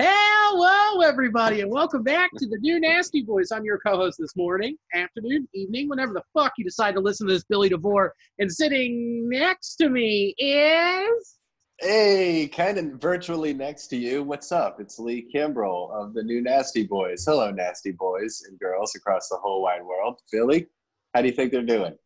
Hello, 0.00 1.00
everybody, 1.00 1.60
and 1.60 1.72
welcome 1.72 2.04
back 2.04 2.30
to 2.36 2.46
the 2.46 2.58
new 2.58 2.78
Nasty 2.78 3.20
Boys. 3.20 3.50
I'm 3.50 3.64
your 3.64 3.80
co-host 3.80 4.16
this 4.20 4.36
morning, 4.36 4.76
afternoon, 4.94 5.48
evening, 5.54 5.88
whenever 5.88 6.12
the 6.12 6.22
fuck 6.32 6.52
you 6.56 6.64
decide 6.64 6.94
to 6.94 7.00
listen 7.00 7.26
to 7.26 7.32
this 7.32 7.42
Billy 7.42 7.68
DeVore. 7.68 8.14
And 8.38 8.48
sitting 8.48 9.28
next 9.28 9.74
to 9.76 9.88
me 9.88 10.36
is 10.38 11.38
Hey, 11.80 12.46
kind 12.46 12.78
of 12.78 13.00
virtually 13.00 13.52
next 13.52 13.88
to 13.88 13.96
you. 13.96 14.22
What's 14.22 14.52
up? 14.52 14.80
It's 14.80 15.00
Lee 15.00 15.28
Kimbrell 15.34 15.90
of 15.90 16.14
the 16.14 16.22
new 16.22 16.42
Nasty 16.42 16.86
Boys. 16.86 17.24
Hello, 17.26 17.50
Nasty 17.50 17.90
Boys 17.90 18.44
and 18.48 18.56
girls 18.60 18.94
across 18.94 19.28
the 19.28 19.36
whole 19.36 19.62
wide 19.62 19.82
world. 19.84 20.20
Billy, 20.30 20.68
how 21.12 21.22
do 21.22 21.26
you 21.26 21.34
think 21.34 21.50
they're 21.50 21.62
doing? 21.62 21.96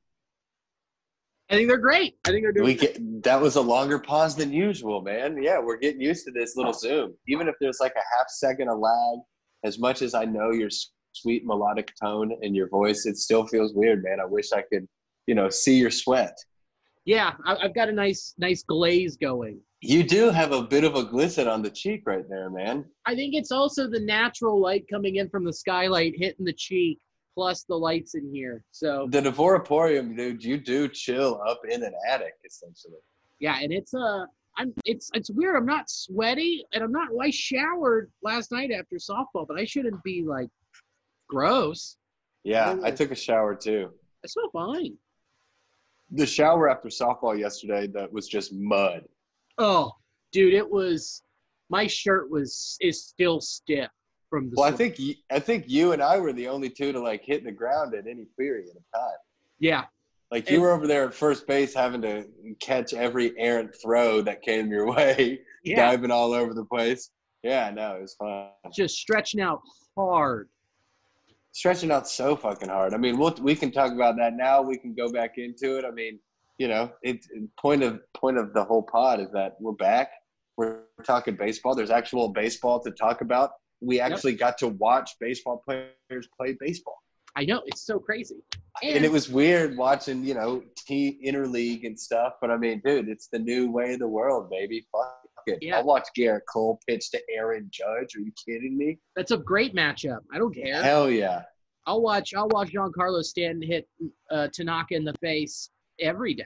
I 1.50 1.54
think 1.54 1.68
they're 1.68 1.78
great. 1.78 2.16
I 2.26 2.30
think 2.30 2.44
they're 2.44 2.52
doing. 2.52 2.66
We 2.66 2.74
get 2.74 3.22
that 3.24 3.40
was 3.40 3.56
a 3.56 3.60
longer 3.60 3.98
pause 3.98 4.34
than 4.34 4.52
usual, 4.52 5.02
man. 5.02 5.42
Yeah, 5.42 5.58
we're 5.58 5.76
getting 5.76 6.00
used 6.00 6.24
to 6.26 6.32
this 6.32 6.56
little 6.56 6.74
oh. 6.74 6.78
Zoom. 6.78 7.14
Even 7.28 7.48
if 7.48 7.54
there's 7.60 7.78
like 7.80 7.94
a 7.94 8.16
half 8.16 8.28
second 8.28 8.68
of 8.68 8.78
lag, 8.78 9.18
as 9.64 9.78
much 9.78 10.02
as 10.02 10.14
I 10.14 10.24
know 10.24 10.50
your 10.50 10.70
sweet 11.12 11.44
melodic 11.44 11.92
tone 12.00 12.32
and 12.42 12.56
your 12.56 12.68
voice, 12.68 13.06
it 13.06 13.16
still 13.16 13.46
feels 13.46 13.74
weird, 13.74 14.02
man. 14.02 14.18
I 14.20 14.24
wish 14.24 14.52
I 14.52 14.62
could, 14.62 14.88
you 15.26 15.34
know, 15.34 15.48
see 15.50 15.76
your 15.76 15.90
sweat. 15.90 16.36
Yeah, 17.04 17.32
I, 17.44 17.56
I've 17.56 17.74
got 17.74 17.88
a 17.88 17.92
nice, 17.92 18.34
nice 18.38 18.62
glaze 18.62 19.16
going. 19.16 19.60
You 19.80 20.04
do 20.04 20.30
have 20.30 20.52
a 20.52 20.62
bit 20.62 20.84
of 20.84 20.94
a 20.94 21.04
glisten 21.04 21.48
on 21.48 21.62
the 21.62 21.70
cheek 21.70 22.02
right 22.06 22.24
there, 22.28 22.48
man. 22.50 22.84
I 23.04 23.16
think 23.16 23.34
it's 23.34 23.50
also 23.50 23.88
the 23.88 24.00
natural 24.00 24.60
light 24.60 24.84
coming 24.88 25.16
in 25.16 25.28
from 25.28 25.44
the 25.44 25.52
skylight 25.52 26.14
hitting 26.16 26.44
the 26.44 26.52
cheek, 26.52 27.00
plus 27.34 27.64
the 27.64 27.74
lights 27.74 28.14
in 28.14 28.30
here. 28.32 28.64
So 28.70 29.08
The 29.10 29.20
Devoraporium, 29.22 30.16
dude, 30.16 30.42
you 30.44 30.58
do 30.58 30.88
chill 30.88 31.40
up 31.46 31.60
in 31.68 31.82
an 31.82 31.94
attic, 32.08 32.34
essentially. 32.44 32.98
yeah, 33.40 33.58
and 33.60 33.72
it's 33.72 33.94
uh, 33.94 34.24
I'm 34.56 34.72
it's 34.84 35.10
it's 35.14 35.30
weird. 35.30 35.56
I'm 35.56 35.66
not 35.66 35.88
sweaty, 35.88 36.64
and 36.72 36.82
I'm 36.84 36.92
not. 36.92 37.08
Well, 37.10 37.26
I 37.26 37.30
showered 37.30 38.10
last 38.22 38.52
night 38.52 38.70
after 38.70 38.96
softball, 38.96 39.46
but 39.46 39.58
I 39.58 39.64
shouldn't 39.64 40.02
be 40.02 40.22
like 40.26 40.48
gross. 41.28 41.96
Yeah, 42.44 42.76
I 42.84 42.90
Ooh. 42.90 42.96
took 42.96 43.10
a 43.12 43.14
shower 43.16 43.54
too. 43.54 43.90
I 44.24 44.28
smell 44.28 44.50
fine. 44.52 44.94
The 46.10 46.26
shower 46.26 46.68
after 46.68 46.88
softball 46.88 47.38
yesterday 47.38 47.86
that 47.94 48.12
was 48.12 48.28
just 48.28 48.52
mud. 48.52 49.04
Oh, 49.58 49.92
dude, 50.32 50.54
it 50.54 50.68
was. 50.68 51.22
My 51.70 51.86
shirt 51.86 52.30
was 52.30 52.76
is 52.82 53.02
still 53.06 53.40
stiff 53.40 53.88
from 54.32 54.48
the. 54.48 54.56
Well, 54.56 54.64
I 54.72 54.72
think 54.74 54.98
I 55.30 55.38
think 55.38 55.64
you 55.68 55.92
and 55.92 56.02
I 56.02 56.18
were 56.18 56.32
the 56.32 56.48
only 56.48 56.70
two 56.70 56.90
to 56.92 56.98
like 57.00 57.22
hit 57.22 57.44
the 57.44 57.52
ground 57.52 57.94
at 57.94 58.06
any 58.06 58.24
period 58.38 58.70
of 58.74 58.82
time. 58.98 59.18
Yeah, 59.58 59.84
Like 60.30 60.48
you 60.48 60.54
And- 60.56 60.62
were 60.62 60.72
over 60.72 60.86
there 60.86 61.04
at 61.04 61.12
first 61.14 61.46
base 61.46 61.74
having 61.74 62.00
to 62.02 62.24
catch 62.60 62.94
every 62.94 63.38
errant 63.38 63.74
throw 63.82 64.22
that 64.22 64.40
came 64.42 64.68
your 64.70 64.86
way, 64.96 65.40
yeah, 65.62 65.76
diving 65.90 66.10
all 66.10 66.32
over 66.32 66.54
the 66.54 66.64
place. 66.64 67.10
Yeah, 67.42 67.70
no, 67.70 67.96
it 67.96 68.02
was 68.02 68.14
fun. 68.14 68.48
just 68.74 68.96
stretching 68.96 69.40
out 69.40 69.60
hard. 69.96 70.48
Stretching 71.52 71.90
out 71.90 72.08
so 72.08 72.34
fucking 72.34 72.70
hard. 72.70 72.94
I 72.94 72.96
mean, 72.96 73.18
we'll, 73.18 73.34
we 73.42 73.54
can 73.54 73.70
talk 73.70 73.92
about 73.92 74.16
that 74.16 74.34
now. 74.34 74.62
We 74.62 74.78
can 74.78 74.94
go 74.94 75.12
back 75.12 75.36
into 75.36 75.76
it. 75.76 75.84
I 75.84 75.90
mean, 75.90 76.18
you 76.56 76.66
know, 76.68 76.90
it 77.02 77.26
point 77.60 77.82
of 77.82 78.00
point 78.14 78.38
of 78.38 78.54
the 78.54 78.64
whole 78.64 78.82
pod 78.82 79.20
is 79.20 79.30
that 79.32 79.56
we're 79.60 79.72
back. 79.72 80.10
We're 80.56 80.80
talking 81.04 81.36
baseball. 81.36 81.74
There's 81.74 81.90
actual 81.90 82.28
baseball 82.30 82.80
to 82.80 82.90
talk 82.92 83.20
about. 83.20 83.50
We 83.82 84.00
actually 84.00 84.34
got 84.34 84.58
to 84.58 84.68
watch 84.68 85.10
baseball 85.20 85.62
players 85.66 86.28
play 86.38 86.56
baseball. 86.58 86.98
I 87.34 87.44
know 87.44 87.62
it's 87.66 87.82
so 87.86 87.98
crazy. 87.98 88.42
and 88.82 89.04
it 89.04 89.10
was 89.10 89.28
weird 89.28 89.76
watching, 89.76 90.24
you 90.24 90.34
know, 90.34 90.62
T 90.76 91.18
interleague 91.24 91.86
and 91.86 91.98
stuff. 91.98 92.34
But 92.40 92.50
I 92.50 92.56
mean, 92.56 92.82
dude, 92.84 93.08
it's 93.08 93.28
the 93.28 93.38
new 93.38 93.70
way 93.70 93.94
of 93.94 94.00
the 94.00 94.08
world, 94.08 94.50
baby. 94.50 94.86
Fuck 94.92 95.18
it. 95.46 95.58
Yeah. 95.62 95.78
I 95.78 95.82
watched 95.82 96.10
Gerrit 96.16 96.42
Cole 96.52 96.78
pitch 96.86 97.10
to 97.10 97.20
Aaron 97.34 97.68
Judge. 97.70 98.14
Are 98.16 98.20
you 98.20 98.32
kidding 98.46 98.76
me? 98.76 98.98
That's 99.16 99.30
a 99.30 99.38
great 99.38 99.74
matchup. 99.74 100.18
I 100.32 100.38
don't 100.38 100.54
care. 100.54 100.82
Hell 100.82 101.10
yeah. 101.10 101.42
I'll 101.86 102.02
watch. 102.02 102.34
I'll 102.34 102.48
watch 102.48 102.72
Giancarlo 102.72 103.24
Stanton 103.24 103.62
hit 103.62 103.88
uh, 104.30 104.48
Tanaka 104.52 104.94
in 104.94 105.04
the 105.04 105.14
face 105.14 105.70
every 105.98 106.34
day. 106.34 106.44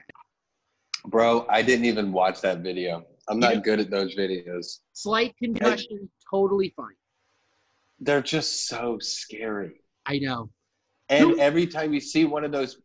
Bro, 1.05 1.45
I 1.49 1.61
didn't 1.61 1.85
even 1.85 2.11
watch 2.11 2.41
that 2.41 2.59
video. 2.59 3.05
I'm 3.29 3.39
not 3.39 3.63
good 3.63 3.79
at 3.79 3.89
those 3.89 4.15
videos. 4.15 4.79
Slight 4.93 5.35
concussion, 5.37 6.09
totally 6.31 6.73
fine. 6.75 6.95
They're 7.99 8.21
just 8.21 8.67
so 8.67 8.97
scary. 8.99 9.81
I 10.05 10.19
know. 10.19 10.49
And 11.09 11.31
Who- 11.31 11.39
every 11.39 11.67
time 11.67 11.93
you 11.93 11.99
see 11.99 12.25
one 12.25 12.43
of 12.43 12.51
those 12.51 12.81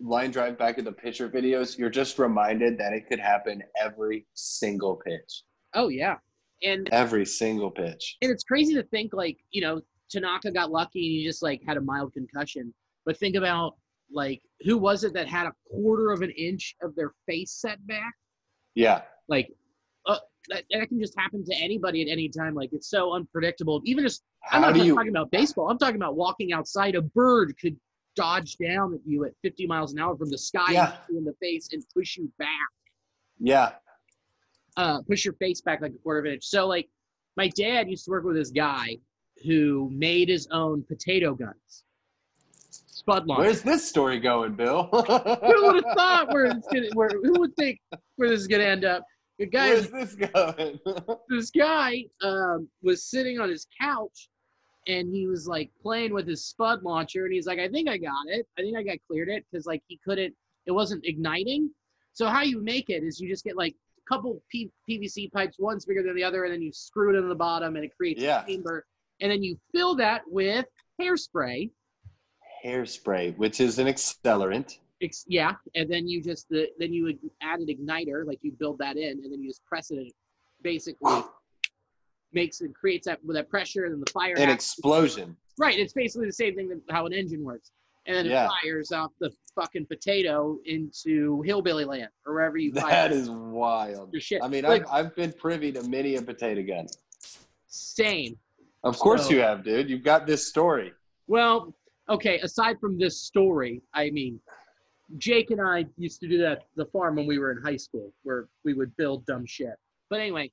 line 0.00 0.30
drive 0.30 0.58
back 0.58 0.78
of 0.78 0.84
the 0.84 0.92
pitcher 0.92 1.28
videos, 1.28 1.78
you're 1.78 1.90
just 1.90 2.18
reminded 2.18 2.78
that 2.78 2.92
it 2.92 3.06
could 3.08 3.18
happen 3.20 3.62
every 3.80 4.26
single 4.34 4.96
pitch. 4.96 5.42
Oh 5.74 5.88
yeah, 5.88 6.16
and 6.62 6.88
Every 6.90 7.26
single 7.26 7.70
pitch. 7.70 8.16
and 8.22 8.30
it's 8.30 8.44
crazy 8.44 8.74
to 8.74 8.82
think 8.84 9.12
like 9.12 9.38
you 9.50 9.60
know 9.60 9.80
Tanaka 10.10 10.50
got 10.50 10.70
lucky 10.70 11.00
and 11.06 11.12
he 11.18 11.24
just 11.24 11.42
like 11.42 11.60
had 11.66 11.76
a 11.76 11.80
mild 11.80 12.12
concussion. 12.12 12.72
But 13.04 13.16
think 13.18 13.36
about 13.36 13.76
like 14.10 14.40
who 14.62 14.78
was 14.78 15.04
it 15.04 15.12
that 15.14 15.28
had 15.28 15.46
a 15.46 15.52
quarter 15.70 16.12
of 16.12 16.22
an 16.22 16.30
inch 16.30 16.76
of 16.82 16.94
their 16.94 17.12
face 17.26 17.52
set 17.52 17.84
back? 17.86 18.14
Yeah. 18.74 19.02
Like, 19.28 19.48
uh, 20.06 20.18
that, 20.48 20.64
that 20.70 20.88
can 20.88 21.00
just 21.00 21.14
happen 21.18 21.44
to 21.44 21.54
anybody 21.56 22.02
at 22.02 22.08
any 22.08 22.28
time. 22.28 22.54
Like 22.54 22.70
it's 22.72 22.88
so 22.88 23.14
unpredictable. 23.14 23.80
Even 23.84 24.04
just 24.04 24.22
I'm 24.50 24.62
How 24.62 24.68
not 24.68 24.74
just 24.76 24.86
you 24.86 24.94
talking 24.94 25.10
about 25.10 25.30
baseball. 25.30 25.68
I'm 25.70 25.78
talking 25.78 25.96
about 25.96 26.16
walking 26.16 26.52
outside. 26.52 26.94
A 26.94 27.02
bird 27.02 27.54
could 27.60 27.76
dodge 28.14 28.56
down 28.56 28.94
at 28.94 29.00
you 29.04 29.24
at 29.24 29.32
50 29.42 29.66
miles 29.66 29.92
an 29.92 29.98
hour 29.98 30.16
from 30.16 30.30
the 30.30 30.38
sky 30.38 30.72
Yeah. 30.72 30.96
in 31.10 31.24
the 31.24 31.34
face 31.40 31.68
and 31.72 31.84
push 31.94 32.16
you 32.16 32.32
back, 32.38 32.48
Yeah. 33.38 33.72
uh, 34.76 35.02
push 35.02 35.24
your 35.24 35.34
face 35.34 35.60
back 35.60 35.80
like 35.82 35.92
a 35.92 35.98
quarter 35.98 36.20
of 36.20 36.24
an 36.26 36.32
inch. 36.32 36.44
So 36.44 36.66
like, 36.66 36.88
my 37.36 37.48
dad 37.48 37.90
used 37.90 38.06
to 38.06 38.10
work 38.12 38.24
with 38.24 38.36
this 38.36 38.50
guy 38.50 38.96
who 39.44 39.90
made 39.92 40.30
his 40.30 40.46
own 40.50 40.82
potato 40.84 41.34
guns, 41.34 41.84
spud 42.70 43.26
launch. 43.26 43.40
Where's 43.40 43.60
this 43.62 43.86
story 43.86 44.18
going, 44.18 44.54
Bill? 44.54 44.84
Who 44.92 45.62
would 45.66 45.84
have 45.84 45.84
thought 45.96 46.28
where 46.32 46.46
it's 46.46 46.66
gonna? 46.68 46.88
Where 46.94 47.10
who 47.10 47.38
would 47.40 47.54
think 47.56 47.78
where 48.16 48.30
this 48.30 48.40
is 48.40 48.46
gonna 48.46 48.64
end 48.64 48.86
up? 48.86 49.04
The 49.38 49.46
guy 49.46 49.68
Where's 49.68 49.90
this 49.90 50.14
going? 50.14 50.80
this 51.28 51.50
guy 51.50 52.04
um, 52.22 52.68
was 52.82 53.04
sitting 53.04 53.38
on 53.38 53.50
his 53.50 53.66
couch 53.80 54.28
and 54.86 55.12
he 55.14 55.26
was 55.26 55.46
like 55.46 55.70
playing 55.82 56.14
with 56.14 56.26
his 56.26 56.44
spud 56.46 56.82
launcher 56.82 57.24
and 57.24 57.34
he's 57.34 57.46
like 57.46 57.58
i 57.58 57.68
think 57.68 57.88
i 57.88 57.98
got 57.98 58.24
it 58.28 58.46
i 58.56 58.62
think 58.62 58.76
i 58.76 58.82
got 58.82 58.96
cleared 59.08 59.28
it 59.28 59.44
because 59.50 59.66
like 59.66 59.82
he 59.88 59.98
couldn't 60.04 60.32
it 60.66 60.70
wasn't 60.70 61.04
igniting 61.04 61.68
so 62.12 62.26
how 62.28 62.42
you 62.42 62.62
make 62.62 62.88
it 62.88 63.02
is 63.02 63.18
you 63.20 63.28
just 63.28 63.42
get 63.44 63.56
like 63.56 63.74
a 63.74 64.14
couple 64.14 64.40
P- 64.50 64.70
pvc 64.88 65.32
pipes 65.32 65.56
one's 65.58 65.84
bigger 65.84 66.02
than 66.04 66.14
the 66.14 66.22
other 66.22 66.44
and 66.44 66.52
then 66.52 66.62
you 66.62 66.72
screw 66.72 67.14
it 67.14 67.18
in 67.18 67.28
the 67.28 67.34
bottom 67.34 67.74
and 67.76 67.84
it 67.84 67.96
creates 67.96 68.22
Yeah. 68.22 68.44
a 68.44 68.46
chamber 68.46 68.86
and 69.20 69.30
then 69.30 69.42
you 69.42 69.58
fill 69.74 69.96
that 69.96 70.22
with 70.28 70.66
hairspray 71.00 71.70
Hairspray, 72.64 73.36
which 73.36 73.60
is 73.60 73.78
an 73.78 73.86
accelerant. 73.86 74.78
Ex- 75.02 75.24
yeah 75.28 75.52
and 75.74 75.90
then 75.90 76.08
you 76.08 76.22
just 76.22 76.48
the, 76.48 76.68
then 76.78 76.90
you 76.92 77.04
would 77.04 77.18
add 77.42 77.60
an 77.60 77.66
igniter 77.66 78.24
like 78.26 78.38
you 78.42 78.50
build 78.52 78.78
that 78.78 78.96
in 78.96 79.10
and 79.22 79.30
then 79.30 79.42
you 79.42 79.48
just 79.50 79.64
press 79.66 79.90
it 79.90 79.98
and 79.98 80.06
it 80.06 80.14
basically 80.62 81.20
makes 82.32 82.60
and 82.62 82.74
creates 82.74 83.06
that 83.06 83.22
with 83.24 83.36
that 83.36 83.48
pressure 83.50 83.84
and 83.84 83.92
then 83.92 84.00
the 84.00 84.10
fire 84.10 84.32
An 84.32 84.48
happens. 84.48 84.54
explosion. 84.54 85.36
right 85.58 85.78
it's 85.78 85.92
basically 85.92 86.26
the 86.26 86.32
same 86.32 86.54
thing 86.54 86.68
that 86.70 86.80
how 86.90 87.04
an 87.06 87.12
engine 87.12 87.44
works 87.44 87.72
and 88.06 88.16
then 88.16 88.24
Yeah. 88.26 88.46
it 88.46 88.50
fires 88.62 88.90
off 88.92 89.10
the 89.20 89.30
fucking 89.54 89.84
potato 89.86 90.58
into 90.64 91.42
hillbilly 91.42 91.84
land 91.84 92.08
or 92.26 92.32
wherever 92.34 92.56
you 92.56 92.72
fire 92.72 92.88
That 92.90 93.12
is 93.12 93.28
wild. 93.28 94.12
your 94.14 94.20
shit 94.20 94.42
I 94.42 94.48
mean, 94.48 94.64
Like, 94.64 94.82
I've, 94.90 95.06
I've 95.06 95.16
been 95.16 95.32
privy 95.34 95.72
to 95.72 95.82
many 95.88 96.14
a 96.16 96.22
potato 96.22 96.62
gun. 96.62 96.86
same 97.68 98.38
Of 98.82 98.98
course 98.98 99.24
So- 99.24 99.30
you 99.34 99.40
have, 99.40 99.62
dude. 99.62 99.90
You've 99.90 100.04
got 100.04 100.26
this 100.26 100.46
story. 100.48 100.92
well 101.26 101.74
okay 102.08 102.38
aside 102.38 102.76
from 102.80 102.96
this 102.98 103.20
story 103.20 103.82
i 103.92 104.08
mean 104.10 104.40
jake 105.18 105.50
and 105.50 105.60
i 105.60 105.84
used 105.96 106.20
to 106.20 106.28
do 106.28 106.38
that 106.38 106.58
at 106.58 106.66
the 106.74 106.86
farm 106.86 107.16
when 107.16 107.26
we 107.26 107.38
were 107.38 107.52
in 107.52 107.62
high 107.62 107.76
school 107.76 108.12
where 108.22 108.48
we 108.64 108.74
would 108.74 108.94
build 108.96 109.24
dumb 109.26 109.46
shit. 109.46 109.74
But 110.10 110.20
anyway 110.20 110.50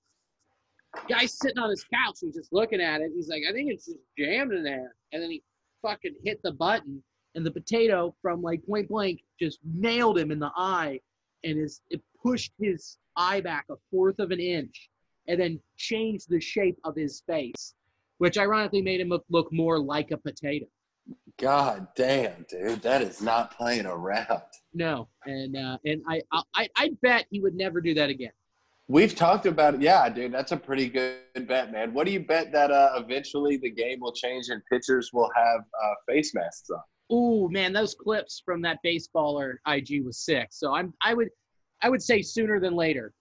guy's 1.10 1.34
sitting 1.34 1.58
on 1.58 1.72
his 1.72 1.84
couch 1.92 2.20
he's 2.22 2.36
just 2.36 2.54
looking 2.54 2.80
at 2.82 3.02
it. 3.02 3.12
He's 3.16 3.28
like 3.28 3.44
i 3.50 3.52
think 3.52 3.72
it's 3.72 3.86
just 3.86 4.00
jammed 4.18 4.54
in 4.54 4.64
there. 4.64 4.96
And 5.12 5.22
then 5.22 5.32
he 5.32 5.44
fucking 5.82 6.16
hit 6.24 6.42
the 6.44 6.52
button 6.52 7.04
and 7.36 7.46
the 7.46 7.52
potato 7.52 8.16
from 8.22 8.42
like 8.42 8.66
point 8.66 8.88
blank 8.88 9.22
just 9.40 9.60
nailed 9.64 10.18
him 10.18 10.32
in 10.32 10.40
the 10.40 10.52
eye 10.56 11.00
and 11.44 11.58
his 11.58 11.82
it 11.90 12.02
pushed 12.22 12.54
his 12.60 12.98
eye 13.16 13.42
back 13.42 13.66
a 13.70 13.76
fourth 13.92 14.20
of 14.20 14.32
an 14.32 14.40
inch 14.40 14.90
and 15.28 15.40
then 15.40 15.60
changed 15.78 16.30
the 16.30 16.40
shape 16.40 16.78
of 16.84 16.96
his 16.96 17.22
face 17.28 17.74
which 18.20 18.38
ironically 18.38 18.82
made 18.82 19.02
him 19.02 19.12
look 19.30 19.52
more 19.52 19.80
like 19.80 20.12
a 20.12 20.18
potato 20.18 20.66
God 21.40 21.88
damn, 21.96 22.46
dude, 22.50 22.82
that 22.84 23.02
is 23.02 23.22
not 23.22 23.58
playing 23.58 23.86
around. 23.86 24.42
No, 24.74 25.08
and 25.26 25.56
uh, 25.56 25.78
and 25.86 26.02
I, 26.08 26.22
I 26.56 26.68
I 26.76 26.92
bet 27.02 27.26
he 27.30 27.40
would 27.40 27.56
never 27.56 27.82
do 27.82 27.94
that 27.96 28.10
again. 28.10 28.32
We've 28.88 29.16
talked 29.16 29.46
about 29.46 29.76
it. 29.76 29.82
Yeah, 29.82 30.10
dude, 30.10 30.34
that's 30.34 30.52
a 30.52 30.58
pretty 30.58 30.90
good 30.90 31.48
bet, 31.48 31.72
man. 31.72 31.94
What 31.94 32.06
do 32.06 32.12
you 32.12 32.20
bet 32.20 32.52
that 32.52 32.70
uh, 32.70 32.92
eventually 32.98 33.58
the 33.58 33.72
game 33.72 34.00
will 34.02 34.12
change 34.12 34.50
and 34.50 34.62
pitchers 34.72 35.10
will 35.14 35.32
have 35.36 35.62
uh, 35.62 35.94
face 36.08 36.34
masks 36.36 36.70
on? 36.70 36.82
Ooh, 37.16 37.50
man, 37.50 37.74
those 37.74 37.96
clips 37.96 38.42
from 38.46 38.62
that 38.64 38.80
baseballer 38.86 39.56
IG 39.68 40.04
was 40.04 40.20
sick. 40.20 40.48
So 40.52 40.74
I'm 40.74 40.94
I 41.02 41.14
would 41.14 41.30
I 41.82 41.90
would 41.90 42.02
say 42.02 42.22
sooner 42.22 42.60
than 42.60 42.76
later. 42.76 43.14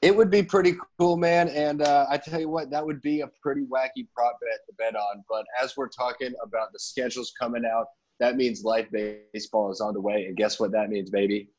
It 0.00 0.14
would 0.14 0.30
be 0.30 0.44
pretty 0.44 0.76
cool, 0.98 1.16
man. 1.16 1.48
And 1.48 1.82
uh, 1.82 2.06
I 2.08 2.18
tell 2.18 2.38
you 2.38 2.48
what, 2.48 2.70
that 2.70 2.84
would 2.84 3.02
be 3.02 3.22
a 3.22 3.30
pretty 3.42 3.62
wacky 3.62 4.06
prop 4.14 4.38
bet 4.40 4.60
to 4.68 4.74
bet 4.78 4.94
on. 4.94 5.24
But 5.28 5.44
as 5.60 5.76
we're 5.76 5.88
talking 5.88 6.34
about 6.42 6.72
the 6.72 6.78
schedules 6.78 7.32
coming 7.38 7.64
out, 7.64 7.86
that 8.20 8.36
means 8.36 8.64
live 8.64 8.90
baseball 8.92 9.72
is 9.72 9.80
on 9.80 9.94
the 9.94 10.00
way. 10.00 10.26
And 10.26 10.36
guess 10.36 10.60
what 10.60 10.70
that 10.72 10.88
means, 10.88 11.10
baby? 11.10 11.50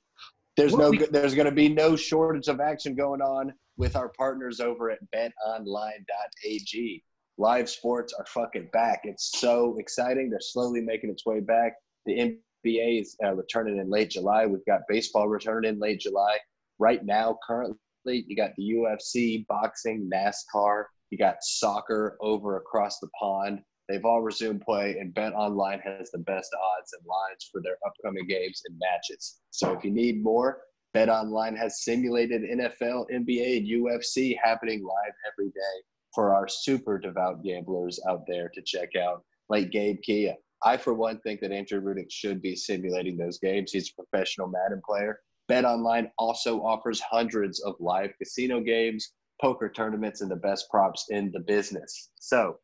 There's 0.56 0.74
no, 0.74 0.92
there's 1.12 1.36
going 1.36 1.46
to 1.46 1.54
be 1.54 1.70
no 1.70 1.96
shortage 1.96 2.48
of 2.48 2.60
action 2.60 2.96
going 2.96 3.22
on 3.22 3.54
with 3.78 3.96
our 3.96 4.10
partners 4.10 4.60
over 4.60 4.92
at 4.92 5.00
BetOnline.ag. 5.14 7.04
Live 7.38 7.70
sports 7.70 8.14
are 8.18 8.26
fucking 8.26 8.70
back. 8.74 9.02
It's 9.04 9.40
so 9.40 9.78
exciting. 9.80 10.30
They're 10.30 10.42
slowly 10.42 10.82
making 10.82 11.10
its 11.10 11.26
way 11.26 11.40
back. 11.40 11.76
The 12.06 12.38
NBA 12.66 13.02
is 13.02 13.16
uh, 13.24 13.34
returning 13.34 13.78
in 13.78 13.90
late 13.90 14.10
July. 14.10 14.46
We've 14.46 14.66
got 14.66 14.82
baseball 14.90 15.30
returning 15.30 15.74
in 15.76 15.80
late 15.80 16.02
July. 16.02 16.38
Right 16.78 17.06
now, 17.06 17.38
currently 17.46 17.78
you 18.18 18.36
got 18.36 18.52
the 18.58 18.74
UFC, 18.74 19.46
boxing, 19.48 20.10
NASCAR. 20.14 20.86
You 21.10 21.18
got 21.18 21.38
soccer 21.42 22.18
over 22.22 22.58
across 22.58 23.00
the 23.00 23.10
pond. 23.20 23.62
They've 23.88 24.06
all 24.06 24.22
resumed 24.22 24.62
play, 24.62 24.98
and 25.00 25.14
Bet 25.14 25.34
Online 25.34 25.80
has 25.80 26.12
the 26.12 26.20
best 26.20 26.54
odds 26.54 26.94
and 26.94 27.08
lines 27.08 27.50
for 27.52 27.60
their 27.62 27.78
upcoming 27.86 28.28
games 28.28 28.62
and 28.68 28.78
matches. 28.80 29.40
So 29.50 29.74
if 29.74 29.84
you 29.84 29.90
need 29.90 30.22
more, 30.22 30.62
Bet 30.94 31.10
Online 31.10 31.56
has 31.56 31.84
simulated 31.84 32.44
NFL, 32.44 33.06
NBA, 33.12 33.58
and 33.58 33.68
UFC 33.68 34.38
happening 34.42 34.84
live 34.84 35.14
every 35.32 35.50
day 35.50 35.84
for 36.14 36.34
our 36.34 36.48
super 36.48 37.00
devout 37.00 37.44
gamblers 37.44 38.00
out 38.08 38.26
there 38.28 38.50
to 38.50 38.62
check 38.62 38.96
out, 38.96 39.24
like 39.50 39.72
Gabe 39.72 40.02
Kia. 40.04 40.36
I, 40.64 40.78
for 40.78 40.94
one, 40.94 41.20
think 41.22 41.40
that 41.42 41.52
Andrew 41.52 41.82
Rudick 41.82 42.12
should 42.12 42.42
be 42.42 42.56
simulating 42.56 43.18
those 43.18 43.40
games. 43.40 43.72
He's 43.72 43.92
a 43.92 44.04
professional 44.04 44.48
Madden 44.48 44.82
player. 44.86 45.20
BetOnline 45.50 46.12
also 46.18 46.62
offers 46.62 47.02
hundreds 47.02 47.60
of 47.62 47.76
live 47.80 48.12
casino 48.18 48.60
games, 48.62 49.14
poker 49.42 49.70
tournaments, 49.70 50.22
and 50.22 50.30
the 50.30 50.36
best 50.36 50.70
props 50.70 51.08
in 51.10 51.32
the 51.32 51.40
business. 51.40 52.12
So 52.20 52.58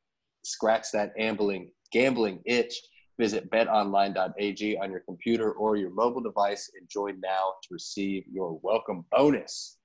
scratch 0.44 0.92
that 0.94 1.16
gambling 1.18 1.72
gambling 1.92 2.42
itch. 2.46 2.80
Visit 3.18 3.50
betonline.ag 3.50 4.78
on 4.78 4.92
your 4.92 5.00
computer 5.00 5.54
or 5.54 5.78
your 5.78 5.90
mobile 5.92 6.22
device 6.22 6.70
and 6.78 6.88
join 6.90 7.18
now 7.22 7.54
to 7.64 7.70
receive 7.72 8.26
your 8.30 8.60
welcome 8.62 9.06
bonus. 9.10 9.78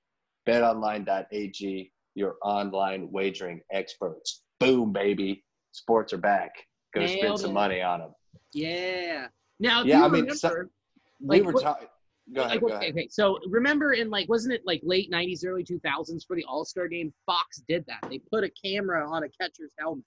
BetOnline.ag, 0.47 1.91
your 2.15 2.35
online 2.43 3.09
wagering 3.09 3.61
experts. 3.71 4.43
Boom, 4.59 4.91
baby. 4.91 5.45
Sports 5.71 6.11
are 6.11 6.17
back. 6.17 6.51
Go 6.93 7.01
Nailed 7.01 7.19
spend 7.19 7.39
some 7.39 7.51
it. 7.51 7.53
money 7.53 7.81
on 7.81 7.99
them. 8.01 8.13
Yeah. 8.53 9.27
Now, 9.61 9.83
yeah, 9.83 9.99
I 9.99 10.09
mean, 10.09 10.23
remember, 10.23 10.35
so, 10.35 10.63
we 11.21 11.41
were 11.41 11.53
talking. 11.53 11.87
Go 12.33 12.41
ahead, 12.41 12.51
like, 12.51 12.61
go 12.61 12.67
okay, 12.67 12.75
ahead. 12.75 12.89
okay, 12.91 13.07
so 13.09 13.39
remember 13.47 13.93
in 13.93 14.09
like 14.09 14.29
wasn't 14.29 14.53
it 14.53 14.61
like 14.65 14.81
late 14.83 15.11
'90s, 15.11 15.45
early 15.45 15.63
2000s 15.63 16.25
for 16.25 16.35
the 16.35 16.45
All 16.45 16.63
Star 16.63 16.87
game? 16.87 17.13
Fox 17.25 17.61
did 17.67 17.85
that. 17.87 18.05
They 18.09 18.19
put 18.19 18.43
a 18.43 18.49
camera 18.49 19.09
on 19.09 19.23
a 19.23 19.29
catcher's 19.29 19.73
helmet. 19.77 20.05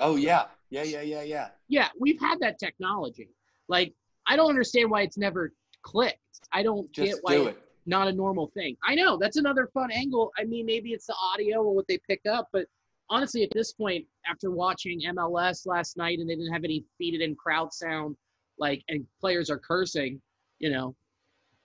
Oh 0.00 0.16
yeah, 0.16 0.44
yeah, 0.70 0.82
yeah, 0.82 1.02
yeah, 1.02 1.22
yeah. 1.22 1.48
Yeah, 1.68 1.88
we've 1.98 2.20
had 2.20 2.40
that 2.40 2.58
technology. 2.58 3.28
Like 3.68 3.94
I 4.26 4.36
don't 4.36 4.48
understand 4.48 4.90
why 4.90 5.02
it's 5.02 5.18
never 5.18 5.52
clicked. 5.82 6.18
I 6.52 6.62
don't 6.62 6.90
Just 6.92 7.14
get 7.14 7.18
why 7.22 7.34
do 7.34 7.46
it's 7.48 7.58
not 7.86 8.08
a 8.08 8.12
normal 8.12 8.48
thing. 8.48 8.76
I 8.86 8.94
know 8.94 9.16
that's 9.16 9.36
another 9.36 9.68
fun 9.72 9.90
angle. 9.90 10.32
I 10.38 10.44
mean, 10.44 10.66
maybe 10.66 10.90
it's 10.90 11.06
the 11.06 11.16
audio 11.34 11.62
or 11.62 11.74
what 11.74 11.86
they 11.88 11.98
pick 12.06 12.20
up, 12.28 12.48
but 12.52 12.66
honestly, 13.10 13.42
at 13.42 13.50
this 13.52 13.72
point, 13.72 14.04
after 14.28 14.50
watching 14.50 15.00
MLS 15.14 15.66
last 15.66 15.96
night 15.96 16.18
and 16.18 16.28
they 16.28 16.34
didn't 16.34 16.52
have 16.52 16.64
any 16.64 16.84
feeded 17.00 17.22
in 17.22 17.34
crowd 17.34 17.72
sound, 17.72 18.16
like 18.58 18.82
and 18.88 19.06
players 19.20 19.50
are 19.50 19.58
cursing, 19.58 20.20
you 20.58 20.70
know, 20.70 20.94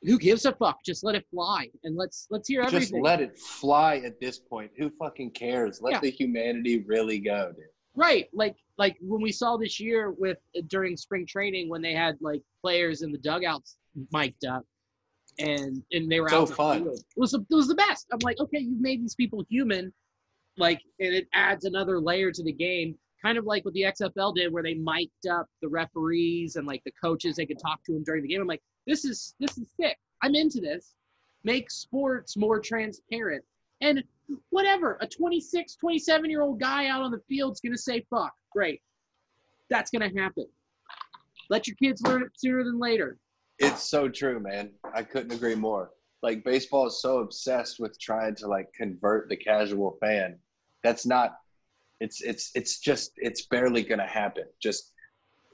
who 0.06 0.18
gives 0.18 0.46
a 0.46 0.54
fuck? 0.54 0.80
Just 0.86 1.04
let 1.04 1.16
it 1.16 1.26
fly 1.32 1.68
and 1.84 1.96
let's 1.96 2.28
let's 2.30 2.48
hear 2.48 2.62
everything. 2.62 2.82
Just 2.82 2.94
let 3.04 3.22
it 3.22 3.38
fly 3.40 3.98
at 3.98 4.20
this 4.20 4.40
point. 4.40 4.72
Who 4.78 4.90
fucking 5.00 5.32
cares? 5.32 5.82
Let 5.82 5.94
yeah. 5.94 6.00
the 6.02 6.12
humanity 6.12 6.84
really 6.86 7.20
go, 7.20 7.52
dude. 7.56 7.66
Right, 7.96 8.28
like 8.34 8.56
like 8.78 8.98
when 9.02 9.22
we 9.22 9.32
saw 9.32 9.56
this 9.58 9.80
year 9.80 10.12
with 10.12 10.38
during 10.68 10.98
spring 10.98 11.26
training 11.28 11.70
when 11.70 11.82
they 11.82 11.94
had 11.94 12.18
like 12.22 12.42
players 12.62 13.02
in 13.02 13.12
the 13.12 13.20
dugouts 13.20 13.78
mic'd 14.12 14.46
up, 14.46 14.64
and 15.40 15.84
and 15.92 16.12
they 16.12 16.20
were 16.20 16.30
so 16.30 16.44
out 16.44 16.50
fun. 16.50 16.88
It 16.88 17.04
was 17.16 17.34
it 17.34 17.46
was 17.50 17.68
the 17.68 17.76
best. 17.76 18.08
I'm 18.12 18.20
like, 18.24 18.40
okay, 18.40 18.60
you've 18.60 18.82
made 18.82 19.02
these 19.02 19.16
people 19.16 19.44
human, 19.50 19.94
like, 20.58 20.82
and 21.00 21.14
it 21.14 21.28
adds 21.34 21.66
another 21.66 22.00
layer 22.00 22.32
to 22.32 22.44
the 22.44 22.54
game. 22.54 22.96
Kind 23.22 23.38
of 23.38 23.46
like 23.46 23.64
what 23.64 23.74
the 23.74 23.84
XFL 23.84 24.36
did, 24.36 24.52
where 24.52 24.64
they 24.64 24.74
mic'd 24.74 25.28
up 25.28 25.48
the 25.62 25.70
referees 25.70 26.58
and 26.58 26.68
like 26.68 26.82
the 26.84 26.92
coaches. 27.02 27.36
They 27.36 27.46
could 27.46 27.60
talk 27.60 27.82
to 27.86 27.94
them 27.94 28.04
during 28.04 28.24
the 28.24 28.28
game. 28.28 28.42
I'm 28.42 28.48
like, 28.48 28.62
this 28.88 29.06
is 29.06 29.36
this 29.40 29.58
is 29.58 29.68
sick. 29.80 29.98
I'm 30.22 30.36
into 30.36 30.60
this. 30.60 30.94
Make 31.44 31.70
sports 31.70 32.38
more 32.38 32.60
transparent. 32.60 33.44
And 33.82 34.04
whatever, 34.50 34.98
a 35.02 35.08
26, 35.08 35.76
27 35.76 36.30
year 36.30 36.42
old 36.42 36.60
guy 36.60 36.88
out 36.88 37.02
on 37.02 37.12
the 37.12 37.22
field's 37.28 37.60
going 37.60 37.74
to 37.74 37.82
say 37.82 38.06
fuck. 38.10 38.34
Great. 38.52 38.82
That's 39.70 39.92
going 39.92 40.10
to 40.10 40.22
happen. 40.22 40.46
Let 41.50 41.68
your 41.68 41.76
kids 41.76 42.02
learn 42.02 42.24
it 42.24 42.32
sooner 42.38 42.64
than 42.64 42.80
later. 42.80 43.18
It's 43.60 43.84
so 43.84 44.08
true, 44.08 44.40
man. 44.40 44.72
I 44.94 45.04
couldn't 45.04 45.34
agree 45.34 45.56
more. 45.56 45.92
Like 46.22 46.44
baseball 46.46 46.88
is 46.88 47.02
so 47.02 47.20
obsessed 47.20 47.80
with 47.80 48.00
trying 48.00 48.36
to 48.36 48.48
like 48.48 48.72
convert 48.74 49.28
the 49.28 49.36
casual 49.36 49.98
fan. 50.00 50.40
That's 50.84 51.06
not 51.06 51.36
it's 52.00 52.22
it's 52.22 52.52
it's 52.56 52.80
just 52.80 53.12
it's 53.18 53.46
barely 53.46 53.84
going 53.84 54.00
to 54.00 54.06
happen. 54.06 54.46
Just 54.62 54.93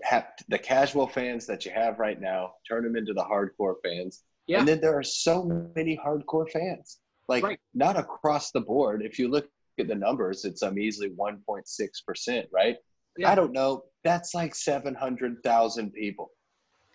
have 0.04 0.28
the 0.48 0.58
casual 0.58 1.08
fans 1.08 1.46
that 1.48 1.66
you 1.66 1.72
have 1.72 2.00
right 2.00 2.20
now, 2.20 2.54
turn 2.68 2.84
them 2.84 2.96
into 2.96 3.14
the 3.14 3.24
hardcore 3.24 3.76
fans. 3.84 4.24
Yeah. 4.48 4.60
And 4.60 4.68
then 4.68 4.82
there 4.82 4.98
are 4.98 5.04
so 5.04 5.44
many 5.76 5.98
hardcore 5.98 6.50
fans. 6.50 7.00
Like 7.28 7.44
right. 7.44 7.60
not 7.74 7.98
across 7.98 8.52
the 8.52 8.62
board. 8.62 9.04
If 9.04 9.20
you 9.20 9.28
look 9.28 9.48
at 9.80 9.88
the 9.88 9.96
numbers, 9.96 10.46
it's 10.46 10.64
um 10.64 10.80
easily 10.80 11.12
1.6%, 11.12 12.46
right? 12.52 12.78
Yeah. 13.18 13.32
I 13.32 13.36
don't 13.36 13.52
know. 13.52 13.84
That's 14.04 14.34
like 14.34 14.56
700,000 14.56 15.92
people. 15.94 16.32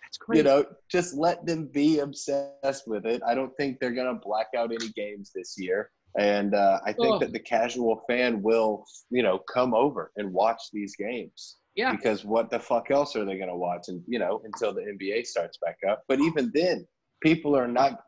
That's 0.03 0.17
crazy. 0.17 0.39
You 0.39 0.43
know, 0.43 0.65
just 0.89 1.15
let 1.15 1.45
them 1.45 1.69
be 1.71 1.99
obsessed 1.99 2.87
with 2.87 3.05
it. 3.05 3.21
I 3.25 3.35
don't 3.35 3.55
think 3.57 3.79
they're 3.79 3.91
going 3.91 4.13
to 4.13 4.21
black 4.21 4.47
out 4.57 4.71
any 4.71 4.89
games 4.89 5.31
this 5.33 5.55
year. 5.57 5.91
And 6.17 6.55
uh, 6.55 6.79
I 6.85 6.93
think 6.93 7.15
oh. 7.15 7.19
that 7.19 7.33
the 7.33 7.39
casual 7.39 8.01
fan 8.07 8.41
will, 8.41 8.85
you 9.09 9.21
know, 9.21 9.39
come 9.53 9.73
over 9.73 10.11
and 10.15 10.31
watch 10.31 10.61
these 10.71 10.95
games. 10.95 11.57
Yeah. 11.75 11.91
Because 11.91 12.23
what 12.23 12.49
the 12.49 12.59
fuck 12.59 12.89
else 12.89 13.15
are 13.15 13.25
they 13.25 13.37
going 13.37 13.49
to 13.49 13.55
watch? 13.55 13.89
And 13.89 14.01
you 14.07 14.19
know, 14.19 14.41
until 14.45 14.73
the 14.73 14.81
NBA 14.81 15.25
starts 15.25 15.57
back 15.63 15.77
up. 15.87 16.03
But 16.07 16.19
even 16.19 16.51
then, 16.53 16.87
people 17.21 17.55
are 17.55 17.67
not. 17.67 17.99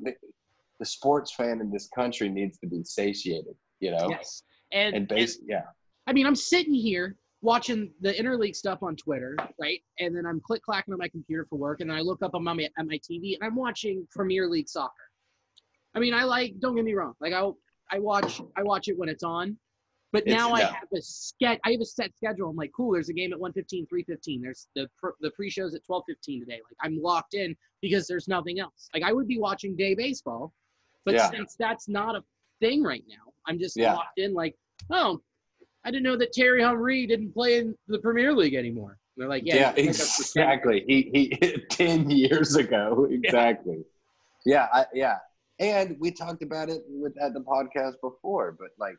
The 0.80 0.86
sports 0.86 1.34
fan 1.34 1.60
in 1.60 1.72
this 1.72 1.90
country 1.94 2.30
needs 2.30 2.60
to 2.60 2.68
be 2.68 2.84
satiated. 2.84 3.56
You 3.80 3.92
know. 3.92 4.10
Yes. 4.10 4.44
And 4.72 4.96
and 4.96 5.08
base, 5.08 5.40
and, 5.40 5.50
yeah. 5.50 5.64
I 6.08 6.14
mean, 6.14 6.26
I'm 6.26 6.36
sitting 6.36 6.74
here 6.74 7.18
watching 7.42 7.92
the 8.02 8.14
interleague 8.14 8.56
stuff 8.56 8.84
on 8.84 8.96
Twitter, 8.96 9.36
right? 9.60 9.80
And 10.00 10.16
then 10.16 10.26
I'm 10.26 10.42
click 10.42 10.62
clacking 10.64 10.94
on 10.94 10.98
my 10.98 11.08
computer 11.08 11.46
for 11.50 11.58
work, 11.58 11.82
and 11.82 11.90
then 11.90 11.98
I 11.98 12.02
look 12.02 12.22
up 12.22 12.36
on 12.36 12.44
my 12.44 12.54
at 12.78 12.86
my 12.86 13.00
TV, 13.00 13.36
and 13.36 13.44
I'm 13.44 13.56
watching 13.56 14.08
Premier 14.12 14.48
League 14.48 14.70
soccer. 14.70 14.94
I 15.96 16.00
mean, 16.00 16.14
I 16.14 16.24
like. 16.24 16.60
Don't 16.60 16.76
get 16.76 16.86
me 16.86 16.94
wrong. 16.94 17.14
Like 17.20 17.34
I 17.34 17.50
I 17.92 18.00
watch 18.00 18.42
I 18.56 18.64
watch 18.64 18.88
it 18.88 18.98
when 18.98 19.10
it's 19.10 19.24
on, 19.24 19.58
but 20.18 20.28
it's, 20.28 20.36
now 20.36 20.52
I 20.52 20.62
have 20.62 20.88
a 20.96 21.02
ske- 21.02 21.60
I 21.64 21.72
have 21.72 21.82
a 21.82 21.86
set 21.86 22.16
schedule. 22.16 22.50
I'm 22.50 22.56
like, 22.56 22.72
cool. 22.76 22.94
There's 22.94 23.10
a 23.10 23.14
game 23.14 23.34
at 23.34 23.40
1:15, 23.40 23.88
3:15. 23.88 24.42
There's 24.42 24.68
the 24.76 24.90
pr- 24.98 25.18
the 25.22 25.30
pre-shows 25.32 25.76
at 25.76 25.82
12:15 25.88 26.40
today. 26.40 26.54
Like 26.54 26.78
I'm 26.82 27.00
locked 27.00 27.36
in 27.36 27.56
because 27.82 28.08
there's 28.08 28.28
nothing 28.28 28.60
else. 28.60 28.90
Like 28.96 29.04
I 29.04 29.14
would 29.14 29.28
be 29.28 29.38
watching 29.38 29.76
day 29.76 29.94
baseball, 29.94 30.54
but 31.06 31.14
yeah. 31.14 31.30
since 31.30 31.56
that's 31.60 31.88
not 31.88 32.16
a 32.16 32.24
thing 32.60 32.82
right 32.82 33.04
now, 33.08 33.32
I'm 33.46 33.60
just 33.60 33.78
yeah. 33.78 33.94
locked 33.94 34.18
in. 34.18 34.34
Like, 34.34 34.56
oh, 34.90 35.22
I 35.86 35.92
didn't 35.92 36.04
know 36.04 36.18
that 36.18 36.34
Thierry 36.34 36.64
Henry 36.64 37.06
didn't 37.06 37.32
play 37.32 37.60
in 37.60 37.76
the 37.88 38.00
Premier 38.00 38.34
League 38.34 38.56
anymore. 38.56 38.98
And 39.16 39.22
they're 39.22 39.30
like, 39.30 39.44
yeah, 39.46 39.56
yeah, 39.56 39.74
exactly. 39.76 40.84
He 40.88 41.12
he 41.14 41.58
ten 41.70 42.10
years 42.10 42.56
ago, 42.56 43.08
exactly. 43.12 43.84
Yeah, 44.46 44.68
yeah, 44.74 44.82
I, 44.82 44.86
yeah. 44.96 45.18
And 45.60 45.96
we 46.00 46.10
talked 46.10 46.42
about 46.42 46.70
it 46.70 46.84
with 46.88 47.16
at 47.20 47.36
the 47.36 47.42
podcast 47.42 48.02
before, 48.02 48.56
but 48.60 48.70
like 48.80 48.98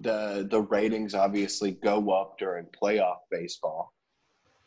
the 0.00 0.46
the 0.50 0.62
ratings 0.62 1.14
obviously 1.14 1.72
go 1.72 2.10
up 2.10 2.38
during 2.38 2.66
playoff 2.66 3.18
baseball, 3.30 3.92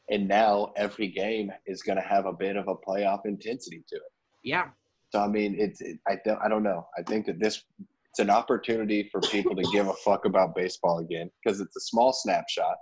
and 0.10 0.28
now 0.28 0.72
every 0.76 1.08
game 1.08 1.52
is 1.66 1.82
going 1.82 1.98
to 1.98 2.04
have 2.04 2.26
a 2.26 2.34
bit 2.34 2.56
of 2.56 2.68
a 2.68 2.76
playoff 2.76 3.22
intensity 3.26 3.84
to 3.90 3.96
it. 3.96 4.12
Yeah. 4.44 4.68
So 5.12 5.20
I 5.20 5.28
mean, 5.28 5.56
it's 5.58 5.82
it, 5.82 6.00
I 6.08 6.18
don't 6.26 6.40
I 6.44 6.48
don't 6.48 6.64
know. 6.64 6.88
I 6.98 7.04
think 7.04 7.26
that 7.26 7.40
this 7.40 7.64
it's 8.12 8.20
an 8.20 8.30
opportunity 8.30 9.10
for 9.12 9.20
people 9.20 9.56
to 9.58 9.64
give 9.74 9.88
a 9.88 9.94
fuck 9.94 10.24
about 10.24 10.56
baseball 10.56 11.00
again 11.00 11.30
because 11.44 11.60
it's 11.60 11.76
a 11.76 11.82
small 11.82 12.14
snapshot. 12.14 12.78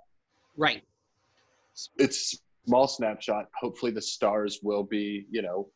Right. 0.55 0.83
It's 1.97 2.37
small 2.67 2.87
snapshot. 2.87 3.47
Hopefully, 3.59 3.91
the 3.91 4.01
stars 4.01 4.59
will 4.61 4.83
be, 4.83 5.25
you 5.31 5.41
know, 5.41 5.69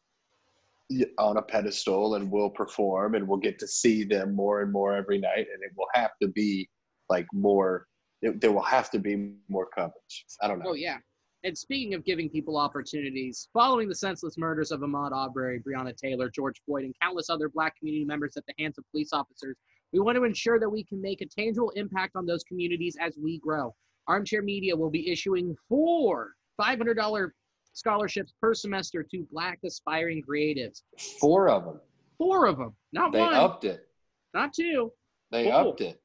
on 1.17 1.37
a 1.37 1.41
pedestal 1.41 2.15
and 2.15 2.31
will 2.31 2.49
perform, 2.49 3.15
and 3.15 3.27
we'll 3.27 3.39
get 3.39 3.59
to 3.59 3.67
see 3.67 4.03
them 4.03 4.33
more 4.33 4.61
and 4.61 4.71
more 4.71 4.95
every 4.95 5.19
night. 5.19 5.47
And 5.53 5.63
it 5.63 5.71
will 5.75 5.87
have 5.93 6.11
to 6.21 6.27
be 6.29 6.69
like 7.09 7.27
more. 7.33 7.87
It, 8.21 8.41
there 8.41 8.51
will 8.51 8.63
have 8.63 8.89
to 8.91 8.99
be 8.99 9.33
more 9.49 9.67
coverage. 9.75 10.25
I 10.41 10.47
don't 10.47 10.59
know. 10.59 10.69
Oh 10.69 10.73
yeah. 10.73 10.97
And 11.43 11.57
speaking 11.57 11.93
of 11.93 12.03
giving 12.03 12.29
people 12.29 12.57
opportunities, 12.57 13.47
following 13.53 13.87
the 13.87 13.95
senseless 13.95 14.37
murders 14.37 14.71
of 14.71 14.79
Ahmaud 14.81 15.11
Arbery, 15.11 15.61
Breonna 15.61 15.95
Taylor, 15.95 16.29
George 16.29 16.59
Floyd, 16.65 16.83
and 16.83 16.95
countless 17.01 17.29
other 17.29 17.47
Black 17.47 17.77
community 17.77 18.05
members 18.05 18.35
at 18.37 18.45
the 18.47 18.53
hands 18.57 18.77
of 18.77 18.83
police 18.91 19.13
officers, 19.13 19.55
we 19.93 19.99
want 19.99 20.17
to 20.17 20.23
ensure 20.23 20.59
that 20.59 20.69
we 20.69 20.83
can 20.83 20.99
make 20.99 21.21
a 21.21 21.27
tangible 21.27 21.69
impact 21.75 22.15
on 22.15 22.25
those 22.25 22.43
communities 22.43 22.97
as 22.99 23.17
we 23.21 23.39
grow. 23.39 23.73
Armchair 24.07 24.41
Media 24.41 24.75
will 24.75 24.89
be 24.89 25.09
issuing 25.11 25.55
four 25.69 26.31
$500 26.59 27.29
scholarships 27.77 28.33
per 28.41 28.53
semester 28.53 29.03
to 29.03 29.27
Black 29.31 29.59
aspiring 29.63 30.23
creatives. 30.27 30.81
Four 31.19 31.49
of 31.49 31.65
them. 31.65 31.79
Four 32.17 32.47
of 32.47 32.57
them, 32.57 32.75
not 32.91 33.11
They 33.11 33.19
one, 33.19 33.31
They 33.33 33.37
upped 33.37 33.63
it. 33.65 33.87
not 34.33 34.51
two. 34.53 34.91
They 35.31 35.45
Four. 35.45 35.53
upped 35.53 35.81
it. 35.81 36.01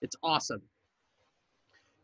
It's 0.00 0.16
awesome. 0.22 0.62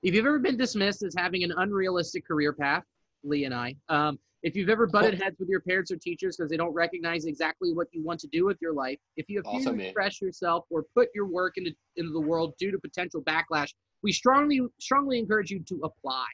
If 0.03 0.15
you've 0.15 0.27
ever 0.27 0.39
been 0.39 0.59
dismissed 0.59 1.03
as 1.03 1.15
having 1.17 1.43
an 1.43 1.53
unrealistic 1.57 2.27
career 2.27 2.53
path, 2.53 2.85
Lee 3.25 3.45
and 3.45 3.55
I, 3.55 3.75
um, 3.89 4.19
if 4.43 4.55
you've 4.55 4.69
ever 4.69 4.87
butted 4.87 5.21
heads 5.21 5.37
with 5.41 5.49
your 5.49 5.61
parents 5.61 5.91
or 5.91 5.97
teachers 5.97 6.37
because 6.37 6.51
they 6.51 6.59
don't 6.59 6.75
recognize 6.75 7.25
exactly 7.25 7.73
what 7.73 7.89
you 7.93 8.05
want 8.05 8.21
to 8.21 8.29
do 8.29 8.45
with 8.45 8.59
your 8.61 8.75
life, 8.75 8.99
if 9.17 9.29
you 9.31 9.39
have 9.39 9.47
Also 9.47 9.73
to 9.75 9.83
express 9.83 10.21
yourself 10.21 10.67
or 10.71 10.85
put 10.95 11.09
your 11.15 11.27
work 11.27 11.55
into, 11.57 11.73
into 11.97 12.13
the 12.13 12.21
world 12.21 12.53
due 12.59 12.71
to 12.71 12.79
potential 12.79 13.23
backlash, 13.23 13.73
we 14.03 14.13
strongly 14.13 14.61
strongly 14.79 15.19
encourage 15.19 15.51
you 15.51 15.61
to 15.61 15.81
apply. 15.83 16.27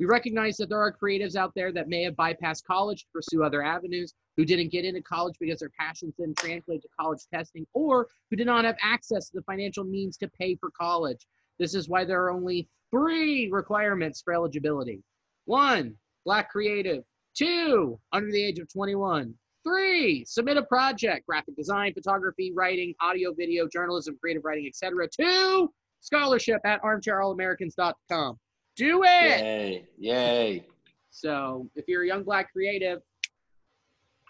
We 0.00 0.06
recognize 0.06 0.56
that 0.56 0.70
there 0.70 0.80
are 0.80 0.96
creatives 0.96 1.36
out 1.36 1.52
there 1.54 1.72
that 1.72 1.90
may 1.90 2.02
have 2.04 2.14
bypassed 2.14 2.64
college 2.64 3.02
to 3.02 3.06
pursue 3.12 3.44
other 3.44 3.62
avenues, 3.62 4.14
who 4.38 4.46
didn't 4.46 4.72
get 4.72 4.86
into 4.86 5.02
college 5.02 5.34
because 5.38 5.60
their 5.60 5.72
passions 5.78 6.14
didn't 6.18 6.38
translate 6.38 6.80
to 6.80 6.88
college 6.98 7.20
testing, 7.32 7.66
or 7.74 8.08
who 8.30 8.36
did 8.36 8.46
not 8.46 8.64
have 8.64 8.78
access 8.82 9.28
to 9.28 9.36
the 9.36 9.42
financial 9.42 9.84
means 9.84 10.16
to 10.16 10.28
pay 10.40 10.56
for 10.56 10.70
college. 10.70 11.26
This 11.58 11.74
is 11.74 11.86
why 11.86 12.06
there 12.06 12.24
are 12.24 12.30
only 12.30 12.66
three 12.90 13.50
requirements 13.50 14.22
for 14.22 14.32
eligibility. 14.32 15.02
One, 15.44 15.96
black 16.24 16.48
creative. 16.48 17.04
Two, 17.36 18.00
under 18.10 18.30
the 18.30 18.42
age 18.42 18.58
of 18.58 18.72
21. 18.72 19.34
Three, 19.64 20.24
submit 20.24 20.56
a 20.56 20.62
project, 20.62 21.26
graphic 21.26 21.56
design, 21.56 21.92
photography, 21.92 22.54
writing, 22.56 22.94
audio, 23.02 23.34
video, 23.34 23.68
journalism, 23.70 24.16
creative 24.18 24.46
writing, 24.46 24.66
etc. 24.66 25.08
Two, 25.14 25.70
scholarship 26.00 26.62
at 26.64 26.80
armchairallamericans.com. 26.80 28.38
Do 28.80 29.02
it. 29.04 29.40
Yay! 29.42 29.84
Yay! 29.98 30.66
So 31.10 31.68
if 31.76 31.84
you're 31.86 32.04
a 32.04 32.06
young 32.06 32.22
black 32.22 32.50
creative, 32.50 33.02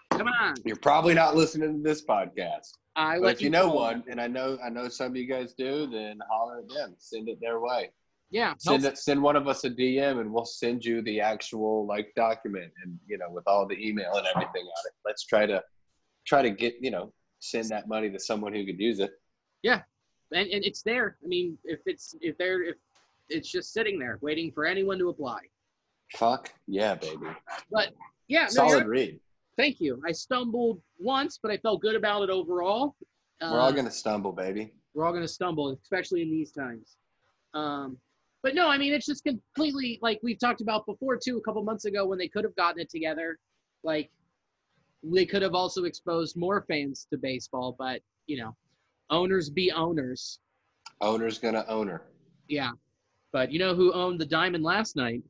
come 0.09 0.27
on. 0.27 0.55
You're 0.65 0.75
probably 0.75 1.13
not 1.13 1.37
listening 1.37 1.77
to 1.77 1.81
this 1.81 2.03
podcast, 2.03 2.73
I 2.97 3.17
but 3.17 3.31
if 3.31 3.41
you 3.41 3.49
know 3.49 3.71
one, 3.71 4.03
and 4.09 4.19
I 4.19 4.27
know 4.27 4.57
I 4.61 4.67
know 4.67 4.89
some 4.89 5.11
of 5.11 5.15
you 5.15 5.25
guys 5.25 5.53
do, 5.53 5.87
then 5.87 6.19
holler 6.29 6.59
at 6.59 6.67
them. 6.67 6.95
Send 6.97 7.29
it 7.29 7.37
their 7.39 7.61
way. 7.61 7.91
Yeah, 8.29 8.53
Send 8.57 8.83
it, 8.83 8.97
send 8.97 9.23
one 9.23 9.37
of 9.37 9.47
us 9.47 9.63
a 9.63 9.69
DM, 9.69 10.19
and 10.19 10.33
we'll 10.33 10.43
send 10.43 10.83
you 10.83 11.01
the 11.01 11.21
actual 11.21 11.87
like 11.87 12.11
document, 12.17 12.73
and 12.83 12.99
you 13.07 13.17
know, 13.17 13.29
with 13.29 13.47
all 13.47 13.65
the 13.65 13.77
email 13.77 14.13
and 14.15 14.27
everything 14.35 14.63
on 14.63 14.83
it. 14.85 14.93
Let's 15.05 15.23
try 15.23 15.45
to 15.45 15.63
try 16.27 16.41
to 16.41 16.49
get 16.49 16.73
you 16.81 16.91
know 16.91 17.13
send 17.39 17.69
that 17.69 17.87
money 17.87 18.09
to 18.09 18.19
someone 18.19 18.53
who 18.53 18.65
could 18.65 18.81
use 18.81 18.99
it. 18.99 19.11
Yeah. 19.63 19.83
And, 20.33 20.49
and 20.49 20.65
it's 20.65 20.81
there. 20.81 21.17
I 21.23 21.27
mean, 21.27 21.57
if 21.63 21.79
it's 21.85 22.15
if 22.19 22.37
they're 22.37 22.63
if 22.63 22.75
it's 23.31 23.49
just 23.51 23.73
sitting 23.73 23.97
there 23.99 24.19
waiting 24.21 24.51
for 24.51 24.65
anyone 24.65 24.97
to 24.99 25.09
apply. 25.09 25.39
Fuck 26.15 26.53
yeah, 26.67 26.95
baby! 26.95 27.27
But 27.71 27.93
yeah, 28.27 28.47
Solid 28.47 28.79
you're- 28.79 28.87
read. 28.87 29.19
thank 29.57 29.79
you. 29.79 30.01
I 30.05 30.11
stumbled 30.11 30.81
once, 30.99 31.39
but 31.41 31.51
I 31.51 31.57
felt 31.57 31.81
good 31.81 31.95
about 31.95 32.23
it 32.23 32.29
overall. 32.29 32.95
We're 33.41 33.47
all 33.59 33.69
Uh, 33.69 33.71
gonna 33.71 33.91
stumble, 33.91 34.31
baby. 34.33 34.73
we're 34.93 35.05
all 35.05 35.13
gonna 35.13 35.27
stumble, 35.27 35.69
especially 35.69 36.21
in 36.21 36.29
these 36.29 36.51
times. 36.51 36.97
Um, 37.53 37.97
but 38.43 38.55
no, 38.55 38.67
I 38.67 38.77
mean 38.77 38.93
it's 38.93 39.05
just 39.05 39.23
completely 39.23 39.99
like 40.01 40.19
we've 40.23 40.39
talked 40.39 40.61
about 40.61 40.85
before 40.85 41.17
too. 41.17 41.37
A 41.37 41.41
couple 41.41 41.63
months 41.63 41.85
ago 41.85 42.05
when 42.05 42.17
they 42.19 42.27
could 42.27 42.43
have 42.43 42.55
gotten 42.55 42.79
it 42.81 42.89
together, 42.89 43.39
like 43.83 44.11
they 45.03 45.25
could 45.25 45.41
have 45.41 45.55
also 45.55 45.85
exposed 45.85 46.35
more 46.37 46.61
fans 46.67 47.07
to 47.11 47.17
baseball. 47.17 47.75
But 47.79 48.01
you 48.27 48.37
know, 48.37 48.55
owners 49.09 49.49
be 49.49 49.71
owners. 49.71 50.39
Owner's 51.01 51.39
gonna 51.39 51.65
owner. 51.67 52.03
Yeah. 52.47 52.71
But 53.31 53.51
you 53.51 53.59
know 53.59 53.75
who 53.75 53.93
owned 53.93 54.19
the 54.19 54.25
diamond 54.25 54.63
last 54.63 54.95
night? 54.95 55.23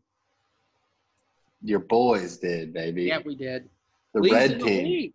Your 1.64 1.80
boys 1.80 2.38
did, 2.38 2.74
baby. 2.74 3.04
Yeah, 3.04 3.20
we 3.24 3.36
did. 3.36 3.70
the 4.14 4.22
red 4.22 4.60
team. 4.60 5.14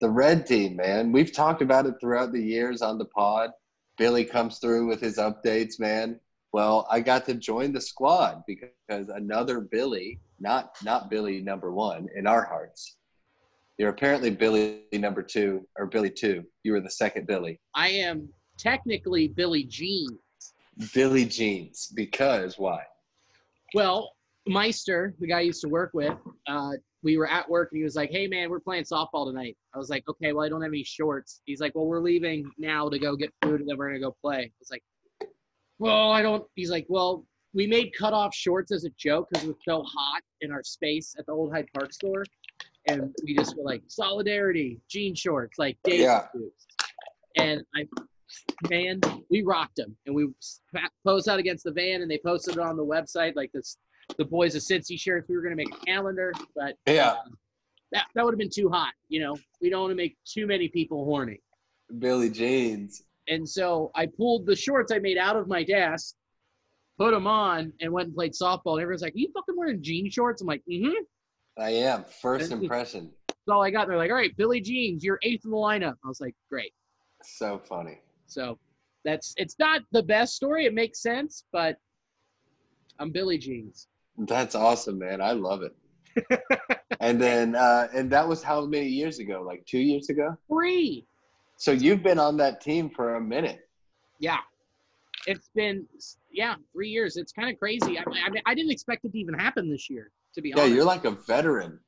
The 0.00 0.10
red 0.10 0.46
team, 0.46 0.76
man. 0.76 1.12
We've 1.12 1.32
talked 1.32 1.62
about 1.62 1.86
it 1.86 1.94
throughout 2.00 2.32
the 2.32 2.42
years 2.42 2.82
on 2.82 2.98
the 2.98 3.04
pod. 3.04 3.50
Billy 3.98 4.24
comes 4.24 4.58
through 4.58 4.88
with 4.88 5.00
his 5.00 5.18
updates, 5.18 5.78
man. 5.78 6.18
Well, 6.52 6.86
I 6.90 7.00
got 7.00 7.26
to 7.26 7.34
join 7.34 7.72
the 7.72 7.80
squad 7.80 8.42
because 8.46 9.08
another 9.08 9.60
Billy, 9.60 10.18
not 10.40 10.74
not 10.82 11.10
Billy 11.10 11.40
number 11.40 11.70
one 11.70 12.08
in 12.16 12.26
our 12.26 12.44
hearts. 12.44 12.96
You're 13.78 13.90
apparently 13.90 14.30
Billy 14.30 14.80
number 14.92 15.22
two 15.22 15.66
or 15.78 15.86
Billy 15.86 16.10
two. 16.10 16.44
You 16.64 16.72
were 16.72 16.80
the 16.80 16.90
second 16.90 17.26
Billy. 17.26 17.60
I 17.74 17.88
am 17.88 18.28
technically 18.58 19.28
Billy 19.28 19.64
Jean. 19.64 20.18
Billy 20.94 21.24
Jeans. 21.24 21.92
Because 21.94 22.58
why? 22.58 22.82
Well, 23.74 24.12
Meister, 24.46 25.14
the 25.20 25.26
guy 25.26 25.38
I 25.38 25.42
used 25.42 25.60
to 25.62 25.68
work 25.68 25.90
with, 25.94 26.16
uh, 26.48 26.72
we 27.02 27.16
were 27.16 27.28
at 27.28 27.48
work 27.48 27.70
and 27.72 27.78
he 27.78 27.84
was 27.84 27.96
like, 27.96 28.10
"Hey 28.10 28.26
man, 28.26 28.50
we're 28.50 28.60
playing 28.60 28.84
softball 28.84 29.26
tonight." 29.26 29.56
I 29.74 29.78
was 29.78 29.88
like, 29.88 30.06
"Okay, 30.08 30.32
well 30.32 30.44
I 30.44 30.48
don't 30.48 30.62
have 30.62 30.70
any 30.70 30.84
shorts." 30.84 31.40
He's 31.46 31.60
like, 31.60 31.74
"Well, 31.74 31.86
we're 31.86 32.00
leaving 32.00 32.50
now 32.58 32.88
to 32.88 32.98
go 32.98 33.16
get 33.16 33.32
food 33.42 33.60
and 33.60 33.68
then 33.68 33.76
we're 33.78 33.88
gonna 33.88 34.00
go 34.00 34.16
play." 34.20 34.44
I 34.44 34.52
was 34.58 34.70
like, 34.70 34.82
"Well, 35.78 36.10
I 36.12 36.20
don't." 36.22 36.44
He's 36.56 36.70
like, 36.70 36.86
"Well, 36.88 37.26
we 37.54 37.66
made 37.66 37.92
cut 37.96 38.12
off 38.12 38.34
shorts 38.34 38.70
as 38.70 38.84
a 38.84 38.90
joke 38.90 39.28
because 39.30 39.44
it 39.44 39.48
was 39.48 39.56
so 39.64 39.82
hot 39.82 40.22
in 40.40 40.52
our 40.52 40.62
space 40.62 41.14
at 41.18 41.26
the 41.26 41.32
old 41.32 41.52
Hyde 41.52 41.68
Park 41.72 41.92
store, 41.92 42.24
and 42.86 43.14
we 43.24 43.34
just 43.34 43.56
were 43.56 43.64
like 43.64 43.82
solidarity, 43.86 44.80
jean 44.88 45.14
shorts, 45.14 45.58
like 45.58 45.78
day 45.84 46.02
Yeah. 46.02 46.28
boots." 46.34 46.66
And 47.36 47.62
I, 47.74 47.86
man, 48.68 49.00
we 49.30 49.42
rocked 49.42 49.76
them 49.76 49.96
and 50.06 50.14
we 50.14 50.28
posed 51.04 51.28
out 51.28 51.38
against 51.38 51.64
the 51.64 51.72
van 51.72 52.02
and 52.02 52.10
they 52.10 52.18
posted 52.24 52.54
it 52.54 52.60
on 52.60 52.76
the 52.76 52.84
website 52.84 53.34
like 53.36 53.50
this 53.52 53.76
the 54.18 54.24
boys 54.24 54.54
of 54.56 54.62
Cincy 54.62 54.98
shirts. 54.98 55.28
We 55.28 55.36
were 55.36 55.42
gonna 55.42 55.54
make 55.56 55.72
a 55.72 55.78
calendar, 55.86 56.32
but 56.56 56.74
Yeah. 56.86 57.12
um, 57.12 57.38
that 57.92 58.06
that 58.14 58.24
would 58.24 58.32
have 58.34 58.38
been 58.38 58.50
too 58.50 58.68
hot. 58.68 58.92
You 59.08 59.20
know, 59.20 59.36
we 59.60 59.70
don't 59.70 59.82
want 59.82 59.92
to 59.92 59.96
make 59.96 60.16
too 60.24 60.46
many 60.46 60.68
people 60.68 61.04
horny. 61.04 61.40
Billy 61.98 62.28
Jeans. 62.30 63.02
And 63.28 63.48
so 63.48 63.90
I 63.94 64.06
pulled 64.06 64.46
the 64.46 64.56
shorts 64.56 64.90
I 64.92 64.98
made 64.98 65.16
out 65.18 65.36
of 65.36 65.46
my 65.46 65.62
desk, 65.62 66.16
put 66.98 67.12
them 67.12 67.26
on, 67.28 67.72
and 67.80 67.92
went 67.92 68.06
and 68.08 68.14
played 68.16 68.32
softball. 68.32 68.72
And 68.74 68.82
everyone's 68.82 69.02
like, 69.02 69.14
"Are 69.14 69.18
you 69.18 69.30
fucking 69.32 69.56
wearing 69.56 69.80
jean 69.82 70.10
shorts?" 70.10 70.40
I'm 70.40 70.48
like, 70.48 70.62
"Mm-hmm." 70.68 71.04
I 71.56 71.70
am. 71.70 72.04
First 72.04 72.50
And- 72.50 72.62
impression. 72.62 73.12
That's 73.28 73.38
all 73.48 73.62
I 73.62 73.70
got. 73.70 73.86
They're 73.86 73.96
like, 73.96 74.10
"All 74.10 74.16
right, 74.16 74.36
Billy 74.36 74.60
Jeans, 74.60 75.04
you're 75.04 75.18
eighth 75.22 75.44
in 75.44 75.50
the 75.52 75.56
lineup." 75.56 75.94
I 76.04 76.08
was 76.08 76.20
like, 76.20 76.34
"Great." 76.50 76.72
So 77.22 77.58
funny. 77.58 78.00
So 78.30 78.58
that's 79.04 79.34
it's 79.36 79.56
not 79.58 79.82
the 79.92 80.02
best 80.02 80.34
story. 80.36 80.66
It 80.66 80.74
makes 80.74 81.00
sense, 81.02 81.44
but 81.52 81.76
I'm 82.98 83.10
Billy 83.10 83.38
Jeans. 83.38 83.88
That's 84.18 84.54
awesome, 84.54 84.98
man. 84.98 85.20
I 85.20 85.32
love 85.32 85.62
it. 85.62 85.74
and 87.00 87.20
then 87.20 87.54
uh 87.54 87.88
and 87.94 88.10
that 88.10 88.26
was 88.28 88.42
how 88.42 88.64
many 88.66 88.86
years 88.88 89.18
ago? 89.18 89.42
Like 89.46 89.64
two 89.66 89.78
years 89.78 90.08
ago? 90.10 90.36
Three. 90.48 91.06
So 91.56 91.72
you've 91.72 92.02
been 92.02 92.18
on 92.18 92.36
that 92.38 92.60
team 92.60 92.90
for 92.90 93.16
a 93.16 93.20
minute. 93.20 93.68
Yeah. 94.18 94.38
It's 95.26 95.50
been 95.54 95.86
yeah 96.30 96.54
three 96.72 96.88
years. 96.88 97.16
It's 97.16 97.32
kind 97.32 97.50
of 97.50 97.58
crazy. 97.58 97.98
I, 97.98 98.02
I 98.02 98.30
mean, 98.30 98.42
I 98.46 98.54
didn't 98.54 98.72
expect 98.72 99.04
it 99.04 99.12
to 99.12 99.18
even 99.18 99.34
happen 99.34 99.70
this 99.70 99.88
year. 99.90 100.10
To 100.34 100.42
be 100.42 100.50
Yeah, 100.50 100.56
honest. 100.56 100.68
Yeah, 100.70 100.74
you're 100.76 100.84
like 100.84 101.04
a 101.04 101.10
veteran. 101.10 101.78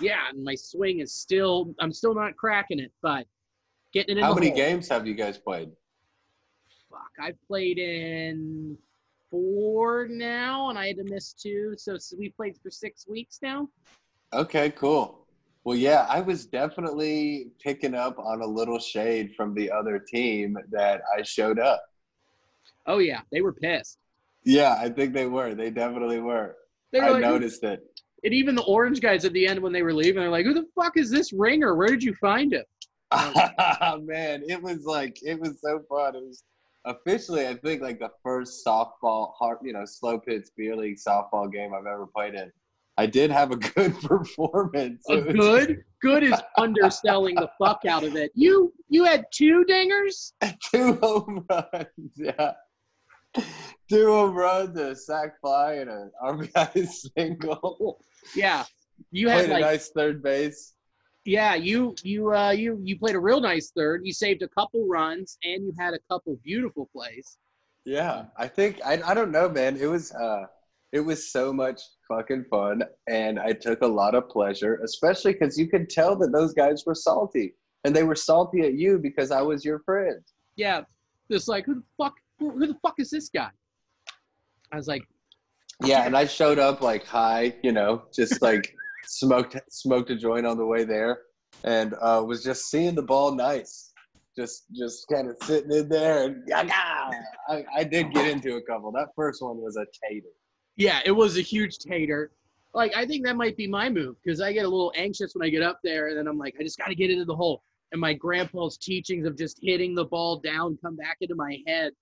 yeah, 0.00 0.28
and 0.28 0.42
my 0.42 0.54
swing 0.54 1.00
is 1.00 1.12
still. 1.14 1.74
I'm 1.80 1.92
still 1.92 2.14
not 2.14 2.36
cracking 2.36 2.78
it, 2.80 2.90
but 3.00 3.26
getting 3.94 4.16
it 4.16 4.18
in 4.18 4.24
How 4.24 4.34
many 4.34 4.48
hole. 4.48 4.56
games 4.56 4.88
have 4.88 5.06
you 5.06 5.14
guys 5.14 5.38
played? 5.38 5.70
Fuck, 6.90 7.10
I've 7.20 7.38
played 7.46 7.78
in 7.78 8.76
four 9.30 10.06
now, 10.08 10.68
and 10.68 10.78
I 10.78 10.88
had 10.88 10.96
to 10.98 11.04
miss 11.04 11.32
two. 11.32 11.74
So, 11.78 11.96
so 11.96 12.16
we 12.18 12.28
played 12.30 12.56
for 12.62 12.70
six 12.70 13.06
weeks 13.08 13.38
now. 13.40 13.68
Okay, 14.32 14.70
cool. 14.70 15.26
Well, 15.64 15.76
yeah, 15.76 16.06
I 16.10 16.20
was 16.20 16.44
definitely 16.44 17.48
picking 17.62 17.94
up 17.94 18.18
on 18.18 18.42
a 18.42 18.46
little 18.46 18.78
shade 18.78 19.32
from 19.34 19.54
the 19.54 19.70
other 19.70 19.98
team 19.98 20.58
that 20.70 21.00
I 21.16 21.22
showed 21.22 21.58
up. 21.58 21.82
Oh 22.86 22.98
yeah, 22.98 23.20
they 23.32 23.40
were 23.40 23.52
pissed. 23.54 23.98
Yeah, 24.44 24.76
I 24.78 24.90
think 24.90 25.14
they 25.14 25.24
were. 25.26 25.54
They 25.54 25.70
definitely 25.70 26.18
were. 26.20 26.56
They 26.92 27.00
were 27.00 27.06
I 27.06 27.10
like, 27.12 27.22
noticed 27.22 27.64
it. 27.64 27.80
and 28.24 28.34
even 28.34 28.54
the 28.54 28.62
orange 28.64 29.00
guys 29.00 29.24
at 29.24 29.32
the 29.32 29.46
end 29.46 29.58
when 29.60 29.72
they 29.72 29.82
were 29.82 29.94
leaving, 29.94 30.16
they're 30.20 30.28
like, 30.30 30.44
"Who 30.44 30.52
the 30.52 30.66
fuck 30.74 30.98
is 30.98 31.10
this 31.10 31.32
ringer? 31.32 31.74
Where 31.76 31.88
did 31.88 32.02
you 32.02 32.14
find 32.16 32.52
him?" 32.52 32.64
Man, 34.02 34.42
it 34.48 34.62
was 34.62 34.84
like 34.84 35.18
it 35.22 35.38
was 35.38 35.60
so 35.60 35.82
fun. 35.88 36.16
It 36.16 36.24
was 36.24 36.44
officially, 36.84 37.46
I 37.46 37.54
think, 37.54 37.82
like 37.82 37.98
the 37.98 38.10
first 38.22 38.64
softball, 38.66 39.32
hard, 39.38 39.58
you 39.62 39.72
know, 39.72 39.84
slow 39.84 40.18
pitch 40.18 40.48
beer 40.56 40.76
league 40.76 40.96
softball 40.96 41.50
game 41.50 41.72
I've 41.74 41.86
ever 41.86 42.06
played 42.06 42.34
in. 42.34 42.50
I 42.96 43.06
did 43.06 43.30
have 43.30 43.50
a 43.50 43.56
good 43.74 44.00
performance. 44.00 45.04
A 45.10 45.20
was- 45.20 45.34
good, 45.34 45.84
good 46.00 46.22
is 46.22 46.40
underselling 46.58 47.34
the 47.36 47.50
fuck 47.58 47.82
out 47.86 48.04
of 48.04 48.16
it. 48.16 48.30
You 48.34 48.72
you 48.88 49.04
had 49.04 49.26
two 49.32 49.64
dingers. 49.68 50.32
two 50.72 50.94
home 50.96 51.44
runs. 51.50 51.88
Yeah. 52.16 52.52
Two 53.90 54.06
home 54.06 54.34
runs, 54.34 54.78
a 54.78 54.94
sac 54.94 55.40
fly, 55.40 55.74
and 55.74 55.90
an 55.90 56.10
RBI 56.22 56.88
single. 57.16 58.00
Yeah, 58.34 58.64
you 59.10 59.28
had 59.28 59.46
Played 59.46 59.50
like 59.50 59.62
a 59.62 59.66
nice 59.66 59.88
third 59.90 60.22
base. 60.22 60.74
Yeah 61.24 61.54
you 61.54 61.94
you 62.02 62.32
uh 62.32 62.50
you 62.50 62.78
you 62.82 62.98
played 62.98 63.14
a 63.14 63.20
real 63.20 63.40
nice 63.40 63.70
third. 63.76 64.02
You 64.04 64.12
saved 64.12 64.42
a 64.42 64.48
couple 64.48 64.86
runs 64.86 65.38
and 65.44 65.64
you 65.64 65.72
had 65.78 65.94
a 65.94 65.98
couple 66.10 66.38
beautiful 66.42 66.88
plays. 66.94 67.38
Yeah, 67.84 68.26
I 68.36 68.48
think 68.48 68.80
I 68.84 69.00
I 69.04 69.14
don't 69.14 69.30
know, 69.30 69.48
man. 69.48 69.76
It 69.76 69.86
was 69.86 70.12
uh 70.12 70.44
it 70.92 71.00
was 71.00 71.32
so 71.32 71.52
much 71.52 71.80
fucking 72.06 72.44
fun, 72.48 72.82
and 73.08 73.40
I 73.40 73.52
took 73.52 73.82
a 73.82 73.86
lot 73.86 74.14
of 74.14 74.28
pleasure, 74.28 74.80
especially 74.84 75.32
because 75.32 75.58
you 75.58 75.68
could 75.68 75.90
tell 75.90 76.14
that 76.16 76.30
those 76.30 76.54
guys 76.54 76.84
were 76.86 76.94
salty, 76.94 77.54
and 77.84 77.94
they 77.94 78.04
were 78.04 78.14
salty 78.14 78.60
at 78.60 78.74
you 78.74 78.98
because 78.98 79.32
I 79.32 79.42
was 79.42 79.64
your 79.64 79.80
friend. 79.80 80.20
Yeah, 80.56 80.82
just 81.30 81.48
like 81.48 81.66
who 81.66 81.74
the 81.74 81.82
fuck 81.98 82.14
who, 82.38 82.50
who 82.50 82.68
the 82.68 82.76
fuck 82.80 82.94
is 82.98 83.10
this 83.10 83.28
guy? 83.28 83.50
I 84.72 84.76
was 84.76 84.86
like, 84.86 85.02
Yeah, 85.84 86.04
and 86.04 86.16
I 86.16 86.26
showed 86.26 86.58
up 86.58 86.80
like 86.80 87.04
high, 87.06 87.54
you 87.62 87.72
know, 87.72 88.02
just 88.14 88.40
like 88.40 88.74
smoked 89.06 89.56
smoked 89.70 90.10
a 90.10 90.16
joint 90.16 90.46
on 90.46 90.56
the 90.56 90.66
way 90.66 90.84
there, 90.84 91.18
and 91.64 91.94
uh, 92.00 92.22
was 92.26 92.42
just 92.42 92.70
seeing 92.70 92.94
the 92.94 93.02
ball 93.02 93.34
nice, 93.34 93.92
just 94.36 94.64
just 94.74 95.06
kind 95.12 95.28
of 95.28 95.36
sitting 95.42 95.72
in 95.72 95.88
there, 95.88 96.24
and! 96.24 96.42
I, 97.48 97.64
I 97.76 97.84
did 97.84 98.12
get 98.12 98.26
into 98.28 98.56
a 98.56 98.62
couple. 98.62 98.90
That 98.92 99.08
first 99.16 99.42
one 99.42 99.58
was 99.58 99.76
a 99.76 99.86
tater. 100.08 100.26
yeah, 100.76 101.00
it 101.04 101.12
was 101.12 101.36
a 101.38 101.42
huge 101.42 101.78
tater. 101.78 102.32
Like 102.74 102.94
I 102.96 103.06
think 103.06 103.24
that 103.26 103.36
might 103.36 103.56
be 103.56 103.66
my 103.66 103.88
move 103.88 104.16
because 104.24 104.40
I 104.40 104.52
get 104.52 104.64
a 104.64 104.68
little 104.68 104.92
anxious 104.96 105.34
when 105.34 105.46
I 105.46 105.50
get 105.50 105.62
up 105.62 105.78
there, 105.84 106.08
and 106.08 106.18
then 106.18 106.26
I'm 106.26 106.38
like, 106.38 106.54
I 106.58 106.62
just 106.62 106.78
got 106.78 106.88
to 106.88 106.94
get 106.94 107.10
into 107.10 107.24
the 107.24 107.36
hole. 107.36 107.62
And 107.92 108.00
my 108.00 108.12
grandpa's 108.12 108.76
teachings 108.76 109.24
of 109.26 109.38
just 109.38 109.58
hitting 109.62 109.94
the 109.94 110.06
ball 110.06 110.40
down 110.40 110.76
come 110.82 110.96
back 110.96 111.18
into 111.20 111.36
my 111.36 111.58
head. 111.66 111.92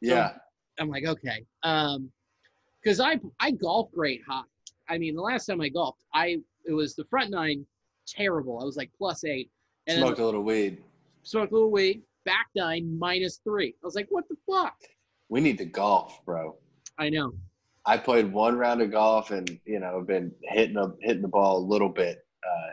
Yeah, 0.00 0.32
I'm 0.80 0.88
like, 0.88 1.04
okay, 1.06 1.44
um, 1.62 2.10
because 2.82 2.98
I 3.00 3.20
I 3.38 3.52
golf 3.52 3.90
great 3.92 4.22
high. 4.28 4.42
I 4.88 4.98
mean, 4.98 5.14
the 5.14 5.22
last 5.22 5.46
time 5.46 5.60
I 5.60 5.68
golfed, 5.68 5.98
I 6.14 6.38
it 6.64 6.72
was 6.72 6.94
the 6.94 7.04
front 7.04 7.30
nine, 7.30 7.66
terrible. 8.06 8.60
I 8.60 8.64
was 8.64 8.76
like 8.76 8.90
plus 8.96 9.24
eight, 9.24 9.50
and 9.86 9.98
smoked 9.98 10.18
a 10.18 10.24
little 10.24 10.42
weed. 10.42 10.82
smoked 11.22 11.52
a 11.52 11.54
little 11.54 11.70
weed. 11.70 12.02
Back 12.24 12.48
nine 12.54 12.98
minus 12.98 13.40
three. 13.44 13.74
I 13.82 13.86
was 13.86 13.94
like, 13.94 14.08
what 14.10 14.24
the 14.28 14.36
fuck? 14.50 14.76
We 15.28 15.40
need 15.40 15.58
to 15.58 15.64
golf, 15.64 16.24
bro. 16.24 16.56
I 16.98 17.08
know. 17.08 17.32
I 17.84 17.96
played 17.98 18.32
one 18.32 18.58
round 18.58 18.82
of 18.82 18.90
golf, 18.90 19.30
and 19.30 19.58
you 19.64 19.78
know, 19.78 20.02
been 20.06 20.32
hitting 20.42 20.76
a, 20.76 20.92
hitting 21.00 21.22
the 21.22 21.28
ball 21.28 21.58
a 21.58 21.64
little 21.66 21.88
bit 21.88 22.26
uh, 22.44 22.72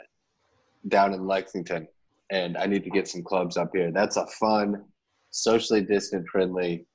down 0.87 1.13
in 1.13 1.27
Lexington, 1.27 1.87
and 2.31 2.57
I 2.57 2.65
need 2.65 2.83
to 2.83 2.89
get 2.89 3.07
some 3.07 3.23
clubs 3.23 3.57
up 3.57 3.71
here. 3.73 3.91
That's 3.91 4.17
a 4.17 4.25
fun, 4.27 4.83
socially 5.29 5.81
distant 5.81 6.27
friendly 6.27 6.87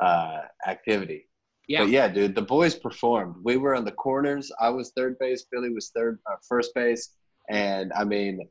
uh, 0.00 0.42
activity. 0.66 1.28
Yeah. 1.68 1.80
But 1.80 1.90
yeah, 1.90 2.08
dude, 2.08 2.34
the 2.34 2.42
boys 2.42 2.74
performed. 2.74 3.36
We 3.42 3.56
were 3.56 3.74
on 3.74 3.84
the 3.84 3.92
corners. 3.92 4.52
I 4.60 4.68
was 4.68 4.92
third 4.96 5.18
base. 5.18 5.46
Billy 5.50 5.70
was 5.70 5.90
third, 5.94 6.18
uh, 6.30 6.36
first 6.46 6.74
base, 6.74 7.14
and 7.48 7.92
I 7.94 8.04
mean, 8.04 8.46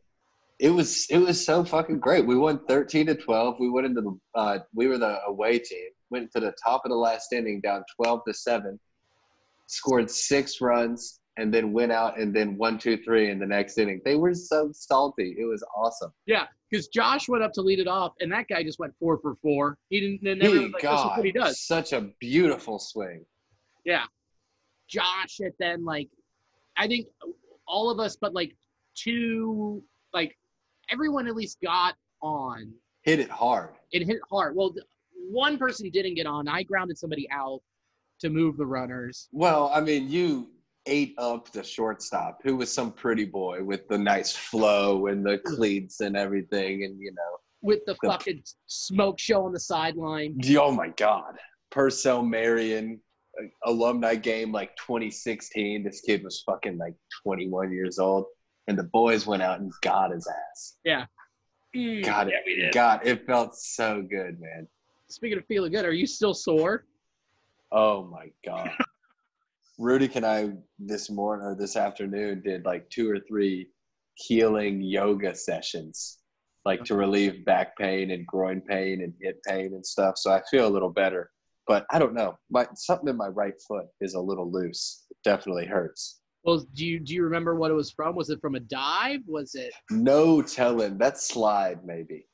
it 0.60 0.70
was 0.70 1.08
it 1.10 1.20
was 1.20 1.44
so 1.44 1.64
fucking 1.64 2.00
great. 2.00 2.26
We 2.26 2.38
won 2.38 2.66
thirteen 2.68 3.06
to 3.08 3.16
twelve. 3.16 3.58
We 3.60 3.70
went 3.70 3.86
into 3.86 4.02
the 4.02 4.20
uh, 4.36 4.60
we 4.74 4.88
were 4.88 4.98
the 4.98 5.20
away 5.28 5.60
team. 5.60 5.90
Went 6.10 6.32
to 6.32 6.40
the 6.40 6.54
top 6.64 6.82
of 6.86 6.90
the 6.90 6.98
last 6.98 7.34
inning, 7.34 7.62
down 7.62 7.84
twelve 7.96 8.22
to 8.28 8.34
seven. 8.34 8.80
Scored 9.68 10.10
six 10.10 10.60
runs, 10.60 11.20
and 11.38 11.54
then 11.54 11.74
went 11.74 11.92
out 11.92 12.18
and 12.20 12.34
then 12.36 12.58
one, 12.58 12.78
two, 12.78 12.98
three 12.98 13.32
in 13.32 13.40
the 13.40 13.46
next 13.46 13.78
inning. 13.78 14.02
They 14.06 14.16
were 14.16 14.34
so 14.34 14.72
salty. 14.74 15.36
It 15.38 15.46
was 15.46 15.64
awesome. 15.76 16.12
Yeah, 16.26 16.46
because 16.70 16.88
Josh 16.88 17.28
went 17.28 17.44
up 17.44 17.54
to 17.54 17.62
lead 17.62 17.80
it 17.80 17.88
off, 17.88 18.14
and 18.20 18.32
that 18.32 18.48
guy 18.48 18.64
just 18.64 18.80
went 18.80 18.94
four 19.00 19.18
for 19.20 19.36
four. 19.42 19.78
He 19.90 20.00
didn't. 20.00 20.28
And 20.28 20.40
never 20.40 20.54
He 20.56 20.64
was 20.66 20.74
like, 20.74 20.84
God, 20.84 21.18
what 21.18 21.26
he 21.26 21.32
does. 21.32 21.60
such 21.62 21.94
a 21.94 22.02
beautiful 22.20 22.78
swing. 22.80 23.26
Yeah, 23.86 24.04
Josh, 24.88 25.40
and 25.40 25.52
then 25.60 25.84
like, 25.84 26.10
I 26.78 26.88
think 26.88 27.08
all 27.68 27.90
of 27.90 28.00
us, 28.00 28.16
but 28.16 28.34
like 28.34 28.56
two, 28.96 29.84
like 30.14 30.38
everyone 30.90 31.28
at 31.28 31.36
least 31.36 31.58
got 31.62 31.96
on. 32.22 32.72
Hit 33.02 33.20
it 33.20 33.30
hard. 33.30 33.72
It 33.92 34.06
hit 34.06 34.20
hard. 34.30 34.56
Well, 34.56 34.74
one 35.30 35.58
person 35.58 35.90
didn't 35.90 36.16
get 36.16 36.26
on. 36.26 36.48
I 36.48 36.64
grounded 36.64 36.98
somebody 36.98 37.28
out 37.32 37.62
to 38.20 38.30
move 38.30 38.56
the 38.56 38.66
runners. 38.66 39.28
Well, 39.34 39.70
I 39.74 39.82
mean, 39.82 40.10
you 40.10 40.48
ate 40.86 41.14
up 41.18 41.52
the 41.52 41.64
shortstop, 41.64 42.40
who 42.44 42.56
was 42.58 42.72
some 42.72 42.92
pretty 42.92 43.26
boy 43.26 43.64
with 43.64 43.88
the 43.88 43.98
nice 43.98 44.36
flow 44.36 45.08
and 45.08 45.26
the 45.26 45.38
cleats 45.40 46.02
and 46.02 46.18
everything, 46.18 46.84
and 46.84 47.00
you 47.00 47.12
know, 47.12 47.38
With 47.62 47.86
the 47.86 47.96
The- 48.02 48.10
fucking 48.10 48.44
smoke 48.68 49.20
show 49.20 49.46
on 49.46 49.54
the 49.54 49.60
sideline. 49.60 50.38
oh 50.58 50.72
my 50.72 50.90
God, 50.90 51.38
Purcell 51.70 52.22
Marian 52.24 53.00
uh, 53.40 53.46
alumni 53.66 54.16
game 54.16 54.52
like 54.52 54.76
2016. 54.76 55.84
This 55.84 56.02
kid 56.02 56.24
was 56.24 56.44
fucking 56.46 56.78
like 56.78 56.96
21 57.24 57.72
years 57.72 57.98
old, 58.00 58.26
and 58.68 58.78
the 58.78 58.84
boys 58.84 59.26
went 59.26 59.42
out 59.42 59.60
and 59.62 59.72
got 59.82 60.12
his 60.12 60.28
ass. 60.28 60.76
Mm, 61.76 62.04
God, 62.06 62.30
yeah, 62.30 62.38
we 62.46 62.56
did. 62.56 62.74
God, 62.74 63.00
it 63.08 63.26
felt 63.26 63.56
so 63.56 64.02
good, 64.08 64.40
man. 64.40 64.68
Speaking 65.08 65.38
of 65.40 65.46
feeling 65.48 65.72
good, 65.72 65.86
are 65.86 65.94
you 65.94 66.06
still 66.06 66.34
sore? 66.34 66.86
Oh 67.72 68.04
my 68.04 68.28
god. 68.46 68.70
Rudy 69.80 70.10
and 70.16 70.26
I 70.26 70.50
this 70.80 71.10
morning 71.10 71.46
or 71.46 71.56
this 71.56 71.76
afternoon 71.76 72.42
did 72.44 72.66
like 72.66 72.90
two 72.90 73.10
or 73.10 73.20
three 73.20 73.70
healing 74.16 74.82
yoga 74.82 75.36
sessions, 75.36 76.20
like 76.66 76.84
to 76.84 76.96
relieve 76.96 77.44
back 77.46 77.76
pain 77.78 78.12
and 78.12 78.26
groin 78.28 78.62
pain 78.62 79.02
and 79.02 79.14
hip 79.22 79.40
pain 79.48 79.74
and 79.74 79.86
stuff. 79.86 80.18
So 80.18 80.32
I 80.32 80.42
feel 80.52 80.68
a 80.68 80.70
little 80.70 80.92
better. 80.92 81.32
But 81.66 81.86
I 81.92 81.98
don't 81.98 82.14
know. 82.14 82.36
My 82.52 82.68
something 82.76 83.08
in 83.08 83.18
my 83.18 83.30
right 83.30 83.54
foot 83.68 83.86
is 84.02 84.14
a 84.14 84.20
little 84.20 84.52
loose. 84.52 85.06
It 85.10 85.18
definitely 85.24 85.66
hurts. 85.66 86.20
Well, 86.44 86.66
do 86.76 86.86
you 86.86 87.00
do 87.00 87.14
you 87.16 87.24
remember 87.24 87.56
what 87.56 87.72
it 87.72 87.76
was 87.76 87.90
from? 87.90 88.16
Was 88.16 88.30
it 88.30 88.42
from 88.42 88.56
a 88.56 88.60
dive? 88.60 89.22
Was 89.28 89.56
it? 89.56 89.74
No 89.90 90.42
telling. 90.42 90.98
That 90.98 91.18
slide 91.18 91.80
maybe. 91.86 92.28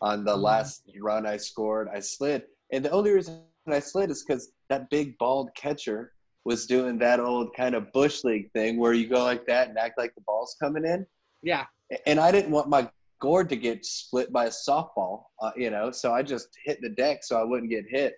On 0.00 0.24
the 0.24 0.32
Oh. 0.32 0.36
last 0.36 0.88
run 1.02 1.26
I 1.26 1.36
scored, 1.36 1.88
I 1.92 2.00
slid. 2.00 2.44
And 2.72 2.84
the 2.84 2.90
only 2.90 3.10
reason 3.10 3.42
I 3.66 3.80
slid 3.80 4.10
is 4.10 4.24
because 4.24 4.52
that 4.70 4.88
big 4.88 5.18
bald 5.18 5.50
catcher 5.54 6.12
was 6.44 6.66
doing 6.66 6.98
that 6.98 7.20
old 7.20 7.54
kind 7.54 7.74
of 7.74 7.92
bush 7.92 8.24
league 8.24 8.50
thing 8.52 8.78
where 8.78 8.94
you 8.94 9.06
go 9.06 9.22
like 9.22 9.46
that 9.46 9.68
and 9.68 9.78
act 9.78 9.98
like 9.98 10.14
the 10.14 10.22
ball's 10.22 10.56
coming 10.58 10.86
in. 10.86 11.06
Yeah, 11.42 11.66
And 12.06 12.18
I 12.18 12.32
didn't 12.32 12.50
want 12.50 12.68
my 12.68 12.88
gourd 13.20 13.48
to 13.50 13.56
get 13.56 13.84
split 13.84 14.32
by 14.32 14.46
a 14.46 14.50
softball, 14.50 15.24
uh, 15.42 15.50
you 15.56 15.70
know, 15.70 15.90
so 15.90 16.12
I 16.12 16.22
just 16.22 16.48
hit 16.64 16.80
the 16.80 16.88
deck 16.88 17.22
so 17.22 17.38
I 17.38 17.44
wouldn't 17.44 17.70
get 17.70 17.84
hit. 17.88 18.14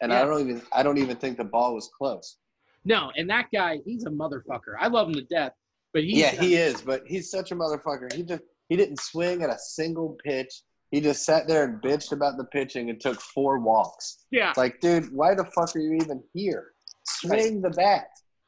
And 0.00 0.12
I 0.12 0.24
don't 0.24 0.40
even 0.40 0.62
I 0.72 0.82
don't 0.82 0.98
even 0.98 1.16
think 1.16 1.38
the 1.38 1.44
ball 1.44 1.74
was 1.74 1.90
close. 1.96 2.36
no, 2.84 3.10
and 3.16 3.28
that 3.30 3.46
guy, 3.52 3.78
he's 3.86 4.04
a 4.04 4.10
motherfucker. 4.10 4.74
I 4.78 4.88
love 4.88 5.08
him 5.08 5.14
to 5.14 5.22
death, 5.22 5.52
but 5.94 6.04
he's 6.04 6.18
yeah, 6.18 6.32
he 6.32 6.54
is, 6.54 6.82
but 6.82 7.02
he's 7.06 7.30
such 7.30 7.50
a 7.50 7.56
motherfucker. 7.56 8.12
He 8.12 8.22
just 8.22 8.42
he 8.68 8.76
didn't 8.76 9.00
swing 9.00 9.42
at 9.42 9.48
a 9.48 9.58
single 9.58 10.18
pitch. 10.22 10.62
He 10.96 11.02
just 11.02 11.26
sat 11.26 11.46
there 11.46 11.64
and 11.64 11.82
bitched 11.82 12.12
about 12.12 12.38
the 12.38 12.44
pitching 12.44 12.88
and 12.88 12.98
took 12.98 13.20
four 13.20 13.58
walks. 13.58 14.24
yeah. 14.30 14.48
It's 14.48 14.56
like, 14.56 14.80
dude, 14.80 15.12
why 15.12 15.34
the 15.34 15.44
fuck 15.44 15.76
are 15.76 15.78
you 15.78 15.92
even 15.92 16.22
here? 16.32 16.72
Swing 17.04 17.60
the 17.60 17.68
bat. 17.68 18.06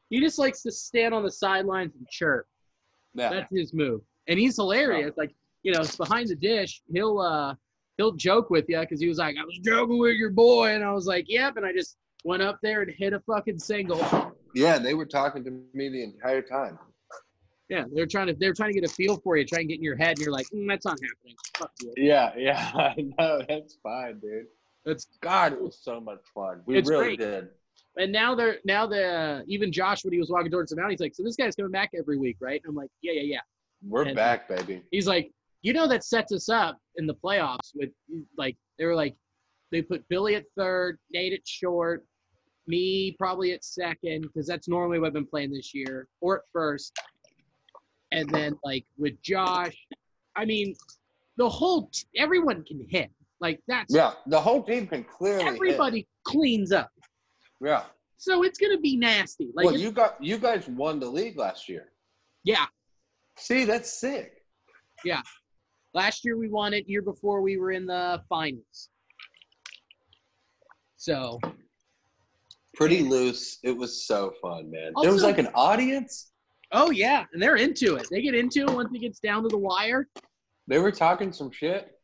He 0.08 0.18
just 0.18 0.38
likes 0.38 0.62
to 0.62 0.72
stand 0.72 1.12
on 1.12 1.22
the 1.22 1.30
sidelines 1.30 1.94
and 1.94 2.08
chirp. 2.08 2.46
Yeah. 3.12 3.28
That's 3.28 3.52
his 3.52 3.74
move, 3.74 4.00
and 4.28 4.38
he's 4.38 4.56
hilarious. 4.56 5.12
Like 5.18 5.34
you 5.62 5.72
know, 5.72 5.80
it's 5.80 5.96
behind 5.96 6.28
the 6.28 6.36
dish. 6.36 6.80
He'll 6.90 7.18
uh 7.18 7.54
he'll 7.98 8.12
joke 8.12 8.48
with 8.48 8.64
you 8.66 8.80
because 8.80 8.98
he 8.98 9.08
was 9.08 9.18
like, 9.18 9.36
"I 9.38 9.44
was 9.44 9.58
joking 9.58 9.98
with 9.98 10.16
your 10.16 10.30
boy," 10.30 10.70
and 10.70 10.82
I 10.82 10.92
was 10.92 11.06
like, 11.06 11.26
"Yep," 11.28 11.58
and 11.58 11.66
I 11.66 11.74
just 11.74 11.98
went 12.24 12.42
up 12.42 12.60
there 12.62 12.80
and 12.80 12.90
hit 12.96 13.12
a 13.12 13.20
fucking 13.20 13.58
single. 13.58 14.00
Yeah, 14.54 14.78
they 14.78 14.94
were 14.94 15.04
talking 15.04 15.44
to 15.44 15.50
me 15.74 15.90
the 15.90 16.02
entire 16.02 16.40
time. 16.40 16.78
Yeah, 17.68 17.84
they're 17.92 18.06
trying 18.06 18.28
to 18.28 18.34
they're 18.34 18.54
trying 18.54 18.72
to 18.72 18.80
get 18.80 18.90
a 18.90 18.92
feel 18.94 19.18
for 19.18 19.36
you, 19.36 19.44
trying 19.44 19.62
to 19.62 19.68
get 19.68 19.78
in 19.78 19.84
your 19.84 19.96
head, 19.96 20.10
and 20.16 20.20
you're 20.20 20.32
like, 20.32 20.46
mm, 20.54 20.66
"That's 20.68 20.86
not 20.86 20.98
happening." 21.02 21.36
Fuck 21.56 21.70
you. 21.82 21.92
Yeah, 21.96 22.32
yeah, 22.36 22.70
I 22.74 22.94
know. 23.18 23.42
That's 23.48 23.74
fine, 23.82 24.18
dude. 24.20 24.46
That's 24.86 25.06
God, 25.20 25.52
it 25.52 25.60
was 25.60 25.78
so 25.82 26.00
much 26.00 26.20
fun. 26.34 26.62
We 26.64 26.76
really 26.82 27.16
great. 27.16 27.18
did. 27.18 27.48
and 27.98 28.10
now 28.10 28.34
they're 28.34 28.56
now 28.64 28.86
the 28.86 29.44
even 29.48 29.70
Josh 29.70 30.02
when 30.04 30.14
he 30.14 30.18
was 30.18 30.30
walking 30.30 30.50
towards 30.50 30.70
the 30.70 30.76
mountain, 30.76 30.92
he's 30.92 31.00
like, 31.00 31.14
"So 31.14 31.22
this 31.22 31.36
guy's 31.36 31.54
coming 31.54 31.72
back 31.72 31.90
every 31.98 32.16
week, 32.16 32.36
right?" 32.40 32.62
I'm 32.66 32.74
like, 32.74 32.90
"Yeah, 33.02 33.12
yeah, 33.12 33.22
yeah." 33.22 33.40
We're 33.86 34.04
And- 34.06 34.16
back, 34.16 34.48
baby. 34.48 34.82
he's 34.90 35.06
like, 35.06 35.30
you 35.62 35.72
know, 35.74 35.86
that 35.88 36.04
sets 36.04 36.32
us 36.32 36.48
up 36.48 36.78
in 36.96 37.06
the 37.06 37.14
playoffs 37.14 37.72
with 37.74 37.90
like 38.38 38.56
they 38.78 38.86
were 38.86 38.94
like 38.94 39.14
they 39.70 39.82
put 39.82 40.08
Billy 40.08 40.36
at 40.36 40.44
third, 40.56 40.98
Nate 41.12 41.34
at 41.34 41.46
short, 41.46 42.06
me 42.66 43.14
probably 43.18 43.52
at 43.52 43.62
second 43.62 44.22
because 44.22 44.46
that's 44.46 44.68
normally 44.68 44.98
what 44.98 45.08
I've 45.08 45.12
been 45.12 45.26
playing 45.26 45.52
this 45.52 45.74
year, 45.74 46.08
or 46.22 46.38
at 46.38 46.42
first, 46.52 46.98
and 48.12 48.28
then 48.30 48.54
like 48.64 48.84
with 48.96 49.20
Josh, 49.22 49.76
I 50.36 50.44
mean, 50.44 50.74
the 51.36 51.48
whole 51.48 51.88
t- 51.92 52.04
everyone 52.16 52.64
can 52.64 52.84
hit 52.88 53.10
like 53.40 53.60
that's 53.68 53.94
Yeah, 53.94 54.12
the 54.26 54.40
whole 54.40 54.62
team 54.62 54.86
can 54.86 55.04
clearly. 55.04 55.44
hit. 55.44 55.54
everybody 55.54 56.08
cleans 56.24 56.72
up. 56.72 56.90
Yeah, 57.60 57.84
So 58.16 58.42
it's 58.44 58.58
gonna 58.58 58.78
be 58.78 58.96
nasty. 58.96 59.50
Like 59.54 59.66
well, 59.66 59.76
you 59.76 59.90
got 59.92 60.22
you 60.22 60.38
guys 60.38 60.68
won 60.68 60.98
the 61.00 61.08
league 61.08 61.36
last 61.38 61.68
year. 61.68 61.92
yeah, 62.44 62.66
See, 63.36 63.64
that's 63.64 64.00
sick. 64.00 64.32
Yeah. 65.04 65.22
Last 65.94 66.24
year 66.24 66.36
we 66.36 66.48
won 66.48 66.74
it. 66.74 66.88
Year 66.88 67.02
before 67.02 67.40
we 67.40 67.56
were 67.56 67.70
in 67.72 67.86
the 67.86 68.20
finals. 68.28 68.90
So 70.96 71.38
Pretty 72.74 73.02
loose. 73.02 73.58
It 73.64 73.76
was 73.76 74.06
so 74.06 74.32
fun, 74.40 74.70
man. 74.70 74.92
there 75.02 75.12
was 75.12 75.22
like 75.24 75.38
an 75.38 75.48
audience. 75.54 76.30
Oh 76.72 76.90
yeah, 76.90 77.24
and 77.32 77.42
they're 77.42 77.56
into 77.56 77.96
it. 77.96 78.08
They 78.10 78.22
get 78.22 78.34
into 78.34 78.60
it 78.62 78.70
once 78.70 78.90
it 78.94 78.98
gets 79.00 79.20
down 79.20 79.42
to 79.42 79.48
the 79.48 79.58
wire. 79.58 80.08
They 80.66 80.78
were 80.78 80.92
talking 80.92 81.32
some 81.32 81.50
shit. 81.50 81.94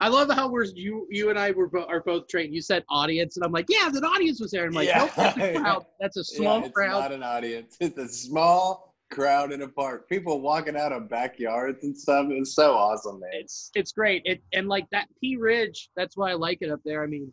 I 0.00 0.08
love 0.08 0.30
how 0.30 0.48
we're 0.48 0.64
you 0.64 1.06
you 1.10 1.28
and 1.30 1.38
I 1.38 1.50
were 1.50 1.68
bo- 1.68 1.84
are 1.84 2.00
both 2.00 2.26
trained. 2.28 2.54
You 2.54 2.62
said 2.62 2.84
audience, 2.88 3.36
and 3.36 3.44
I'm 3.44 3.52
like, 3.52 3.66
yeah, 3.68 3.90
the 3.90 4.00
audience 4.06 4.40
was 4.40 4.50
there. 4.50 4.64
I'm 4.64 4.72
like, 4.72 4.88
Yeah. 4.88 4.98
nope, 5.00 5.10
that's 5.16 5.36
a 5.38 5.54
crowd. 5.60 5.86
That's 6.00 6.16
a 6.16 6.24
small 6.24 6.60
yeah, 6.60 6.64
it's 6.66 6.74
crowd. 6.74 7.00
not 7.00 7.12
an 7.12 7.22
audience. 7.22 7.76
It's 7.80 7.98
a 7.98 8.08
small 8.08 8.94
crowd 9.10 9.52
in 9.52 9.60
a 9.60 9.68
park. 9.68 10.08
People 10.08 10.40
walking 10.40 10.74
out 10.76 10.92
of 10.92 11.10
backyards 11.10 11.84
and 11.84 11.96
stuff. 11.96 12.28
It's 12.30 12.54
so 12.54 12.72
awesome, 12.72 13.20
man. 13.20 13.30
it's 13.34 13.70
it's 13.74 13.92
great. 13.92 14.22
It 14.24 14.42
and 14.54 14.66
like 14.68 14.86
that 14.92 15.08
P 15.20 15.36
Ridge, 15.36 15.90
that's 15.94 16.16
why 16.16 16.30
I 16.30 16.34
like 16.34 16.58
it 16.62 16.70
up 16.70 16.80
there. 16.86 17.02
I 17.02 17.06
mean, 17.06 17.30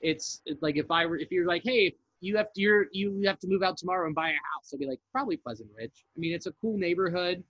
it's, 0.00 0.42
it's 0.46 0.62
like 0.62 0.76
if 0.76 0.90
I 0.92 1.06
were 1.06 1.16
if 1.18 1.32
you're 1.32 1.46
like, 1.46 1.62
hey, 1.64 1.96
you 2.24 2.36
have 2.36 2.52
to 2.54 2.60
you're 2.60 2.86
you 2.92 3.22
have 3.26 3.38
to 3.40 3.48
move 3.48 3.62
out 3.62 3.76
tomorrow 3.76 4.06
and 4.06 4.14
buy 4.14 4.30
a 4.30 4.32
house, 4.32 4.72
I'd 4.72 4.80
be 4.80 4.86
like, 4.86 5.00
probably 5.12 5.36
Pleasant 5.36 5.68
Ridge. 5.76 6.04
I 6.16 6.20
mean, 6.20 6.32
it's 6.34 6.46
a 6.46 6.52
cool 6.60 6.78
neighborhood 6.78 7.44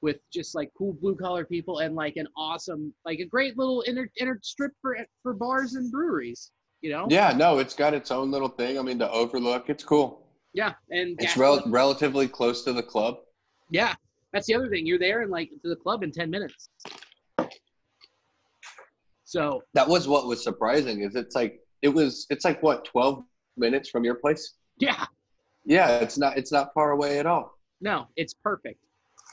with 0.00 0.18
just 0.32 0.54
like 0.54 0.70
cool 0.76 0.92
blue 0.94 1.14
collar 1.14 1.44
people 1.44 1.78
and 1.78 1.94
like 1.94 2.16
an 2.16 2.26
awesome 2.36 2.92
like 3.04 3.20
a 3.20 3.24
great 3.24 3.56
little 3.56 3.84
inner 3.86 4.10
inner 4.18 4.38
strip 4.42 4.72
for 4.82 4.96
for 5.22 5.32
bars 5.32 5.74
and 5.74 5.90
breweries. 5.90 6.50
You 6.80 6.90
know? 6.90 7.06
Yeah, 7.08 7.32
no, 7.32 7.60
it's 7.60 7.74
got 7.74 7.94
its 7.94 8.10
own 8.10 8.32
little 8.32 8.48
thing. 8.48 8.76
I 8.76 8.82
mean, 8.82 8.98
the 8.98 9.08
overlook, 9.12 9.70
it's 9.70 9.84
cool. 9.84 10.26
Yeah. 10.52 10.72
And 10.90 11.16
It's 11.20 11.36
rel- 11.36 11.62
relatively 11.66 12.26
close 12.26 12.64
to 12.64 12.72
the 12.72 12.82
club. 12.82 13.18
Yeah, 13.70 13.94
that's 14.32 14.48
the 14.48 14.54
other 14.56 14.68
thing. 14.68 14.84
You're 14.84 14.98
there 14.98 15.22
and 15.22 15.30
like 15.30 15.50
to 15.62 15.68
the 15.68 15.76
club 15.76 16.02
in 16.02 16.10
ten 16.10 16.28
minutes. 16.28 16.70
So 19.24 19.62
That 19.74 19.88
was 19.88 20.08
what 20.08 20.26
was 20.26 20.42
surprising. 20.42 21.02
Is 21.02 21.14
it's 21.14 21.36
like 21.36 21.60
it 21.80 21.88
was. 21.88 22.26
It's 22.30 22.44
like 22.44 22.62
what 22.62 22.84
twelve 22.84 23.24
minutes 23.56 23.88
from 23.90 24.04
your 24.04 24.14
place. 24.16 24.54
yeah, 24.78 25.06
Yeah, 25.64 25.88
it's 25.98 26.18
not. 26.18 26.36
It's 26.36 26.52
not 26.52 26.72
far 26.74 26.92
away 26.92 27.18
at 27.18 27.26
all. 27.26 27.58
no, 27.80 28.06
it's 28.16 28.34
perfect. 28.34 28.78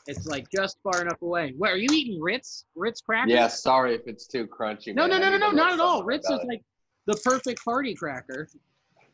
It's 0.07 0.25
like 0.25 0.47
just 0.55 0.77
far 0.81 1.01
enough 1.01 1.21
away. 1.21 1.53
What 1.57 1.71
are 1.71 1.77
you 1.77 1.87
eating? 1.91 2.19
Ritz? 2.19 2.65
Ritz 2.75 2.99
crackers? 3.01 3.31
Yeah, 3.31 3.47
sorry 3.47 3.93
if 3.93 4.01
it's 4.07 4.25
too 4.27 4.47
crunchy. 4.47 4.95
No, 4.95 5.07
man. 5.07 5.21
no, 5.21 5.29
no, 5.29 5.37
no, 5.37 5.49
no, 5.49 5.51
not 5.51 5.73
at 5.73 5.79
all. 5.79 6.03
Ritz 6.03 6.27
is 6.29 6.39
it. 6.39 6.47
like 6.47 6.63
the 7.05 7.15
perfect 7.23 7.63
party 7.63 7.93
cracker. 7.93 8.47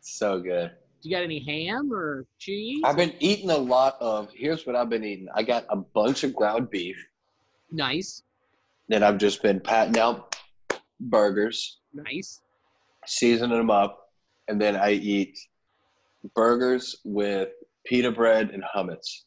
so 0.02 0.39
good. 0.39 0.72
Do 1.02 1.10
you 1.10 1.15
got 1.15 1.24
any 1.24 1.39
ham 1.39 1.91
or 1.91 2.26
cheese? 2.39 2.82
I've 2.86 2.96
been 2.96 3.13
eating 3.20 3.50
a 3.52 3.58
lot 3.58 3.98
of. 4.00 4.30
Here's 4.34 4.65
what 4.65 4.76
I've 4.76 4.89
been 4.89 5.04
eating. 5.04 5.28
I 5.36 5.44
got 5.44 5.65
a 5.70 5.76
bunch 5.76 6.24
of 6.24 6.34
ground 6.34 6.70
beef. 6.70 6.98
Nice, 7.72 8.24
Then 8.88 9.04
I've 9.04 9.18
just 9.18 9.41
been 9.44 9.60
patting 9.60 9.98
out 10.00 10.36
burgers, 11.00 11.80
nice. 11.94 12.41
seasoning 13.06 13.58
them 13.58 13.70
up, 13.72 14.05
and 14.47 14.62
then 14.62 14.75
I 14.75 14.91
eat 14.91 15.38
burgers 16.34 16.95
with 17.03 17.49
pita 17.86 18.12
bread 18.12 18.51
and 18.51 18.63
hummus. 18.63 19.23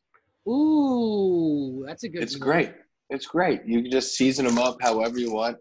Ooh, 0.49 1.85
that's 1.87 2.05
a 2.05 2.09
good. 2.09 2.23
It's 2.23 2.37
great. 2.37 2.73
It's 3.11 3.27
great. 3.27 3.65
You 3.65 3.83
can 3.83 3.91
just 3.91 4.17
season 4.17 4.47
them 4.47 4.59
up 4.59 4.77
however 4.81 5.19
you 5.19 5.33
want. 5.33 5.59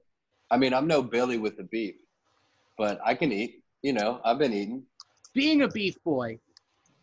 I 0.51 0.57
mean, 0.57 0.73
I'm 0.73 0.87
no 0.87 1.01
Billy 1.01 1.37
with 1.37 1.57
the 1.57 1.63
beef, 1.63 1.95
but 2.77 2.99
I 3.05 3.15
can 3.15 3.31
eat. 3.31 3.63
You 3.83 3.93
know, 3.93 4.21
I've 4.23 4.39
been 4.39 4.53
eating. 4.53 4.83
Being 5.33 5.61
a 5.61 5.67
beef 5.67 6.01
boy, 6.03 6.39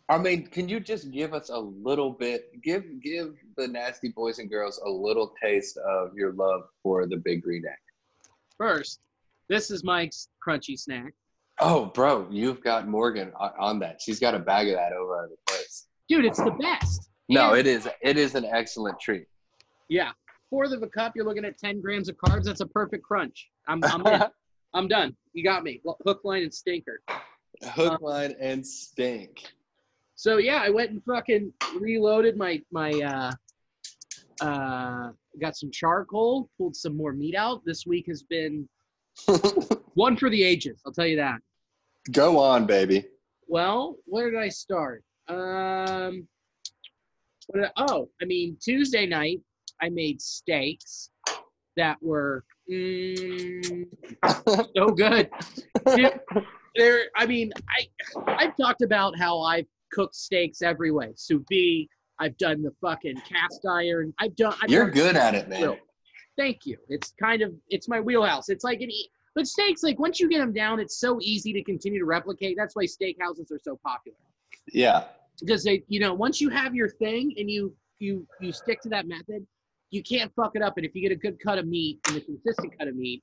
I 0.09 0.19
mean, 0.19 0.47
can 0.47 0.69
you 0.69 0.81
just 0.81 1.11
give 1.11 1.33
us 1.33 1.49
a 1.49 1.59
little 1.59 2.11
bit? 2.11 2.63
Give 2.63 2.85
give 3.03 3.35
the 3.57 3.69
nasty 3.69 4.09
boys 4.09 4.39
and 4.39 4.51
girls 4.51 4.81
a 4.85 4.89
little 4.89 5.35
taste 5.43 5.79
of 5.79 6.15
your 6.15 6.33
love 6.33 6.63
for 6.83 7.07
the 7.07 7.17
big 7.17 7.43
green 7.43 7.65
egg. 7.67 7.79
first, 8.59 9.01
this 9.49 9.71
is 9.71 9.85
Mike's 9.85 10.29
crunchy 10.47 10.79
snack. 10.79 11.15
Oh, 11.61 11.87
bro, 11.87 12.27
you've 12.31 12.63
got 12.63 12.89
Morgan 12.89 13.33
on, 13.37 13.79
that. 13.81 14.01
She's 14.03 14.19
got 14.19 14.35
a 14.35 14.39
bag 14.39 14.69
of 14.69 14.75
that 14.75 14.93
over 14.93 15.25
at 15.25 15.31
the 15.31 15.37
place. 15.47 15.87
Dude, 16.09 16.25
it's 16.25 16.39
the 16.39 16.51
best. 16.51 17.09
No, 17.29 17.51
And- 17.51 17.59
it 17.61 17.67
is. 17.67 17.89
It 18.03 18.19
is 18.19 18.35
an 18.35 18.45
excellent 18.45 18.99
treat. 19.01 19.27
Yeah. 19.89 20.11
Fourth 20.51 20.73
of 20.73 20.83
a 20.83 20.89
cup, 20.89 21.13
you're 21.17 21.25
looking 21.25 21.45
at 21.45 21.59
10 21.59 21.81
grams 21.81 22.09
of 22.09 22.17
carbs. 22.17 22.45
That's 22.45 22.61
a 22.61 22.67
perfect 22.67 23.05
crunch. 23.05 23.49
I'm, 23.67 23.83
I'm. 23.85 24.05
I'm 24.75 24.89
done. 24.89 25.17
You 25.33 25.45
got 25.45 25.63
me. 25.63 25.81
Well, 25.85 25.97
Hook, 26.05 26.23
line, 26.25 26.43
and 26.43 26.53
stinker. 26.53 27.01
Hook, 27.63 28.01
line, 28.01 28.35
and 28.41 28.67
stink. 28.67 29.45
So 30.17 30.39
yeah, 30.39 30.61
I 30.63 30.69
went 30.71 30.91
and 30.91 31.03
fucking 31.05 31.53
reloaded 31.79 32.37
my 32.37 32.61
my 32.73 32.91
uh 32.91 33.31
uh 34.45 35.11
got 35.41 35.57
some 35.57 35.71
charcoal, 35.71 36.51
pulled 36.59 36.75
some 36.75 36.97
more 36.97 37.13
meat 37.13 37.37
out. 37.37 37.63
This 37.65 37.87
week 37.87 38.07
has 38.09 38.25
been 38.25 38.69
one 39.95 40.17
for 40.17 40.31
the 40.31 40.43
ages, 40.43 40.81
I'll 40.87 40.93
tell 40.93 41.07
you 41.07 41.17
that. 41.17 41.39
Go 42.13 42.39
on, 42.39 42.67
baby. 42.67 43.07
Well, 43.49 43.97
where 44.07 44.31
did 44.31 44.41
I 44.41 44.49
start? 44.49 45.03
Um 45.29 46.27
what 47.47 47.61
did 47.61 47.65
I- 47.77 47.85
oh, 47.89 48.09
I 48.21 48.25
mean 48.25 48.57
Tuesday 48.63 49.07
night 49.07 49.41
I 49.81 49.89
made 49.89 50.21
steaks 50.21 51.11
that 51.77 51.97
were 52.03 52.45
mm, 52.71 53.87
so 54.77 54.87
good. 54.89 55.31
There 56.77 57.05
I 57.17 57.25
mean 57.27 57.53
I 57.69 57.87
I've 58.27 58.57
talked 58.57 58.83
about 58.83 59.17
how 59.17 59.41
I've 59.41 59.67
cooked 59.93 60.17
steaks 60.17 60.61
every 60.61 60.91
way. 60.91 61.13
Sous 61.15 61.41
vide, 61.49 61.87
I've 62.19 62.37
done 62.37 62.63
the 62.63 62.73
fucking 62.81 63.15
cast 63.29 63.65
iron. 63.65 64.13
I've 64.19 64.35
done 64.35 64.55
I've 64.61 64.69
You're 64.71 64.87
done 64.87 64.93
good 64.95 65.17
at 65.17 65.35
it, 65.37 65.49
man. 65.49 65.61
grill. 65.61 65.77
Thank 66.37 66.67
you. 66.67 66.79
It's 66.89 67.13
kind 67.21 67.43
of 67.43 67.53
it's 67.69 67.89
my 67.89 68.01
wheelhouse. 68.01 68.49
It's 68.49 68.65
like 68.65 68.81
an 68.81 68.91
e- 68.91 69.09
but 69.35 69.47
steaks 69.47 69.83
like 69.83 69.99
once 69.99 70.21
you 70.21 70.29
get 70.29 70.39
them 70.39 70.53
down, 70.53 70.81
it's 70.81 70.99
so 70.99 71.19
easy 71.21 71.53
to 71.53 71.63
continue 71.63 71.99
to 71.99 72.05
replicate. 72.05 72.57
That's 72.57 72.75
why 72.77 72.85
steakhouses 72.85 73.51
are 73.53 73.59
so 73.63 73.79
popular 73.85 74.17
Yeah. 74.73 75.05
because 75.41 75.63
they 75.65 75.85
you 75.89 76.01
know 76.01 76.15
once 76.15 76.41
you 76.41 76.49
have 76.51 76.75
your 76.75 76.89
thing 76.89 77.35
and 77.39 77.51
you 77.51 77.75
you 78.01 78.27
you 78.41 78.53
stick 78.53 78.81
to 78.83 78.89
that 78.91 79.07
method, 79.07 79.47
you 79.91 80.03
can't 80.03 80.33
fuck 80.35 80.53
it 80.55 80.63
up. 80.63 80.77
And 80.77 80.85
if 80.87 80.95
you 80.95 81.03
get 81.03 81.13
a 81.13 81.17
good 81.17 81.39
cut 81.41 81.59
of 81.59 81.67
meat 81.67 81.99
and 82.09 82.17
a 82.17 82.21
consistent 82.21 82.77
cut 82.79 82.89
of 82.89 82.97
meat, 82.97 83.23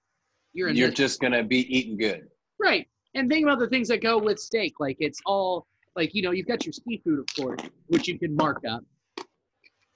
you're 0.53 0.69
in 0.69 0.75
You're 0.75 0.89
this. 0.89 0.97
just 0.97 1.19
gonna 1.21 1.43
be 1.43 1.59
eating 1.77 1.97
good. 1.97 2.27
right. 2.59 2.87
And 3.13 3.29
think 3.29 3.43
about 3.43 3.59
the 3.59 3.67
things 3.67 3.89
that 3.89 4.01
go 4.01 4.17
with 4.17 4.39
steak. 4.39 4.75
Like 4.79 4.95
it's 5.01 5.19
all 5.25 5.67
like 5.97 6.15
you 6.15 6.21
know 6.21 6.31
you've 6.31 6.47
got 6.47 6.65
your 6.65 6.71
seafood 6.73 7.19
of 7.19 7.25
course, 7.37 7.59
which 7.87 8.07
you 8.07 8.17
can 8.17 8.33
mark 8.37 8.61
up. 8.69 8.83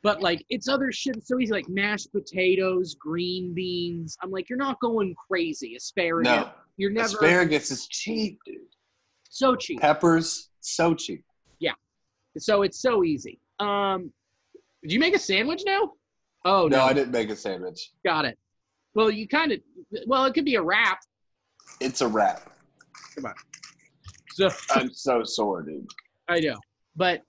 But 0.06 0.22
like 0.22 0.46
it's 0.50 0.68
other 0.68 0.92
shit 0.92 1.26
so 1.26 1.40
easy, 1.40 1.52
like 1.52 1.68
mashed 1.68 2.12
potatoes, 2.12 2.94
green 2.94 3.56
beans. 3.56 4.16
I'm 4.22 4.30
like, 4.30 4.52
you're 4.52 4.60
not 4.60 4.80
going 4.80 5.16
crazy. 5.16 5.76
Asparagus. 5.76 6.32
No, 6.32 6.52
You're 6.78 6.92
never 6.92 7.08
asparagus 7.08 7.72
is 7.72 7.88
cheap, 7.88 8.38
dude. 8.46 8.58
so 9.28 9.56
cheap. 9.56 9.82
Peppers, 9.82 10.52
so 10.60 10.94
cheap. 10.94 11.26
Yeah. 11.58 11.72
So 12.38 12.62
it's 12.62 12.80
so 12.80 13.04
easy. 13.04 13.40
Um, 13.60 14.14
did 14.84 14.92
you 14.92 15.00
make 15.00 15.16
a 15.16 15.20
sandwich 15.20 15.64
now? 15.66 15.94
Oh 16.46 16.68
No, 16.68 16.78
no, 16.78 16.84
I 16.84 16.94
didn't 16.94 17.12
make 17.12 17.32
a 17.32 17.36
sandwich. 17.36 17.92
got 18.06 18.26
it. 18.26 18.38
Well, 18.94 19.10
you 19.10 19.28
kind 19.28 19.54
of. 19.54 19.60
Well, 20.06 20.26
it 20.26 20.36
could 20.36 20.46
be 20.46 20.54
a 20.54 20.62
wrap. 20.62 21.00
It's 21.82 22.02
a 22.02 22.08
wrap. 22.08 22.48
Come 23.16 23.26
on. 23.26 23.34
So 24.36 24.50
I'm 24.70 24.94
so 24.94 25.24
sore, 25.24 25.64
dude. 25.64 25.88
I 26.28 26.42
know, 26.42 26.58
but 26.96 27.24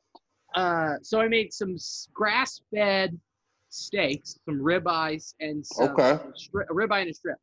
uh, 0.57 0.95
so 1.03 1.21
I 1.21 1.29
made 1.29 1.53
some 1.53 1.77
grass-fed 2.13 3.19
steaks, 3.69 4.39
some 4.45 4.59
ribeyes, 4.59 5.35
and 5.41 5.65
some 5.65 5.91
Okay. 5.99 6.19
stri- 6.35 6.67
a 6.69 6.73
ribeye 6.75 7.03
and 7.03 7.11
a 7.11 7.15
strip. 7.15 7.39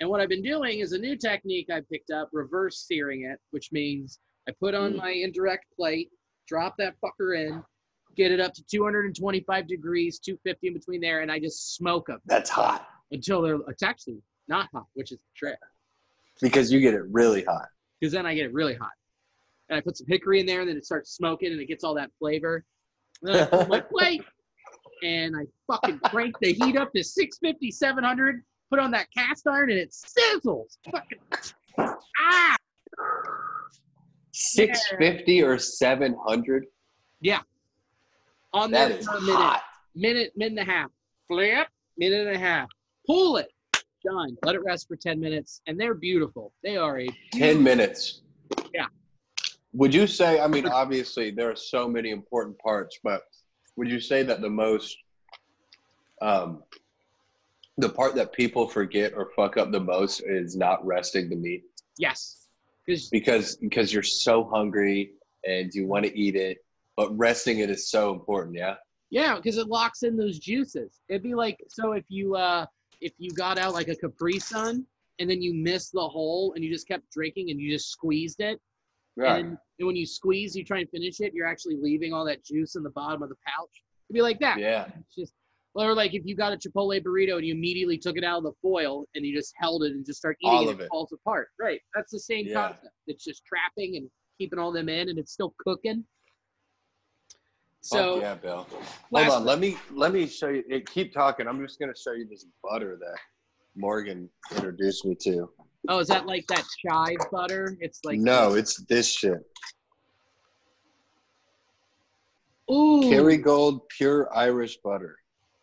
And 0.00 0.08
what 0.08 0.20
I've 0.20 0.28
been 0.28 0.42
doing 0.42 0.78
is 0.80 0.92
a 0.92 0.98
new 0.98 1.16
technique 1.16 1.70
I 1.70 1.80
picked 1.80 2.10
up: 2.10 2.28
reverse 2.32 2.78
searing 2.86 3.22
it, 3.24 3.40
which 3.50 3.72
means 3.72 4.20
I 4.48 4.52
put 4.52 4.74
on 4.74 4.92
Mm. 4.92 4.96
my 4.98 5.10
indirect 5.10 5.64
plate, 5.74 6.10
drop 6.46 6.76
that 6.78 6.94
fucker 7.00 7.36
in, 7.36 7.64
get 8.14 8.30
it 8.30 8.38
up 8.40 8.52
to 8.54 8.62
225 8.64 9.66
degrees, 9.66 10.18
250 10.20 10.68
in 10.68 10.74
between 10.74 11.00
there, 11.00 11.20
and 11.22 11.32
I 11.32 11.38
just 11.40 11.74
smoke 11.74 12.06
them 12.06 12.20
That's 12.26 12.50
hot 12.50 12.86
until 13.10 13.42
they're 13.42 13.58
it's 13.68 13.82
actually 13.82 14.22
not 14.48 14.68
hot, 14.72 14.86
which 14.94 15.10
is 15.12 15.18
the 15.18 15.24
trick. 15.34 15.58
because 16.40 16.70
you 16.70 16.80
get 16.80 16.94
it 16.94 17.02
really 17.10 17.42
hot. 17.42 17.68
because 17.98 18.12
then 18.12 18.26
I 18.26 18.34
get 18.34 18.44
it 18.44 18.52
really 18.52 18.74
hot. 18.74 18.92
And 19.68 19.76
I 19.78 19.80
put 19.80 19.96
some 19.96 20.06
hickory 20.08 20.40
in 20.40 20.46
there, 20.46 20.60
and 20.60 20.68
then 20.68 20.76
it 20.76 20.84
starts 20.84 21.12
smoking, 21.12 21.52
and 21.52 21.60
it 21.60 21.66
gets 21.66 21.82
all 21.84 21.94
that 21.94 22.10
flavor. 22.18 22.64
And 23.22 23.34
then 23.34 23.42
I 23.42 23.46
put 23.46 23.68
my 23.68 23.80
plate, 23.80 24.22
and 25.02 25.36
I 25.36 25.42
fucking 25.66 25.98
crank 26.06 26.36
the 26.40 26.52
heat 26.52 26.76
up 26.76 26.92
to 26.92 27.02
650, 27.02 27.70
700, 27.70 28.42
put 28.70 28.78
on 28.78 28.90
that 28.92 29.06
cast 29.16 29.46
iron, 29.46 29.70
and 29.70 29.78
it 29.78 29.90
sizzles. 29.92 30.78
Fucking, 30.90 31.18
ah! 31.78 32.56
Six 34.32 34.80
fifty 34.98 35.42
or 35.42 35.58
seven 35.58 36.14
hundred. 36.26 36.66
Yeah. 37.20 37.40
On 38.52 38.70
That 38.70 38.90
is 38.90 39.06
minute, 39.06 39.34
hot. 39.34 39.62
minute, 39.94 40.32
minute 40.36 40.58
and 40.58 40.68
a 40.68 40.72
half. 40.72 40.90
Flip, 41.26 41.66
minute 41.96 42.26
and 42.26 42.36
a 42.36 42.38
half. 42.38 42.68
Pull 43.06 43.38
it. 43.38 43.48
Done. 44.04 44.36
Let 44.44 44.54
it 44.54 44.62
rest 44.62 44.88
for 44.88 44.96
10 44.96 45.18
minutes, 45.18 45.62
and 45.66 45.80
they're 45.80 45.94
beautiful. 45.94 46.52
They 46.62 46.76
are 46.76 47.00
a 47.00 47.08
Ten 47.32 47.62
minutes. 47.62 48.20
Would 49.76 49.94
you 49.94 50.06
say? 50.06 50.40
I 50.40 50.48
mean, 50.48 50.66
obviously 50.66 51.30
there 51.30 51.50
are 51.50 51.56
so 51.56 51.86
many 51.86 52.10
important 52.10 52.58
parts, 52.58 52.98
but 53.04 53.22
would 53.76 53.90
you 53.90 54.00
say 54.00 54.22
that 54.22 54.40
the 54.40 54.48
most, 54.48 54.96
um, 56.22 56.62
the 57.76 57.90
part 57.90 58.14
that 58.14 58.32
people 58.32 58.66
forget 58.66 59.12
or 59.14 59.30
fuck 59.36 59.58
up 59.58 59.70
the 59.72 59.80
most 59.80 60.22
is 60.26 60.56
not 60.56 60.84
resting 60.84 61.28
the 61.28 61.36
meat 61.36 61.62
Yes, 61.98 62.48
because 62.86 63.56
because 63.56 63.92
you're 63.92 64.02
so 64.02 64.44
hungry 64.44 65.12
and 65.46 65.72
you 65.74 65.86
want 65.86 66.04
to 66.04 66.18
eat 66.18 66.36
it, 66.36 66.58
but 66.96 67.16
resting 67.16 67.58
it 67.60 67.70
is 67.70 67.88
so 67.90 68.12
important. 68.12 68.56
Yeah. 68.56 68.74
yeah, 69.10 69.36
because 69.36 69.56
it 69.58 69.68
locks 69.68 70.02
in 70.02 70.16
those 70.16 70.38
juices. 70.38 71.00
It'd 71.08 71.22
be 71.22 71.34
like 71.34 71.58
so 71.68 71.92
if 71.92 72.04
you 72.08 72.34
uh 72.34 72.66
if 73.00 73.12
you 73.18 73.30
got 73.32 73.58
out 73.58 73.74
like 73.74 73.88
a 73.88 73.96
Capri 73.96 74.38
Sun 74.38 74.86
and 75.18 75.28
then 75.30 75.40
you 75.40 75.54
missed 75.54 75.92
the 75.92 76.06
hole 76.06 76.52
and 76.54 76.64
you 76.64 76.72
just 76.72 76.88
kept 76.88 77.10
drinking 77.10 77.50
and 77.50 77.60
you 77.60 77.70
just 77.70 77.90
squeezed 77.90 78.40
it 78.40 78.60
Right. 79.16 79.44
and, 79.44 79.56
and 79.78 79.86
when 79.86 79.96
you 79.96 80.04
squeeze 80.06 80.54
you 80.54 80.64
try 80.64 80.80
and 80.80 80.90
finish 80.90 81.20
it 81.20 81.32
you're 81.34 81.46
actually 81.46 81.76
leaving 81.80 82.12
all 82.12 82.24
that 82.26 82.44
juice 82.44 82.74
in 82.76 82.82
the 82.82 82.90
bottom 82.90 83.22
of 83.22 83.28
the 83.30 83.36
pouch. 83.46 83.82
It'd 84.08 84.14
be 84.14 84.22
like 84.22 84.38
that. 84.40 84.58
yeah. 84.58 84.86
It's 85.00 85.14
just 85.14 85.32
or 85.74 85.94
like 85.94 86.14
if 86.14 86.22
you 86.24 86.34
got 86.34 86.52
a 86.52 86.56
Chipotle 86.56 87.02
burrito 87.02 87.36
and 87.36 87.44
you 87.44 87.52
immediately 87.54 87.98
took 87.98 88.16
it 88.16 88.24
out 88.24 88.38
of 88.38 88.44
the 88.44 88.52
foil 88.62 89.04
and 89.14 89.26
you 89.26 89.36
just 89.36 89.52
held 89.58 89.82
it 89.84 89.92
and 89.92 90.06
just 90.06 90.18
start 90.18 90.36
eating 90.40 90.50
All 90.56 90.68
it, 90.70 90.80
it 90.80 90.84
it. 90.84 90.88
falls 90.88 91.12
apart. 91.12 91.48
Right. 91.60 91.80
That's 91.94 92.10
the 92.12 92.18
same 92.20 92.46
Yeah. 92.46 92.68
concept. 92.68 92.94
It's 93.06 93.22
just 93.24 93.42
trapping 93.44 93.96
and 93.96 94.08
keeping 94.38 94.58
all 94.58 94.72
them 94.72 94.88
in 94.88 95.08
and 95.10 95.18
it's 95.18 95.32
still 95.32 95.54
cooking. 95.58 96.04
So 97.82 98.14
Fuck 98.14 98.22
yeah, 98.22 98.34
Bill. 98.34 98.66
Hold 99.12 99.28
on. 99.28 99.44
Let 99.44 99.58
me 99.60 99.76
let 99.92 100.12
me 100.12 100.26
show 100.26 100.48
you. 100.48 100.64
Keep 100.92 101.12
talking. 101.12 101.46
I'm 101.46 101.60
just 101.64 101.78
gonna 101.78 101.92
show 101.96 102.12
you 102.12 102.26
this 102.28 102.46
butter 102.62 102.96
that 103.00 103.16
Morgan 103.76 104.28
introduced 104.52 105.04
me 105.04 105.14
to. 105.22 105.50
Oh, 105.88 105.98
is 105.98 106.08
that 106.08 106.26
like 106.26 106.46
that 106.48 106.64
chive 106.86 107.16
butter? 107.30 107.76
It's 107.80 108.00
like 108.04 108.18
no, 108.18 108.54
it's 108.54 108.82
this 108.88 109.10
shit. 109.12 109.38
ooh 112.70 113.02
Kerrygold 113.04 113.80
pure 113.96 114.28
Irish 114.34 114.78
butter. 114.84 115.16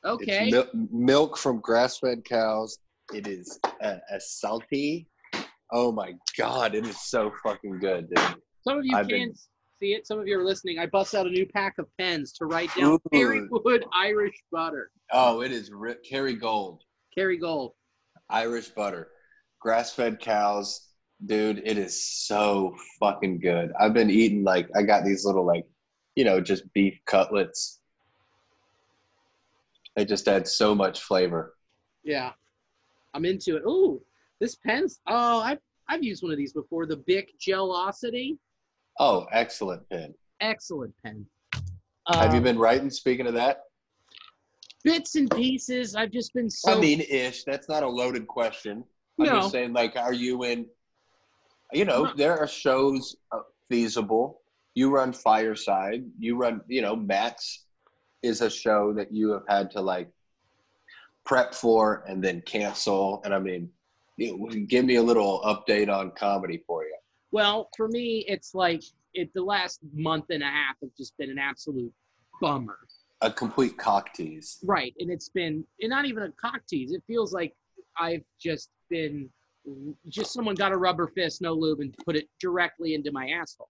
okay. 0.06 0.48
It's 0.48 0.52
mil- 0.52 0.88
milk 0.92 1.38
from 1.38 1.60
grass-fed 1.60 2.24
cows. 2.26 2.78
It 3.14 3.28
is 3.28 3.60
uh, 3.64 3.72
a, 3.82 4.16
a 4.16 4.20
salty. 4.20 5.08
Oh 5.72 5.92
my 5.92 6.14
god, 6.38 6.76
it 6.76 6.86
is 6.86 7.00
so 7.02 7.32
fucking 7.44 7.80
good, 7.80 8.08
dude. 8.14 8.36
Some 8.62 8.78
of 8.78 8.86
you 8.86 8.96
I've 8.96 9.08
can't 9.08 9.32
been- 9.32 9.36
see 9.80 9.94
it. 9.94 10.08
Some 10.08 10.20
of 10.20 10.28
you 10.28 10.40
are 10.40 10.46
listening. 10.46 10.80
I 10.80 10.86
bust 10.86 11.14
out 11.16 11.28
a 11.28 11.30
new 11.30 11.46
pack 11.46 11.76
of 11.80 11.88
pens 12.00 12.32
to 12.34 12.46
write 12.46 12.70
down 12.76 12.94
Ooh. 12.94 13.00
Kerrywood 13.14 13.84
Irish 13.94 14.36
butter. 14.52 14.92
Oh, 15.12 15.42
it 15.42 15.52
is 15.52 15.72
ri- 15.72 15.96
Kerrygold 16.10 16.80
Kerrygold. 17.18 17.72
Irish 18.30 18.70
butter, 18.70 19.10
grass-fed 19.64 20.20
cows, 20.20 20.90
dude. 21.26 21.62
It 21.66 21.78
is 21.78 22.06
so 22.06 22.76
fucking 23.00 23.40
good. 23.40 23.72
I've 23.80 23.94
been 23.94 24.10
eating 24.12 24.44
like 24.44 24.70
I 24.76 24.84
got 24.84 25.06
these 25.06 25.26
little 25.26 25.46
like, 25.46 25.66
you 26.16 26.26
know, 26.26 26.42
just 26.42 26.72
beef 26.74 27.00
cutlets. 27.06 27.80
They 29.96 30.04
just 30.06 30.28
add 30.28 30.48
so 30.48 30.76
much 30.76 31.02
flavor. 31.02 31.56
Yeah, 32.04 32.34
I'm 33.14 33.24
into 33.24 33.56
it. 33.56 33.64
Ooh, 33.66 34.02
this 34.42 34.56
pen's. 34.56 35.00
Oh, 35.08 35.40
I've 35.40 35.60
I've 35.88 36.04
used 36.04 36.22
one 36.24 36.32
of 36.34 36.38
these 36.38 36.52
before. 36.54 36.86
The 36.86 36.98
Bic 36.98 37.30
Gel-ocity. 37.40 38.38
Oh, 39.00 39.26
excellent 39.32 39.88
pen. 39.90 40.14
Excellent 40.42 40.94
pen. 41.04 41.26
Have 42.08 42.32
you 42.34 42.40
Um, 42.40 42.44
been 42.44 42.60
writing? 42.60 42.90
Speaking 42.90 43.28
of 43.28 43.34
that, 43.36 43.62
bits 44.84 45.16
and 45.16 45.32
pieces? 45.32 45.96
I've 45.96 46.12
just 46.12 46.34
been 46.34 46.50
so. 46.50 46.74
I 46.74 46.80
mean, 46.82 47.00
ish. 47.00 47.46
That's 47.46 47.70
not 47.70 47.84
a 47.84 47.88
loaded 47.88 48.28
question. 48.28 48.84
I'm 49.20 49.26
just 49.28 49.52
saying, 49.52 49.74
like, 49.74 49.96
are 49.96 50.14
you 50.14 50.44
in? 50.44 50.66
You 51.72 51.86
know, 51.86 52.04
No. 52.06 52.14
there 52.16 52.38
are 52.38 52.48
shows 52.48 53.16
uh, 53.32 53.40
feasible. 53.70 54.42
You 54.76 54.90
run 54.90 55.14
Fireside. 55.14 56.04
You 56.20 56.36
run. 56.38 56.62
You 56.68 56.82
know, 56.82 56.96
Max 56.96 57.66
is 58.22 58.42
a 58.42 58.50
show 58.50 58.94
that 58.94 59.12
you 59.14 59.32
have 59.32 59.44
had 59.48 59.72
to 59.72 59.82
like 59.82 60.10
prep 61.26 61.54
for 61.54 62.04
and 62.08 62.24
then 62.24 62.42
cancel. 62.42 63.22
And 63.26 63.34
I 63.34 63.40
mean, 63.40 63.70
give 64.68 64.86
me 64.86 64.96
a 64.96 65.04
little 65.04 65.42
update 65.46 65.90
on 65.94 66.12
comedy 66.12 66.64
for 66.66 66.84
you. 66.84 66.96
Well, 67.32 67.70
for 67.76 67.88
me, 67.88 68.26
it's 68.28 68.54
like 68.54 68.84
it. 69.14 69.30
The 69.34 69.42
last 69.44 69.80
month 69.94 70.26
and 70.30 70.44
a 70.44 70.48
half 70.48 70.76
have 70.82 70.92
just 70.98 71.18
been 71.18 71.30
an 71.30 71.40
absolute 71.40 71.92
bummer. 72.42 72.78
A 73.22 73.32
complete 73.32 73.78
cock 73.78 74.14
tease. 74.14 74.60
Right, 74.64 74.94
and 75.00 75.10
it's 75.10 75.30
been 75.30 75.64
and 75.82 75.90
not 75.90 76.06
even 76.06 76.24
a 76.24 76.32
cock 76.32 76.62
tease. 76.68 76.92
It 76.92 77.02
feels 77.08 77.34
like 77.34 77.54
I've 77.98 78.24
just 78.40 78.70
been 78.94 79.30
just 80.10 80.34
someone 80.34 80.56
got 80.56 80.72
a 80.72 80.78
rubber 80.78 81.08
fist, 81.08 81.42
no 81.42 81.54
lube, 81.54 81.80
and 81.80 81.96
put 82.06 82.16
it 82.16 82.28
directly 82.40 82.94
into 82.94 83.12
my 83.12 83.30
asshole. 83.30 83.70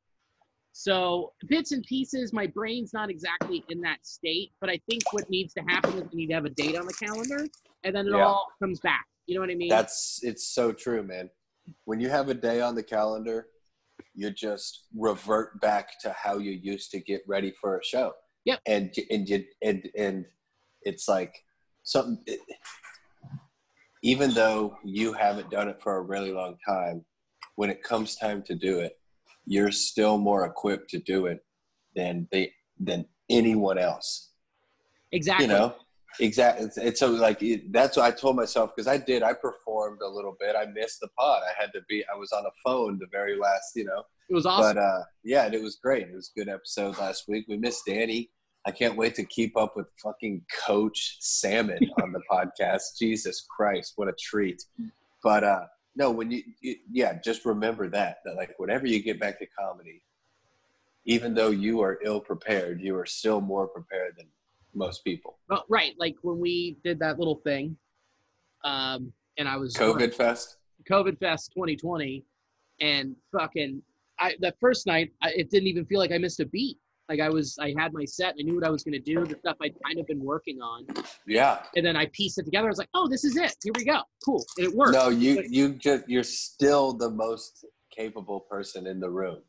So 0.74 1.34
bits 1.48 1.72
and 1.72 1.84
pieces, 1.86 2.34
my 2.34 2.48
brain's 2.48 2.94
not 2.94 3.10
exactly 3.12 3.64
in 3.70 3.80
that 3.82 4.00
state, 4.02 4.52
but 4.60 4.70
I 4.72 4.80
think 4.90 5.02
what 5.14 5.30
needs 5.30 5.54
to 5.54 5.62
happen 5.62 5.94
is 5.94 6.04
we 6.12 6.22
need 6.22 6.28
to 6.28 6.34
have 6.34 6.46
a 6.46 6.50
date 6.50 6.76
on 6.76 6.88
the 6.88 6.94
calendar, 6.94 7.48
and 7.84 7.96
then 7.96 8.08
it 8.08 8.12
Yeah. 8.12 8.26
all 8.26 8.48
comes 8.60 8.80
back. 8.80 9.06
You 9.28 9.36
know 9.36 9.42
what 9.42 9.52
I 9.52 9.56
mean? 9.56 9.70
That's 9.70 10.20
it's 10.24 10.48
so 10.48 10.74
true, 10.74 11.04
man. 11.04 11.30
When 11.86 12.00
you 12.00 12.10
have 12.10 12.28
a 12.30 12.34
day 12.34 12.60
on 12.60 12.76
the 12.76 12.84
calendar, 12.84 13.48
you 14.16 14.32
just 14.32 14.88
revert 14.98 15.62
back 15.62 16.00
to 16.02 16.12
how 16.12 16.40
you 16.40 16.52
used 16.52 16.92
to 16.92 17.00
get 17.00 17.22
ready 17.28 17.52
for 17.52 17.78
a 17.78 17.84
show. 17.84 18.14
Yep. 18.46 18.60
And 18.66 18.94
and 19.12 19.30
you 19.30 19.46
and 19.62 19.90
and 19.96 20.26
it's 20.82 21.08
like 21.08 21.34
something. 21.84 22.22
It, 22.26 22.40
even 24.04 24.32
though 24.34 24.78
you 24.84 25.13
haven't 25.13 25.50
done 25.50 25.70
it 25.70 25.82
for 25.82 25.96
a 25.96 26.02
really 26.02 26.32
long 26.32 26.58
time, 26.68 27.04
when 27.56 27.70
it 27.70 27.82
comes 27.82 28.16
time 28.16 28.44
to 28.44 28.54
do 28.54 28.80
it, 28.80 29.00
you're 29.46 29.72
still 29.72 30.18
more 30.18 30.46
equipped 30.46 30.89
to 30.89 31.00
do 31.00 31.26
it 31.26 31.39
than 31.96 32.28
they 32.32 32.52
than 32.80 33.06
anyone 33.30 33.78
else. 33.78 34.32
Exactly. 35.12 35.46
you 35.46 35.52
know? 35.52 35.76
Exactly 36.20 36.70
it's, 36.78 37.00
so 37.00 37.08
like 37.08 37.42
it, 37.42 37.74
that's 37.74 37.98
what 37.98 38.06
i 38.06 38.12
told 38.12 38.36
myself 38.36 38.70
because 38.76 38.88
i 38.88 38.98
did 38.98 39.24
i 39.24 39.34
performed 39.34 40.00
a 40.04 40.08
little 40.08 40.36
bit. 40.39 40.56
I 40.56 40.66
missed 40.66 41.00
the 41.00 41.08
pod. 41.18 41.42
I 41.44 41.60
had 41.60 41.72
to 41.74 41.82
be 41.89 42.04
i 42.13 42.16
was 42.16 42.32
on 42.32 42.46
a 42.46 42.52
phone 42.63 43.00
the 43.00 43.08
very 43.12 43.36
last 43.36 43.72
you 43.76 43.86
know? 43.86 44.04
It 44.30 44.34
was 44.36 44.46
awesome. 44.46 44.76
but 44.76 44.82
uh 44.82 45.04
yeah 45.24 45.46
and 45.46 45.56
it 45.56 45.62
was 45.63 45.78
great. 45.82 46.08
It 46.08 46.13
was 46.13 46.32
a 46.36 46.39
good 46.39 46.50
episode 46.50 47.00
last 47.00 47.24
week. 47.28 47.46
We 47.48 47.58
missed 47.58 47.86
danny 47.88 48.30
i 48.65 48.71
can't 48.71 48.95
wait 48.95 49.15
to 49.15 49.23
keep 49.26 49.56
up 49.58 49.76
with 49.76 49.88
fucking 50.02 50.41
coach 50.65 51.17
salmon 51.19 51.80
on 52.02 52.12
the 52.12 52.21
podcast 52.32 52.97
jesus 52.99 53.45
christ 53.49 53.93
what 53.95 54.08
a 54.08 54.13
treat 54.19 54.63
but 55.23 55.43
uh 55.43 55.65
no 55.95 56.12
when 56.12 56.32
you, 56.32 56.43
you 56.62 56.76
yeah 56.91 57.13
just 57.23 57.45
remember 57.45 57.89
that 57.89 58.17
that 58.26 58.36
like 58.36 58.54
whenever 58.58 58.88
you 58.88 59.02
get 59.02 59.19
back 59.19 59.39
to 59.39 59.45
comedy 59.58 60.02
even 61.06 61.34
though 61.34 61.49
you 61.49 61.82
are 61.82 61.99
ill 62.04 62.19
prepared 62.19 62.82
you 62.82 62.95
are 62.95 63.06
still 63.06 63.41
more 63.41 63.67
prepared 63.67 64.13
than 64.17 64.28
most 64.76 65.04
people 65.04 65.38
Well, 65.49 65.65
right, 65.69 65.93
like 65.97 66.15
when 66.21 66.39
we 66.39 66.78
did 66.84 66.99
that 66.99 67.19
little 67.19 67.41
thing, 67.43 67.78
um, 68.63 69.12
and 69.38 69.47
I 69.47 69.58
was 69.58 69.76
COVID 69.76 70.13
fest. 70.13 70.58
COVID 70.89 71.19
Fest 71.19 71.52
2020, 71.54 72.23
and 72.82 73.15
fucking, 73.32 73.82
I 74.19 74.36
that 74.41 74.56
first 74.60 74.88
night, 74.88 75.12
I, 75.21 75.30
it 75.30 75.49
didn't 75.49 75.67
even 75.67 75.86
feel 75.86 75.99
like 75.99 76.12
I 76.12 76.17
missed 76.17 76.39
a 76.39 76.45
beat. 76.45 76.78
Like 77.10 77.20
I 77.20 77.30
was, 77.30 77.58
I 77.60 77.74
had 77.78 77.92
my 77.94 78.06
set, 78.06 78.36
I 78.39 78.44
knew 78.44 78.56
what 78.56 78.66
I 78.66 78.70
was 78.70 78.84
gonna 78.84 79.00
do, 79.00 79.26
the 79.26 79.36
stuff 79.39 79.58
I'd 79.62 79.76
kind 79.86 80.00
of 80.00 80.08
been 80.08 80.24
working 80.24 80.62
on, 80.62 80.86
Yeah. 81.28 81.63
and 81.76 81.86
then 81.86 81.98
I 81.98 82.06
pieced 82.13 82.38
it 82.39 82.46
together. 82.46 82.68
I 82.68 82.70
was 82.70 82.78
like, 82.78 82.89
oh, 82.94 83.08
this 83.10 83.24
is 83.26 83.36
it. 83.36 83.54
Here 83.63 83.74
we 83.76 83.84
go. 83.84 84.00
Cool, 84.26 84.44
and 84.58 84.68
it 84.68 84.74
worked. 84.74 84.94
No, 84.94 85.10
you 85.10 85.44
you 85.50 85.74
just 85.74 86.08
you're 86.08 86.24
still 86.24 86.94
the 86.94 87.10
most 87.10 87.66
capable 87.96 88.39
person 88.50 88.88
in 88.88 89.00
the 89.00 89.10
room. 89.10 89.39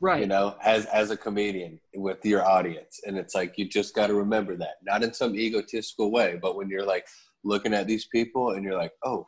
right. 0.00 0.20
You 0.20 0.26
know, 0.26 0.56
as 0.64 0.86
as 0.86 1.10
a 1.10 1.16
comedian 1.16 1.78
with 1.94 2.24
your 2.24 2.44
audience, 2.46 3.00
and 3.06 3.18
it's 3.18 3.34
like 3.34 3.58
you 3.58 3.68
just 3.68 3.94
got 3.94 4.06
to 4.06 4.14
remember 4.14 4.56
that, 4.56 4.76
not 4.82 5.02
in 5.04 5.12
some 5.12 5.34
egotistical 5.36 6.10
way, 6.10 6.38
but 6.40 6.56
when 6.56 6.68
you're 6.70 6.86
like 6.86 7.06
looking 7.44 7.74
at 7.74 7.86
these 7.86 8.06
people 8.08 8.52
and 8.52 8.64
you're 8.64 8.76
like, 8.76 8.92
oh 9.04 9.26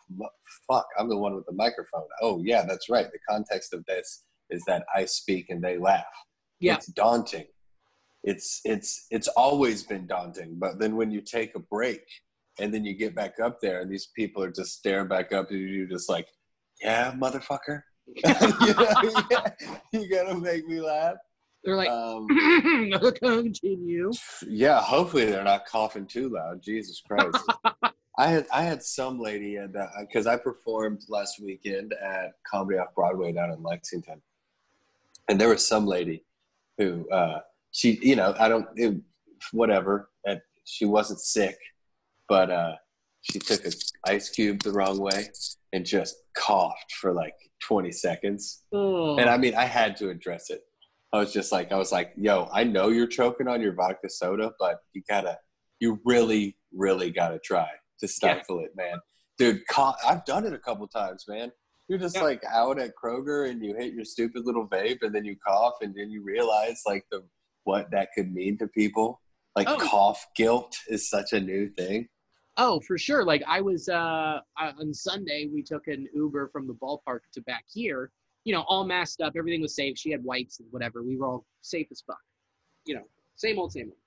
fuck, 0.69 0.87
I'm 0.99 1.09
the 1.09 1.17
one 1.19 1.35
with 1.35 1.45
the 1.47 1.53
microphone. 1.53 2.07
Oh 2.23 2.41
yeah, 2.43 2.65
that's 2.67 2.89
right. 2.89 3.07
The 3.13 3.19
context 3.29 3.75
of 3.75 3.85
this 3.87 4.25
is 4.49 4.63
that 4.67 4.85
I 4.95 5.05
speak 5.05 5.51
and 5.51 5.63
they 5.63 5.77
laugh. 5.79 6.05
Yeah. 6.61 6.75
It's 6.75 6.87
daunting. 6.87 7.47
It's 8.23 8.61
it's 8.65 9.07
it's 9.11 9.29
always 9.29 9.83
been 9.83 10.07
daunting, 10.07 10.57
but 10.59 10.79
then 10.79 10.95
when 10.97 11.11
you 11.11 11.23
take 11.23 11.55
a 11.55 11.59
break 11.59 12.03
and 12.59 12.73
then 12.73 12.85
you 12.85 12.95
get 12.95 13.15
back 13.15 13.41
up 13.41 13.61
there 13.61 13.81
and 13.81 13.91
these 13.91 14.09
people 14.15 14.43
are 14.43 14.51
just 14.53 14.75
staring 14.77 15.09
back 15.09 15.33
up 15.33 15.47
at 15.47 15.53
you're 15.53 15.87
just 15.87 16.11
like, 16.11 16.29
yeah, 16.83 17.13
motherfucker. 17.13 17.83
you, 18.07 18.75
know, 18.75 19.23
yeah, 19.31 19.47
you 19.93 20.11
gotta 20.11 20.35
make 20.35 20.67
me 20.67 20.81
laugh. 20.81 21.17
They're 21.65 21.77
like, 21.77 21.89
Um, 21.89 22.27
continue. 23.23 24.11
yeah, 24.47 24.81
hopefully 24.83 25.27
they're 25.27 25.45
not 25.45 25.67
coughing 25.67 26.07
too 26.07 26.29
loud. 26.29 26.63
Jesus 26.63 27.03
Christ. 27.07 27.39
I 28.19 28.27
had 28.29 28.47
I 28.53 28.63
had 28.63 28.83
some 28.83 29.19
lady 29.19 29.57
and 29.57 29.75
because 30.01 30.27
I 30.27 30.37
performed 30.37 31.05
last 31.09 31.41
weekend 31.43 31.95
at 31.95 32.33
Comedy 32.51 32.79
Off 32.79 32.95
Broadway 32.95 33.33
down 33.33 33.51
in 33.51 33.63
Lexington, 33.63 34.21
and 35.29 35.41
there 35.41 35.49
was 35.49 35.67
some 35.67 35.87
lady 35.87 36.25
who 36.81 37.09
uh, 37.11 37.41
she 37.73 37.99
you 38.03 38.17
know 38.17 38.35
I 38.39 38.49
don't 38.49 38.67
it, 38.77 38.97
whatever 39.53 40.11
she 40.71 40.85
wasn't 40.85 41.21
sick, 41.21 41.57
but 42.29 42.51
uh, 42.51 42.75
she 43.23 43.39
took 43.39 43.65
an 43.65 43.73
ice 44.07 44.31
cube 44.31 44.63
the 44.63 44.73
wrong 44.73 44.99
way 45.01 45.29
and 45.73 45.85
just 45.85 46.17
coughed 46.35 46.93
for 46.93 47.13
like 47.13 47.35
20 47.63 47.91
seconds. 47.93 48.63
And 49.19 49.29
I 49.29 49.37
mean, 49.37 49.55
I 49.55 49.65
had 49.65 49.97
to 49.99 50.11
address 50.11 50.51
it. 50.51 50.63
I 51.13 51.19
was 51.19 51.33
just 51.33 51.51
like, 51.51 51.73
I 51.73 51.77
was 51.77 51.91
like, 51.91 52.13
yo, 52.17 52.49
I 52.53 52.63
know 52.63 52.89
you're 52.89 53.09
choking 53.09 53.49
on 53.49 53.61
your 53.61 53.75
vodka 53.75 54.09
soda, 54.09 54.53
but 54.61 54.79
you 54.93 55.03
gotta, 55.09 55.39
you 55.81 56.01
really, 56.05 56.57
really 56.73 57.11
gotta 57.11 57.41
try 57.45 57.67
to 57.99 58.07
stifle 58.07 58.61
it, 58.61 58.71
man. 58.77 58.99
Dude, 59.37 59.67
cough, 59.67 59.97
I've 60.09 60.25
done 60.25 60.47
it 60.47 60.53
a 60.53 60.59
couple 60.59 60.87
times, 60.87 61.25
man. 61.29 61.51
You're 61.91 61.99
just 61.99 62.15
Yeah. 62.15 62.23
like 62.23 62.45
out 62.45 62.79
at 62.79 62.95
Kroger 62.95 63.51
and 63.51 63.61
you 63.65 63.75
hit 63.75 63.93
your 63.95 64.05
stupid 64.05 64.47
little 64.47 64.65
vape 64.69 65.03
and 65.03 65.13
then 65.13 65.25
you 65.25 65.37
cough 65.37 65.75
and 65.81 65.93
then 65.93 66.09
you 66.09 66.23
realize 66.23 66.83
like 66.87 67.05
the 67.11 67.27
what 67.65 67.91
that 67.91 68.11
could 68.15 68.33
mean 68.33 68.57
to 68.59 68.69
people. 68.69 69.21
Like 69.57 69.69
Oh. 69.69 69.77
cough 69.77 70.25
guilt 70.37 70.77
is 70.87 71.11
such 71.11 71.33
a 71.33 71.41
new 71.41 71.69
thing. 71.71 72.09
Oh, 72.57 72.79
for 72.87 72.97
sure. 72.97 73.25
Like 73.25 73.43
I 73.45 73.61
was 73.61 73.89
uh 73.89 74.39
uh, 74.57 74.73
on 74.79 74.95
Sunday, 74.95 75.49
we 75.53 75.65
took 75.65 75.89
an 75.89 76.07
Uber 76.15 76.51
from 76.53 76.69
the 76.69 76.75
ballpark 76.75 77.23
to 77.33 77.41
back 77.43 77.65
here. 77.69 78.13
You 78.45 78.55
know, 78.55 78.63
all 78.69 78.85
masked 78.85 79.21
up. 79.21 79.33
Everything 79.37 79.61
was 79.61 79.75
safe. 79.75 79.99
She 79.99 80.13
had 80.13 80.23
wipes 80.23 80.61
and 80.61 80.69
whatever. 80.71 81.03
We 81.03 81.17
were 81.17 81.27
all 81.27 81.45
safe 81.63 81.89
as 81.91 82.03
fuck. 82.07 82.23
You 82.85 82.95
know, 82.95 83.05
same 83.35 83.59
old, 83.59 83.73
same 83.73 83.87
old. 83.89 83.99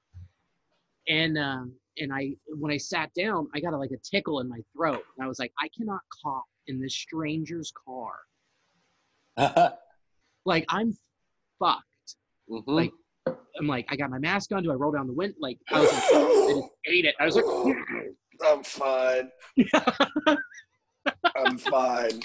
And 1.09 1.37
um, 1.37 1.73
and 1.97 2.13
I 2.13 2.37
when 2.47 2.71
I 2.71 2.77
sat 2.77 3.13
down, 3.13 3.49
I 3.53 3.59
got 3.59 3.73
a, 3.73 3.77
like 3.77 3.91
a 3.91 3.97
tickle 3.97 4.39
in 4.39 4.47
my 4.47 4.61
throat. 4.73 5.03
And 5.17 5.25
I 5.25 5.27
was 5.27 5.37
like, 5.37 5.51
I 5.59 5.67
cannot 5.77 5.99
cough 6.23 6.45
in 6.67 6.79
this 6.81 6.95
stranger's 6.95 7.71
car. 7.85 8.13
Like 10.45 10.65
I'm 10.67 10.93
fucked. 11.57 12.15
Mhm. 12.49 12.63
Like 12.67 12.91
I'm 13.57 13.65
like, 13.65 13.85
I 13.89 13.95
got 13.95 14.09
my 14.09 14.19
mask 14.19 14.51
on. 14.51 14.61
Do 14.63 14.71
I 14.71 14.75
roll 14.75 14.91
down 14.91 15.07
the 15.07 15.13
window? 15.13 15.35
Like 15.39 15.57
I 15.71 15.79
was 15.79 15.93
like, 15.93 16.03
I 16.03 16.49
just 16.49 16.69
ate 16.85 17.05
it. 17.05 17.15
I 17.19 17.25
was 17.25 17.35
like, 17.37 17.45
I'm 18.45 18.63
fine. 18.63 19.31
I'm 21.37 21.57
fine. 21.57 22.19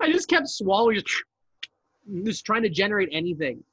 I 0.00 0.12
just 0.12 0.28
kept 0.28 0.48
swallowing, 0.48 1.00
just 2.24 2.44
trying 2.44 2.62
to 2.64 2.68
generate 2.68 3.08
anything. 3.12 3.64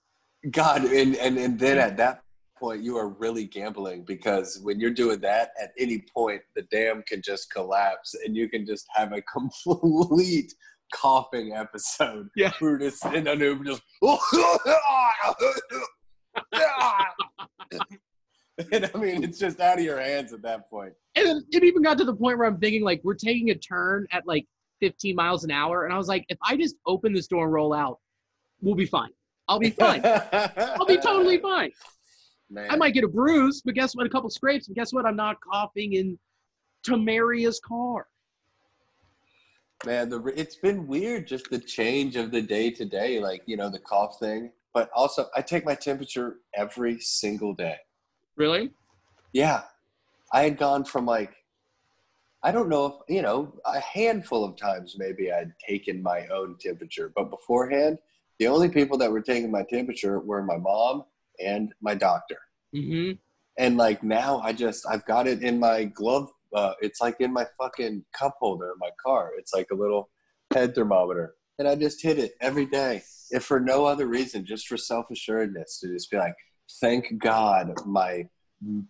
God, 0.51 0.85
and, 0.85 1.15
and 1.17 1.37
and 1.37 1.59
then 1.59 1.77
at 1.77 1.97
that 1.97 2.21
point, 2.55 2.83
you 2.83 2.97
are 2.97 3.09
really 3.09 3.45
gambling 3.45 4.03
because 4.03 4.59
when 4.63 4.79
you're 4.79 4.91
doing 4.91 5.19
that, 5.21 5.51
at 5.61 5.71
any 5.77 6.05
point, 6.13 6.41
the 6.55 6.63
dam 6.63 7.03
can 7.07 7.21
just 7.21 7.51
collapse 7.51 8.15
and 8.25 8.35
you 8.35 8.49
can 8.49 8.65
just 8.65 8.87
have 8.93 9.13
a 9.13 9.21
complete 9.33 10.53
coughing 10.93 11.53
episode. 11.53 12.29
Yeah. 12.35 12.51
we're 12.61 12.79
just 12.79 13.01
sitting 13.01 13.27
on 13.27 13.39
Uber, 13.39 13.63
just. 13.63 13.81
and 18.71 18.91
I 18.93 18.97
mean, 18.97 19.23
it's 19.23 19.39
just 19.39 19.59
out 19.59 19.79
of 19.79 19.83
your 19.83 19.99
hands 19.99 20.33
at 20.33 20.41
that 20.43 20.69
point. 20.69 20.93
And 21.15 21.27
then 21.27 21.45
it 21.51 21.63
even 21.63 21.81
got 21.81 21.97
to 21.97 22.05
the 22.05 22.15
point 22.15 22.37
where 22.37 22.47
I'm 22.47 22.59
thinking 22.59 22.83
like 22.83 23.01
we're 23.03 23.15
taking 23.15 23.49
a 23.49 23.55
turn 23.55 24.05
at 24.11 24.25
like 24.25 24.45
15 24.81 25.15
miles 25.15 25.43
an 25.43 25.51
hour, 25.51 25.85
and 25.85 25.93
I 25.93 25.97
was 25.97 26.07
like, 26.07 26.25
if 26.29 26.37
I 26.43 26.57
just 26.57 26.75
open 26.85 27.13
this 27.13 27.27
door 27.27 27.45
and 27.45 27.53
roll 27.53 27.73
out, 27.73 27.99
we'll 28.61 28.75
be 28.75 28.85
fine. 28.85 29.09
I'll 29.47 29.59
be 29.59 29.69
fine. 29.69 30.01
I'll 30.03 30.85
be 30.85 30.97
totally 30.97 31.37
fine. 31.37 31.71
Man. 32.49 32.69
I 32.69 32.75
might 32.75 32.93
get 32.93 33.03
a 33.03 33.07
bruise, 33.07 33.61
but 33.65 33.73
guess 33.73 33.95
what? 33.95 34.05
A 34.05 34.09
couple 34.09 34.29
scrapes, 34.29 34.67
but 34.67 34.75
guess 34.75 34.93
what? 34.93 35.05
I'm 35.05 35.15
not 35.15 35.37
coughing 35.41 35.93
in 35.93 36.17
Tamaria's 36.83 37.59
car. 37.59 38.07
Man, 39.85 40.09
the 40.09 40.23
it's 40.35 40.55
been 40.55 40.87
weird 40.87 41.27
just 41.27 41.49
the 41.49 41.59
change 41.59 42.15
of 42.15 42.31
the 42.31 42.41
day 42.41 42.71
to 42.71 42.85
day, 42.85 43.19
like 43.19 43.41
you 43.45 43.57
know 43.57 43.69
the 43.69 43.79
cough 43.79 44.19
thing. 44.19 44.51
But 44.73 44.89
also, 44.93 45.27
I 45.35 45.41
take 45.41 45.65
my 45.65 45.75
temperature 45.75 46.37
every 46.53 46.99
single 46.99 47.53
day. 47.53 47.77
Really? 48.35 48.71
Yeah, 49.33 49.63
I 50.31 50.43
had 50.43 50.57
gone 50.57 50.85
from 50.85 51.05
like, 51.05 51.33
I 52.43 52.51
don't 52.51 52.69
know 52.69 52.85
if 52.85 52.93
you 53.07 53.21
know 53.21 53.53
a 53.65 53.79
handful 53.79 54.43
of 54.43 54.55
times 54.55 54.95
maybe 54.97 55.31
I'd 55.31 55.53
taken 55.67 56.01
my 56.01 56.27
own 56.27 56.57
temperature, 56.59 57.11
but 57.15 57.29
beforehand, 57.29 57.97
the 58.37 58.47
only 58.47 58.69
people 58.69 58.97
that 58.99 59.11
were 59.11 59.21
taking 59.21 59.51
my 59.51 59.63
temperature 59.63 60.19
were 60.19 60.43
my 60.43 60.57
mom 60.57 61.05
and 61.43 61.73
my 61.81 61.95
doctor. 61.95 62.37
Mm-hmm. 62.75 63.13
And 63.57 63.77
like 63.77 64.03
now, 64.03 64.39
I 64.41 64.53
just 64.53 64.85
I've 64.89 65.05
got 65.05 65.27
it 65.27 65.41
in 65.41 65.59
my 65.59 65.85
glove. 65.85 66.29
Uh, 66.53 66.73
it's 66.81 67.01
like 67.01 67.15
in 67.19 67.31
my 67.33 67.45
fucking 67.57 68.03
cup 68.17 68.35
holder 68.39 68.67
in 68.67 68.79
my 68.79 68.89
car. 69.03 69.31
It's 69.37 69.53
like 69.53 69.67
a 69.71 69.75
little 69.75 70.09
head 70.53 70.75
thermometer, 70.75 71.35
and 71.59 71.67
I 71.67 71.75
just 71.75 72.01
hit 72.01 72.19
it 72.19 72.33
every 72.41 72.65
day, 72.65 73.01
if 73.31 73.43
for 73.43 73.59
no 73.59 73.85
other 73.85 74.07
reason, 74.07 74.45
just 74.45 74.67
for 74.67 74.77
self 74.77 75.05
assuredness, 75.11 75.79
to 75.79 75.87
just 75.87 76.11
be 76.11 76.17
like, 76.17 76.35
thank 76.81 77.17
God 77.17 77.73
my 77.85 78.27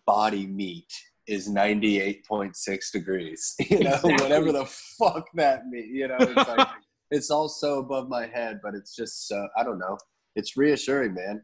body 0.06 0.48
meat 0.48 0.92
is 1.28 1.48
ninety 1.50 2.00
eight 2.02 2.26
point 2.26 2.56
six 2.56 2.92
degrees. 2.92 3.56
You 3.70 3.80
know, 3.80 3.90
Exactly. 3.92 4.14
whatever 4.14 4.52
the 4.52 4.66
fuck 4.66 5.28
that 5.36 5.68
means. 5.68 5.90
You 5.92 6.08
know, 6.08 6.18
it's 6.20 6.36
like 6.50 6.68
it's 7.12 7.30
all 7.30 7.50
so 7.50 7.80
above 7.80 8.10
my 8.10 8.26
head, 8.28 8.60
but 8.64 8.74
it's 8.74 8.96
just 8.96 9.28
so 9.28 9.48
I 9.58 9.64
don't 9.64 9.80
know. 9.80 9.98
It's 10.36 10.58
reassuring, 10.58 11.14
man. 11.14 11.44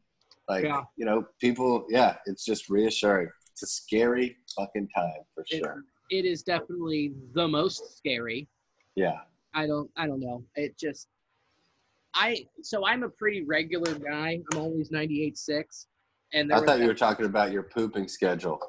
Like 0.51 0.65
Yeah. 0.65 0.83
you 0.97 1.05
know, 1.05 1.25
people. 1.39 1.85
Yeah, 1.89 2.17
it's 2.25 2.43
just 2.43 2.67
reassuring. 2.69 3.29
It's 3.53 3.63
a 3.63 3.67
scary 3.67 4.35
fucking 4.57 4.89
time 4.93 5.21
for 5.33 5.45
It- 5.49 5.59
sure. 5.63 5.83
It 6.09 6.25
is 6.25 6.43
definitely 6.43 7.13
the 7.33 7.47
most 7.47 7.97
scary. 7.97 8.49
Yeah. 8.95 9.21
I 9.53 9.65
don't 9.65 9.89
I 9.95 10.07
don't 10.07 10.19
know. 10.19 10.43
It 10.55 10.77
just 10.77 11.07
I 12.13 12.45
so 12.63 12.85
I'm 12.85 13.03
a 13.03 13.09
pretty 13.09 13.43
regular 13.43 13.93
guy. 13.97 14.41
I'm 14.51 14.57
always 14.59 14.89
98.6. 14.91 15.87
And 16.33 16.51
I 16.53 16.59
thought 16.65 16.79
you 16.79 16.87
were 16.87 16.93
talking 16.93 17.25
about 17.25 17.51
your 17.53 17.63
pooping 17.63 18.07
schedule. 18.09 18.59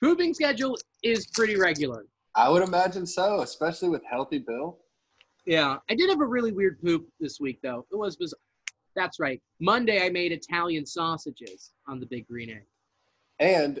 pooping 0.00 0.34
schedule 0.34 0.76
is 1.02 1.26
pretty 1.28 1.56
regular. 1.56 2.06
I 2.36 2.48
would 2.48 2.62
imagine 2.62 3.04
so, 3.06 3.40
especially 3.42 3.88
with 3.88 4.02
healthy 4.08 4.38
Bill. 4.38 4.78
Yeah. 5.44 5.78
I 5.90 5.94
did 5.96 6.08
have 6.08 6.20
a 6.20 6.26
really 6.26 6.52
weird 6.52 6.80
poop 6.80 7.08
this 7.18 7.40
week 7.40 7.58
though. 7.62 7.84
It 7.90 7.96
was 7.96 8.16
was 8.20 8.32
that's 8.94 9.18
right. 9.20 9.40
Monday 9.60 10.04
I 10.04 10.10
made 10.10 10.32
Italian 10.32 10.84
sausages 10.86 11.72
on 11.88 12.00
the 12.00 12.06
big 12.06 12.26
green 12.26 12.50
egg. 12.50 12.66
And 13.38 13.80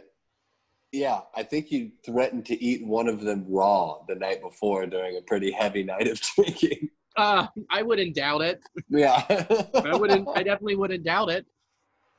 yeah, 0.92 1.20
I 1.34 1.42
think 1.42 1.70
you 1.70 1.92
threatened 2.04 2.44
to 2.46 2.62
eat 2.62 2.86
one 2.86 3.08
of 3.08 3.20
them 3.20 3.44
raw 3.48 3.98
the 4.08 4.14
night 4.14 4.42
before 4.42 4.86
during 4.86 5.16
a 5.16 5.22
pretty 5.22 5.50
heavy 5.50 5.82
night 5.82 6.08
of 6.08 6.20
drinking. 6.36 6.90
Uh 7.16 7.46
I 7.70 7.82
wouldn't 7.82 8.14
doubt 8.14 8.40
it. 8.42 8.60
Yeah. 8.88 9.22
I 9.74 9.96
wouldn't 9.96 10.28
I 10.34 10.42
definitely 10.42 10.76
wouldn't 10.76 11.04
doubt 11.04 11.30
it. 11.30 11.46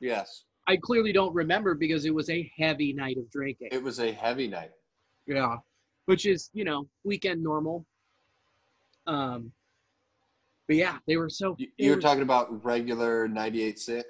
yes. 0.00 0.44
I 0.66 0.76
clearly 0.78 1.12
don't 1.12 1.34
remember 1.34 1.74
because 1.74 2.06
it 2.06 2.14
was 2.14 2.30
a 2.30 2.50
heavy 2.56 2.94
night 2.94 3.18
of 3.18 3.30
drinking. 3.30 3.68
It 3.70 3.82
was 3.82 4.00
a 4.00 4.12
heavy 4.12 4.48
night. 4.48 4.70
Yeah, 5.26 5.56
which 6.06 6.24
is 6.24 6.48
you 6.54 6.64
know 6.64 6.88
weekend 7.04 7.42
normal. 7.42 7.84
Um, 9.06 9.52
but 10.66 10.76
yeah, 10.76 10.98
they 11.06 11.16
were 11.16 11.28
so 11.28 11.54
You, 11.58 11.68
you 11.76 11.90
were 11.90 11.96
were 11.96 12.02
talking 12.02 12.22
about 12.22 12.64
regular 12.64 13.28
98.6? 13.28 14.02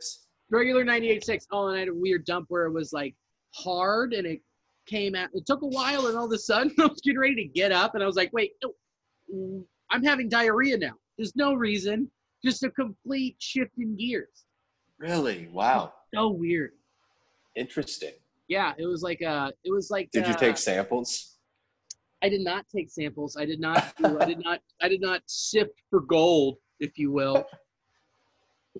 regular 0.50 0.84
98.6. 0.84 1.46
Oh, 1.50 1.68
and 1.68 1.76
I 1.76 1.80
had 1.80 1.88
a 1.88 1.94
weird 1.94 2.24
dump 2.24 2.46
where 2.48 2.66
it 2.66 2.72
was 2.72 2.92
like 2.92 3.14
hard 3.54 4.12
and 4.12 4.26
it 4.26 4.40
came 4.86 5.14
out. 5.14 5.30
It 5.34 5.46
took 5.46 5.62
a 5.62 5.66
while, 5.66 6.06
and 6.06 6.16
all 6.16 6.26
of 6.26 6.32
a 6.32 6.38
sudden 6.38 6.72
I 6.78 6.86
was 6.86 7.00
getting 7.02 7.18
ready 7.18 7.36
to 7.36 7.44
get 7.44 7.72
up, 7.72 7.94
and 7.94 8.02
I 8.02 8.06
was 8.06 8.16
like, 8.16 8.32
wait, 8.32 8.52
no, 8.62 9.64
I'm 9.90 10.04
having 10.04 10.28
diarrhea 10.28 10.76
now. 10.78 10.92
There's 11.16 11.34
no 11.36 11.54
reason, 11.54 12.10
just 12.44 12.62
a 12.64 12.70
complete 12.70 13.36
shift 13.38 13.72
in 13.78 13.96
gears. 13.96 14.44
Really? 14.98 15.48
Wow. 15.52 15.92
So 16.14 16.28
weird. 16.28 16.72
Interesting. 17.56 18.12
Yeah, 18.48 18.72
it 18.78 18.86
was 18.86 19.02
like 19.02 19.22
uh, 19.22 19.50
it 19.64 19.72
was 19.72 19.90
like. 19.90 20.10
Did 20.12 20.26
you 20.26 20.34
uh, 20.34 20.36
take 20.36 20.56
samples? 20.56 21.33
I 22.24 22.28
did 22.30 22.40
not 22.40 22.64
take 22.74 22.90
samples. 22.90 23.36
I 23.36 23.44
did 23.44 23.60
not. 23.60 23.94
Do, 23.98 24.18
I 24.18 24.24
did 24.24 24.42
not. 24.42 24.60
I 24.80 24.88
did 24.88 25.02
not 25.02 25.20
sift 25.26 25.74
for 25.90 26.00
gold, 26.00 26.56
if 26.80 26.98
you 26.98 27.12
will. 27.12 27.44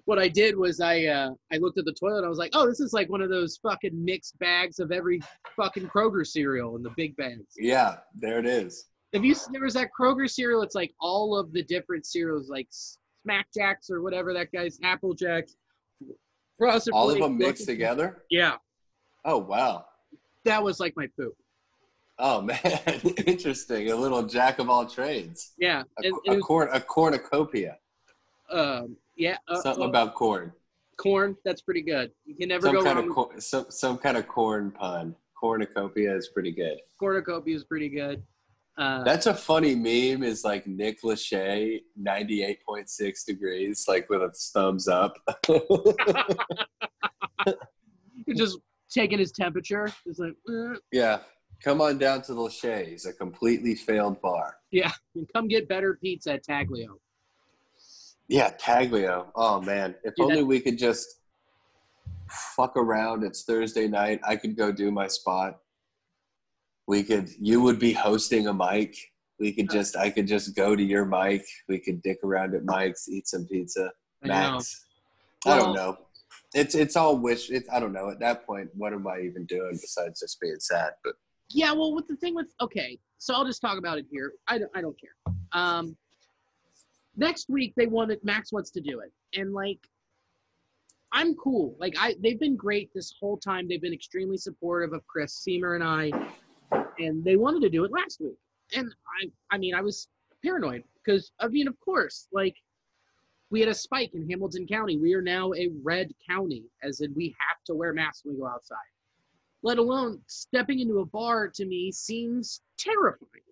What 0.06 0.18
I 0.18 0.28
did 0.28 0.56
was 0.56 0.80
I 0.80 1.04
uh, 1.04 1.30
I 1.52 1.58
looked 1.58 1.76
at 1.78 1.84
the 1.84 1.92
toilet. 1.92 2.18
and 2.18 2.26
I 2.26 2.30
was 2.30 2.38
like, 2.38 2.52
oh, 2.54 2.66
this 2.66 2.80
is 2.80 2.94
like 2.94 3.10
one 3.10 3.20
of 3.20 3.28
those 3.28 3.58
fucking 3.58 4.02
mixed 4.02 4.38
bags 4.38 4.78
of 4.78 4.92
every 4.92 5.20
fucking 5.56 5.88
Kroger 5.88 6.26
cereal 6.26 6.76
in 6.76 6.82
the 6.82 6.90
big 6.96 7.14
bags. 7.16 7.44
Yeah, 7.58 7.96
there 8.14 8.38
it 8.38 8.46
is. 8.46 8.86
Have 9.12 9.26
you? 9.26 9.36
There 9.52 9.60
was 9.62 9.74
that 9.74 9.90
Kroger 9.98 10.28
cereal. 10.28 10.62
It's 10.62 10.74
like 10.74 10.94
all 10.98 11.36
of 11.38 11.52
the 11.52 11.62
different 11.64 12.06
cereals, 12.06 12.48
like 12.48 12.68
Smack 12.70 13.48
Jacks 13.54 13.90
or 13.90 14.00
whatever 14.00 14.32
that 14.32 14.52
guy's 14.52 14.78
Apple 14.82 15.12
Jacks. 15.12 15.54
Frosted 16.58 16.94
All 16.94 17.10
of 17.10 17.18
them 17.18 17.36
mixed 17.36 17.66
together? 17.66 18.22
Yeah, 18.30 18.54
Oh, 19.26 19.38
wow. 19.38 19.84
that 20.46 20.62
was 20.62 20.80
like 20.80 20.94
my 20.96 21.08
poop. 21.18 21.34
Oh, 22.18 22.40
man. 22.42 22.58
Interesting. 23.26 23.90
A 23.90 23.96
little 23.96 24.22
jack 24.22 24.58
of 24.58 24.68
all 24.70 24.86
trades. 24.86 25.52
Yeah, 25.58 25.82
A, 26.02 26.06
a, 26.06 26.06
it 26.06 26.12
was, 26.36 26.42
corn, 26.44 26.68
a 26.72 26.80
cornucopia. 26.80 27.76
um, 28.50 28.96
yeah. 29.16 29.36
Uh, 29.48 29.60
Something 29.60 29.84
about 29.84 30.14
corn. 30.14 30.52
corn. 30.96 31.36
That's 31.44 31.62
pretty 31.62 31.82
good. 31.82 32.12
You 32.24 32.36
can 32.36 32.48
never 32.48 32.66
Some 32.66 32.76
go 32.76 32.84
kind 32.84 32.98
wrong. 32.98 33.08
of 33.08 33.14
cor- 33.14 33.40
some, 33.40 33.66
some 33.68 33.98
kind 33.98 34.16
of 34.16 34.28
corn 34.28 34.70
pun. 34.70 35.14
Cornucopia 35.40 36.16
is 36.16 36.28
pretty 36.28 36.52
good. 36.52 36.78
cornucopia 36.98 37.56
is 37.56 37.64
pretty 37.64 37.88
good. 37.88 38.22
Uh, 38.78 39.02
That's 39.04 39.26
a 39.26 39.34
funny 39.34 39.74
meme. 39.74 40.22
Is 40.24 40.42
like 40.44 40.66
Nick 40.66 41.02
Lachey, 41.02 41.82
ninety-eight 41.96 42.58
point 42.66 42.88
six 42.90 43.22
degrees, 43.22 43.84
like 43.86 44.08
with 44.10 44.22
a 44.22 44.32
thumbs 44.52 44.88
up. 44.88 45.14
just 48.36 48.58
taking 48.90 49.18
his 49.18 49.32
temperature. 49.32 49.88
It's 50.06 50.18
like, 50.18 50.34
uh, 50.48 50.76
yeah, 50.92 51.18
come 51.64 51.80
on 51.80 51.98
down 51.98 52.20
to 52.22 52.34
the 52.34 52.48
Shays, 52.48 53.06
a 53.06 53.12
completely 53.12 53.74
failed 53.74 54.20
bar. 54.20 54.58
Yeah, 54.70 54.92
and 55.14 55.26
come 55.32 55.48
get 55.48 55.66
better 55.66 55.98
pizza 56.00 56.34
at 56.34 56.44
Taglio. 56.44 56.98
Yeah, 58.28 58.50
Taglio. 58.60 59.26
Oh 59.34 59.60
man, 59.60 59.94
if 60.04 60.14
Dude, 60.14 60.24
only 60.24 60.36
that- 60.40 60.46
we 60.46 60.60
could 60.60 60.78
just 60.78 61.20
fuck 62.28 62.76
around. 62.76 63.24
It's 63.24 63.44
Thursday 63.44 63.88
night. 63.88 64.20
I 64.26 64.36
could 64.36 64.56
go 64.56 64.70
do 64.70 64.90
my 64.90 65.08
spot. 65.08 65.60
We 66.86 67.02
could. 67.02 67.30
You 67.40 67.62
would 67.62 67.78
be 67.78 67.92
hosting 67.92 68.46
a 68.46 68.54
mic. 68.54 68.96
We 69.38 69.52
could 69.52 69.70
just. 69.70 69.96
I 69.96 70.10
could 70.10 70.26
just 70.26 70.54
go 70.54 70.76
to 70.76 70.82
your 70.82 71.04
mic. 71.04 71.44
We 71.68 71.78
could 71.78 72.02
dick 72.02 72.18
around 72.22 72.54
at 72.54 72.64
Mike's, 72.64 73.08
eat 73.08 73.26
some 73.26 73.46
pizza. 73.46 73.90
I 74.22 74.28
know. 74.28 74.34
Max. 74.34 74.84
I 75.46 75.58
don't 75.58 75.74
know. 75.74 75.98
It's 76.54 76.74
it's 76.74 76.96
all 76.96 77.18
wish. 77.18 77.50
It's 77.50 77.68
I 77.70 77.80
don't 77.80 77.92
know. 77.92 78.10
At 78.10 78.20
that 78.20 78.46
point, 78.46 78.70
what 78.74 78.92
am 78.92 79.06
I 79.06 79.20
even 79.20 79.44
doing 79.44 79.72
besides 79.72 80.20
just 80.20 80.40
being 80.40 80.60
sad? 80.60 80.92
But 81.02 81.14
Yeah, 81.54 81.70
well, 81.70 81.94
with 81.94 82.08
the 82.08 82.16
thing 82.16 82.34
with 82.34 82.52
okay, 82.60 82.98
so 83.18 83.32
I'll 83.32 83.44
just 83.44 83.60
talk 83.60 83.78
about 83.78 83.96
it 83.96 84.06
here. 84.10 84.32
I 84.48 84.58
don't, 84.58 84.70
I 84.74 84.80
don't 84.80 85.00
care. 85.00 85.14
Um, 85.52 85.96
next 87.16 87.48
week 87.48 87.74
they 87.76 87.86
wanted 87.86 88.18
Max 88.24 88.50
wants 88.52 88.72
to 88.72 88.80
do 88.80 88.98
it, 88.98 89.12
and 89.38 89.52
like, 89.52 89.78
I'm 91.12 91.36
cool. 91.36 91.76
Like 91.78 91.94
I, 91.96 92.16
they've 92.20 92.40
been 92.40 92.56
great 92.56 92.90
this 92.92 93.14
whole 93.20 93.36
time. 93.36 93.68
They've 93.68 93.80
been 93.80 93.92
extremely 93.92 94.36
supportive 94.36 94.92
of 94.92 95.06
Chris 95.06 95.46
Seamer 95.46 95.76
and 95.76 95.84
I, 95.84 96.10
and 96.98 97.22
they 97.22 97.36
wanted 97.36 97.62
to 97.62 97.70
do 97.70 97.84
it 97.84 97.92
last 97.92 98.20
week. 98.20 98.36
And 98.74 98.92
I, 99.22 99.54
I 99.54 99.58
mean, 99.58 99.76
I 99.76 99.80
was 99.80 100.08
paranoid 100.42 100.82
because 101.04 101.30
I 101.38 101.46
mean, 101.46 101.68
of 101.68 101.78
course, 101.80 102.26
like. 102.32 102.56
We 103.50 103.60
had 103.60 103.68
a 103.68 103.74
spike 103.74 104.10
in 104.14 104.28
Hamilton 104.28 104.66
County. 104.66 104.96
We 104.96 105.14
are 105.14 105.22
now 105.22 105.52
a 105.52 105.68
red 105.84 106.10
county, 106.28 106.64
as 106.82 107.02
in 107.02 107.14
we 107.14 107.36
have 107.48 107.62
to 107.66 107.74
wear 107.74 107.92
masks 107.92 108.24
when 108.24 108.34
we 108.34 108.40
go 108.40 108.48
outside 108.48 108.78
let 109.64 109.78
alone 109.78 110.20
stepping 110.26 110.78
into 110.78 111.00
a 111.00 111.06
bar 111.06 111.48
to 111.48 111.64
me 111.64 111.90
seems 111.90 112.60
terrifying. 112.78 113.42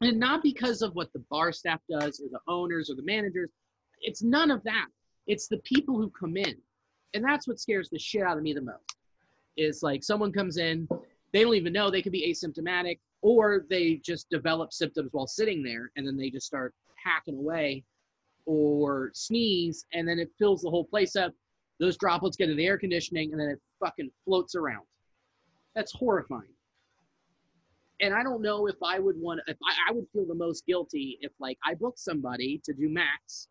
And 0.00 0.18
not 0.18 0.42
because 0.42 0.82
of 0.82 0.94
what 0.94 1.12
the 1.12 1.24
bar 1.30 1.52
staff 1.52 1.80
does 1.90 2.20
or 2.20 2.28
the 2.30 2.40
owners 2.46 2.88
or 2.88 2.94
the 2.94 3.02
managers. 3.02 3.50
It's 4.00 4.22
none 4.22 4.52
of 4.52 4.62
that. 4.62 4.86
It's 5.26 5.48
the 5.48 5.58
people 5.58 5.96
who 5.96 6.10
come 6.10 6.36
in. 6.36 6.56
And 7.12 7.24
that's 7.24 7.46
what 7.46 7.58
scares 7.58 7.90
the 7.90 7.98
shit 7.98 8.22
out 8.22 8.36
of 8.36 8.42
me 8.42 8.52
the 8.52 8.62
most. 8.62 8.96
Is 9.56 9.82
like 9.82 10.02
someone 10.02 10.32
comes 10.32 10.56
in, 10.56 10.88
they 11.32 11.42
don't 11.42 11.54
even 11.54 11.72
know 11.72 11.90
they 11.90 12.00
could 12.00 12.12
be 12.12 12.32
asymptomatic, 12.32 13.00
or 13.20 13.66
they 13.68 13.96
just 13.96 14.30
develop 14.30 14.72
symptoms 14.72 15.10
while 15.12 15.26
sitting 15.26 15.62
there 15.62 15.90
and 15.96 16.06
then 16.06 16.16
they 16.16 16.30
just 16.30 16.46
start 16.46 16.72
hacking 17.04 17.36
away 17.36 17.84
or 18.46 19.10
sneeze 19.12 19.86
and 19.92 20.06
then 20.06 20.18
it 20.18 20.30
fills 20.38 20.62
the 20.62 20.70
whole 20.70 20.84
place 20.84 21.14
up 21.14 21.32
those 21.78 21.96
droplets 21.96 22.36
get 22.36 22.50
in 22.50 22.56
the 22.56 22.66
air 22.66 22.78
conditioning 22.78 23.32
and 23.32 23.40
then 23.40 23.48
it 23.48 23.60
fucking 23.82 24.10
floats 24.24 24.54
around. 24.54 24.86
That's 25.74 25.92
horrifying. 25.92 26.54
And 28.00 28.12
I 28.12 28.22
don't 28.22 28.42
know 28.42 28.66
if 28.66 28.76
I 28.84 28.98
would 28.98 29.16
want 29.18 29.40
if 29.46 29.56
I, 29.64 29.90
I 29.90 29.92
would 29.92 30.06
feel 30.12 30.26
the 30.26 30.34
most 30.34 30.66
guilty 30.66 31.18
if 31.20 31.32
like 31.38 31.58
I 31.64 31.74
booked 31.74 32.00
somebody 32.00 32.60
to 32.64 32.72
do 32.72 32.88
Max 32.88 33.48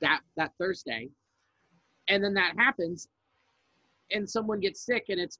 that 0.00 0.20
that 0.36 0.52
Thursday, 0.58 1.08
and 2.08 2.22
then 2.22 2.34
that 2.34 2.52
happens, 2.58 3.08
and 4.12 4.28
someone 4.28 4.60
gets 4.60 4.84
sick 4.84 5.06
and 5.08 5.18
it's 5.18 5.38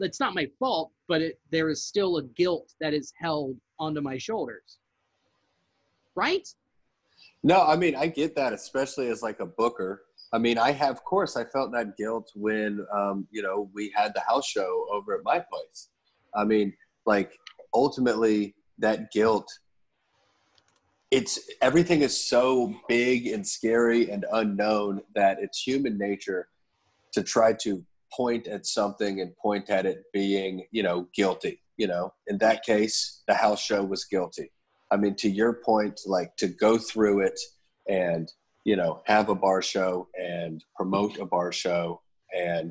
it's 0.00 0.20
not 0.20 0.34
my 0.34 0.48
fault, 0.58 0.92
but 1.08 1.20
it, 1.20 1.40
there 1.50 1.68
is 1.68 1.84
still 1.84 2.18
a 2.18 2.22
guilt 2.22 2.72
that 2.80 2.94
is 2.94 3.12
held 3.20 3.56
onto 3.78 4.00
my 4.00 4.16
shoulders. 4.16 4.78
Right? 6.14 6.48
No, 7.42 7.62
I 7.62 7.76
mean 7.76 7.94
I 7.94 8.06
get 8.06 8.34
that, 8.36 8.54
especially 8.54 9.08
as 9.08 9.22
like 9.22 9.40
a 9.40 9.46
booker. 9.46 10.04
I 10.32 10.38
mean, 10.38 10.58
I 10.58 10.72
have, 10.72 10.90
of 10.90 11.04
course, 11.04 11.36
I 11.36 11.44
felt 11.44 11.72
that 11.72 11.96
guilt 11.96 12.30
when 12.34 12.86
um, 12.92 13.26
you 13.30 13.42
know 13.42 13.70
we 13.74 13.92
had 13.94 14.12
the 14.14 14.20
house 14.20 14.46
show 14.46 14.86
over 14.92 15.14
at 15.14 15.24
my 15.24 15.38
place. 15.38 15.88
I 16.34 16.44
mean, 16.44 16.74
like 17.06 17.38
ultimately, 17.72 18.54
that 18.78 19.10
guilt. 19.10 19.50
It's 21.10 21.38
everything 21.62 22.02
is 22.02 22.28
so 22.28 22.74
big 22.86 23.28
and 23.28 23.46
scary 23.46 24.10
and 24.10 24.26
unknown 24.30 25.00
that 25.14 25.38
it's 25.40 25.62
human 25.62 25.96
nature 25.96 26.48
to 27.12 27.22
try 27.22 27.54
to 27.54 27.82
point 28.12 28.46
at 28.46 28.66
something 28.66 29.22
and 29.22 29.34
point 29.36 29.70
at 29.70 29.86
it 29.86 30.04
being, 30.12 30.66
you 30.70 30.82
know, 30.82 31.08
guilty. 31.14 31.62
You 31.78 31.86
know, 31.86 32.12
in 32.26 32.38
that 32.38 32.64
case, 32.64 33.22
the 33.26 33.34
house 33.34 33.62
show 33.62 33.84
was 33.84 34.04
guilty. 34.04 34.50
I 34.90 34.96
mean, 34.96 35.14
to 35.16 35.30
your 35.30 35.54
point, 35.54 36.00
like 36.06 36.36
to 36.36 36.48
go 36.48 36.76
through 36.76 37.20
it 37.20 37.38
and 37.88 38.30
you 38.68 38.76
know 38.76 39.00
have 39.06 39.30
a 39.30 39.34
bar 39.34 39.62
show 39.62 40.08
and 40.20 40.62
promote 40.76 41.18
a 41.18 41.24
bar 41.24 41.52
show, 41.52 42.02
and 42.36 42.70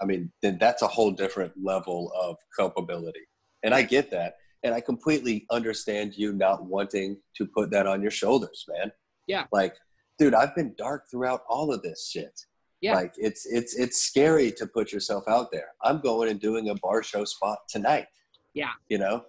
I 0.00 0.04
mean, 0.04 0.32
then 0.42 0.58
that's 0.58 0.82
a 0.82 0.88
whole 0.88 1.12
different 1.12 1.52
level 1.62 2.12
of 2.20 2.38
culpability. 2.58 3.26
And 3.62 3.72
I 3.72 3.82
get 3.82 4.10
that, 4.10 4.34
and 4.64 4.74
I 4.74 4.80
completely 4.80 5.46
understand 5.52 6.16
you 6.16 6.32
not 6.32 6.64
wanting 6.64 7.18
to 7.36 7.46
put 7.46 7.70
that 7.70 7.86
on 7.86 8.02
your 8.02 8.10
shoulders, 8.10 8.66
man. 8.68 8.90
Yeah. 9.28 9.44
Like, 9.52 9.76
dude, 10.18 10.34
I've 10.34 10.56
been 10.56 10.74
dark 10.76 11.04
throughout 11.08 11.42
all 11.48 11.72
of 11.72 11.82
this 11.82 12.08
shit. 12.10 12.36
Yeah. 12.80 12.94
Like 12.94 13.14
it's 13.16 13.46
it's 13.46 13.76
it's 13.76 14.02
scary 14.02 14.50
to 14.58 14.66
put 14.66 14.90
yourself 14.90 15.22
out 15.28 15.52
there. 15.52 15.68
I'm 15.84 16.00
going 16.00 16.30
and 16.30 16.40
doing 16.40 16.70
a 16.70 16.74
bar 16.74 17.04
show 17.04 17.24
spot 17.24 17.58
tonight. 17.68 18.08
Yeah. 18.54 18.72
You 18.88 18.98
know, 18.98 19.24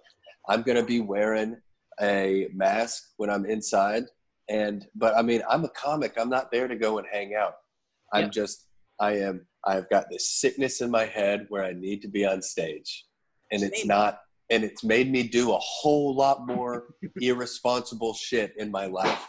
I'm 0.48 0.62
gonna 0.62 0.84
be 0.84 0.98
wearing 0.98 1.58
a 2.02 2.48
mask 2.52 3.12
when 3.16 3.30
I'm 3.30 3.46
inside, 3.46 4.06
and 4.48 4.86
but 4.94 5.16
I 5.16 5.22
mean, 5.22 5.42
I'm 5.48 5.64
a 5.64 5.68
comic. 5.70 6.14
I'm 6.18 6.28
not 6.28 6.50
there 6.52 6.68
to 6.68 6.76
go 6.76 6.98
and 6.98 7.06
hang 7.10 7.34
out. 7.34 7.54
I'm 8.12 8.24
Yeah. 8.24 8.28
just 8.30 8.66
I 9.00 9.12
am. 9.18 9.46
I've 9.66 9.88
got 9.90 10.06
this 10.10 10.30
sickness 10.30 10.80
in 10.80 10.90
my 10.90 11.04
head 11.06 11.46
where 11.48 11.64
I 11.64 11.72
need 11.72 12.02
to 12.02 12.08
be 12.08 12.24
on 12.26 12.42
stage, 12.42 13.06
and 13.50 13.62
it's 13.62 13.84
not. 13.86 14.20
And 14.50 14.62
it's 14.62 14.84
made 14.84 15.10
me 15.10 15.22
do 15.22 15.52
a 15.54 15.58
whole 15.58 16.14
lot 16.14 16.46
more 16.46 16.94
irresponsible 17.20 18.12
shit 18.14 18.54
in 18.58 18.70
my 18.70 18.86
life. 18.86 19.26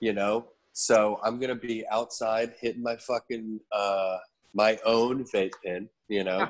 You 0.00 0.12
know, 0.12 0.46
so 0.72 1.18
I'm 1.22 1.40
gonna 1.40 1.56
be 1.56 1.84
outside 1.88 2.54
hitting 2.60 2.82
my 2.82 2.96
fucking 2.96 3.60
uh, 3.72 4.18
my 4.54 4.78
own 4.86 5.24
vape 5.24 5.52
pen. 5.64 5.88
You 6.08 6.22
know, 6.24 6.38
Yeah. 6.38 6.48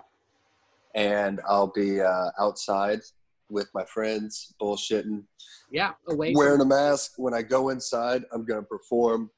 and 0.94 1.40
I'll 1.48 1.72
be 1.72 2.00
uh, 2.00 2.30
outside 2.38 3.00
with 3.48 3.68
my 3.74 3.84
friends 3.84 4.54
bullshitting 4.60 5.22
Yeah. 5.70 5.92
Away. 6.08 6.32
wearing 6.34 6.60
a 6.60 6.64
mask 6.64 7.12
when 7.16 7.34
i 7.34 7.42
go 7.42 7.68
inside 7.70 8.24
i'm 8.32 8.44
going 8.44 8.60
to 8.60 8.66
perform 8.66 9.30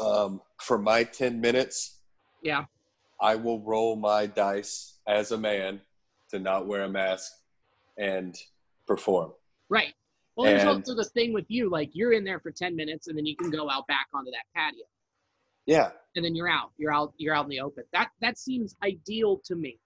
um, 0.00 0.40
for 0.62 0.78
my 0.78 1.02
10 1.04 1.40
minutes 1.40 2.00
Yeah. 2.42 2.64
i 3.20 3.34
will 3.34 3.60
roll 3.62 3.96
my 3.96 4.26
dice 4.26 4.98
as 5.08 5.32
a 5.32 5.38
man 5.38 5.80
to 6.30 6.38
not 6.38 6.66
wear 6.66 6.84
a 6.84 6.88
mask 6.88 7.32
and 7.96 8.36
perform 8.86 9.32
Right. 9.70 9.92
Well, 10.36 10.46
there's 10.46 10.62
And- 10.62 10.70
also 10.70 10.94
the 10.94 11.04
thing 11.04 11.34
with 11.34 11.44
you, 11.48 11.68
like 11.68 11.90
you're 11.92 12.12
in 12.12 12.24
there 12.24 12.38
for 12.40 12.50
10 12.52 12.74
minutes 12.76 13.08
and 13.08 13.18
then 13.18 13.26
you 13.26 13.36
can 13.36 13.50
go 13.50 13.68
out 13.68 13.86
back 13.88 14.06
onto 14.14 14.30
that 14.30 14.44
patio 14.54 14.84
yeah 15.66 15.90
and 16.16 16.24
then 16.24 16.34
you're 16.34 16.48
out. 16.48 16.70
You're 16.78 16.92
out. 16.94 17.12
You're 17.18 17.34
out 17.34 17.44
in 17.44 17.50
the 17.50 17.60
open. 17.60 17.84
That 17.92 18.08
that 18.22 18.38
seems 18.38 18.74
ideal 18.82 19.40
to 19.44 19.54
me. 19.56 19.78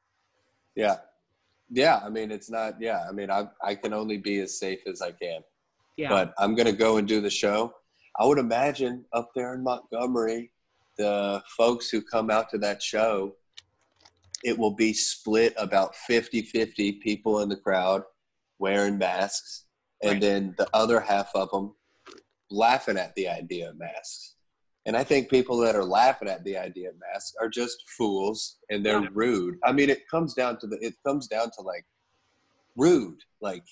yeah 0.77 0.97
yeah 1.75 2.01
i 2.05 2.09
mean 2.09 2.31
it's 2.31 2.51
not 2.51 2.75
yeah 2.81 3.05
i 3.09 3.13
mean 3.13 3.31
i, 3.31 3.47
I 3.65 3.75
can 3.75 3.93
only 3.93 4.19
be 4.19 4.39
as 4.41 4.59
safe 4.59 4.81
as 4.87 5.01
i 5.03 5.11
can 5.11 5.41
Yeah. 5.97 6.11
but 6.11 6.35
i'm 6.39 6.55
going 6.55 6.67
to 6.67 6.73
go 6.87 6.99
and 6.99 7.09
do 7.09 7.21
the 7.21 7.31
show 7.31 7.73
i 8.21 8.25
would 8.27 8.39
imagine 8.39 9.05
up 9.13 9.31
there 9.35 9.55
in 9.55 9.63
montgomery 9.65 10.53
the 10.99 11.43
folks 11.57 11.89
who 11.89 12.03
come 12.03 12.31
out 12.31 12.51
to 12.51 12.59
that 12.59 12.83
show 12.83 13.35
it 14.45 14.59
will 14.59 14.75
be 14.75 14.93
split 14.93 15.55
about 15.57 15.95
50-50 16.11 17.01
people 17.01 17.41
in 17.41 17.49
the 17.49 17.57
crowd 17.57 18.03
wearing 18.59 18.99
masks 18.99 19.65
and 20.03 20.13
Right. 20.15 20.21
then 20.21 20.55
the 20.59 20.69
other 20.75 21.01
half 21.01 21.31
of 21.35 21.51
them 21.53 21.75
laughing 22.51 22.99
at 22.99 23.15
the 23.15 23.29
idea 23.29 23.71
of 23.71 23.79
masks 23.79 24.35
and 24.87 24.97
i 24.97 25.05
think 25.05 25.29
people 25.31 25.57
that 25.59 25.75
are 25.77 25.85
laughing 25.85 26.29
at 26.29 26.43
the 26.45 26.57
idea 26.57 26.89
of 26.91 26.95
masks 27.13 27.35
are 27.41 27.49
just 27.49 27.85
fools 27.97 28.59
and 28.71 28.85
they're 28.85 29.03
Yeah. 29.03 29.09
rude 29.13 29.59
i 29.65 29.73
mean 29.73 29.91
it 29.91 30.09
comes 30.09 30.35
down 30.35 30.59
to 30.61 30.67
the 30.67 30.79
it 30.85 30.95
comes 31.07 31.27
down 31.29 31.51
to 31.57 31.63
like 31.63 31.85
rude 32.77 33.19
like 33.41 33.65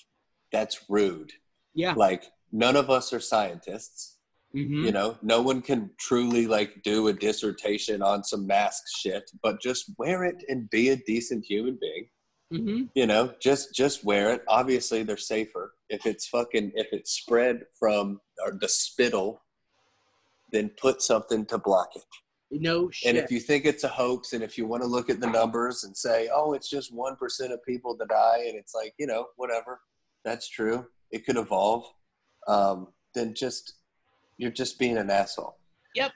that's 0.51 0.85
rude 0.89 1.31
yeah. 1.73 1.93
like 1.93 2.25
none 2.51 2.75
of 2.75 2.89
us 2.89 3.13
are 3.13 3.19
scientists 3.19 4.17
Mhm. 4.53 4.83
you 4.85 4.91
know 4.91 5.17
no 5.21 5.41
one 5.41 5.61
can 5.61 5.91
truly 5.97 6.45
like 6.45 6.83
do 6.83 7.07
a 7.07 7.13
dissertation 7.13 8.01
on 8.01 8.23
some 8.25 8.45
mask 8.45 8.83
shit 8.99 9.31
but 9.41 9.61
just 9.61 9.85
wear 9.97 10.25
it 10.25 10.43
and 10.49 10.69
be 10.69 10.89
a 10.89 10.97
decent 10.97 11.45
human 11.45 11.77
being 11.79 12.09
Mhm. 12.53 12.89
you 12.93 13.07
know 13.07 13.33
just 13.39 13.73
just 13.73 14.03
wear 14.03 14.33
it 14.33 14.41
obviously 14.49 15.03
they're 15.03 15.15
safer 15.15 15.73
if 15.87 16.05
it's 16.05 16.27
fucking 16.27 16.73
if 16.75 16.87
it's 16.91 17.11
spread 17.11 17.65
from 17.79 18.19
or 18.43 18.51
the 18.59 18.67
spittle 18.67 19.41
then 20.51 20.69
put 20.81 21.01
something 21.01 21.45
to 21.45 21.57
block 21.57 21.89
it 21.95 22.03
No 22.51 22.89
shit. 22.89 23.09
and 23.09 23.17
if 23.17 23.31
you 23.31 23.39
think 23.39 23.65
it's 23.65 23.83
a 23.83 23.87
hoax 23.89 24.33
and 24.33 24.43
if 24.43 24.57
you 24.57 24.65
want 24.65 24.83
to 24.83 24.87
look 24.87 25.09
at 25.09 25.19
the 25.19 25.27
numbers 25.27 25.83
and 25.83 25.95
say 25.95 26.29
oh 26.33 26.53
it's 26.53 26.69
just 26.69 26.93
1% 26.95 27.51
of 27.51 27.63
people 27.65 27.95
that 27.97 28.09
die 28.09 28.43
and 28.47 28.55
it's 28.57 28.73
like 28.75 28.93
you 28.97 29.07
know 29.07 29.27
whatever 29.37 29.81
that's 30.25 30.47
true 30.49 30.85
it 31.11 31.25
could 31.25 31.37
evolve 31.37 31.85
um, 32.47 32.87
then 33.15 33.33
just 33.33 33.75
you're 34.37 34.51
just 34.51 34.79
being 34.79 34.97
an 34.97 35.09
asshole 35.09 35.57
Yep. 35.95 36.11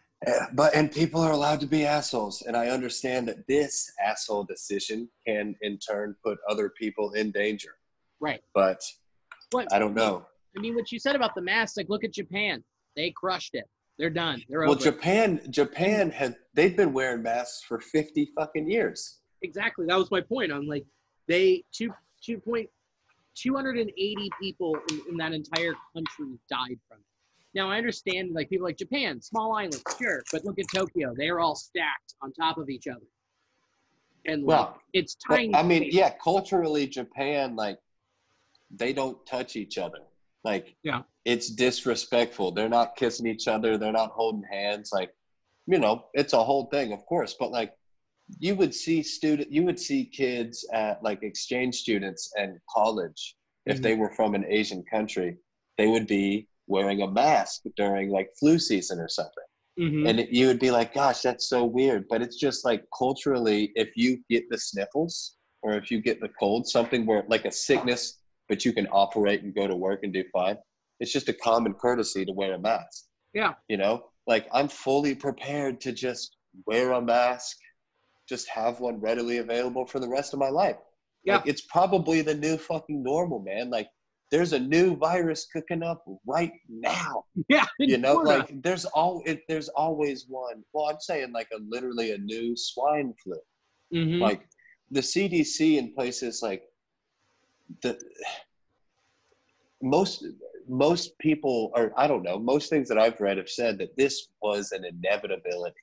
But 0.53 0.73
and 0.75 0.91
people 0.91 1.21
are 1.21 1.33
allowed 1.33 1.59
to 1.59 1.67
be 1.67 1.85
assholes, 1.85 2.41
and 2.43 2.55
I 2.55 2.69
understand 2.69 3.27
that 3.27 3.45
this 3.47 3.91
asshole 4.03 4.45
decision 4.45 5.09
can 5.27 5.55
in 5.61 5.77
turn 5.77 6.15
put 6.23 6.37
other 6.49 6.69
people 6.69 7.11
in 7.11 7.31
danger. 7.31 7.71
Right. 8.19 8.41
But 8.53 8.81
What 9.51 9.67
I 9.73 9.77
don't 9.77 9.93
know. 9.93 10.25
I 10.57 10.61
mean, 10.61 10.73
what 10.73 10.91
you 10.91 10.99
said 10.99 11.15
about 11.15 11.35
the 11.35 11.41
masks, 11.41 11.75
like, 11.77 11.89
look 11.89 12.03
at 12.05 12.13
Japan. 12.13 12.63
They 12.95 13.11
crushed 13.11 13.53
it. 13.53 13.65
They're 13.97 14.09
done. 14.09 14.43
They're 14.49 14.61
Well, 14.61 14.71
over. 14.71 14.79
Japan, 14.83 15.41
Japan 15.49 16.11
had 16.11 16.35
they've 16.53 16.75
been 16.75 16.91
wearing 16.93 17.23
masks 17.23 17.63
for 17.63 17.79
fifty 17.79 18.31
fucking 18.37 18.69
years. 18.69 19.19
exactly. 19.41 19.85
That 19.85 19.97
was 19.97 20.11
my 20.11 20.21
point. 20.21 20.51
I'm 20.51 20.67
like, 20.67 20.85
they 21.27 21.63
two 21.71 21.93
two 22.21 22.37
point 22.39 22.69
two 23.35 23.55
hundred 23.55 23.77
and 23.77 23.89
eighty 23.97 24.29
people 24.41 24.75
in, 24.91 25.01
in 25.11 25.17
that 25.17 25.33
entire 25.33 25.73
country 25.93 26.37
died 26.49 26.79
from 26.87 26.97
it. 26.99 27.05
Now 27.53 27.69
I 27.69 27.77
understand, 27.77 28.33
like 28.33 28.49
people 28.49 28.65
like 28.65 28.77
Japan, 28.77 29.21
small 29.21 29.55
island, 29.55 29.81
sure, 29.97 30.23
but 30.31 30.43
look 30.43 30.59
at 30.59 30.65
Tokyo. 30.73 31.13
They 31.17 31.29
are 31.29 31.39
all 31.39 31.55
stacked 31.55 32.15
on 32.21 32.33
top 32.33 32.57
of 32.57 32.69
each 32.69 32.87
other, 32.87 33.05
and 34.25 34.43
like, 34.43 34.47
Well, 34.59 34.81
it's 34.91 35.15
But, 35.29 35.35
tiny. 35.37 35.55
I 35.55 35.63
mean, 35.63 35.87
yeah, 35.89 36.11
culturally, 36.21 36.85
Japan 36.85 37.55
like 37.55 37.79
they 38.71 38.91
don't 38.91 39.25
touch 39.25 39.55
each 39.55 39.77
other. 39.77 39.99
Like, 40.45 40.75
Yeah. 40.83 41.01
it's 41.25 41.49
disrespectful. 41.49 42.51
They're 42.51 42.69
not 42.69 42.95
kissing 42.95 43.25
each 43.27 43.47
other. 43.47 43.77
They're 43.77 43.91
not 43.91 44.11
holding 44.11 44.43
hands. 44.49 44.91
Like, 44.93 45.11
you 45.65 45.79
know, 45.79 46.05
it's 46.13 46.33
a 46.33 46.43
whole 46.43 46.65
thing, 46.67 46.93
of 46.93 47.03
course. 47.07 47.35
But 47.37 47.51
like, 47.51 47.73
you 48.39 48.55
would 48.55 48.73
see 48.73 49.01
student, 49.03 49.51
you 49.51 49.63
would 49.63 49.79
see 49.79 50.05
kids 50.05 50.65
at 50.71 51.03
like 51.03 51.21
exchange 51.23 51.75
students 51.75 52.31
and 52.37 52.59
college 52.73 53.35
if 53.65 53.77
Mhm. 53.79 53.81
they 53.83 53.95
were 53.95 54.11
from 54.11 54.35
an 54.35 54.45
Asian 54.47 54.83
country, 54.83 55.37
they 55.77 55.87
would 55.87 56.07
be 56.07 56.47
wearing 56.67 57.01
a 57.01 57.07
mask 57.11 57.63
during 57.75 58.09
like 58.09 58.29
flu 58.39 58.57
season 58.57 58.99
or 58.99 59.07
something 59.07 59.43
Mhm. 59.79 60.09
and 60.09 60.19
it- 60.19 60.29
you 60.31 60.47
would 60.47 60.57
be 60.59 60.71
like 60.71 60.95
gosh 60.95 61.21
that's 61.21 61.47
so 61.47 61.63
weird 61.63 62.07
but 62.07 62.21
it's 62.23 62.37
just 62.37 62.65
like 62.65 62.83
culturally 62.97 63.71
if 63.75 63.95
you 63.95 64.23
get 64.31 64.49
the 64.49 64.57
sniffles 64.57 65.37
or 65.61 65.73
if 65.73 65.91
you 65.91 66.01
get 66.01 66.19
the 66.21 66.29
cold 66.39 66.67
something 66.67 67.05
where 67.05 67.23
like 67.27 67.45
a 67.45 67.51
sickness 67.51 68.03
but 68.49 68.63
you 68.65 68.73
can 68.73 68.87
operate 68.91 69.43
and 69.43 69.53
go 69.55 69.67
to 69.67 69.75
work 69.75 70.01
and 70.03 70.13
do 70.13 70.23
fine 70.33 70.57
it's 70.99 71.11
just 71.11 71.29
a 71.29 71.33
common 71.33 71.73
courtesy 71.73 72.25
to 72.25 72.31
wear 72.31 72.53
a 72.53 72.59
mask 72.59 73.05
Yeah. 73.33 73.53
you 73.67 73.77
know 73.77 74.05
like 74.27 74.47
i'm 74.53 74.67
fully 74.67 75.15
prepared 75.15 75.81
to 75.81 75.91
just 75.91 76.37
wear 76.65 76.91
a 76.93 77.01
mask 77.01 77.57
just 78.29 78.47
have 78.49 78.79
one 78.79 78.99
readily 78.99 79.37
available 79.37 79.85
for 79.85 79.99
the 79.99 80.07
rest 80.09 80.33
of 80.33 80.39
my 80.39 80.49
life 80.49 80.77
Yeah. 81.23 81.37
like 81.37 81.47
it's 81.47 81.61
probably 81.61 82.21
the 82.21 82.35
new 82.35 82.57
fucking 82.57 83.03
normal 83.03 83.39
man 83.39 83.69
like 83.69 83.87
there's 84.31 84.53
a 84.53 84.59
new 84.59 84.95
virus 84.95 85.47
cooking 85.53 85.83
up 85.83 86.03
right 86.25 86.51
now 86.67 87.25
yeah, 87.49 87.65
you 87.79 87.97
know 87.97 88.21
Florida. 88.23 88.39
like 88.39 88.61
there's 88.63 88.85
all 88.85 89.21
it, 89.25 89.41
there's 89.47 89.69
always 89.69 90.25
one 90.27 90.63
well 90.73 90.85
i'm 90.89 90.99
saying 90.99 91.31
like 91.31 91.47
a 91.53 91.59
literally 91.69 92.11
a 92.11 92.17
new 92.17 92.55
swine 92.55 93.13
flu 93.23 93.37
Mhm. 93.93 94.19
like 94.19 94.41
the 94.89 94.99
cdc 95.01 95.77
in 95.77 95.93
places 95.93 96.41
like 96.41 96.63
the 97.81 97.99
most 99.81 100.25
most 100.67 101.17
people 101.19 101.71
or 101.75 101.93
i 101.97 102.07
don't 102.07 102.23
know 102.23 102.39
most 102.39 102.69
things 102.69 102.87
that 102.89 102.97
i've 102.97 103.19
read 103.19 103.37
have 103.37 103.49
said 103.49 103.77
that 103.77 103.95
this 103.97 104.29
was 104.41 104.71
an 104.71 104.83
inevitability. 104.83 105.75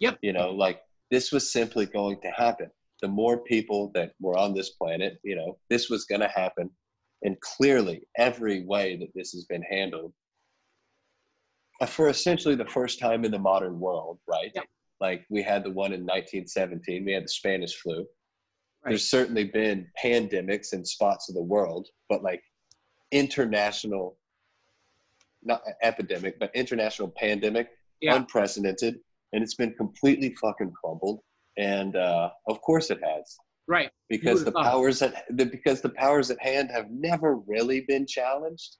Yep. 0.00 0.18
you 0.22 0.32
know 0.32 0.50
like 0.50 0.80
this 1.10 1.32
was 1.32 1.52
simply 1.52 1.86
going 1.86 2.20
to 2.22 2.30
happen. 2.30 2.70
The 3.02 3.08
more 3.08 3.38
people 3.38 3.90
that 3.94 4.12
were 4.20 4.36
on 4.36 4.54
this 4.54 4.70
planet 4.70 5.18
you 5.24 5.36
know 5.36 5.58
this 5.68 5.90
was 5.90 6.04
going 6.04 6.20
to 6.20 6.28
happen. 6.28 6.70
And 7.22 7.38
clearly 7.40 8.02
every 8.16 8.64
way 8.64 8.96
that 8.96 9.12
this 9.14 9.32
has 9.32 9.44
been 9.44 9.62
handled 9.62 10.14
uh, 11.82 11.86
for 11.86 12.08
essentially 12.08 12.54
the 12.54 12.64
first 12.64 12.98
time 12.98 13.24
in 13.24 13.30
the 13.30 13.38
modern 13.38 13.78
world 13.78 14.18
right? 14.26 14.52
Yep. 14.54 14.64
like 15.00 15.26
we 15.28 15.42
had 15.42 15.64
the 15.64 15.70
one 15.70 15.92
in 15.92 16.00
1917 16.00 17.04
we 17.04 17.12
had 17.12 17.24
the 17.24 17.28
spanish 17.28 17.74
flu 17.76 18.06
Right. 18.84 18.92
there's 18.92 19.10
certainly 19.10 19.44
been 19.44 19.86
pandemics 20.02 20.72
in 20.72 20.84
spots 20.84 21.28
of 21.28 21.34
the 21.34 21.42
world 21.42 21.88
but 22.08 22.22
like 22.22 22.42
international 23.12 24.16
not 25.42 25.62
epidemic 25.82 26.38
but 26.38 26.50
international 26.54 27.08
pandemic 27.16 27.68
Yeah. 28.00 28.16
unprecedented 28.16 28.98
and 29.32 29.42
it's 29.42 29.54
been 29.54 29.74
completely 29.74 30.34
fucking 30.40 30.72
crumbled 30.72 31.20
and 31.58 31.94
uh, 31.96 32.30
of 32.48 32.60
course 32.62 32.90
it 32.90 33.00
has 33.04 33.36
right. 33.66 33.90
because 34.08 34.44
the 34.44 34.50
thought? 34.52 34.64
powers 34.64 35.02
at 35.02 35.24
the, 35.36 35.44
because 35.44 35.80
the 35.82 35.90
powers 35.90 36.30
at 36.30 36.40
hand 36.40 36.70
have 36.70 36.90
never 36.90 37.36
really 37.36 37.82
been 37.82 38.06
challenged 38.06 38.76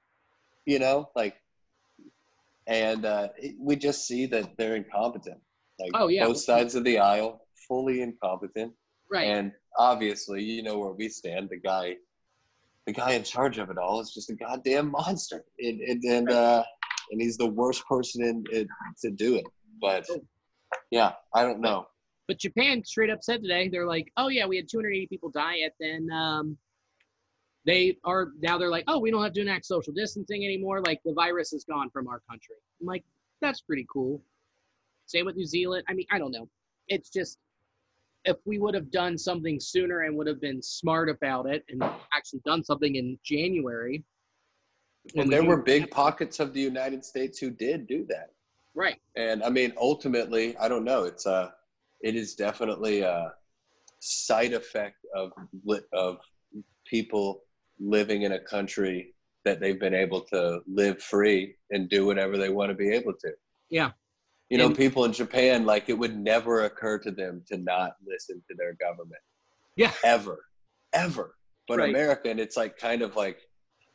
you 0.65 0.79
know 0.79 1.09
like 1.15 1.35
and 2.67 3.05
uh, 3.05 3.27
it, 3.37 3.55
we 3.59 3.75
just 3.75 4.07
see 4.07 4.25
that 4.27 4.55
they're 4.57 4.75
incompetent 4.75 5.39
like 5.79 5.91
Oh, 5.93 6.07
yeah. 6.07 6.25
both 6.25 6.37
sides 6.37 6.73
of 6.75 6.83
the 6.83 6.97
aisle 6.99 7.41
fully 7.67 8.01
incompetent 8.01 8.73
Right. 9.11 9.27
and 9.27 9.51
obviously 9.77 10.43
you 10.43 10.63
know 10.63 10.79
where 10.79 10.91
we 10.91 11.09
stand 11.09 11.49
the 11.49 11.57
guy 11.57 11.95
the 12.87 12.93
guy 12.93 13.11
in 13.11 13.23
charge 13.23 13.57
of 13.57 13.69
it 13.69 13.77
all 13.77 13.99
is 13.99 14.13
just 14.13 14.29
a 14.29 14.35
goddamn 14.35 14.91
monster 14.91 15.43
and 15.59 15.81
and, 15.81 16.03
and 16.03 16.29
uh 16.31 16.63
and 17.11 17.21
he's 17.21 17.37
the 17.37 17.47
worst 17.47 17.85
person 17.87 18.23
in, 18.23 18.43
in 18.53 18.67
to 19.01 19.11
do 19.11 19.35
it 19.35 19.45
but 19.81 20.05
yeah 20.91 21.11
i 21.33 21.43
don't 21.43 21.59
know 21.59 21.85
But 22.27 22.39
Japan 22.39 22.83
straight 22.85 23.09
up 23.09 23.21
said 23.23 23.41
today, 23.41 23.67
they're 23.67 23.87
like, 23.87 24.07
oh 24.15 24.29
yeah, 24.29 24.45
we 24.47 24.55
had 24.55 24.69
280 24.69 25.07
people 25.07 25.29
die, 25.29 25.57
and 25.65 25.73
then 25.83 26.15
um, 26.15 26.57
they 27.65 27.97
are 28.05 28.29
now 28.41 28.57
they're 28.57 28.69
like, 28.71 28.85
oh, 28.87 28.99
we 28.99 29.11
don't 29.11 29.23
have 29.23 29.33
to 29.33 29.41
enact 29.41 29.65
social 29.65 29.91
distancing 29.91 30.45
anymore. 30.45 30.81
Like 30.81 31.01
the 31.03 31.13
virus 31.13 31.51
is 31.51 31.65
gone 31.65 31.89
from 31.89 32.07
our 32.07 32.21
country. 32.29 32.55
I'm 32.79 32.87
like, 32.87 33.03
that's 33.41 33.59
pretty 33.61 33.85
cool. 33.91 34.21
Same 35.07 35.25
with 35.25 35.35
New 35.35 35.45
Zealand. 35.45 35.83
I 35.89 35.93
mean, 35.93 36.07
I 36.09 36.17
don't 36.19 36.31
know. 36.31 36.47
It's 36.87 37.09
just 37.09 37.37
if 38.25 38.37
we 38.45 38.59
would 38.59 38.75
have 38.75 38.91
done 38.91 39.17
something 39.17 39.59
sooner 39.59 40.01
and 40.01 40.15
would 40.17 40.27
have 40.27 40.41
been 40.41 40.61
smart 40.61 41.09
about 41.09 41.47
it 41.47 41.63
and 41.69 41.81
actually 42.15 42.41
done 42.45 42.63
something 42.63 42.95
in 42.95 43.17
January. 43.23 44.03
and 45.15 45.29
we 45.29 45.35
there 45.35 45.43
were 45.43 45.57
big 45.57 45.89
pockets 45.89 46.39
of 46.39 46.53
the 46.53 46.61
united 46.61 47.03
states 47.03 47.39
who 47.39 47.49
did 47.49 47.87
do 47.87 48.05
that 48.07 48.29
right. 48.75 48.99
and 49.15 49.43
i 49.43 49.49
mean 49.49 49.73
ultimately 49.77 50.55
i 50.57 50.67
don't 50.67 50.83
know 50.83 51.05
it's 51.05 51.25
uh 51.25 51.49
it 52.01 52.15
is 52.15 52.35
definitely 52.35 53.01
a 53.01 53.33
side 53.99 54.53
effect 54.53 54.97
of 55.15 55.31
of 55.93 56.17
people 56.85 57.41
living 57.79 58.21
in 58.23 58.33
a 58.33 58.39
country 58.39 59.15
that 59.43 59.59
they've 59.59 59.79
been 59.79 59.95
able 59.95 60.21
to 60.21 60.61
live 60.67 61.01
free 61.01 61.55
and 61.71 61.89
do 61.89 62.05
whatever 62.05 62.37
they 62.37 62.49
want 62.49 62.69
to 62.69 62.75
be 62.75 62.91
able 62.91 63.13
to 63.13 63.31
Yeah. 63.69 63.91
You 64.51 64.57
know 64.57 64.67
And- 64.67 64.75
people 64.77 65.05
in 65.05 65.13
japan 65.13 65.65
like 65.65 65.85
it 65.89 65.97
would 66.01 66.15
never 66.17 66.65
occur 66.65 66.99
to 66.99 67.11
them 67.11 67.43
to 67.47 67.57
not 67.57 67.91
listen 68.05 68.43
to 68.49 68.55
their 68.55 68.73
government 68.73 69.21
Yeah. 69.75 69.93
ever 70.03 70.37
ever 70.93 71.35
but 71.69 71.79
Right. 71.79 71.89
america 71.89 72.29
and 72.29 72.39
it's 72.39 72.57
like 72.57 72.77
kind 72.77 73.01
of 73.01 73.15
like 73.15 73.39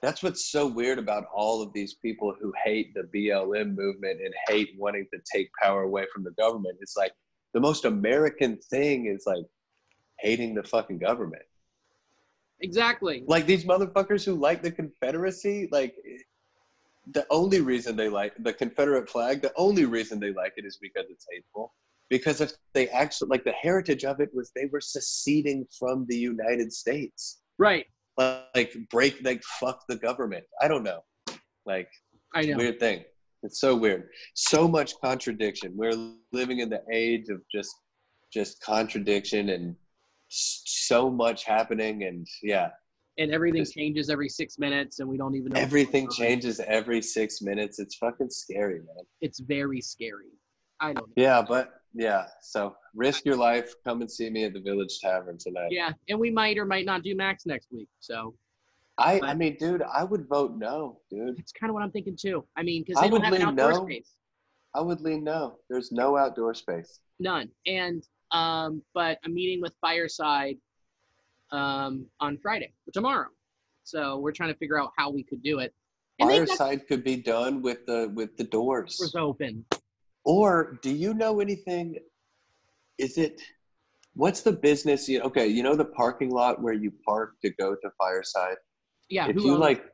that's 0.02 0.22
what's 0.22 0.44
so 0.57 0.66
weird 0.66 0.98
about 0.98 1.24
all 1.34 1.62
of 1.62 1.72
these 1.72 1.94
people 1.94 2.34
who 2.40 2.52
hate 2.64 2.92
the 2.94 3.04
BLM 3.14 3.74
movement 3.74 4.20
and 4.24 4.32
hate 4.46 4.70
wanting 4.76 5.07
to 5.12 5.18
take 5.34 5.48
power 5.61 5.82
away 5.84 6.04
from 6.12 6.22
the 6.22 6.32
government. 6.32 6.76
It's 6.82 6.98
like 6.98 7.12
the 7.54 7.61
most 7.61 7.86
American 7.86 8.59
thing 8.59 9.07
is 9.07 9.24
like 9.26 9.46
hating 10.20 10.54
the 10.54 10.62
fucking 10.62 10.98
government. 10.98 11.42
Exactly. 12.61 13.24
Like 13.26 13.46
these 13.46 13.64
motherfuckers 13.64 14.22
who 14.24 14.34
like 14.34 14.62
the 14.62 14.70
Confederacy, 14.70 15.68
like 15.72 15.94
the 17.12 17.26
only 17.30 17.61
reason 17.61 17.96
they 17.96 18.09
like 18.09 18.32
the 18.40 18.52
Confederate 18.52 19.09
flag, 19.09 19.42
the 19.42 19.52
only 19.57 19.84
reason 19.84 20.18
they 20.18 20.32
like 20.32 20.54
it 20.57 20.64
is 20.64 20.78
because 20.80 21.04
it's 21.11 21.26
hateful. 21.30 21.74
Because 22.09 22.40
if 22.40 22.52
they 22.72 22.88
actually 22.88 23.28
like 23.28 23.44
the 23.44 23.52
heritage 23.52 24.04
of 24.04 24.20
it 24.20 24.30
was 24.32 24.52
they 24.54 24.66
were 24.66 24.80
seceding 24.80 25.66
from 25.78 26.07
the 26.09 26.16
United 26.16 26.72
States. 26.72 27.40
Right. 27.59 27.86
like 28.18 28.76
break 28.90 29.18
like 29.22 29.42
fuck 29.42 29.84
the 29.88 29.96
government. 29.96 30.44
I 30.61 30.68
don't 30.68 30.82
know. 30.82 31.00
Like 31.64 31.88
I 32.34 32.42
know. 32.42 32.57
weird 32.57 32.80
thing. 32.80 33.04
It's 33.42 33.61
so 33.61 33.76
weird. 33.76 34.09
So 34.34 34.66
much 34.66 34.94
contradiction. 35.00 35.72
We're 35.76 36.14
living 36.32 36.61
in 36.61 36.68
the 36.68 36.82
age 36.92 37.28
of 37.28 37.40
just 37.52 37.74
just 38.32 38.61
contradiction 38.61 39.50
and 39.50 39.76
so 40.28 41.09
much 41.09 41.44
happening 41.44 42.02
and 42.04 42.26
yeah 42.42 42.70
And 43.18 43.32
everything 43.32 43.62
Just- 43.62 43.74
changes 43.74 44.10
every 44.10 44.28
six 44.28 44.58
minutes, 44.58 45.00
and 45.00 45.08
we 45.08 45.16
don't 45.16 45.34
even 45.34 45.52
know. 45.52 45.60
everything 45.60 46.08
changes 46.10 46.60
every 46.60 47.00
six 47.00 47.40
minutes 47.40 47.78
it's 47.78 47.96
fucking 47.96 48.30
scary 48.30 48.80
man 48.80 49.04
It's 49.20 49.38
very 49.40 49.80
scary. 49.80 50.32
I 50.80 50.92
don't 50.92 51.08
know. 51.08 51.12
yeah 51.16 51.40
but 51.40 51.80
yeah 51.94 52.26
so 52.42 52.76
risk 52.94 53.24
your 53.24 53.36
life 53.36 53.72
come 53.84 54.02
and 54.02 54.10
see 54.10 54.28
me 54.28 54.44
at 54.44 54.52
the 54.52 54.60
village 54.60 54.98
tavern 55.00 55.38
tonight 55.38 55.68
Yeah, 55.70 55.92
and 56.10 56.20
we 56.20 56.30
might 56.30 56.58
or 56.58 56.66
might 56.66 56.84
not 56.84 57.02
do 57.02 57.14
Max 57.16 57.46
next 57.46 57.68
week. 57.72 57.88
So 58.00 58.34
i 58.98 59.20
i 59.24 59.34
mean 59.34 59.56
dude 59.58 59.82
i 59.82 60.02
would 60.04 60.26
vote 60.26 60.56
no 60.56 61.00
dude 61.10 61.36
that's 61.36 61.52
kind 61.52 61.68
of 61.70 61.74
what 61.74 61.82
I'm 61.82 61.90
thinking 61.90 62.16
too. 62.16 62.44
I 62.56 62.62
mean, 62.62 62.82
because 62.82 62.98
I 62.98 63.02
they 63.02 63.10
don't 63.10 63.12
would 63.20 63.24
have 63.24 63.32
an 63.34 63.40
lean 63.40 63.48
outdoor 63.48 63.72
no. 63.80 63.84
space, 63.86 64.10
i 64.74 64.80
would 64.82 65.00
lean 65.00 65.22
no 65.24 65.56
there's 65.70 65.90
no 65.92 66.16
outdoor 66.18 66.52
space 66.54 67.00
none. 67.18 67.48
And 67.66 68.02
um, 68.32 68.82
but 68.92 69.18
I'm 69.24 69.32
meeting 69.32 69.60
with 69.62 69.74
Fireside 69.80 70.56
um 71.53 72.07
on 72.20 72.38
Friday 72.38 72.72
tomorrow. 72.92 73.28
So 73.84 74.18
we're 74.18 74.32
trying 74.32 74.53
to 74.53 74.59
figure 74.59 74.80
out 74.80 74.90
how 74.97 75.11
we 75.11 75.22
could 75.22 75.42
do 75.42 75.61
it. 75.61 75.72
And 76.18 76.30
they 76.30 76.38
got 76.40 76.49
fireside 76.49 76.88
could 76.88 77.05
be 77.05 77.16
done 77.16 77.62
with 77.62 77.86
the 77.86 78.11
with 78.14 78.36
the 78.36 78.44
doors 78.44 78.97
doors 78.99 79.14
open. 79.14 79.64
Or 80.24 80.78
do 80.82 80.90
you 80.90 81.14
know 81.14 81.40
anything? 81.40 81.99
Is 82.99 83.16
it 83.18 83.40
what's 84.14 84.40
the 84.42 84.53
business? 84.53 85.09
You 85.09 85.20
okay, 85.22 85.47
you 85.47 85.62
know 85.62 85.76
the 85.76 85.84
parking 85.84 86.30
lot 86.30 86.61
where 86.62 86.72
you 86.74 86.92
park 87.05 87.34
to 87.42 87.51
go 87.51 87.74
to 87.74 87.90
Fireside. 87.99 88.57
Yeah. 89.09 89.28
if 89.28 89.36
you 89.36 89.53
owns- 89.53 89.61
like, 89.61 89.84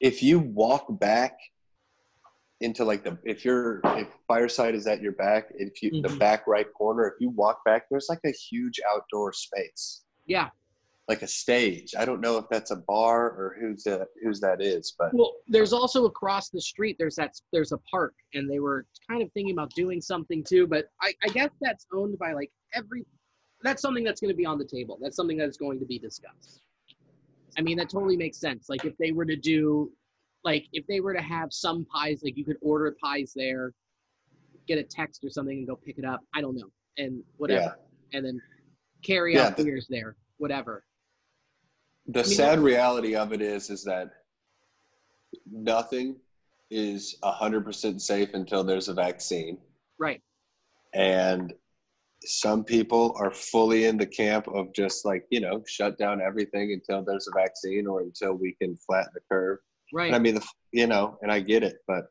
if 0.00 0.22
you 0.22 0.38
walk 0.40 1.00
back 1.00 1.38
into 2.60 2.84
like 2.84 3.02
the 3.04 3.16
if 3.24 3.42
you're 3.42 3.80
if 3.84 4.08
Fireside 4.28 4.74
is 4.74 4.86
at 4.86 5.00
your 5.00 5.12
back, 5.12 5.46
if 5.54 5.82
you 5.82 6.02
the 6.02 6.08
Mhm. 6.08 6.18
back 6.18 6.46
right 6.46 6.66
corner, 6.74 7.06
if 7.08 7.14
you 7.20 7.30
walk 7.30 7.64
back, 7.64 7.84
there's 7.90 8.08
like 8.10 8.20
a 8.26 8.32
huge 8.32 8.80
outdoor 8.92 9.32
space, 9.32 10.02
Yeah. 10.26 10.50
Like 11.10 11.22
a 11.22 11.26
stage. 11.26 11.92
I 11.98 12.04
don't 12.04 12.20
know 12.20 12.38
if 12.38 12.44
that's 12.50 12.70
a 12.70 12.76
bar 12.76 13.30
or 13.30 13.56
who's 13.60 13.82
that 13.82 14.06
whose 14.22 14.40
that 14.40 14.62
is, 14.62 14.94
but 14.96 15.12
Well, 15.12 15.32
there's 15.48 15.72
also 15.72 16.06
across 16.06 16.50
the 16.50 16.60
street. 16.60 16.94
There's 17.00 17.16
that. 17.16 17.32
There's 17.52 17.72
a 17.72 17.78
park, 17.90 18.14
and 18.32 18.48
they 18.48 18.60
were 18.60 18.86
kind 19.08 19.20
of 19.20 19.30
thinking 19.32 19.52
about 19.52 19.70
doing 19.74 20.00
something 20.00 20.44
too. 20.44 20.68
But 20.68 20.86
I, 21.02 21.12
I 21.24 21.28
guess 21.28 21.50
that's 21.60 21.84
owned 21.92 22.16
by 22.18 22.32
like 22.32 22.50
every. 22.74 23.04
That's 23.62 23.82
something 23.82 24.04
that's 24.04 24.20
going 24.20 24.30
to 24.30 24.36
be 24.36 24.46
on 24.46 24.56
the 24.56 24.64
table. 24.64 24.98
That's 25.02 25.16
something 25.16 25.36
that's 25.36 25.58
going 25.58 25.80
to 25.80 25.84
be 25.84 25.98
discussed. 25.98 26.62
I 27.58 27.62
mean, 27.62 27.76
that 27.78 27.90
totally 27.90 28.16
makes 28.16 28.38
sense. 28.38 28.68
Like 28.68 28.84
if 28.84 28.96
they 28.98 29.10
were 29.10 29.26
to 29.26 29.36
do, 29.36 29.90
like 30.44 30.66
if 30.72 30.86
they 30.86 31.00
were 31.00 31.12
to 31.12 31.20
have 31.20 31.52
some 31.52 31.84
pies, 31.86 32.20
like 32.22 32.36
you 32.38 32.44
could 32.44 32.56
order 32.62 32.96
pies 33.02 33.32
there, 33.34 33.72
get 34.68 34.78
a 34.78 34.84
text 34.84 35.24
or 35.24 35.30
something, 35.30 35.58
and 35.58 35.66
go 35.66 35.74
pick 35.74 35.98
it 35.98 36.04
up. 36.04 36.20
I 36.36 36.40
don't 36.40 36.56
know, 36.56 36.70
and 36.98 37.20
whatever, 37.36 37.76
and 38.12 38.24
then 38.24 38.40
carry 39.02 39.34
Yeah, 39.34 39.46
out 39.48 39.56
the- 39.56 39.64
beers 39.64 39.88
there, 39.90 40.14
whatever. 40.38 40.84
The 42.06 42.20
I 42.20 42.22
mean, 42.22 42.32
sad 42.32 42.58
reality 42.60 43.14
of 43.14 43.32
it 43.32 43.40
is 43.42 43.70
is 43.70 43.84
that 43.84 44.10
nothing 45.50 46.16
is 46.70 47.16
100% 47.22 48.00
safe 48.00 48.30
until 48.34 48.62
there's 48.64 48.88
a 48.88 48.94
vaccine 48.94 49.58
Right. 49.98 50.22
and 50.94 51.52
some 52.22 52.64
people 52.64 53.14
are 53.18 53.32
fully 53.32 53.86
in 53.86 53.96
the 53.96 54.06
camp 54.06 54.46
of 54.48 54.72
just 54.74 55.04
like 55.04 55.24
you 55.30 55.40
know 55.40 55.62
shut 55.66 55.98
down 55.98 56.20
everything 56.20 56.72
until 56.72 57.02
there's 57.02 57.28
a 57.28 57.32
vaccine 57.38 57.86
or 57.86 58.02
until 58.02 58.34
we 58.34 58.52
can 58.60 58.76
flatten 58.76 59.10
the 59.14 59.20
curve 59.30 59.58
Right. 59.92 60.06
and 60.06 60.16
i 60.16 60.18
mean 60.18 60.34
the, 60.34 60.46
you 60.72 60.86
know 60.86 61.18
and 61.22 61.32
i 61.32 61.40
get 61.40 61.62
it 61.62 61.78
but 61.86 62.04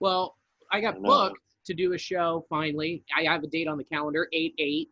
Well, 0.00 0.36
I 0.70 0.80
got 0.80 0.96
I 0.96 0.98
booked 1.00 1.38
to 1.66 1.74
do 1.74 1.94
a 1.94 1.98
show 1.98 2.44
finally. 2.50 3.04
I 3.16 3.22
have 3.24 3.42
a 3.42 3.46
date 3.46 3.68
on 3.68 3.78
the 3.78 3.84
calendar, 3.84 4.28
8 4.32 4.54
8, 4.58 4.90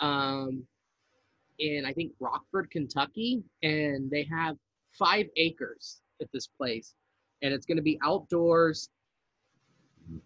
um, 0.00 0.64
in 1.58 1.84
I 1.86 1.92
think 1.92 2.12
Rockford, 2.20 2.70
Kentucky. 2.70 3.42
And 3.62 4.10
they 4.10 4.28
have 4.30 4.56
five 4.98 5.26
acres 5.36 6.00
at 6.20 6.28
this 6.32 6.46
place. 6.46 6.94
And 7.42 7.52
it's 7.52 7.66
going 7.66 7.76
to 7.76 7.82
be 7.82 7.98
outdoors. 8.04 8.88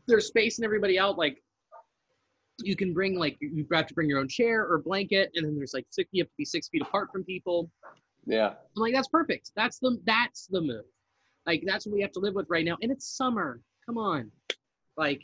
They're 0.06 0.20
spacing 0.20 0.64
everybody 0.64 0.98
out. 0.98 1.18
Like, 1.18 1.42
you 2.62 2.76
can 2.76 2.92
bring, 2.92 3.18
like, 3.18 3.38
you 3.40 3.66
have 3.72 3.86
to 3.86 3.94
bring 3.94 4.08
your 4.08 4.18
own 4.18 4.28
chair 4.28 4.66
or 4.66 4.78
blanket. 4.78 5.30
And 5.34 5.46
then 5.46 5.56
there's 5.56 5.74
like 5.74 5.86
six, 5.90 6.08
you 6.12 6.22
have 6.22 6.28
to 6.28 6.34
be 6.36 6.44
six 6.44 6.68
feet 6.68 6.82
apart 6.82 7.08
from 7.10 7.24
people. 7.24 7.70
yeah 8.26 8.48
I'm 8.48 8.82
like, 8.82 8.94
that's 8.94 9.08
perfect. 9.08 9.50
That's 9.56 9.78
the 9.78 9.98
that's 10.04 10.46
the 10.46 10.60
move. 10.60 10.84
Like 11.46 11.62
that's 11.66 11.86
what 11.86 11.94
we 11.94 12.02
have 12.02 12.12
to 12.12 12.20
live 12.20 12.34
with 12.34 12.46
right 12.48 12.64
now. 12.64 12.76
And 12.82 12.92
it's 12.92 13.16
summer. 13.16 13.60
Come 13.86 13.98
on. 13.98 14.30
Like 14.96 15.22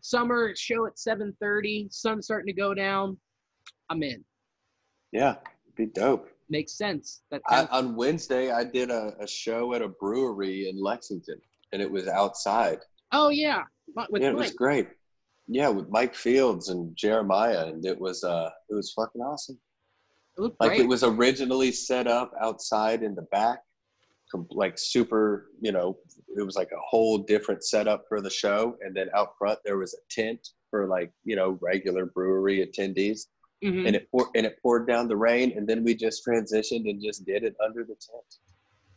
summer 0.00 0.54
show 0.56 0.86
at 0.86 0.96
7:30, 0.96 1.92
sun 1.92 2.22
starting 2.22 2.46
to 2.46 2.60
go 2.60 2.74
down. 2.74 3.16
I'm 3.90 4.02
in. 4.02 4.24
Yeah 5.12 5.36
be 5.76 5.86
dope 5.86 6.28
Makes 6.48 6.74
sense. 6.78 7.22
That 7.32 7.42
I, 7.48 7.56
sounds- 7.56 7.68
on 7.72 7.96
wednesday 7.96 8.50
i 8.52 8.62
did 8.64 8.90
a, 8.90 9.14
a 9.20 9.26
show 9.26 9.74
at 9.74 9.82
a 9.82 9.88
brewery 9.88 10.68
in 10.68 10.80
lexington 10.80 11.40
and 11.72 11.82
it 11.82 11.90
was 11.90 12.06
outside 12.08 12.78
oh 13.12 13.28
yeah. 13.30 13.62
But 13.94 14.10
With 14.12 14.22
yeah, 14.22 14.30
it 14.30 14.34
was 14.34 14.52
great 14.52 14.88
yeah 15.48 15.68
with 15.68 15.88
mike 15.90 16.14
fields 16.14 16.68
and 16.70 16.94
jeremiah 16.96 17.66
and 17.66 17.84
it 17.84 17.98
was 18.00 18.22
uh 18.24 18.50
it 18.70 18.74
was 18.74 18.92
fucking 18.92 19.20
awesome 19.20 19.58
It 20.36 20.40
looked 20.40 20.60
like 20.60 20.70
great. 20.70 20.80
it 20.82 20.88
was 20.88 21.02
originally 21.04 21.72
set 21.72 22.06
up 22.06 22.32
outside 22.40 23.02
in 23.02 23.14
the 23.14 23.22
back 23.22 23.60
like 24.50 24.76
super 24.76 25.46
you 25.60 25.70
know 25.72 25.96
it 26.36 26.42
was 26.42 26.56
like 26.56 26.70
a 26.72 26.80
whole 26.90 27.18
different 27.18 27.64
setup 27.64 28.04
for 28.08 28.20
the 28.20 28.28
show 28.30 28.76
and 28.82 28.94
then 28.94 29.08
out 29.14 29.30
front 29.38 29.58
there 29.64 29.78
was 29.78 29.94
a 29.94 30.02
tent 30.10 30.48
for 30.68 30.86
like 30.88 31.12
you 31.24 31.36
know 31.36 31.56
regular 31.62 32.06
brewery 32.06 32.66
attendees 32.66 33.26
Mhm. 33.64 33.86
and 33.86 33.96
it 33.96 34.10
pour, 34.10 34.28
and 34.34 34.44
it 34.44 34.58
poured 34.62 34.86
down 34.86 35.08
the 35.08 35.16
rain 35.16 35.56
and 35.56 35.66
then 35.66 35.82
we 35.82 35.94
just 35.94 36.24
transitioned 36.26 36.88
and 36.90 37.00
just 37.02 37.24
did 37.24 37.42
it 37.42 37.56
under 37.64 37.84
the 37.84 37.94
tent 37.94 38.38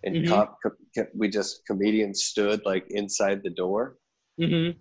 and 0.03 0.15
Mhm. 0.17 0.27
com- 0.27 0.55
com- 0.95 1.07
we 1.15 1.29
just 1.29 1.65
comedians 1.65 2.25
stood 2.25 2.63
like 2.65 2.85
inside 2.91 3.41
the 3.41 3.49
door 3.49 3.97
Mhm. 4.39 4.77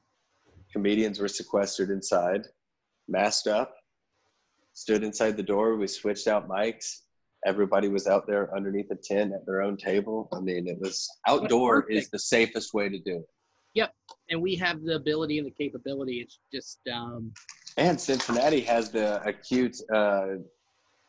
comedians 0.72 1.20
were 1.20 1.28
sequestered 1.28 1.90
inside, 1.90 2.46
masked 3.06 3.46
up, 3.46 3.74
stood 4.72 5.02
inside 5.02 5.36
the 5.36 5.42
door. 5.42 5.76
We 5.76 5.86
switched 5.86 6.28
out 6.28 6.48
mics. 6.48 7.02
Everybody 7.46 7.88
was 7.88 8.06
out 8.06 8.26
there 8.26 8.54
underneath 8.54 8.88
the 8.88 8.96
tent 8.96 9.32
at 9.32 9.46
their 9.46 9.62
own 9.62 9.76
table. 9.76 10.28
I 10.32 10.40
mean, 10.40 10.68
it 10.68 10.78
was 10.78 11.08
outdoor 11.26 11.88
is 11.90 12.10
the 12.10 12.18
safest 12.18 12.74
way 12.74 12.88
to 12.88 12.98
do 12.98 13.16
it. 13.18 13.28
Yep 13.74 13.94
and 14.30 14.42
we 14.42 14.56
have 14.56 14.82
the 14.82 14.96
ability 14.96 15.38
and 15.38 15.46
the 15.46 15.50
capability. 15.52 16.20
It's 16.20 16.38
just 16.52 16.80
um 16.88 17.32
And 17.78 18.00
Cincinnati 18.00 18.60
has 18.62 18.90
the 18.90 19.22
acute 19.22 19.76
uh, 19.94 20.38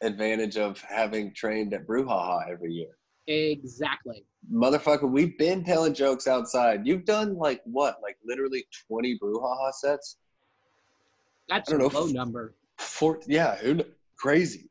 advantage 0.02 0.56
of 0.56 0.80
having 0.82 1.34
trained 1.34 1.74
at 1.74 1.88
Brouhaha 1.88 2.48
every 2.48 2.72
year. 2.72 2.96
exactly. 3.26 4.24
Motherfucker, 4.54 5.10
we've 5.10 5.36
been 5.40 5.64
telling 5.64 5.96
jokes 5.96 6.28
outside. 6.28 6.86
You've 6.86 7.06
done 7.06 7.36
like 7.36 7.62
what? 7.66 7.98
Like 8.04 8.18
literally 8.24 8.66
20 8.88 9.18
Brouhaha 9.18 9.74
sets? 9.74 10.18
That's 11.50 11.72
a 11.72 11.78
know. 11.80 11.88
low 11.88 12.06
number. 12.06 12.54
Four, 12.78 13.20
yeah, 13.26 13.56
who 13.56 13.84
crazy. 14.16 14.70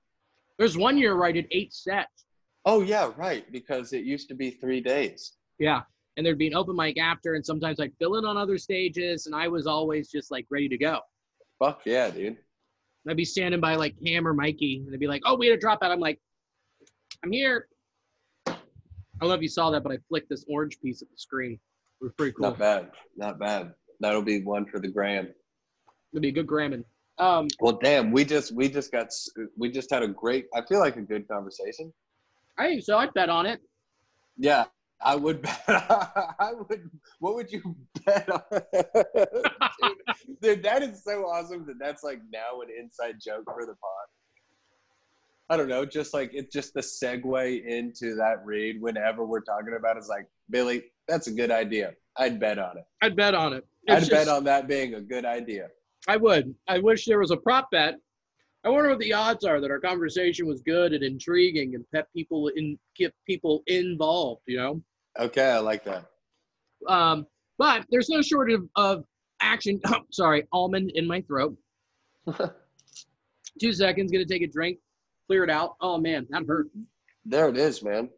There's 0.57 0.79
one 0.79 0.99
year 0.99 1.17
where 1.17 1.27
I 1.27 1.33
did 1.33 1.49
eight 1.51 1.75
sets. 1.75 2.27
Oh 2.65 2.81
yeah, 2.81 3.11
right. 3.17 3.51
Because 3.51 3.93
it 3.93 4.05
used 4.05 4.29
to 4.29 4.37
be 4.37 4.53
three 4.53 4.81
days. 4.81 5.33
Yeah. 5.59 5.81
And 6.17 6.25
there'd 6.25 6.39
be 6.39 6.47
an 6.47 6.55
open 6.55 6.77
mic 6.77 6.97
after, 6.99 7.35
and 7.35 7.45
sometimes 7.45 7.81
I'd 7.81 7.93
fill 7.99 8.17
in 8.17 8.25
on 8.25 8.37
other 8.37 8.57
stages, 8.57 9.27
and 9.27 9.35
I 9.35 9.49
was 9.49 9.67
always 9.67 10.11
just 10.11 10.31
like 10.31 10.47
ready 10.49 10.69
to 10.69 10.79
go. 10.79 11.01
Fuck 11.59 11.83
yeah, 11.85 12.11
dude. 12.11 12.39
I'd 13.09 13.17
be 13.17 13.25
standing 13.25 13.61
by 13.61 13.75
like 13.75 13.95
Cam 14.05 14.27
or 14.27 14.35
Mikey, 14.35 14.83
and 14.85 14.93
they'd 14.93 15.01
be 15.01 15.07
like, 15.07 15.23
"Oh, 15.25 15.37
we 15.37 15.49
had 15.49 15.59
a 15.59 15.61
dropout." 15.61 15.91
I'm 15.91 16.01
like, 16.01 16.21
"I'm 17.25 17.33
here." 17.33 17.69
I 19.21 19.27
if 19.27 19.43
you 19.43 19.49
saw 19.49 19.71
that, 19.71 19.83
but 19.83 19.93
I 19.93 19.99
flicked 20.09 20.29
this 20.29 20.45
orange 20.49 20.81
piece 20.81 21.03
at 21.03 21.11
the 21.11 21.17
screen. 21.17 21.59
It 22.01 22.05
was 22.05 22.13
pretty 22.17 22.33
cool. 22.33 22.51
Not 22.51 22.59
bad. 22.59 22.91
Not 23.17 23.39
bad. 23.39 23.73
That'll 24.01 24.23
be 24.23 24.43
one 24.43 24.67
for 24.67 24.79
the 24.79 24.89
gram. 24.89 25.29
It'll 26.13 26.23
be 26.23 26.29
a 26.29 26.33
good 26.33 26.47
Grammon. 26.47 26.85
Um, 27.19 27.49
Well, 27.61 27.79
damn, 27.83 28.13
we 28.13 28.25
just 28.25 28.55
we 28.55 28.69
just 28.69 28.93
got 28.93 29.09
we 29.57 29.71
just 29.71 29.91
had 29.91 30.03
a 30.03 30.09
great. 30.09 30.47
I 30.55 30.63
feel 30.63 30.79
like 30.79 30.97
a 30.97 31.03
good 31.03 31.27
conversation. 31.27 31.93
I 32.57 32.69
think 32.69 32.85
so. 32.85 32.97
I'd 32.99 33.13
bet 33.15 33.29
on 33.29 33.47
it. 33.47 33.61
Yeah, 34.37 34.67
I 35.01 35.15
would 35.15 35.43
bet. 35.43 35.63
I 35.69 36.53
would. 36.55 36.91
What 37.21 37.35
would 37.35 37.53
you 37.53 37.77
bet 38.05 38.29
on? 38.31 38.41
dude, 38.53 40.41
dude, 40.43 40.63
that 40.63 40.83
is 40.83 41.05
so 41.05 41.25
awesome 41.27 41.67
that 41.67 41.79
that's 41.79 42.03
like 42.03 42.21
now 42.33 42.61
an 42.63 42.69
inside 42.79 43.17
joke 43.25 43.45
for 43.45 43.65
the 43.65 43.75
pod. 43.75 44.07
I 45.51 45.57
don't 45.57 45.69
know, 45.69 45.87
just 45.87 46.13
like 46.13 46.31
it's 46.35 46.53
just 46.53 46.75
the 46.75 46.81
segue 46.81 47.65
into 47.65 48.15
that 48.17 48.45
read 48.45 48.83
whenever 48.83 49.25
we're 49.25 49.41
talking 49.41 49.75
about 49.79 49.97
it's 49.97 50.09
like, 50.09 50.27
Billy, 50.51 50.85
that's 51.07 51.27
a 51.27 51.33
good 51.33 51.51
idea. 51.51 51.95
I'd 52.19 52.39
bet 52.39 52.59
on 52.59 52.77
it. 52.77 52.85
I'd 53.01 53.17
bet 53.17 53.35
on 53.35 53.55
it. 53.55 53.67
I'd 53.89 54.03
It's 54.03 54.11
bet 54.11 54.29
on 54.29 54.45
that 54.45 54.69
being 54.69 54.95
a 54.95 55.01
good 55.01 55.25
idea. 55.25 55.69
I 56.07 56.17
would. 56.17 56.55
I 56.69 56.79
wish 56.81 57.07
there 57.07 57.19
was 57.19 57.31
a 57.31 57.37
prop 57.37 57.71
bet. 57.71 57.95
I 58.69 58.71
wonder 58.71 58.91
what 58.91 58.99
the 58.99 59.14
odds 59.14 59.47
are 59.47 59.62
that 59.62 59.71
our 59.71 59.81
conversation 59.81 60.47
was 60.47 60.61
good 60.61 60.93
and 60.93 61.03
intriguing 61.03 61.75
and 61.75 61.87
kept 61.95 62.12
people 62.12 62.49
in 62.49 62.79
kept 63.01 63.14
people 63.27 63.62
involved. 63.66 64.43
You 64.47 64.59
know. 64.59 64.83
Okay, 65.19 65.53
I 65.53 65.59
like 65.59 65.85
that. 65.85 66.05
Um, 66.87 67.27
but 67.57 67.87
there's 67.91 68.11
no 68.11 68.21
shortage 68.21 68.57
of, 68.57 68.69
of 68.77 69.05
action. 69.41 69.81
sorry, 70.12 70.47
almond 70.53 70.93
in 70.97 71.07
my 71.07 71.23
throat. 71.23 71.57
Two 73.59 73.73
seconds, 73.73 74.12
gonna 74.12 74.27
take 74.27 74.43
a 74.43 74.47
drink, 74.47 74.77
clear 75.29 75.45
it 75.45 75.51
out. 75.51 75.77
Oh 75.81 75.97
man, 75.97 76.27
that 76.29 76.45
hurt. 76.47 76.66
There 77.25 77.49
it 77.49 77.57
is, 77.57 77.83
man. 77.83 78.11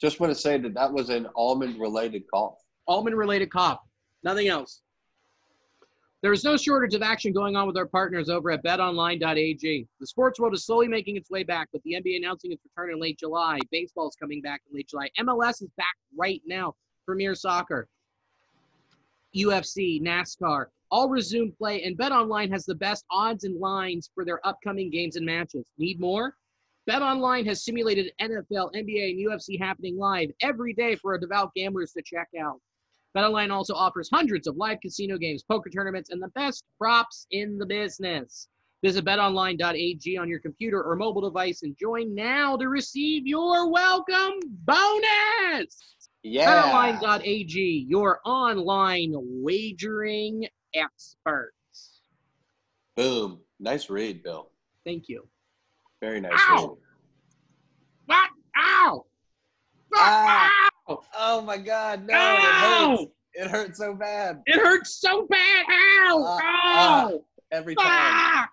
Just 0.00 0.18
want 0.18 0.32
to 0.34 0.38
say 0.38 0.58
that 0.58 0.74
that 0.74 0.92
was 0.92 1.10
an 1.10 1.28
almond 1.36 1.78
related 1.78 2.24
cough. 2.34 2.58
Almond 2.88 3.16
related 3.16 3.52
cough, 3.52 3.78
nothing 4.24 4.48
else. 4.48 4.82
There 6.24 6.32
is 6.32 6.42
no 6.42 6.56
shortage 6.56 6.94
of 6.94 7.02
action 7.02 7.34
going 7.34 7.54
on 7.54 7.66
with 7.66 7.76
our 7.76 7.84
partners 7.84 8.30
over 8.30 8.50
at 8.50 8.64
betonline.ag. 8.64 9.86
The 10.00 10.06
sports 10.06 10.40
world 10.40 10.54
is 10.54 10.64
slowly 10.64 10.88
making 10.88 11.18
its 11.18 11.28
way 11.28 11.42
back, 11.42 11.68
with 11.70 11.82
the 11.82 11.96
NBA 12.02 12.16
announcing 12.16 12.50
its 12.50 12.62
return 12.64 12.94
in 12.94 12.98
late 12.98 13.18
July. 13.18 13.58
Baseball 13.70 14.08
is 14.08 14.16
coming 14.16 14.40
back 14.40 14.62
in 14.66 14.74
late 14.74 14.88
July. 14.88 15.10
MLS 15.20 15.60
is 15.60 15.68
back 15.76 15.94
right 16.16 16.40
now. 16.46 16.72
Premier 17.04 17.34
Soccer, 17.34 17.88
UFC, 19.36 20.00
NASCAR, 20.00 20.68
all 20.90 21.10
resume 21.10 21.50
play, 21.58 21.82
and 21.82 21.94
BetOnline 21.98 22.50
has 22.50 22.64
the 22.64 22.74
best 22.74 23.04
odds 23.10 23.44
and 23.44 23.60
lines 23.60 24.10
for 24.14 24.24
their 24.24 24.40
upcoming 24.46 24.88
games 24.88 25.16
and 25.16 25.26
matches. 25.26 25.66
Need 25.76 26.00
more? 26.00 26.36
BetOnline 26.88 27.44
has 27.44 27.66
simulated 27.66 28.10
NFL, 28.18 28.72
NBA, 28.74 29.10
and 29.10 29.30
UFC 29.30 29.60
happening 29.60 29.98
live 29.98 30.30
every 30.40 30.72
day 30.72 30.96
for 30.96 31.12
our 31.12 31.18
devout 31.18 31.52
gamblers 31.54 31.92
to 31.92 32.02
check 32.02 32.28
out. 32.40 32.62
BetOnline 33.16 33.50
also 33.50 33.74
offers 33.74 34.08
hundreds 34.12 34.46
of 34.46 34.56
live 34.56 34.80
casino 34.80 35.16
games, 35.16 35.42
poker 35.42 35.70
tournaments, 35.70 36.10
and 36.10 36.20
the 36.20 36.28
best 36.28 36.64
props 36.78 37.26
in 37.30 37.58
the 37.58 37.66
business. 37.66 38.48
Visit 38.82 39.04
betonline.ag 39.04 40.18
on 40.18 40.28
your 40.28 40.40
computer 40.40 40.82
or 40.82 40.96
mobile 40.96 41.22
device 41.22 41.62
and 41.62 41.76
join 41.78 42.14
now 42.14 42.56
to 42.56 42.68
receive 42.68 43.26
your 43.26 43.70
welcome 43.70 44.40
bonus. 44.64 45.96
Yeah. 46.22 46.98
BetOnline.ag, 47.00 47.86
your 47.88 48.20
online 48.24 49.14
wagering 49.14 50.46
experts. 50.74 52.00
Boom. 52.96 53.40
Nice 53.60 53.88
read, 53.88 54.22
Bill. 54.22 54.50
Thank 54.84 55.08
you. 55.08 55.26
Very 56.00 56.20
nice 56.20 56.32
Ow! 56.50 56.56
read. 56.56 56.78
What? 58.06 58.30
Ow! 58.58 59.06
Ah! 59.94 60.63
Oh 60.88 61.40
my 61.40 61.56
God! 61.56 62.06
No, 62.06 62.14
it 62.14 62.54
hurts. 62.54 63.12
It 63.36 63.48
hurts 63.48 63.78
so 63.78 63.94
bad 63.94 64.42
It 64.46 64.60
hurts 64.60 65.00
so 65.00 65.26
bad. 65.28 65.64
Ow! 65.68 66.24
Ah, 66.24 67.06
Ow! 67.06 67.24
every 67.50 67.74
time, 67.74 68.46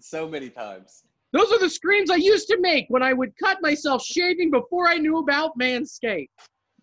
so 0.00 0.28
many 0.28 0.48
times. 0.48 1.04
Those 1.32 1.52
are 1.52 1.58
the 1.58 1.70
screams 1.70 2.10
I 2.10 2.16
used 2.16 2.48
to 2.48 2.58
make 2.60 2.86
when 2.88 3.02
I 3.02 3.12
would 3.12 3.36
cut 3.36 3.58
myself 3.60 4.02
shaving 4.04 4.50
before 4.50 4.88
I 4.88 4.96
knew 4.96 5.18
about 5.18 5.58
Manscaped. 5.58 6.28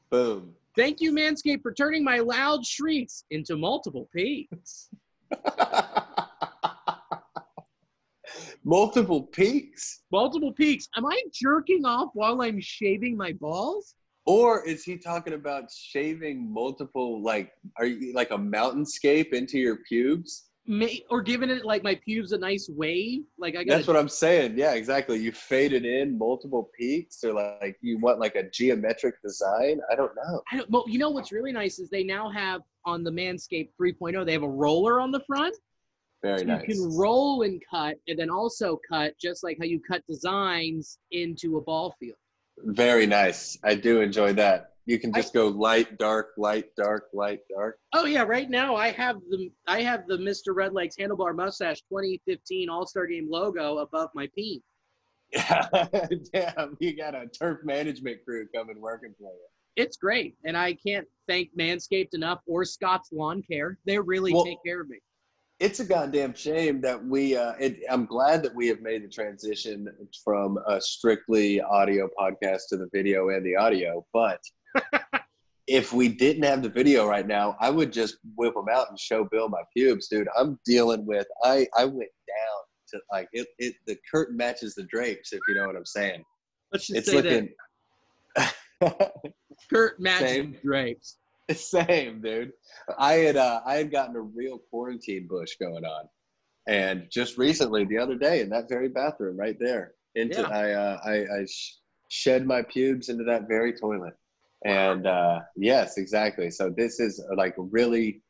Boom. 0.10 0.54
Thank 0.76 1.02
you, 1.02 1.12
Manscaped, 1.12 1.62
for 1.62 1.74
turning 1.74 2.04
my 2.04 2.20
loud 2.20 2.66
shrieks 2.66 3.26
into 3.30 3.58
multiple 3.58 4.10
peaks. 4.14 4.90
Multiple 8.66 9.24
peaks, 9.24 10.04
Multiple 10.10 10.54
peaks. 10.54 10.88
Am 10.96 11.06
I 11.06 11.22
jerking 11.34 11.84
off 11.86 12.12
while 12.14 12.42
I'm 12.42 12.62
shaving 12.62 13.18
my 13.18 13.34
balls? 13.34 13.96
Or 14.26 14.66
is 14.66 14.84
he 14.84 14.98
talking 14.98 15.34
about 15.34 15.72
shaving 15.72 16.52
multiple? 16.52 17.22
Like, 17.22 17.52
are 17.78 17.86
you 17.86 18.14
like 18.14 18.32
a 18.32 18.38
mountainscape 18.38 19.34
into 19.34 19.58
your 19.58 19.78
pubes? 19.88 20.46
May, 20.66 21.04
or 21.10 21.22
giving 21.22 21.50
it 21.50 21.66
like 21.66 21.84
my 21.84 21.96
pubes 22.06 22.32
a 22.32 22.38
nice 22.38 22.70
wave? 22.70 23.24
Like 23.38 23.58
I 23.58 23.66
got. 23.66 23.76
That's 23.76 23.88
what 23.88 23.98
I'm 23.98 24.08
saying. 24.08 24.58
Yeah, 24.58 24.76
exactly. 24.76 25.20
You 25.20 25.34
faded 25.34 25.86
in 25.86 26.18
multiple 26.18 26.70
peaks, 26.80 27.22
or 27.26 27.34
like 27.34 27.78
you 27.82 28.00
want 28.00 28.20
like 28.20 28.36
a 28.36 28.50
geometric 28.50 29.22
design. 29.22 29.82
I 29.92 29.96
don't 29.96 30.16
know. 30.16 30.42
I 30.52 30.58
don't, 30.58 30.70
well, 30.70 30.86
you 30.88 31.00
know 31.00 31.10
what's 31.10 31.34
really 31.34 31.52
nice 31.52 31.80
is 31.80 31.90
they 31.90 32.06
now 32.06 32.30
have 32.30 32.62
on 32.86 33.04
the 33.04 33.12
Manscaped 33.12 33.72
3.0, 33.80 34.26
they 34.26 34.32
have 34.34 34.44
a 34.44 34.48
roller 34.48 35.02
on 35.02 35.12
the 35.12 35.22
front. 35.28 35.56
Very 36.22 36.40
So 36.40 36.46
nice. 36.46 36.62
You 36.66 36.76
can 36.76 36.98
roll 36.98 37.42
and 37.42 37.62
cut, 37.70 37.96
and 38.08 38.18
then 38.18 38.30
also 38.30 38.80
cut 38.90 39.14
just 39.20 39.44
like 39.44 39.58
how 39.60 39.66
you 39.66 39.82
cut 39.82 40.02
designs 40.08 40.98
into 41.12 41.58
a 41.58 41.62
ball 41.62 41.94
field. 42.00 42.16
Very 42.58 43.06
nice. 43.06 43.58
I 43.64 43.76
do 43.76 44.02
enjoy 44.02 44.34
that. 44.34 44.70
You 44.86 45.00
can 45.00 45.14
just 45.14 45.34
go 45.34 45.48
light, 45.48 45.98
dark, 45.98 46.32
light, 46.38 46.66
dark, 46.76 47.06
light, 47.14 47.40
dark. 47.50 47.80
Oh 47.94 48.06
yeah, 48.06 48.24
right 48.24 48.50
now 48.50 48.76
I 48.76 48.92
have 48.92 49.18
the 49.30 49.50
I 49.66 49.82
have 49.82 50.08
the 50.08 50.18
Mr. 50.18 50.54
Redlegs 50.54 50.98
handlebar 51.00 51.34
mustache 51.36 51.82
2015 51.90 52.70
All 52.70 52.86
Star 52.86 53.08
Game 53.08 53.28
logo 53.30 53.78
above 53.78 54.10
my 54.14 54.28
peen. 54.36 54.62
Yeah, 55.32 55.68
damn. 56.34 56.76
You 56.80 56.98
got 56.98 57.16
a 57.16 57.28
turf 57.28 57.60
management 57.64 58.20
crew 58.26 58.46
coming 58.54 58.80
working 58.82 59.14
for 59.18 59.32
you. 59.32 59.48
It's 59.76 59.98
great, 59.98 60.36
and 60.44 60.58
I 60.58 60.74
can't 60.74 61.08
thank 61.28 61.50
Manscaped 61.58 62.14
enough 62.14 62.42
or 62.46 62.66
Scott's 62.66 63.10
Lawn 63.14 63.42
Care. 63.42 63.80
They 63.86 63.98
really 63.98 64.34
Well- 64.34 64.44
take 64.44 64.64
care 64.66 64.82
of 64.82 64.90
me. 64.90 65.00
It's 65.60 65.80
a 65.80 65.86
goddamn 65.86 66.34
shame 66.34 66.82
that 66.82 67.04
we. 67.06 67.38
Uh, 67.38 67.54
it, 67.60 67.80
I'm 67.90 68.06
glad 68.06 68.44
that 68.44 68.54
we 68.54 68.68
have 68.68 68.82
made 68.82 69.04
the 69.04 69.08
transition 69.08 69.88
from 70.24 70.58
a 70.68 70.82
strictly 70.82 71.62
audio 71.62 72.10
podcast 72.20 72.62
to 72.70 72.78
the 72.78 72.90
video 72.94 73.30
and 73.30 73.46
the 73.46 73.56
audio. 73.56 74.06
But 74.14 74.42
if 75.68 75.94
we 75.94 76.10
didn't 76.10 76.44
have 76.44 76.64
the 76.64 76.70
video 76.70 77.08
right 77.08 77.26
now, 77.28 77.56
I 77.60 77.70
would 77.70 77.94
just 77.94 78.18
whip 78.36 78.56
them 78.56 78.66
out 78.72 78.90
and 78.90 79.00
show 79.00 79.24
Bill 79.24 79.48
my 79.48 79.62
pubes, 79.76 80.08
dude. 80.08 80.28
I'm 80.38 80.60
dealing 80.66 81.06
with. 81.06 81.28
I 81.44 81.68
I 81.78 81.86
went 81.86 82.10
down 82.28 82.60
to 82.90 83.00
like 83.12 83.30
it. 83.32 83.48
It 83.60 83.76
the 83.88 83.98
curtain 84.12 84.36
matches 84.36 84.76
the 84.76 84.84
drapes, 84.84 85.34
if 85.34 85.40
you 85.48 85.56
know 85.56 85.68
what 85.68 85.76
I'm 85.78 85.86
saying. 85.86 86.24
Let's 86.74 86.88
just 86.88 86.98
It's 86.98 87.10
say 87.10 87.16
looking. 87.22 87.50
that 88.36 89.14
Kurt 89.70 90.00
matches 90.00 90.30
Same. 90.30 90.58
drapes. 90.64 91.18
Same, 91.56 92.22
dude. 92.22 92.54
I 92.98 93.14
had 93.14 93.38
uh, 93.38 93.62
I 93.66 93.76
had 93.76 93.92
gotten 93.92 94.16
a 94.16 94.22
real 94.22 94.60
quarantine 94.70 95.28
bush 95.28 95.56
going 95.60 95.84
on, 95.84 96.06
and 96.68 97.08
just 97.12 97.38
recently, 97.38 97.86
the 97.86 97.98
other 97.98 98.16
day, 98.16 98.42
in 98.42 98.50
that 98.50 98.70
very 98.70 98.88
bathroom 98.88 99.38
right 99.38 99.58
there, 99.60 99.94
into 100.16 100.42
Yeah. 100.42 100.48
I 100.48 100.72
uh, 100.72 101.00
I, 101.06 101.14
I 101.14 101.46
sh- 101.46 101.76
shed 102.10 102.46
my 102.46 102.62
pubes 102.62 103.10
into 103.10 103.26
that 103.26 103.48
very 103.50 103.74
toilet, 103.74 104.14
and 104.64 105.06
uh, 105.06 105.42
yes, 105.58 105.98
exactly. 105.98 106.50
So 106.50 106.70
this 106.70 107.00
is 107.02 107.22
uh, 107.32 107.36
like 107.36 107.56
really 107.58 108.22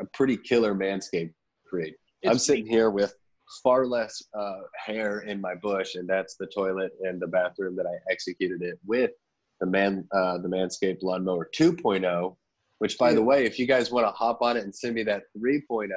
a 0.00 0.04
pretty 0.12 0.36
killer 0.36 0.74
manscaped 0.74 1.32
breed. 1.70 1.94
I'm 2.26 2.38
sitting 2.38 2.66
here 2.66 2.90
with 2.90 3.14
far 3.62 3.86
less 3.86 4.22
uh, 4.38 4.58
hair 4.76 5.20
in 5.20 5.40
my 5.40 5.54
bush, 5.54 5.94
and 5.94 6.06
that's 6.06 6.36
the 6.36 6.46
toilet 6.46 6.92
and 7.02 7.20
the 7.20 7.26
bathroom 7.26 7.74
that 7.76 7.86
I 7.86 8.12
executed 8.12 8.60
it 8.62 8.78
with 8.86 9.12
the 9.60 9.66
man 9.66 10.06
uh, 10.12 10.38
the 10.38 10.48
Manscaped 10.48 11.02
Lawnmower 11.02 11.50
2.0. 11.54 12.36
Which, 12.78 12.96
by 12.96 13.12
the 13.12 13.22
way, 13.22 13.44
if 13.44 13.58
you 13.58 13.66
guys 13.66 13.90
want 13.90 14.06
to 14.06 14.12
hop 14.12 14.40
on 14.40 14.56
it 14.56 14.62
and 14.62 14.72
send 14.72 14.94
me 14.94 15.02
that 15.02 15.24
oh, 15.36 15.40
3.0, 15.40 15.88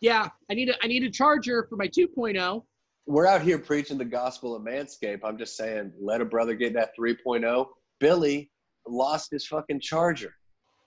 Yeah, 0.00 0.28
I 0.50 0.54
need 0.54 0.70
a 0.70 0.74
I 0.82 0.86
need 0.86 1.02
a 1.02 1.10
charger 1.10 1.66
for 1.68 1.76
my 1.76 1.86
oh. 1.86 2.06
2.0. 2.16 2.62
we're 3.06 3.26
out 3.26 3.42
here 3.42 3.58
preaching 3.58 3.98
the 3.98 4.06
gospel 4.06 4.56
of 4.56 4.62
Manscaped. 4.62 5.20
I'm 5.22 5.36
just 5.36 5.56
saying, 5.56 5.92
let 6.00 6.22
a 6.22 6.24
brother 6.24 6.54
get 6.54 6.72
that 6.74 6.96
3.0. 6.98 7.66
Billy 8.00 8.50
lost 8.86 9.30
his 9.30 9.46
fucking 9.46 9.80
charger. 9.80 10.34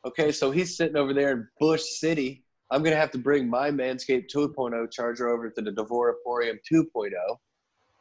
Okay, 0.05 0.31
so 0.31 0.49
he's 0.49 0.75
sitting 0.75 0.97
over 0.97 1.13
there 1.13 1.31
in 1.33 1.47
Bush 1.59 1.83
City. 1.83 2.43
I'm 2.71 2.81
gonna 2.81 2.95
have 2.95 3.11
to 3.11 3.19
bring 3.19 3.47
my 3.47 3.69
Manscaped 3.69 4.31
2.0 4.33 4.91
charger 4.91 5.29
over 5.29 5.51
to 5.51 5.61
the 5.61 5.71
Devoraporium 5.71 6.57
2.0. 6.71 7.11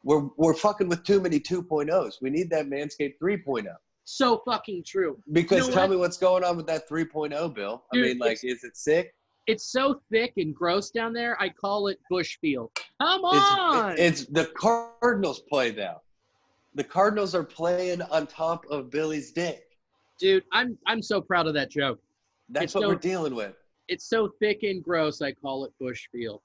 We're 0.04 0.28
we're 0.38 0.54
fucking 0.54 0.88
with 0.88 1.04
too 1.04 1.20
many 1.20 1.38
2.0s. 1.38 2.14
We 2.22 2.30
need 2.30 2.48
that 2.48 2.70
Manscaped 2.70 3.18
3.0. 3.22 3.66
So 4.12 4.42
fucking 4.44 4.82
true. 4.84 5.16
Because 5.30 5.58
You 5.58 5.68
know 5.68 5.74
tell 5.74 5.82
what? 5.84 5.90
me 5.92 5.96
what's 5.96 6.16
going 6.16 6.42
on 6.42 6.56
with 6.56 6.66
that 6.66 6.88
3.0, 6.88 7.54
Bill. 7.54 7.84
I 7.94 7.96
mean, 7.96 8.18
like, 8.18 8.42
is 8.42 8.64
it 8.64 8.76
sick? 8.76 9.14
It's 9.46 9.70
so 9.70 10.02
thick 10.10 10.32
and 10.36 10.52
gross 10.52 10.90
down 10.90 11.12
there. 11.12 11.40
I 11.40 11.48
call 11.48 11.86
it 11.86 12.00
Bushfield. 12.10 12.70
Come 13.00 13.20
It's, 13.24 13.52
on. 13.56 13.94
it's 13.98 14.26
the 14.26 14.46
Cardinals 14.46 15.42
play 15.48 15.70
now. 15.72 16.00
The 16.74 16.82
Cardinals 16.82 17.36
are 17.36 17.44
playing 17.44 18.02
on 18.02 18.26
top 18.26 18.66
of 18.68 18.90
Billy's 18.90 19.30
dick. 19.30 19.78
Dude, 20.18 20.42
I'm 20.52 20.76
I'm 20.88 21.02
so 21.02 21.20
proud 21.20 21.46
of 21.46 21.54
that 21.54 21.70
joke. 21.70 22.00
That's 22.48 22.64
It's 22.64 22.74
what 22.74 22.82
so- 22.82 22.88
we're 22.88 22.94
dealing 22.96 23.34
with. 23.36 23.54
It's 23.86 24.06
so 24.08 24.32
thick 24.40 24.64
and 24.64 24.82
gross. 24.82 25.22
I 25.22 25.30
call 25.32 25.64
it 25.66 25.72
Bushfield. 25.80 26.40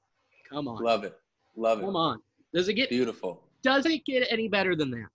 Come 0.47 0.68
on. 0.68 0.84
Love 0.84 1.03
it. 1.03 1.18
Love 1.55 1.80
it. 1.80 1.86
Come 1.86 1.95
on. 1.95 2.22
Does 2.53 2.70
it 2.70 2.74
get 2.76 2.89
Beautiful. 2.89 3.41
does 3.63 3.88
it 3.88 4.05
get 4.05 4.28
any 4.30 4.47
better 4.47 4.76
than 4.76 4.91
that? 4.91 5.07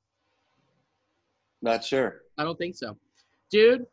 Not 1.63 1.85
sure. 1.85 2.23
I 2.41 2.45
don't 2.45 2.57
think 2.57 2.75
so. 2.75 2.97
Dude, 3.51 3.85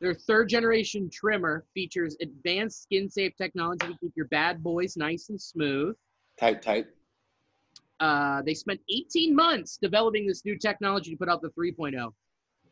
their 0.00 0.12
third 0.12 0.50
generation 0.50 1.08
trimmer 1.10 1.64
features 1.72 2.16
advanced 2.20 2.82
skin 2.82 3.08
safe 3.08 3.32
technology 3.36 3.86
to 3.86 3.96
keep 3.98 4.12
your 4.14 4.26
bad 4.26 4.62
boys 4.62 4.96
nice 4.98 5.30
and 5.30 5.40
smooth. 5.40 5.96
Tight, 6.38 6.60
tight. 6.60 6.86
Uh, 7.98 8.42
they 8.42 8.52
spent 8.52 8.80
18 8.90 9.34
months 9.34 9.78
developing 9.80 10.26
this 10.26 10.44
new 10.44 10.58
technology 10.58 11.10
to 11.10 11.16
put 11.16 11.28
out 11.30 11.40
the 11.40 11.50
3.0. 11.50 12.12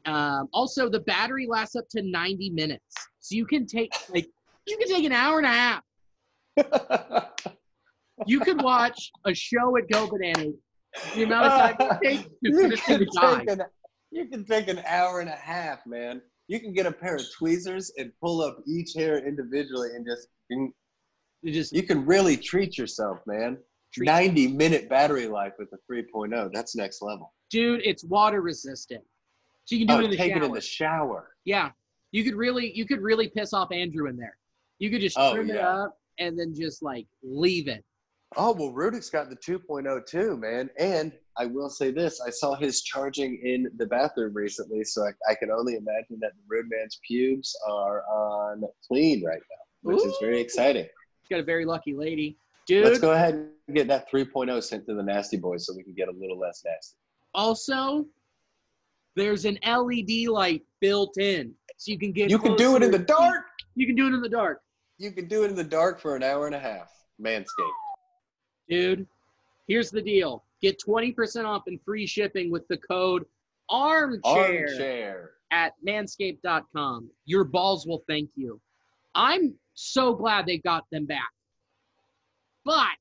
Um, 0.07 0.49
also, 0.53 0.91
the 0.91 1.01
battery 1.01 1.47
lasts 1.47 1.75
up 1.75 1.89
to 1.91 2.03
90 2.03 2.51
minutes, 2.51 2.95
so 3.21 3.35
you 3.35 3.47
can 3.47 3.67
take 3.67 3.93
like 4.11 4.27
you 4.67 4.77
can 4.77 4.89
take 4.89 5.05
an 5.05 5.13
hour 5.13 5.39
and 5.39 5.47
a 5.47 5.51
half. 6.59 7.35
You 8.27 8.41
could 8.41 8.61
watch 8.63 9.13
a 9.25 9.33
show 9.33 9.77
at 9.77 9.89
Go 9.89 10.09
Bananas. 10.09 10.55
The 11.15 11.23
amount 11.23 11.47
of 11.47 11.79
time 11.79 11.99
it 12.03 12.09
takes 12.09 12.25
to 12.45 12.53
finish 12.53 12.85
the 12.85 13.07
guy. 13.21 13.45
You 14.11 14.27
can 14.27 14.45
take 14.45 14.69
an 14.69 14.83
hour 14.87 15.21
and 15.21 15.29
a 15.29 15.33
half, 15.37 15.87
man. 15.87 16.21
You 16.49 16.61
can 16.61 16.73
get 16.73 16.87
a 16.87 16.93
pair 16.93 17.17
of 17.17 17.23
tweezers 17.37 17.93
and 17.99 18.11
pull 18.23 18.41
up 18.41 18.59
each 18.67 18.93
hair 18.97 19.27
individually 19.27 19.91
and 19.95 20.07
just 20.07 20.29
you 20.49 20.75
You 21.43 21.53
just 21.53 21.73
you 21.75 21.83
can 21.83 22.05
really 22.07 22.37
treat 22.37 22.79
yourself, 22.79 23.19
man. 23.27 23.59
treat 23.93 24.07
90 24.07 24.49
minute 24.49 24.89
battery 24.89 25.27
life 25.27 25.53
with 25.59 25.69
a 25.73 25.93
3.0. 25.93 26.51
That's 26.53 26.75
next 26.75 27.03
level. 27.03 27.33
dude, 27.51 27.81
it's 27.85 28.05
water 28.05 28.41
resistant. 28.41 29.05
So 29.65 29.75
you 29.77 29.87
can 29.87 29.95
do 29.95 30.01
Oh, 30.01 30.01
it 30.01 30.05
in 30.07 30.11
the 30.11 30.17
take 30.17 30.33
shower. 30.33 30.43
it 30.43 30.47
in 30.47 30.53
the 30.53 30.61
shower. 30.61 31.35
yeah. 31.45 31.71
You 32.11 32.25
could 32.25 32.35
really 32.37 32.73
you 32.75 32.87
could 32.87 33.03
really 33.03 33.29
piss 33.29 33.53
off 33.53 33.71
Andrew 33.71 34.09
in 34.09 34.17
there. 34.17 34.37
You 34.79 34.91
could 34.91 35.03
just 35.03 35.19
Oh, 35.19 35.35
trim 35.35 35.51
it 35.51 35.59
up 35.59 35.99
and 36.19 36.39
then 36.39 36.55
just 36.55 36.83
like 36.83 37.07
leave 37.23 37.69
it. 37.69 37.85
Oh 38.37 38.53
well, 38.53 38.73
Rudik's 38.73 39.11
got 39.11 39.31
the 39.31 39.37
2.0 39.37 40.07
too, 40.07 40.37
man. 40.37 40.69
And 40.79 41.13
I 41.37 41.47
will 41.47 41.71
say 41.71 41.91
this: 41.91 42.21
I 42.21 42.31
saw 42.31 42.55
his 42.55 42.83
charging 42.83 43.41
in 43.43 43.71
the 43.77 43.87
bathroom 43.87 44.35
recently, 44.35 44.85
so 44.85 45.03
I, 45.03 45.11
I 45.31 45.35
can 45.35 45.51
only 45.51 45.75
imagine 45.75 46.19
that 46.21 46.33
the 46.37 46.43
Rude 46.47 46.67
Man's 46.69 47.01
pubes 47.07 47.57
are 47.67 48.03
on 48.05 48.63
clean 48.87 49.25
right 49.25 49.39
now, 49.39 49.91
which 49.93 50.05
is 50.05 50.15
very 50.21 50.41
exciting. 50.41 50.85
He's 51.23 51.29
got 51.31 51.41
a 51.41 51.45
very 51.45 51.65
lucky 51.65 51.95
lady. 51.95 52.37
Dude, 52.67 52.85
Let's 52.85 52.99
go 52.99 53.13
ahead 53.13 53.35
and 53.67 53.77
get 53.77 53.89
that 53.89 54.11
3.0 54.13 54.63
sent 54.63 54.85
to 54.87 54.95
the 54.95 55.03
Nasty 55.03 55.39
Boys 55.39 55.67
so 55.67 55.73
we 55.75 55.83
can 55.83 55.95
get 55.95 56.09
a 56.09 56.13
little 56.13 56.39
less 56.39 56.63
nasty. 56.67 56.99
also 57.35 58.07
there's 59.17 59.47
an 59.47 59.59
LED 59.67 60.29
light 60.29 60.63
built 60.81 61.19
in. 61.19 61.53
So 61.77 61.93
you 61.93 61.99
can 61.99 62.13
get. 62.13 62.31
You 62.31 62.39
can 62.39 62.57
do 62.57 62.77
it 62.77 62.83
in 62.83 62.91
the 62.91 62.99
dark. 62.99 63.45
You 63.75 63.87
can 63.87 63.97
do 63.97 64.07
it 64.07 64.15
in 64.15 64.21
the 64.21 64.29
dark, 64.29 64.61
You 64.99 65.13
can 65.13 65.29
do 65.29 65.45
it 65.45 65.51
in 65.51 65.57
the 65.57 65.65
dark 65.65 66.01
for 66.01 66.17
an 66.17 66.23
hour 66.23 66.47
and 66.47 66.55
a 66.55 66.59
half. 66.59 66.91
Manscaped. 67.21 67.88
Dude. 68.69 69.07
Here's 69.67 69.91
the 69.91 70.03
deal: 70.03 70.45
get 70.63 70.81
20% 70.81 71.45
off 71.45 71.63
and 71.67 71.81
free 71.83 72.07
shipping 72.07 72.51
with 72.51 72.67
the 72.69 72.77
code 72.77 73.25
Armchair, 73.71 74.69
Armchair. 74.69 75.31
at 75.51 75.75
Manscaped.com. 75.87 77.11
Your 77.27 77.45
balls 77.45 77.87
will 77.87 78.03
thank 78.09 78.31
you. 78.35 78.61
I'm 79.15 79.55
so 79.75 80.15
glad 80.15 80.47
they 80.47 80.59
got 80.59 80.85
them 80.91 81.07
back, 81.07 81.31
but 82.65 82.97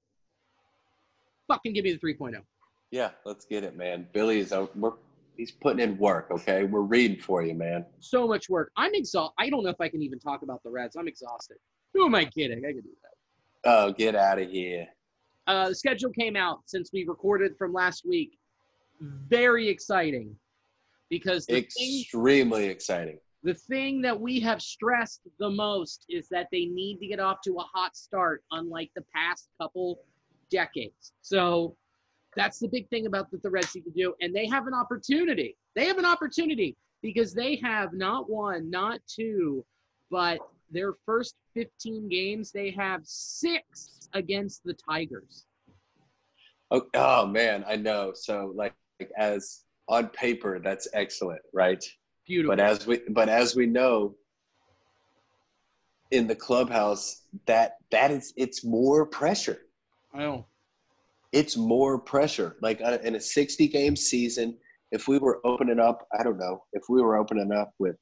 fucking 1.48 1.74
give 1.74 1.84
me 1.84 1.94
the 1.94 2.00
oh. 2.04 2.26
3.0. 2.26 2.42
Yeah, 2.92 3.10
let's 3.26 3.46
get 3.46 3.64
it, 3.64 3.76
man. 3.76 4.08
Billy 4.14 4.40
is 4.40 4.54
out. 4.54 4.76
We're, 4.78 4.94
he's 5.36 5.52
putting 5.52 5.80
in 5.80 5.98
work. 5.98 6.28
Okay, 6.32 6.64
we're 6.64 6.82
reading 6.82 7.20
for 7.20 7.44
you, 7.44 7.54
man. 7.54 7.86
so 8.00 8.28
much 8.28 8.50
work. 8.50 8.72
I'm 8.78 8.94
exhausted. 8.94 9.34
I 9.38 9.50
don't 9.50 9.64
know 9.64 9.70
if 9.70 9.82
I 9.82 9.90
can 9.90 10.02
even 10.02 10.20
talk 10.20 10.42
about 10.42 10.64
the 10.64 10.70
Reds. 10.70 10.96
I'm 10.96 11.08
exhausted. 11.08 11.58
Who 11.94 12.06
am 12.06 12.16
I 12.16 12.26
kidding? 12.26 12.60
I 12.60 12.72
can 12.72 12.82
do 12.82 12.90
that. 13.04 13.70
Oh, 13.70 13.92
get 13.92 14.16
out 14.16 14.40
of 14.40 14.50
here. 14.50 14.88
Uh, 15.48 15.70
the 15.70 15.76
schedule 15.76 16.12
came 16.12 16.36
out 16.36 16.60
since 16.66 16.90
we 16.92 17.06
recorded 17.06 17.58
from 17.58 17.74
last 17.74 18.06
week. 18.06 18.38
Very 19.02 19.68
exciting 19.70 20.36
because 21.10 21.46
the 21.46 21.62
thing, 21.62 22.02
Extremely 22.02 22.66
exciting. 22.66 23.20
the 23.44 23.54
thing 23.54 24.02
that 24.02 24.20
we 24.20 24.40
have 24.42 24.62
stressed 24.62 25.22
the 25.40 25.50
most 25.50 26.06
is 26.10 26.28
that 26.30 26.48
they 26.52 26.66
need 26.66 27.00
to 27.00 27.08
get 27.08 27.20
off 27.20 27.38
to 27.46 27.56
a 27.60 27.64
hot 27.74 27.96
start, 27.96 28.44
unlike 28.52 28.92
the 28.96 29.04
past 29.16 29.50
couple 29.62 30.00
decades. 30.52 31.14
So 31.22 31.76
that's 32.36 32.60
the 32.60 32.68
big 32.68 32.90
thing 32.90 33.06
about 33.06 33.32
that 33.32 33.42
the 33.42 33.50
Reds 33.50 33.74
need 33.76 33.86
to 33.86 33.92
do, 33.92 34.14
and 34.22 34.36
they 34.36 34.48
have 34.48 34.68
an 34.68 34.74
opportunity. 34.74 35.56
They 35.76 35.86
have 35.86 35.98
an 35.98 36.06
opportunity 36.06 36.76
because 37.02 37.34
they 37.34 37.56
have 37.58 37.94
not 37.94 38.30
one, 38.30 38.70
not 38.70 39.00
two, 39.08 39.64
but 40.12 40.40
their 40.72 40.94
first 41.06 41.36
15 41.54 42.10
games, 42.10 42.52
they 42.52 42.72
have 42.72 43.02
six 43.04 44.10
against 44.14 44.64
the 44.64 44.74
Tigers. 44.74 45.46
Oh, 46.72 46.84
oh 46.94 47.26
man, 47.26 47.64
I 47.68 47.76
know. 47.76 48.12
So 48.14 48.52
like, 48.56 48.74
like 49.00 49.12
as 49.18 49.64
on 49.88 50.10
paper, 50.10 50.60
that's 50.60 50.88
excellent, 50.94 51.42
right? 51.54 51.84
Beautiful. 52.26 52.56
But 52.56 52.60
as 52.60 52.86
we 52.86 53.02
but 53.10 53.30
as 53.30 53.56
we 53.56 53.66
know, 53.66 54.16
in 56.12 56.28
the 56.28 56.36
clubhouse, 56.36 57.24
that 57.46 57.78
that 57.92 58.12
is 58.12 58.34
it's 58.36 58.64
more 58.64 59.06
pressure. 59.06 59.60
I 60.14 60.20
know. 60.20 60.48
It's 61.32 61.58
more 61.58 62.00
pressure. 62.00 62.58
Like 62.62 62.82
uh, 62.82 62.98
in 63.04 63.16
a 63.16 63.20
60 63.20 63.68
game 63.68 63.96
season, 63.96 64.58
if 64.92 65.08
we 65.08 65.20
were 65.20 65.42
opening 65.46 65.80
up, 65.80 66.08
I 66.18 66.24
don't 66.24 66.38
know, 66.38 66.64
if 66.74 66.84
we 66.90 67.02
were 67.02 67.18
opening 67.18 67.52
up 67.52 67.74
with 67.80 67.96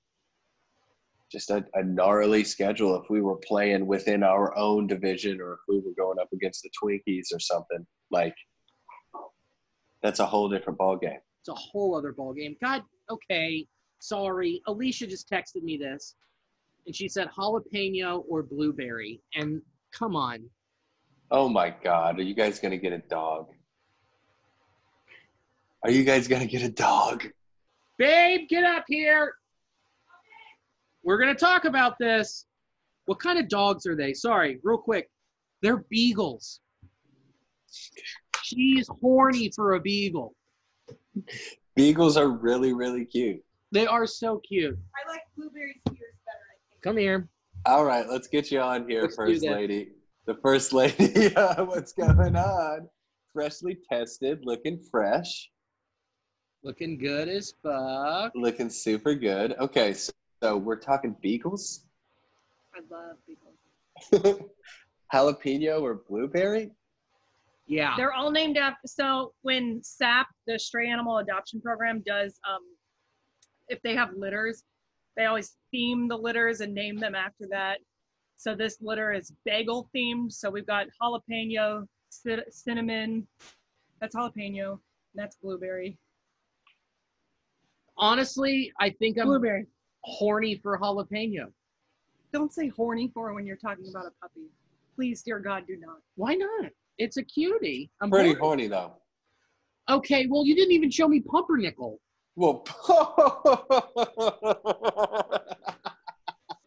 just 1.32 1.50
a, 1.50 1.66
a 1.74 1.84
gnarly 1.84 2.44
schedule, 2.44 2.96
if 2.96 3.10
we 3.10 3.22
were 3.22 3.38
playing 3.38 3.88
within 3.88 4.24
our 4.24 4.56
own 4.58 4.88
division 4.88 5.42
or 5.42 5.54
if 5.54 5.60
we 5.68 5.80
were 5.80 5.94
going 5.98 6.20
up 6.20 6.30
against 6.34 6.64
the 6.64 6.70
Twinkies 6.82 7.34
or 7.34 7.40
something, 7.40 7.86
like 8.12 8.36
that's 10.02 10.20
a 10.20 10.26
whole 10.26 10.50
different 10.50 10.78
ball 10.78 10.98
game. 10.98 11.20
It's 11.42 11.50
a 11.50 11.54
whole 11.54 11.96
other 11.96 12.12
ball 12.14 12.34
game. 12.34 12.56
God, 12.62 12.84
okay, 13.10 13.66
sorry. 14.00 14.62
Alicia 14.68 15.08
just 15.08 15.30
texted 15.30 15.64
me 15.64 15.78
this, 15.78 16.16
and 16.86 16.96
she 16.96 17.08
said 17.08 17.30
jalapeno 17.38 18.24
or 18.28 18.44
blueberry. 18.44 19.22
And 19.36 19.62
come 19.92 20.16
on, 20.16 20.50
Oh 21.32 21.50
my 21.50 21.74
God, 21.84 22.20
are 22.20 22.24
you 22.24 22.36
guys 22.36 22.60
gonna 22.60 22.78
get 22.78 22.94
a 22.94 23.00
dog? 23.00 23.48
Are 25.84 25.90
you 25.90 26.04
guys 26.04 26.28
gonna 26.28 26.46
get 26.46 26.62
a 26.62 26.70
dog? 26.70 27.26
babe, 27.98 28.48
get 28.50 28.64
up 28.64 28.84
here. 28.88 29.34
We're 31.06 31.20
gonna 31.20 31.36
talk 31.36 31.66
about 31.66 31.98
this. 32.00 32.46
What 33.06 33.20
kind 33.20 33.38
of 33.38 33.48
dogs 33.48 33.86
are 33.86 33.96
they? 33.96 34.14
Sorry, 34.14 34.60
real 34.64 34.80
quick. 34.80 35.08
They're 35.62 35.86
beagles. 35.90 36.60
She's 38.44 38.90
horny 39.02 39.52
for 39.56 39.76
a 39.76 39.80
beagle. 39.80 40.36
Beagles 41.76 42.18
are 42.18 42.30
really, 42.30 42.74
really 42.74 43.06
cute. 43.06 43.42
They 43.72 43.86
are 43.86 44.08
so 44.08 44.40
cute. 44.48 44.78
I 44.96 45.12
like 45.12 45.22
blueberry 45.38 45.80
spears 45.88 46.16
better, 46.26 46.38
I 46.50 46.58
think. 46.72 46.82
Come 46.82 46.98
here. 46.98 47.30
All 47.66 47.86
right, 47.86 48.08
let's 48.10 48.28
get 48.28 48.52
you 48.52 48.60
on 48.60 48.88
here, 48.90 49.04
Let's 49.04 49.16
First. 49.16 49.44
Lady. 49.46 49.90
The 50.26 50.36
First 50.36 50.74
Lady, 50.74 51.36
uh, 51.36 51.64
what's 51.66 51.94
going 51.94 52.36
on? 52.36 52.90
Freshly 53.34 53.78
tested, 53.92 54.40
looking 54.44 54.80
fresh, 54.90 55.50
Looking 56.64 56.98
good 56.98 57.28
as 57.30 57.54
fuck. 57.62 58.32
looking 58.34 58.70
super 58.72 59.14
good. 59.14 59.54
Okay, 59.60 59.94
so, 59.94 60.12
so 60.42 60.58
we're 60.58 60.80
talking 60.80 61.16
beagles, 61.22 61.86
I 62.76 62.80
love 62.94 63.18
beagles. 63.26 64.42
jalapeno 65.14 65.82
or 65.82 66.02
blueberry. 66.08 66.72
Yeah. 67.68 67.94
They're 67.98 68.14
all 68.14 68.32
named 68.32 68.58
after. 68.58 68.88
So 68.88 69.34
when 69.42 69.82
SAP, 69.82 70.28
the 70.46 70.60
Stray 70.60 70.90
Animal 70.90 71.18
Adoption 71.18 71.62
Program, 71.62 72.04
does, 72.06 72.40
um, 72.48 72.62
if 73.70 73.82
they 73.82 73.96
have 73.96 74.10
litters, 74.16 74.64
they 75.18 75.26
always 75.26 75.56
theme 75.72 76.08
the 76.08 76.18
litters 76.18 76.62
and 76.62 76.74
name 76.74 76.98
them 76.98 77.16
after 77.16 77.48
that. 77.50 77.78
So 78.38 78.54
this 78.54 78.78
litter 78.82 79.14
is 79.14 79.32
bagel 79.46 79.90
themed. 79.96 80.32
So 80.32 80.50
we've 80.50 80.68
got 80.68 80.88
jalapeno, 81.02 81.88
cin- 82.10 82.44
cinnamon. 82.50 83.26
That's 84.02 84.16
jalapeno. 84.16 84.72
And 84.72 84.80
that's 85.16 85.38
blueberry. 85.38 85.98
Honestly, 87.98 88.74
I 88.80 88.90
think 88.90 89.18
I'm 89.18 89.28
Blueberry. 89.28 89.68
Horny 90.06 90.56
for 90.62 90.78
jalapeno. 90.78 91.48
Don't 92.32 92.54
say 92.54 92.68
horny 92.70 93.10
for 93.14 93.34
when 93.34 93.46
you're 93.46 93.58
talking 93.58 93.86
about 93.90 94.06
a 94.06 94.12
puppy. 94.22 94.48
Please, 94.96 95.22
dear 95.24 95.40
God, 95.40 95.66
do 95.68 95.78
not. 95.78 95.98
Why 96.16 96.36
not? 96.36 96.72
It's 96.98 97.18
a 97.18 97.24
cutie. 97.24 97.90
I'm 98.02 98.10
Pretty 98.10 98.30
horny. 98.30 98.40
horny 98.40 98.68
though. 98.68 98.94
Okay, 99.90 100.26
well, 100.30 100.46
you 100.46 100.56
didn't 100.56 100.72
even 100.74 100.90
show 100.90 101.08
me 101.08 101.20
pumpernickel. 101.22 102.00
Well, 102.36 102.64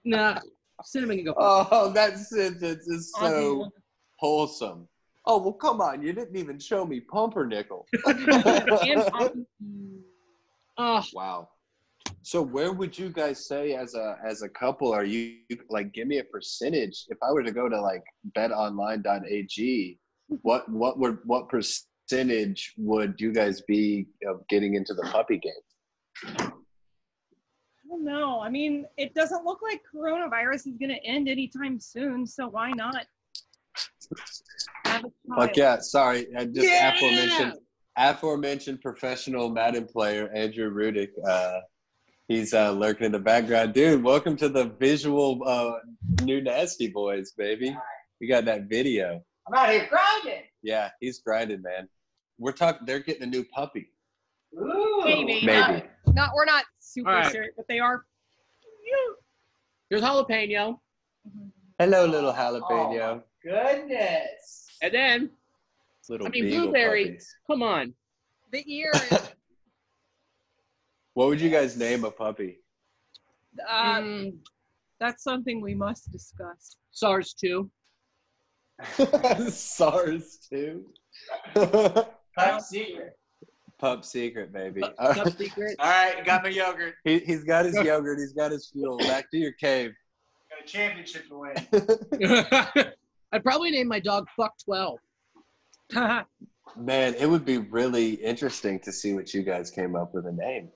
Nah, 0.04 0.38
cinnamon 0.84 1.16
can 1.18 1.26
go. 1.26 1.34
oh, 1.36 1.90
that 1.92 2.18
sentence 2.18 2.86
is 2.88 3.12
so 3.14 3.26
Ozzy- 3.26 3.70
wholesome. 4.16 4.88
Oh 5.26 5.38
well, 5.38 5.52
come 5.52 5.80
on! 5.82 6.00
You 6.02 6.12
didn't 6.14 6.36
even 6.36 6.58
show 6.58 6.86
me 6.86 7.00
pumpernickel. 7.00 7.86
and 8.06 9.02
Poppy. 9.12 9.44
Oh, 10.78 11.02
Wow. 11.12 11.48
So 12.22 12.42
where 12.42 12.72
would 12.72 12.98
you 12.98 13.10
guys 13.10 13.46
say 13.46 13.74
as 13.74 13.94
a 13.94 14.16
as 14.24 14.42
a 14.42 14.48
couple 14.48 14.92
are 14.92 15.04
you 15.04 15.38
like 15.70 15.92
give 15.92 16.08
me 16.08 16.18
a 16.18 16.24
percentage 16.24 17.06
if 17.08 17.18
I 17.22 17.32
were 17.32 17.42
to 17.42 17.52
go 17.52 17.68
to 17.68 17.80
like 17.80 18.02
betonline.ag 18.36 19.98
what 20.42 20.68
what 20.70 20.98
would 20.98 21.18
what 21.24 21.48
percentage 21.48 22.74
would 22.76 23.14
you 23.18 23.32
guys 23.32 23.62
be 23.62 24.06
of 24.26 24.46
getting 24.48 24.74
into 24.74 24.94
the 24.94 25.02
puppy 25.04 25.38
game? 25.38 25.52
I 26.36 27.88
don't 27.88 28.04
know. 28.04 28.40
I 28.40 28.50
mean, 28.50 28.86
it 28.98 29.14
doesn't 29.14 29.44
look 29.44 29.60
like 29.62 29.80
coronavirus 29.94 30.66
is 30.66 30.76
going 30.78 30.90
to 30.90 31.04
end 31.04 31.28
anytime 31.28 31.80
soon, 31.80 32.26
so 32.26 32.48
why 32.48 32.70
not? 32.72 33.06
Fuck 35.34 35.56
yeah, 35.56 35.78
sorry. 35.80 36.26
I 36.36 36.44
just 36.44 36.68
Yeah! 36.68 36.94
aforementioned 36.94 37.54
aforementioned 37.96 38.80
professional 38.80 39.48
Madden 39.48 39.86
player 39.86 40.30
Andrew 40.34 40.70
Rudick. 40.70 41.10
Uh 41.26 41.60
he's 42.28 42.54
uh 42.54 42.70
lurking 42.70 43.06
in 43.06 43.12
the 43.12 43.18
background. 43.18 43.74
Dude, 43.74 44.02
welcome 44.02 44.36
to 44.36 44.48
the 44.48 44.66
visual 44.78 45.42
uh 45.44 45.78
new 46.22 46.40
nasty 46.40 46.88
boys, 46.88 47.32
baby. 47.32 47.76
We 48.20 48.28
got 48.28 48.44
that 48.44 48.64
video. 48.64 49.22
I'm 49.46 49.54
out 49.54 49.70
here 49.70 49.88
grinding. 49.88 50.44
Yeah, 50.62 50.90
he's 51.00 51.18
grinding, 51.18 51.62
man. 51.62 51.88
We're 52.38 52.52
talking. 52.52 52.86
They're 52.86 53.00
getting 53.00 53.24
a 53.24 53.26
new 53.26 53.44
puppy. 53.44 53.90
Ooh. 54.54 55.02
Maybe. 55.04 55.44
Maybe. 55.44 55.82
Not, 56.08 56.30
we're 56.34 56.44
not 56.44 56.64
super 56.78 57.10
All 57.10 57.16
right. 57.16 57.32
serious, 57.32 57.52
but 57.56 57.66
they 57.68 57.80
are. 57.80 58.04
here's 59.90 60.02
jalapeno. 60.02 60.78
Hello, 61.78 62.06
little 62.06 62.32
jalapeno. 62.32 63.00
Oh. 63.00 63.22
Goodness. 63.42 64.66
And 64.82 64.94
then, 64.94 65.30
little 66.08 66.26
I 66.26 66.30
mean, 66.30 66.44
beagle 66.44 66.62
blueberry. 66.64 67.04
puppies. 67.06 67.34
come 67.46 67.62
on. 67.62 67.94
The 68.52 68.64
ear 68.72 68.90
is. 68.94 69.18
What 71.18 71.30
would 71.30 71.40
you 71.40 71.50
guys 71.50 71.76
name 71.76 72.04
a 72.04 72.12
puppy? 72.12 72.60
Um, 73.68 74.04
Mm, 74.04 74.36
that's 75.00 75.24
something 75.24 75.60
we 75.60 75.74
must 75.74 76.12
discuss. 76.12 76.76
SARS 76.92 77.34
2. 77.34 77.68
SARS 79.50 80.38
too. 80.48 80.84
Top 81.56 82.60
secret. 82.60 83.18
Pup 83.80 84.04
secret, 84.04 84.52
baby. 84.52 84.80
Top 84.80 84.94
All 85.00 85.08
right. 85.08 85.36
secret. 85.36 85.74
All 85.80 85.88
right, 85.88 86.24
got 86.24 86.44
my 86.44 86.50
yogurt. 86.50 86.94
He, 87.02 87.18
he's 87.18 87.42
got 87.42 87.64
his 87.64 87.74
yogurt. 87.80 88.20
He's 88.20 88.32
got 88.32 88.52
his 88.52 88.68
fuel. 88.68 88.98
Back 88.98 89.28
to 89.32 89.38
your 89.38 89.54
cave. 89.54 89.90
Got 90.50 90.62
a 90.62 90.68
championship 90.68 91.26
to 91.30 91.38
win. 91.40 92.92
I'd 93.32 93.42
probably 93.42 93.72
name 93.72 93.88
my 93.88 93.98
dog 93.98 94.28
Fuck 94.36 94.54
12. 94.66 95.00
Man, 96.76 97.14
it 97.14 97.28
would 97.28 97.44
be 97.44 97.58
really 97.58 98.12
interesting 98.14 98.78
to 98.78 98.92
see 98.92 99.14
what 99.14 99.34
you 99.34 99.42
guys 99.42 99.72
came 99.72 99.96
up 99.96 100.14
with 100.14 100.24
a 100.24 100.32
name. 100.32 100.70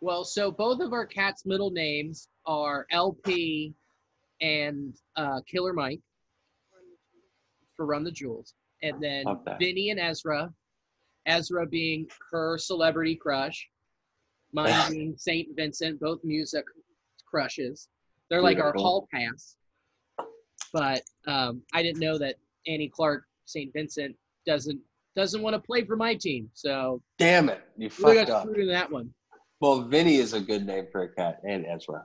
Well, 0.00 0.24
so 0.24 0.50
both 0.50 0.80
of 0.80 0.92
our 0.92 1.06
cats' 1.06 1.46
middle 1.46 1.70
names 1.70 2.28
are 2.44 2.86
LP 2.90 3.74
and 4.40 4.94
uh, 5.16 5.40
Killer 5.46 5.72
Mike 5.72 6.00
for 7.76 7.86
Run 7.86 8.04
the 8.04 8.10
Jewels, 8.10 8.54
and 8.82 9.02
then. 9.02 9.24
Vinny 9.58 9.90
and 9.90 10.00
Ezra. 10.00 10.52
Ezra 11.26 11.66
being 11.66 12.06
her 12.30 12.56
celebrity 12.56 13.16
crush, 13.16 13.68
mine 14.52 14.72
being 14.90 15.14
Saint 15.16 15.48
Vincent, 15.56 16.00
both 16.00 16.20
music 16.22 16.64
crushes. 17.28 17.88
They're 18.30 18.42
like 18.42 18.58
our 18.58 18.72
hall 18.72 19.08
pass. 19.12 19.56
But 20.72 21.02
um, 21.26 21.62
I 21.72 21.82
didn't 21.82 22.00
know 22.00 22.18
that 22.18 22.36
Annie 22.66 22.88
Clark, 22.88 23.24
Saint 23.44 23.72
Vincent, 23.72 24.16
doesn't 24.46 24.80
doesn't 25.14 25.42
want 25.42 25.54
to 25.54 25.60
play 25.60 25.82
for 25.84 25.96
my 25.96 26.14
team. 26.14 26.50
So 26.52 27.00
Damn 27.18 27.48
it, 27.48 27.62
you 27.76 27.84
we 27.84 27.88
fucked 27.88 28.28
got 28.28 28.30
up. 28.30 28.42
screwed 28.42 28.58
in 28.60 28.68
that 28.68 28.90
one. 28.90 29.10
Well, 29.60 29.82
Vinny 29.82 30.16
is 30.16 30.32
a 30.34 30.40
good 30.40 30.66
name 30.66 30.86
for 30.92 31.02
a 31.02 31.08
cat, 31.14 31.40
and 31.48 31.64
Ezra. 31.66 32.04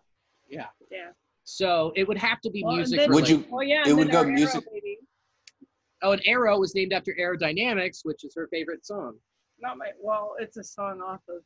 Yeah. 0.50 0.68
Yeah. 0.90 1.10
So 1.44 1.92
it 1.96 2.08
would 2.08 2.18
have 2.18 2.40
to 2.42 2.50
be 2.50 2.64
Well, 2.64 2.72
and 2.74 2.80
music. 2.80 3.00
then- 3.00 3.12
Would 3.12 3.28
related. 3.28 3.48
you? 3.50 3.56
Oh 3.58 3.62
yeah. 3.62 3.82
It 3.82 3.88
and 3.90 3.98
would 3.98 4.08
then 4.08 4.12
go 4.14 4.18
our 4.20 4.24
Arrow 4.26 4.34
music- 4.34 4.66
baby. 4.72 4.98
Oh, 6.04 6.12
and 6.14 6.22
Arrow 6.26 6.60
was 6.60 6.74
named 6.74 6.94
after 6.94 7.14
Aerodynamics, 7.14 8.00
which 8.04 8.24
is 8.24 8.34
her 8.36 8.48
favorite 8.48 8.86
song. 8.86 9.20
Not 9.60 9.78
my. 9.78 9.92
Well, 10.00 10.36
it's 10.40 10.58
a 10.58 10.64
song 10.64 11.02
off 11.02 11.22
of 11.30 11.44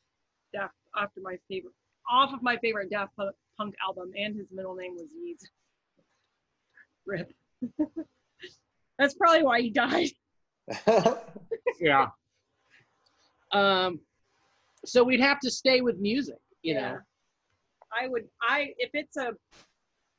Daft 0.54 0.74
after 0.96 1.20
my 1.22 1.38
favorite 1.50 1.74
off 2.10 2.34
of 2.34 2.42
my 2.44 2.56
favorite 2.58 2.90
Daft 2.90 3.16
Pu- 3.18 3.32
Punk 3.58 3.76
album, 3.86 4.12
and 4.16 4.36
his 4.36 4.48
middle 4.52 4.76
name 4.76 4.94
was 4.96 5.10
Yeez. 5.12 5.42
Rip. 7.06 7.34
That's 9.00 9.16
probably 9.16 9.44
why 9.44 9.62
he 9.62 9.70
died. 9.72 10.10
Yeah. 11.80 12.08
Um, 13.52 14.00
so 14.86 15.04
we'd 15.04 15.20
have 15.22 15.40
to 15.42 15.52
stay 15.52 15.82
with 15.82 15.98
music, 16.00 16.38
you 16.62 16.74
Yeah. 16.76 16.92
know. 16.94 16.98
I 17.98 18.08
would. 18.08 18.24
I 18.42 18.74
if 18.78 18.90
it's 18.94 19.16
a 19.18 19.30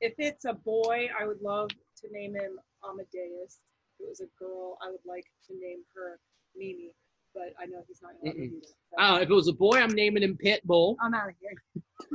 if 0.01 0.14
it's 0.19 0.45
a 0.45 0.55
boy, 0.55 1.09
I 1.19 1.27
would 1.27 1.41
love 1.43 1.69
to 1.71 2.09
name 2.12 2.35
him 2.35 2.59
Amadeus. 2.89 3.61
If 3.99 4.07
it 4.07 4.09
was 4.09 4.21
a 4.21 4.29
girl, 4.39 4.79
I 4.83 4.91
would 4.91 5.05
like 5.07 5.25
to 5.49 5.55
name 5.59 5.81
her 5.95 6.19
Mimi. 6.57 6.95
But 7.35 7.53
I 7.61 7.67
know 7.67 7.83
he's 7.87 8.01
not 8.03 8.12
allowed 8.23 8.33
to 8.33 8.49
do 8.49 8.61
that. 8.61 8.67
so 8.67 9.03
Uh, 9.03 9.19
if 9.21 9.29
it 9.29 9.35
was 9.35 9.49
a 9.49 9.53
boy, 9.53 9.77
I'm 9.79 9.91
naming 9.95 10.23
him 10.23 10.39
Pitbull. 10.43 10.97
I'm 11.03 11.12
out 11.12 11.29
of 11.29 11.35
here. 11.41 11.62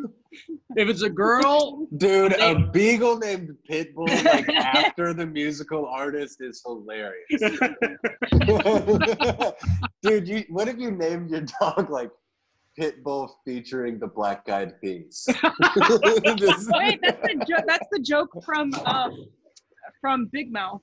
If 0.78 0.88
it's 0.88 1.02
a 1.02 1.10
girl, 1.10 1.86
Dude, 1.98 2.32
a 2.40 2.70
beagle 2.72 3.18
named 3.18 3.50
Pitbull, 3.70 4.08
like 4.26 4.48
after 4.58 5.14
the 5.14 5.26
musical 5.26 5.86
artist, 5.86 6.38
is 6.40 6.62
hilarious. 6.66 7.28
Dude, 10.02 10.28
you 10.28 10.46
what 10.50 10.68
if 10.68 10.78
you 10.80 10.92
named 10.92 11.30
your 11.30 11.44
dog 11.60 11.90
like 11.90 12.10
Pitbull 12.80 13.30
featuring 13.46 14.00
the 14.00 14.08
Black 14.08 14.48
Eyed 14.50 14.80
Peas? 14.82 15.26
Wait, 15.28 17.00
that's 17.02 17.22
the 17.22 17.46
jo- 17.48 17.64
that's 17.68 17.88
the 17.92 18.00
joke 18.02 18.30
from 18.46 18.74
um, 18.86 19.26
from 20.00 20.28
Big 20.32 20.52
Mouth, 20.52 20.82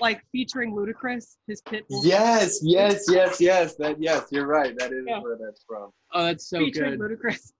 like 0.00 0.22
featuring 0.32 0.74
Ludacris, 0.74 1.36
his 1.46 1.60
pit 1.62 1.84
bull. 1.88 2.04
yes, 2.04 2.60
yes, 2.62 3.04
yes, 3.10 3.40
yes. 3.40 3.74
That 3.76 4.00
yes, 4.00 4.26
you're 4.30 4.46
right. 4.46 4.74
That 4.78 4.92
is 4.92 5.04
Yeah. 5.06 5.20
where 5.20 5.36
that's 5.38 5.62
from. 5.68 5.90
oh, 6.14 6.24
that's 6.24 6.48
so 6.48 6.58
featuring 6.58 6.98
good. 6.98 7.10
Ludacris. 7.18 7.52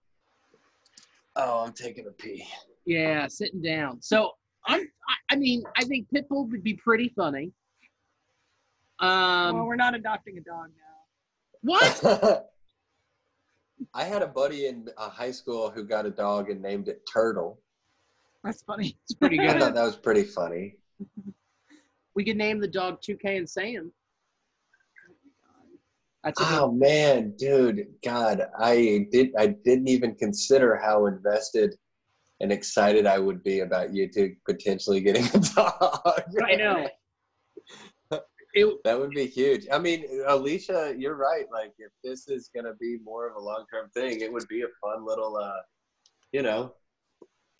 Oh, 1.36 1.64
I'm 1.64 1.72
taking 1.72 2.06
a 2.06 2.10
pee. 2.10 2.44
Yeah, 2.86 3.26
sitting 3.28 3.60
down. 3.62 4.00
So 4.02 4.32
I'm. 4.66 4.80
I, 4.80 5.34
I 5.34 5.36
mean, 5.36 5.62
I 5.76 5.84
think 5.84 6.06
Pitbull 6.14 6.50
would 6.50 6.62
be 6.64 6.74
pretty 6.74 7.10
funny. 7.14 7.52
Um, 9.00 9.54
well, 9.56 9.66
we're 9.66 9.76
not 9.76 9.94
adopting 9.94 10.38
a 10.38 10.40
dog 10.40 10.70
now. 10.70 10.96
what? 11.62 12.46
I 13.94 14.04
had 14.04 14.22
a 14.22 14.26
buddy 14.26 14.66
in 14.66 14.88
uh, 14.96 15.08
high 15.08 15.30
school 15.30 15.70
who 15.70 15.84
got 15.84 16.06
a 16.06 16.10
dog 16.10 16.50
and 16.50 16.60
named 16.60 16.88
it 16.88 17.02
Turtle. 17.12 17.60
That's 18.44 18.62
funny. 18.62 18.96
It's 19.04 19.14
pretty 19.14 19.38
I 19.48 19.58
thought 19.58 19.74
that 19.74 19.84
was 19.84 19.96
pretty 19.96 20.24
funny. 20.24 20.76
We 22.14 22.24
could 22.24 22.36
name 22.36 22.58
the 22.58 22.66
dog 22.66 23.00
2K 23.00 23.36
and 23.38 23.48
Sam. 23.48 23.92
A 26.24 26.32
good 26.32 26.46
Oh 26.50 26.72
man, 26.72 27.32
dude, 27.38 27.86
God, 28.04 28.42
I 28.58 29.06
did 29.12 29.30
I 29.38 29.54
didn't 29.64 29.86
even 29.86 30.16
consider 30.16 30.74
how 30.74 31.06
invested 31.06 31.76
and 32.40 32.50
excited 32.50 33.06
I 33.06 33.20
would 33.20 33.44
be 33.44 33.60
about 33.60 33.94
you 33.94 34.10
two 34.12 34.34
potentially 34.44 35.00
getting 35.00 35.26
a 35.26 35.38
dog. 35.54 36.22
I 36.44 36.56
know. 36.56 36.88
It, 38.58 38.76
That 38.84 38.98
would 38.98 39.10
be 39.10 39.26
huge. 39.26 39.66
I 39.70 39.78
mean, 39.78 40.04
Alicia, 40.26 40.94
you're 40.96 41.16
right. 41.16 41.46
Like, 41.52 41.72
if 41.78 41.92
this 42.02 42.28
is 42.28 42.50
gonna 42.54 42.74
be 42.80 42.98
more 43.04 43.28
of 43.28 43.36
a 43.36 43.40
long 43.40 43.64
term 43.72 43.90
thing, 43.90 44.20
it 44.20 44.32
would 44.32 44.46
be 44.48 44.62
a 44.62 44.68
fun 44.80 45.06
little, 45.06 45.36
uh, 45.36 45.60
you 46.32 46.42
know, 46.42 46.74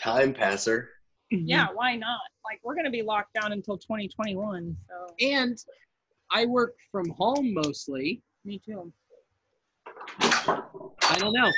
time 0.00 0.32
passer. 0.32 0.90
Yeah, 1.30 1.68
why 1.72 1.94
not? 1.94 2.20
Like 2.44 2.60
we're 2.64 2.74
gonna 2.74 2.90
be 2.90 3.02
locked 3.02 3.34
down 3.34 3.52
until 3.52 3.76
2021. 3.76 4.76
So 4.88 5.14
And 5.20 5.58
I 6.30 6.46
work 6.46 6.74
from 6.90 7.08
home 7.10 7.52
mostly. 7.52 8.22
me 8.44 8.60
too. 8.64 8.92
I 10.20 11.16
don't 11.18 11.32
know. 11.32 11.52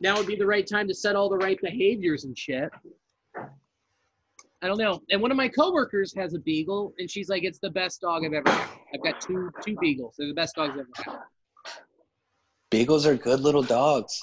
Now 0.00 0.16
would 0.16 0.26
be 0.26 0.36
the 0.36 0.46
right 0.46 0.66
time 0.66 0.88
to 0.88 0.94
set 0.94 1.14
all 1.14 1.28
the 1.28 1.36
right 1.36 1.60
behaviors 1.60 2.24
and 2.24 2.36
shit. 2.36 2.70
I 4.62 4.68
don't 4.68 4.78
know. 4.78 5.02
And 5.10 5.20
one 5.20 5.32
of 5.32 5.36
my 5.36 5.48
coworkers 5.48 6.14
has 6.14 6.34
a 6.34 6.38
beagle, 6.38 6.94
and 6.98 7.10
she's 7.10 7.28
like, 7.28 7.42
"It's 7.42 7.58
the 7.58 7.70
best 7.70 8.00
dog 8.00 8.24
I've 8.24 8.32
ever 8.32 8.48
had. 8.48 8.68
I've 8.94 9.02
got 9.02 9.20
two 9.20 9.50
two 9.64 9.76
beagles. 9.80 10.14
They're 10.16 10.28
the 10.28 10.34
best 10.34 10.54
dogs 10.54 10.74
I've 10.74 10.80
ever 10.80 10.88
had." 10.96 11.18
Beagles 12.70 13.04
are 13.04 13.16
good 13.16 13.40
little 13.40 13.62
dogs. 13.62 14.22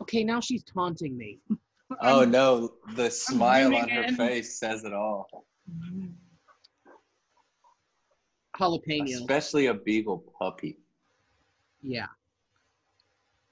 Okay, 0.00 0.24
now 0.24 0.40
she's 0.40 0.64
taunting 0.64 1.16
me. 1.16 1.40
Oh 2.00 2.24
no, 2.24 2.72
the 2.96 3.10
smile 3.10 3.76
on 3.76 3.88
her 3.88 4.04
in. 4.04 4.16
face 4.16 4.58
says 4.58 4.84
it 4.84 4.92
all. 4.92 5.28
Jalapeno. 8.58 9.04
Especially 9.04 9.66
a 9.66 9.74
beagle 9.74 10.24
puppy. 10.38 10.78
Yeah. 11.82 12.06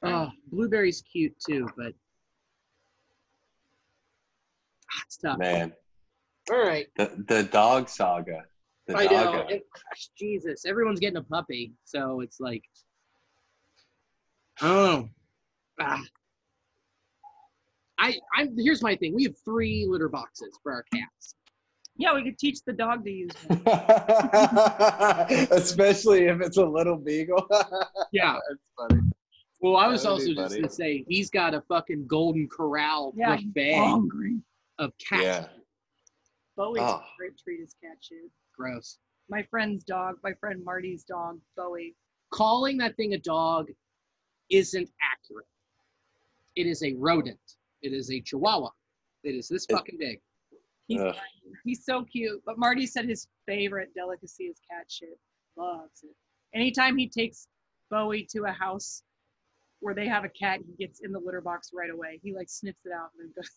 Hmm. 0.02 0.08
Oh, 0.08 0.30
blueberry's 0.50 1.02
cute 1.02 1.34
too, 1.38 1.68
but 1.76 1.92
it's 5.06 5.18
tough. 5.18 5.38
Man, 5.38 5.72
All 6.50 6.58
right. 6.58 6.86
the 6.96 7.24
the 7.28 7.42
dog 7.44 7.88
saga. 7.88 8.44
The 8.86 8.96
I 8.96 9.04
know. 9.04 9.10
doggo. 9.10 9.38
And, 9.48 9.60
gosh, 9.74 10.08
Jesus, 10.18 10.64
everyone's 10.66 10.98
getting 11.00 11.18
a 11.18 11.22
puppy, 11.22 11.72
so 11.84 12.20
it's 12.20 12.40
like, 12.40 12.64
oh, 14.60 15.08
ah. 15.80 16.02
I, 17.98 18.14
I'm. 18.36 18.56
Here's 18.58 18.82
my 18.82 18.96
thing. 18.96 19.14
We 19.14 19.22
have 19.24 19.34
three 19.44 19.86
litter 19.88 20.08
boxes 20.08 20.58
for 20.62 20.72
our 20.72 20.84
cats. 20.92 21.36
Yeah, 21.96 22.14
we 22.14 22.24
could 22.24 22.38
teach 22.38 22.58
the 22.66 22.72
dog 22.72 23.04
to 23.04 23.10
use 23.10 23.30
one. 23.46 23.60
Especially 25.52 26.24
if 26.24 26.40
it's 26.40 26.56
a 26.56 26.64
little 26.64 26.96
beagle. 26.96 27.46
Yeah. 28.12 28.36
That's 28.48 28.60
funny. 28.76 29.02
Well, 29.60 29.76
I 29.76 29.86
was 29.86 30.04
also 30.04 30.26
just 30.26 30.36
funny. 30.36 30.60
gonna 30.62 30.72
say 30.72 31.04
he's 31.08 31.30
got 31.30 31.54
a 31.54 31.60
fucking 31.68 32.06
golden 32.08 32.48
corral 32.48 33.12
Yeah, 33.16 33.36
buffet 33.36 33.74
hungry. 33.76 34.38
of 34.78 34.92
cat 34.98 35.22
Yeah. 35.22 35.46
Bowie's 36.56 36.82
Oh. 36.82 36.84
Ah. 37.02 37.12
a 37.14 37.16
great 37.16 37.38
treat 37.38 37.60
is 37.60 37.74
cat 37.82 37.96
shit. 38.00 38.30
gross. 38.56 38.98
My 39.28 39.42
friend's 39.44 39.84
dog, 39.84 40.16
my 40.22 40.34
friend 40.34 40.62
Marty's 40.64 41.04
dog, 41.04 41.40
Bowie. 41.56 41.96
Calling 42.30 42.76
that 42.78 42.96
thing 42.96 43.14
a 43.14 43.18
dog 43.18 43.70
isn't 44.50 44.90
accurate. 45.00 45.46
It 46.56 46.66
is 46.66 46.82
a 46.82 46.92
rodent. 46.94 47.40
It 47.80 47.92
is 47.92 48.10
a 48.10 48.20
chihuahua. 48.20 48.70
It 49.24 49.34
is 49.34 49.48
this 49.48 49.64
fucking 49.66 49.96
big. 49.98 50.20
He's 50.88 51.00
Ugh. 51.00 51.14
he's 51.64 51.84
so 51.84 52.04
cute. 52.04 52.42
But 52.44 52.58
Marty 52.58 52.86
said 52.86 53.06
his 53.06 53.28
favorite 53.46 53.94
delicacy 53.94 54.44
is 54.44 54.58
cat 54.68 54.90
shit. 54.90 55.18
Loves 55.56 56.02
it. 56.02 56.14
Anytime 56.54 56.98
he 56.98 57.08
takes 57.08 57.48
Bowie 57.90 58.26
to 58.32 58.44
a 58.44 58.52
house 58.52 59.02
where 59.80 59.94
they 59.94 60.06
have 60.08 60.24
a 60.24 60.28
cat, 60.28 60.60
he 60.66 60.72
gets 60.84 61.00
in 61.00 61.12
the 61.12 61.18
litter 61.18 61.40
box 61.40 61.70
right 61.72 61.90
away. 61.90 62.20
He 62.22 62.34
like 62.34 62.50
sniffs 62.50 62.84
it 62.84 62.92
out 62.92 63.10
and 63.18 63.28
then 63.28 63.32
goes 63.34 63.48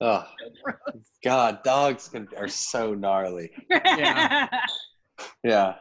Oh. 0.00 0.24
God, 1.24 1.62
dogs 1.62 2.08
can, 2.08 2.28
are 2.36 2.48
so 2.48 2.94
gnarly. 2.94 3.50
Yeah. 3.70 4.48
Yeah. 5.44 5.74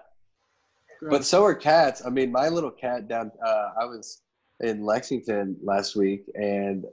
But 1.09 1.25
so 1.25 1.43
are 1.43 1.55
cats. 1.55 2.03
I 2.05 2.09
mean, 2.09 2.31
my 2.31 2.49
little 2.49 2.69
cat 2.71 3.07
down. 3.07 3.31
Uh, 3.43 3.69
I 3.81 3.85
was 3.85 4.21
in 4.59 4.85
Lexington 4.85 5.57
last 5.63 5.95
week, 5.95 6.25
and 6.35 6.85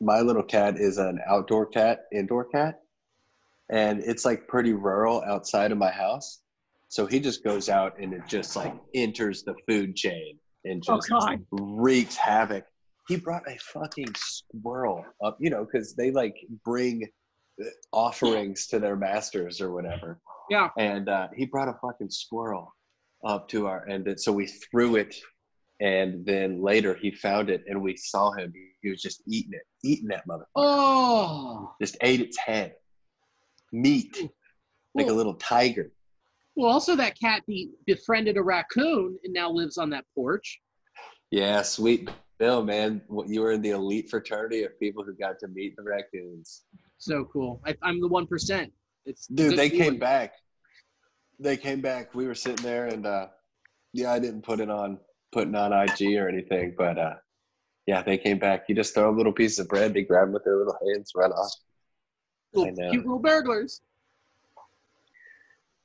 my 0.00 0.20
little 0.20 0.42
cat 0.42 0.78
is 0.78 0.96
an 0.96 1.20
outdoor 1.26 1.66
cat, 1.66 2.06
indoor 2.12 2.44
cat, 2.46 2.80
and 3.68 4.02
it's 4.02 4.24
like 4.24 4.48
pretty 4.48 4.72
rural 4.72 5.22
outside 5.26 5.70
of 5.72 5.76
my 5.78 5.90
house. 5.90 6.40
So 6.88 7.04
he 7.04 7.20
just 7.20 7.44
goes 7.44 7.68
out 7.68 7.98
and 8.00 8.14
it 8.14 8.22
just 8.26 8.56
like 8.56 8.74
enters 8.94 9.42
the 9.42 9.54
food 9.68 9.96
chain 9.96 10.38
and 10.64 10.82
Oh, 10.88 10.96
just 10.96 11.10
wreaks 11.50 12.16
havoc. 12.16 12.64
He 13.08 13.16
brought 13.16 13.42
a 13.48 13.56
fucking 13.58 14.12
squirrel 14.16 15.04
up, 15.24 15.36
you 15.40 15.50
know, 15.50 15.64
because 15.64 15.94
they 15.94 16.10
like 16.10 16.36
bring 16.64 17.08
offerings 17.92 18.66
to 18.68 18.78
their 18.78 18.96
masters 18.96 19.60
or 19.60 19.72
whatever 19.72 20.20
Yeah. 20.50 20.68
and 20.76 21.08
uh, 21.08 21.28
he 21.34 21.46
brought 21.46 21.68
a 21.68 21.74
fucking 21.80 22.10
squirrel 22.10 22.74
up 23.24 23.48
to 23.48 23.66
our 23.66 23.84
and 23.86 24.06
it, 24.06 24.20
so 24.20 24.30
we 24.30 24.46
threw 24.46 24.96
it 24.96 25.14
and 25.80 26.24
then 26.24 26.62
later 26.62 26.94
he 26.94 27.10
found 27.10 27.50
it, 27.50 27.62
and 27.66 27.80
we 27.82 27.96
saw 27.98 28.30
him. 28.32 28.52
He 28.82 28.88
was 28.90 29.02
just 29.02 29.22
eating 29.28 29.52
it, 29.52 29.62
eating 29.84 30.08
that 30.08 30.26
motherfucker. 30.26 30.44
Oh. 30.56 31.74
Just 31.80 31.98
ate 32.00 32.20
its 32.20 32.38
head, 32.38 32.74
meat, 33.72 34.16
like 34.94 35.08
a 35.08 35.12
little 35.12 35.34
tiger. 35.34 35.92
Well, 36.54 36.70
also 36.70 36.96
that 36.96 37.18
cat 37.20 37.42
be, 37.46 37.72
befriended 37.84 38.38
a 38.38 38.42
raccoon 38.42 39.18
and 39.22 39.34
now 39.34 39.50
lives 39.50 39.76
on 39.76 39.90
that 39.90 40.06
porch. 40.14 40.60
Yeah, 41.30 41.60
sweet 41.60 42.08
Bill, 42.38 42.64
man. 42.64 43.02
You 43.26 43.40
were 43.40 43.52
in 43.52 43.62
the 43.62 43.70
elite 43.70 44.10
fraternity 44.10 44.64
of 44.64 44.78
people 44.78 45.04
who 45.04 45.14
got 45.14 45.38
to 45.40 45.48
meet 45.48 45.74
the 45.76 45.82
raccoons. 45.82 46.64
So 46.98 47.24
cool. 47.32 47.60
I, 47.66 47.74
I'm 47.82 48.00
the 48.00 48.08
one 48.08 48.26
percent. 48.26 48.72
It's 49.04 49.26
Dude, 49.26 49.56
they 49.56 49.68
feeling. 49.68 49.84
came 49.84 49.98
back. 49.98 50.34
They 51.38 51.56
came 51.56 51.80
back. 51.80 52.14
We 52.14 52.26
were 52.26 52.34
sitting 52.34 52.64
there, 52.64 52.86
and 52.86 53.06
uh, 53.06 53.28
yeah, 53.92 54.12
I 54.12 54.18
didn't 54.18 54.42
put 54.42 54.60
it 54.60 54.70
on 54.70 54.98
putting 55.32 55.54
on 55.54 55.72
IG 55.72 56.16
or 56.16 56.28
anything, 56.28 56.74
but 56.76 56.98
uh, 56.98 57.14
yeah, 57.86 58.02
they 58.02 58.18
came 58.18 58.38
back. 58.38 58.64
You 58.68 58.74
just 58.74 58.94
throw 58.94 59.10
a 59.10 59.16
little 59.16 59.32
piece 59.32 59.58
of 59.58 59.68
bread, 59.68 59.94
they 59.94 60.02
grab 60.02 60.26
them 60.26 60.32
with 60.32 60.44
their 60.44 60.56
little 60.56 60.76
hands, 60.86 61.12
run 61.14 61.32
off. 61.32 61.52
Little, 62.52 62.68
I 62.68 62.82
know. 62.82 62.90
cute 62.90 63.04
little 63.04 63.18
burglars. 63.18 63.82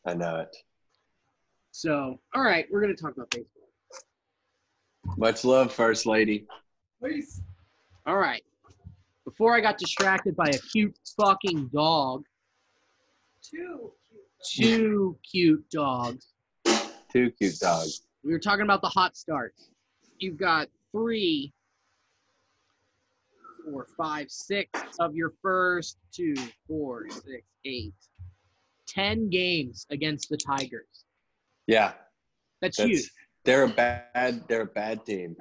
I 0.06 0.14
know 0.14 0.38
it. 0.38 0.56
So, 1.72 2.20
all 2.34 2.42
right, 2.42 2.66
we're 2.72 2.82
gonna 2.82 2.96
talk 2.96 3.14
about 3.16 3.30
baseball. 3.30 3.61
Much 5.18 5.44
love, 5.44 5.74
First 5.74 6.06
Lady. 6.06 6.46
Please. 7.00 7.42
All 8.06 8.18
right. 8.18 8.44
Before 9.26 9.56
I 9.56 9.62
got 9.62 9.78
distracted 9.78 10.36
by 10.36 10.50
a 10.50 10.58
cute 10.58 10.98
fucking 11.20 11.68
dog, 11.74 12.24
Two. 13.44 13.92
two 14.46 15.18
cute 15.30 15.70
dogs. 15.70 16.34
Two 17.12 17.32
cute 17.32 17.60
dogs. 17.60 18.02
We 18.24 18.32
were 18.32 18.40
talking 18.40 18.64
about 18.64 18.82
the 18.82 18.90
hot 18.90 19.18
start. 19.18 19.54
You've 20.20 20.38
got 20.38 20.68
three, 20.92 21.54
four, 23.66 23.88
five, 23.98 24.30
six 24.30 24.70
of 25.00 25.16
your 25.16 25.34
first 25.42 25.98
two, 26.12 26.36
four, 26.68 27.10
six, 27.10 27.44
eight, 27.66 27.94
ten 28.88 29.30
games 29.30 29.86
against 29.90 30.30
the 30.30 30.38
Tigers. 30.38 31.06
Yeah, 31.68 31.94
That's, 32.62 32.78
that's 32.78 32.90
huge. 32.90 33.12
They're 33.44 33.64
a 33.64 33.68
bad 33.68 34.44
they're 34.48 34.62
a 34.62 34.66
bad 34.66 35.06
team. 35.06 35.36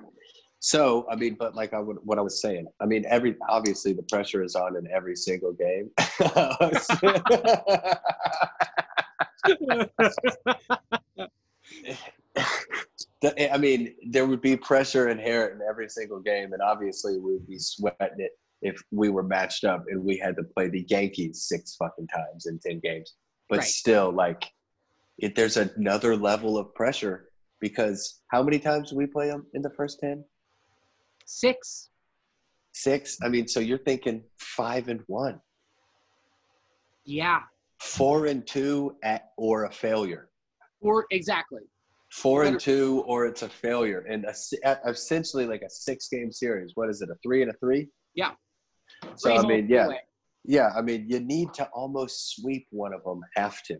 So 0.60 1.06
I 1.10 1.16
mean, 1.16 1.36
but 1.38 1.54
like 1.54 1.72
I 1.72 1.80
would, 1.80 1.96
what 2.02 2.18
I 2.18 2.22
was 2.22 2.42
saying, 2.42 2.66
I 2.80 2.86
mean, 2.86 3.04
every 3.08 3.34
obviously 3.48 3.94
the 3.94 4.02
pressure 4.04 4.42
is 4.42 4.54
on 4.54 4.76
in 4.76 4.86
every 4.94 5.16
single 5.16 5.52
game. 5.52 5.90
I 13.22 13.58
mean, 13.58 13.94
there 14.10 14.26
would 14.26 14.42
be 14.42 14.56
pressure 14.56 15.08
inherent 15.08 15.54
in 15.60 15.66
every 15.66 15.88
single 15.88 16.20
game, 16.20 16.52
and 16.52 16.60
obviously 16.62 17.18
we 17.18 17.32
would 17.34 17.48
be 17.48 17.58
sweating 17.58 18.18
it 18.18 18.32
if 18.62 18.82
we 18.90 19.08
were 19.08 19.22
matched 19.22 19.64
up 19.64 19.84
and 19.88 20.04
we 20.04 20.18
had 20.18 20.36
to 20.36 20.42
play 20.42 20.68
the 20.68 20.84
Yankees 20.88 21.46
six 21.48 21.76
fucking 21.76 22.08
times 22.08 22.44
in 22.46 22.58
ten 22.58 22.80
games. 22.80 23.14
But 23.48 23.60
Right. 23.60 23.68
still, 23.68 24.12
like, 24.12 24.44
it, 25.18 25.34
there's 25.34 25.56
another 25.56 26.16
level 26.16 26.58
of 26.58 26.74
pressure 26.74 27.29
because 27.60 28.22
how 28.28 28.42
many 28.42 28.58
times 28.58 28.90
do 28.90 28.96
we 28.96 29.06
play 29.06 29.28
them 29.28 29.46
in 29.54 29.62
the 29.62 29.70
first 29.70 29.98
ten? 30.00 30.24
Six. 31.26 31.90
Six. 32.72 33.18
I 33.22 33.28
mean, 33.28 33.46
so 33.48 33.60
you're 33.60 33.78
thinking 33.78 34.22
five 34.38 34.88
and 34.88 35.00
one, 35.06 35.40
Yeah. 37.04 37.40
four 37.80 38.26
and 38.26 38.46
two, 38.46 38.96
at, 39.02 39.30
or 39.36 39.64
a 39.64 39.72
failure. 39.72 40.30
Or 40.80 41.06
exactly. 41.10 41.60
four 42.12 42.44
and 42.44 42.58
two 42.58 43.04
or 43.06 43.26
it's 43.26 43.42
a 43.42 43.48
failure 43.48 44.00
and 44.10 44.24
a, 44.24 44.78
essentially 44.88 45.46
like 45.46 45.62
a 45.62 45.70
six 45.70 46.08
game 46.08 46.32
series 46.32 46.72
what 46.74 46.88
is 46.90 47.02
it 47.02 47.08
a 47.08 47.14
three 47.22 47.42
and 47.42 47.50
a 47.52 47.54
three 47.62 47.86
Yeah. 48.14 48.32
so 49.14 49.28
Three 49.30 49.38
i 49.38 49.46
mean 49.46 49.68
yeah 49.68 49.88
yeah 50.44 50.70
i 50.76 50.82
mean 50.82 51.06
you 51.08 51.20
need 51.20 51.54
to 51.54 51.68
almost 51.72 52.34
sweep 52.34 52.66
one 52.70 52.92
of 52.92 53.04
them 53.04 53.20
have 53.36 53.62
to 53.68 53.76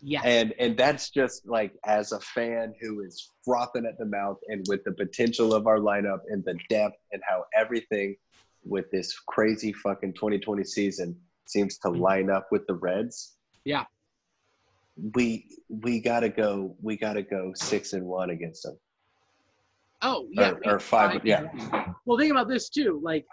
Yes. 0.00 0.22
and 0.24 0.54
and 0.60 0.76
that's 0.76 1.10
just 1.10 1.46
like 1.46 1.72
as 1.84 2.12
a 2.12 2.20
fan 2.20 2.72
who 2.80 3.00
is 3.00 3.32
frothing 3.44 3.84
at 3.84 3.98
the 3.98 4.04
mouth 4.04 4.38
and 4.48 4.64
with 4.68 4.84
the 4.84 4.92
potential 4.92 5.52
of 5.52 5.66
our 5.66 5.78
lineup 5.78 6.20
and 6.28 6.44
the 6.44 6.56
depth 6.68 6.96
and 7.10 7.20
how 7.28 7.44
everything 7.58 8.16
with 8.64 8.88
this 8.92 9.18
crazy 9.26 9.72
fucking 9.72 10.12
2020 10.14 10.62
season 10.62 11.16
seems 11.46 11.78
to 11.78 11.88
mm-hmm. 11.88 12.00
line 12.00 12.30
up 12.30 12.46
with 12.52 12.64
the 12.68 12.74
reds 12.74 13.38
Yeah. 13.64 13.84
we 15.14 15.46
we 15.68 16.00
gotta 16.00 16.28
go 16.28 16.76
we 16.80 16.96
gotta 16.96 17.22
go 17.22 17.52
six 17.56 17.92
and 17.92 18.04
one 18.06 18.30
against 18.30 18.62
them 18.62 18.78
oh, 20.02 20.28
yeah. 20.30 20.52
or, 20.64 20.74
or 20.74 20.78
five, 20.78 21.24
yeah 21.24 21.48
Well, 22.08 22.16
think 22.16 22.30
about 22.30 22.48
this 22.48 22.70
too. 22.70 22.98
Like, 23.02 23.26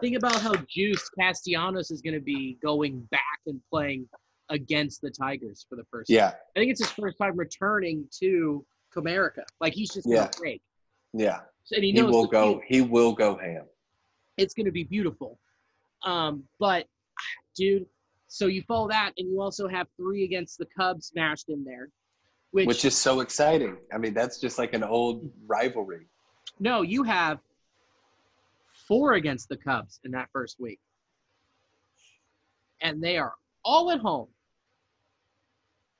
think 0.00 0.16
about 0.16 0.40
how 0.40 0.54
juiced 0.68 1.10
Castellanos 1.18 1.90
is 1.90 2.00
going 2.00 2.14
to 2.14 2.20
be 2.20 2.56
going 2.62 3.00
back 3.10 3.40
and 3.46 3.60
playing 3.70 4.08
against 4.50 5.00
the 5.00 5.10
Tigers 5.10 5.64
for 5.68 5.76
the 5.76 5.84
first 5.90 6.08
time. 6.10 6.16
yeah 6.16 6.32
I 6.56 6.58
think 6.60 6.70
it's 6.70 6.80
his 6.80 6.90
first 6.92 7.16
time 7.18 7.36
returning 7.36 8.06
to 8.20 8.64
Comerica. 8.94 9.42
Like, 9.60 9.72
he's 9.74 9.92
just 9.92 10.06
Yeah. 10.06 10.16
going 10.20 10.30
to 10.30 10.38
break. 10.38 10.62
yeah 11.12 11.40
And 11.72 11.84
he 11.84 11.92
he 11.92 12.02
will 12.02 12.26
go 12.26 12.44
field. 12.52 12.62
he 12.66 12.80
will 12.82 13.12
go 13.12 13.36
ham 13.36 13.64
It's 14.36 14.54
going 14.54 14.66
to 14.66 14.72
be 14.72 14.84
beautiful. 14.84 15.38
Um, 16.04 16.44
but, 16.60 16.86
dude, 17.56 17.86
so 18.28 18.46
you 18.46 18.62
follow 18.62 18.88
that, 18.88 19.12
and 19.16 19.28
you 19.30 19.40
also 19.40 19.66
have 19.68 19.86
three 19.96 20.24
against 20.24 20.58
the 20.58 20.66
Cubs 20.66 21.06
smashed 21.06 21.48
in 21.48 21.64
there. 21.64 21.88
Which, 22.50 22.66
which 22.68 22.84
is 22.84 22.96
so 22.96 23.18
exciting 23.20 23.78
i 23.92 23.98
mean 23.98 24.14
that's 24.14 24.40
just 24.40 24.58
like 24.58 24.74
an 24.74 24.84
old 24.84 25.28
rivalry 25.44 26.06
no, 26.60 26.82
you 26.82 27.02
have 27.02 27.40
four 28.86 29.14
against 29.14 29.48
the 29.48 29.56
Cubs 29.56 29.98
in 30.04 30.12
that 30.12 30.28
first 30.32 30.60
week. 30.60 30.78
And 32.80 33.02
they 33.02 33.16
are 33.18 33.32
all 33.64 33.90
at 33.90 34.00
home. 34.00 34.28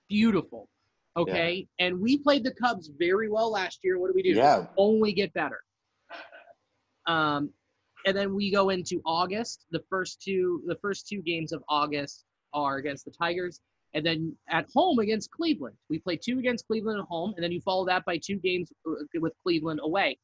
Beautiful. 0.09 0.69
Okay. 1.17 1.67
And 1.79 2.01
we 2.01 2.19
played 2.19 2.45
the 2.45 2.53
Cubs 2.53 2.91
very 2.99 3.29
well 3.29 3.51
last 3.51 3.81
year. 3.83 3.99
What 3.99 4.09
do 4.09 4.15
we 4.15 4.23
do? 4.23 4.31
yeah 4.31 4.67
Only 4.77 5.13
get 5.13 5.33
better. 5.33 5.61
Um, 7.07 7.51
and 8.07 8.17
then 8.17 8.35
we 8.35 8.51
go 8.51 8.71
into 8.71 9.01
August. 9.07 9.67
The 9.71 9.83
first 9.89 10.21
two, 10.21 10.63
the 10.67 10.77
first 10.77 11.07
two 11.09 11.23
games 11.23 11.53
of 11.53 11.63
August 11.69 12.25
are 12.53 12.77
against 12.77 13.05
the 13.05 13.11
Tigers, 13.11 13.61
and 13.95 14.05
then 14.05 14.37
at 14.49 14.67
home 14.75 14.99
against 14.99 15.31
Cleveland. 15.31 15.77
We 15.89 15.99
play 15.99 16.17
two 16.17 16.39
against 16.39 16.67
Cleveland 16.67 17.01
at 17.01 17.07
home, 17.07 17.33
and 17.37 17.43
then 17.43 17.53
you 17.53 17.61
follow 17.61 17.87
that 17.87 18.05
by 18.05 18.19
two 18.19 18.37
games 18.37 18.73
uh, 18.87 18.93
with 19.21 19.33
Cleveland 19.43 19.81
away. 19.83 20.19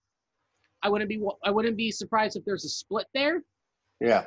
I 0.82 0.88
wouldn't 0.88 1.08
be 1.08 1.20
I 1.44 1.50
wouldn't 1.50 1.76
be 1.76 1.90
surprised 1.90 2.36
if 2.36 2.44
there's 2.44 2.64
a 2.64 2.68
split 2.68 3.06
there. 3.14 3.42
yeah 4.00 4.24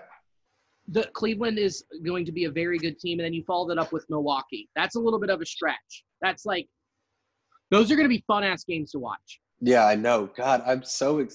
The 0.89 1.03
Cleveland 1.13 1.57
is 1.57 1.85
going 2.03 2.25
to 2.25 2.31
be 2.31 2.45
a 2.45 2.51
very 2.51 2.77
good 2.77 2.99
team, 2.99 3.19
and 3.19 3.25
then 3.25 3.33
you 3.33 3.43
follow 3.45 3.67
that 3.69 3.77
up 3.77 3.91
with 3.93 4.05
Milwaukee. 4.09 4.69
That's 4.75 4.95
a 4.95 4.99
little 4.99 5.19
bit 5.19 5.29
of 5.29 5.41
a 5.41 5.45
stretch. 5.45 6.03
That's 6.21 6.45
like 6.45 6.67
those 7.73 7.91
are 7.91 7.95
going 7.95 8.05
to 8.07 8.09
be 8.09 8.23
fun 8.27 8.43
ass 8.43 8.63
games 8.63 8.91
to 8.91 8.99
watch. 8.99 9.39
yeah 9.61 9.85
i 9.85 9.95
know 9.95 10.29
god 10.37 10.61
i'm 10.65 10.83
so 10.83 11.25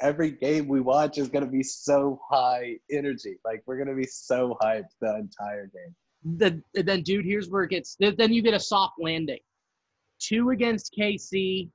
every 0.00 0.30
game 0.30 0.68
we 0.68 0.80
watch 0.80 1.16
is 1.16 1.28
going 1.28 1.44
to 1.44 1.50
be 1.50 1.62
so 1.62 2.20
high 2.30 2.76
energy 2.92 3.36
like 3.44 3.62
we're 3.66 3.76
going 3.76 3.88
to 3.88 3.94
be 3.94 4.06
so 4.06 4.56
hyped 4.62 4.92
the 5.00 5.16
entire 5.16 5.66
game 5.66 5.94
the 6.38 6.82
then 6.82 7.02
dude 7.02 7.24
here's 7.24 7.48
where 7.48 7.62
it 7.62 7.70
gets 7.70 7.96
then 7.98 8.14
then 8.18 8.32
you 8.32 8.42
get 8.42 8.52
a 8.54 8.60
soft 8.60 8.94
landing 9.00 9.38
two 10.20 10.50
against 10.50 10.94
kc 10.98 11.68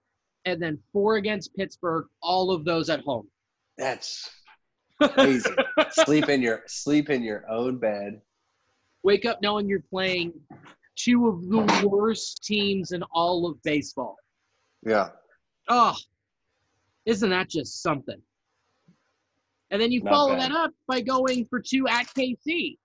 and 0.45 0.61
then 0.61 0.77
four 0.93 1.15
against 1.15 1.55
pittsburgh 1.55 2.05
all 2.21 2.51
of 2.51 2.63
those 2.63 2.89
at 2.89 2.99
home 3.01 3.27
that's 3.77 4.29
sleep 5.91 6.29
in 6.29 6.41
your 6.41 6.63
sleep 6.67 7.09
in 7.09 7.23
your 7.23 7.49
own 7.49 7.77
bed. 7.77 8.21
Wake 9.03 9.25
up 9.25 9.41
knowing 9.41 9.67
you're 9.67 9.83
playing 9.89 10.33
two 10.95 11.27
of 11.27 11.41
the 11.49 11.87
worst 11.87 12.43
teams 12.43 12.91
in 12.91 13.03
all 13.11 13.47
of 13.47 13.61
baseball. 13.63 14.15
Yeah. 14.83 15.09
Oh 15.67 15.95
isn't 17.05 17.29
that 17.29 17.49
just 17.49 17.81
something? 17.81 18.21
And 19.71 19.81
then 19.81 19.91
you 19.91 20.01
Not 20.03 20.11
follow 20.11 20.35
bad. 20.35 20.51
that 20.51 20.55
up 20.55 20.71
by 20.87 21.01
going 21.01 21.45
for 21.45 21.59
two 21.59 21.87
at 21.87 22.07
kc 22.07 22.77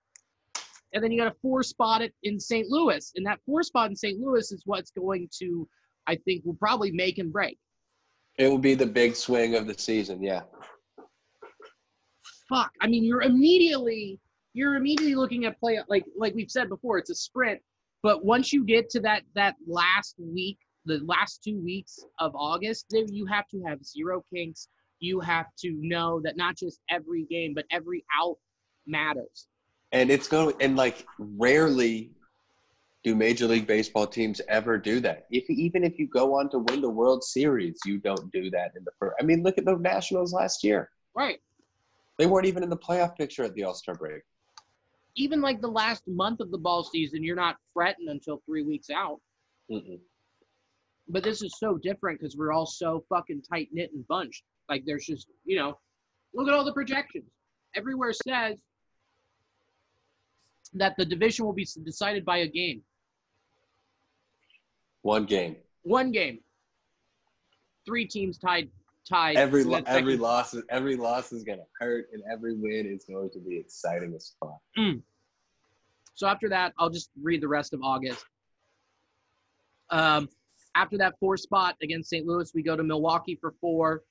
and 0.93 1.03
then 1.03 1.11
you 1.11 1.19
got 1.19 1.31
a 1.31 1.35
four 1.41 1.63
spot 1.63 2.01
in 2.23 2.39
st 2.39 2.67
louis. 2.69 3.11
And 3.15 3.25
that 3.25 3.39
four 3.45 3.61
spot 3.63 3.89
in 3.89 3.95
st 3.95 4.19
louis 4.19 4.51
is 4.51 4.63
what's 4.65 4.91
going 4.91 5.29
to 5.39 5.67
i 6.07 6.15
think 6.15 6.45
will 6.45 6.55
probably 6.55 6.91
make 6.91 7.17
and 7.17 7.31
break. 7.31 7.57
It 8.37 8.47
will 8.47 8.59
be 8.59 8.75
the 8.75 8.85
big 8.85 9.15
swing 9.15 9.55
of 9.55 9.67
the 9.67 9.77
season 9.77 10.21
yeah 10.23 10.41
fuck. 12.49 12.71
I 12.81 12.87
mean, 12.87 13.03
you're 13.03 13.21
immediately 13.23 14.19
you're 14.53 14.75
immediately 14.75 15.15
looking 15.15 15.45
at 15.45 15.59
play 15.59 15.79
like 15.87 16.05
like 16.17 16.33
we've 16.35 16.51
said 16.51 16.69
before, 16.69 16.97
it's 16.97 17.09
a 17.09 17.15
sprint. 17.15 17.61
But 18.03 18.23
once 18.23 18.53
you 18.53 18.65
get 18.65 18.89
to 18.91 18.99
that 19.01 19.23
that 19.35 19.55
last 19.67 20.15
week, 20.19 20.57
the 20.85 20.99
last 21.05 21.43
two 21.43 21.59
weeks 21.63 21.99
of 22.19 22.31
August, 22.35 22.85
there 22.89 23.05
you 23.09 23.25
have 23.25 23.47
to 23.49 23.61
have 23.63 23.83
zero 23.83 24.23
kinks. 24.33 24.67
You 24.99 25.19
have 25.19 25.47
to 25.59 25.75
know 25.79 26.21
that 26.23 26.37
not 26.37 26.57
just 26.57 26.79
every 26.89 27.25
game, 27.25 27.53
but 27.53 27.65
every 27.71 28.03
out 28.19 28.37
matters. 28.87 29.47
and 29.91 30.09
it's 30.09 30.27
going 30.27 30.55
and 30.59 30.75
like 30.75 31.05
rarely 31.19 32.11
do 33.03 33.15
Major 33.15 33.47
League 33.47 33.67
Baseball 33.67 34.07
teams 34.07 34.41
ever 34.49 34.77
do 34.77 34.99
that? 35.01 35.27
If 35.31 35.49
even 35.49 35.83
if 35.83 35.97
you 35.99 36.07
go 36.07 36.35
on 36.37 36.49
to 36.49 36.59
win 36.59 36.81
the 36.81 36.89
World 36.89 37.23
Series, 37.23 37.79
you 37.85 37.99
don't 37.99 38.31
do 38.31 38.49
that 38.51 38.71
in 38.75 38.83
the 38.83 38.91
first. 38.99 39.15
I 39.19 39.23
mean, 39.23 39.43
look 39.43 39.57
at 39.57 39.65
the 39.65 39.77
Nationals 39.77 40.33
last 40.33 40.63
year. 40.63 40.89
Right. 41.15 41.39
They 42.17 42.25
weren't 42.25 42.47
even 42.47 42.63
in 42.63 42.69
the 42.69 42.77
playoff 42.77 43.15
picture 43.15 43.43
at 43.43 43.53
the 43.53 43.63
All 43.63 43.73
Star 43.73 43.95
break. 43.95 44.23
Even 45.15 45.41
like 45.41 45.61
the 45.61 45.67
last 45.67 46.07
month 46.07 46.39
of 46.39 46.51
the 46.51 46.57
ball 46.57 46.83
season, 46.83 47.23
you're 47.23 47.35
not 47.35 47.57
fretting 47.73 48.09
until 48.09 48.41
three 48.45 48.63
weeks 48.63 48.89
out. 48.89 49.19
Mm-mm. 49.71 49.99
But 51.09 51.23
this 51.23 51.41
is 51.41 51.55
so 51.57 51.77
different 51.77 52.19
because 52.19 52.35
we're 52.35 52.51
all 52.51 52.65
so 52.65 53.03
fucking 53.09 53.41
tight 53.41 53.69
knit 53.71 53.91
and 53.93 54.07
bunched. 54.07 54.43
Like 54.69 54.83
there's 54.85 55.05
just 55.05 55.27
you 55.45 55.57
know, 55.57 55.77
look 56.33 56.47
at 56.47 56.53
all 56.53 56.65
the 56.65 56.73
projections. 56.73 57.29
Everywhere 57.75 58.13
says 58.13 58.57
that 60.73 60.95
the 60.97 61.05
division 61.05 61.45
will 61.45 61.53
be 61.53 61.67
decided 61.83 62.25
by 62.25 62.37
a 62.39 62.47
game, 62.47 62.81
One 65.01 65.25
game. 65.25 65.55
one 65.83 66.11
game. 66.11 66.39
Three 67.85 68.05
teams 68.05 68.37
tied. 68.37 68.69
Tied. 69.07 69.37
Every 69.37 69.63
lo- 69.63 69.81
every 69.85 70.13
second- 70.13 70.19
loss 70.21 70.53
is 70.53 70.63
every 70.69 70.95
loss 70.97 71.31
is 71.31 71.43
gonna 71.43 71.65
hurt, 71.79 72.09
and 72.11 72.21
every 72.29 72.53
win 72.55 72.85
is 72.85 73.05
going 73.05 73.29
to 73.29 73.39
be 73.39 73.57
exciting 73.57 74.13
as 74.13 74.35
fuck. 74.39 74.59
So 76.13 76.27
after 76.27 76.49
that, 76.49 76.73
I'll 76.77 76.89
just 76.89 77.11
read 77.21 77.41
the 77.41 77.47
rest 77.47 77.73
of 77.73 77.81
August. 77.83 78.25
Um, 79.91 80.27
after 80.75 80.97
that 80.97 81.17
four 81.19 81.37
spot 81.37 81.77
against 81.81 82.09
St. 82.09 82.25
Louis, 82.25 82.51
we 82.53 82.61
go 82.61 82.75
to 82.75 82.83
Milwaukee 82.83 83.35
for 83.35 83.51
four, 83.61 84.03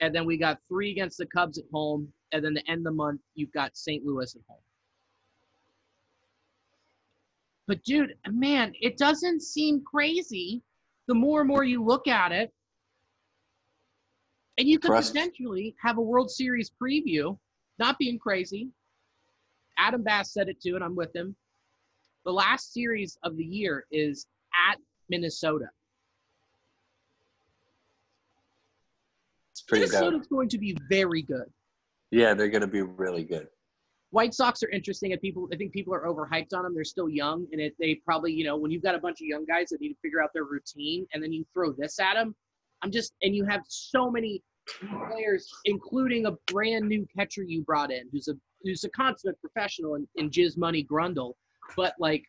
and 0.00 0.14
then 0.14 0.24
we 0.26 0.36
got 0.36 0.58
three 0.68 0.90
against 0.90 1.18
the 1.18 1.26
Cubs 1.26 1.58
at 1.58 1.64
home, 1.72 2.12
and 2.32 2.44
then 2.44 2.54
the 2.54 2.68
end 2.68 2.78
of 2.78 2.84
the 2.84 2.90
month 2.92 3.20
you've 3.34 3.52
got 3.52 3.76
St. 3.76 4.04
Louis 4.04 4.34
at 4.34 4.42
home. 4.48 4.62
But 7.66 7.84
dude, 7.84 8.16
man, 8.28 8.72
it 8.80 8.96
doesn't 8.96 9.42
seem 9.42 9.84
crazy. 9.84 10.62
The 11.06 11.14
more 11.14 11.40
and 11.40 11.48
more 11.48 11.62
you 11.62 11.84
look 11.84 12.08
at 12.08 12.32
it, 12.32 12.52
and 14.60 14.68
you 14.68 14.78
could 14.78 14.88
Trust. 14.88 15.14
potentially 15.14 15.74
have 15.82 15.96
a 15.96 16.02
World 16.02 16.30
Series 16.30 16.70
preview, 16.70 17.36
not 17.78 17.98
being 17.98 18.18
crazy. 18.18 18.68
Adam 19.78 20.02
Bass 20.02 20.34
said 20.34 20.50
it 20.50 20.60
too, 20.60 20.74
and 20.74 20.84
I'm 20.84 20.94
with 20.94 21.16
him. 21.16 21.34
The 22.26 22.32
last 22.32 22.74
series 22.74 23.16
of 23.22 23.38
the 23.38 23.44
year 23.44 23.86
is 23.90 24.26
at 24.70 24.76
Minnesota. 25.08 25.70
It's 29.52 29.62
pretty 29.62 29.86
dope. 29.86 29.92
Minnesota's 29.94 30.26
going 30.26 30.50
to 30.50 30.58
be 30.58 30.76
very 30.90 31.22
good. 31.22 31.50
Yeah, 32.10 32.34
they're 32.34 32.50
gonna 32.50 32.66
be 32.66 32.82
really 32.82 33.24
good. 33.24 33.48
White 34.10 34.34
Sox 34.34 34.62
are 34.62 34.68
interesting, 34.68 35.12
and 35.12 35.20
people 35.22 35.48
I 35.50 35.56
think 35.56 35.72
people 35.72 35.94
are 35.94 36.02
overhyped 36.02 36.52
on 36.52 36.64
them. 36.64 36.74
They're 36.74 36.84
still 36.84 37.08
young, 37.08 37.46
and 37.52 37.62
it, 37.62 37.74
they 37.80 37.94
probably 38.04 38.34
you 38.34 38.44
know 38.44 38.58
when 38.58 38.70
you've 38.70 38.82
got 38.82 38.94
a 38.94 38.98
bunch 38.98 39.22
of 39.22 39.26
young 39.26 39.46
guys 39.46 39.70
that 39.70 39.80
need 39.80 39.94
to 39.94 39.98
figure 40.02 40.22
out 40.22 40.30
their 40.34 40.44
routine, 40.44 41.06
and 41.14 41.22
then 41.22 41.32
you 41.32 41.46
throw 41.54 41.72
this 41.72 41.98
at 41.98 42.14
them. 42.14 42.34
I'm 42.82 42.90
just 42.90 43.14
and 43.22 43.34
you 43.34 43.46
have 43.46 43.62
so 43.66 44.10
many 44.10 44.42
players, 45.10 45.48
including 45.64 46.26
a 46.26 46.32
brand 46.52 46.88
new 46.88 47.06
catcher 47.16 47.42
you 47.42 47.62
brought 47.62 47.90
in, 47.90 48.08
who's 48.12 48.28
a 48.28 48.34
who's 48.62 48.84
a 48.84 48.90
consummate 48.90 49.40
professional 49.40 49.94
in, 49.94 50.06
in 50.16 50.30
Jizz 50.30 50.58
Money 50.58 50.84
Grundle, 50.84 51.32
but 51.76 51.94
like, 51.98 52.24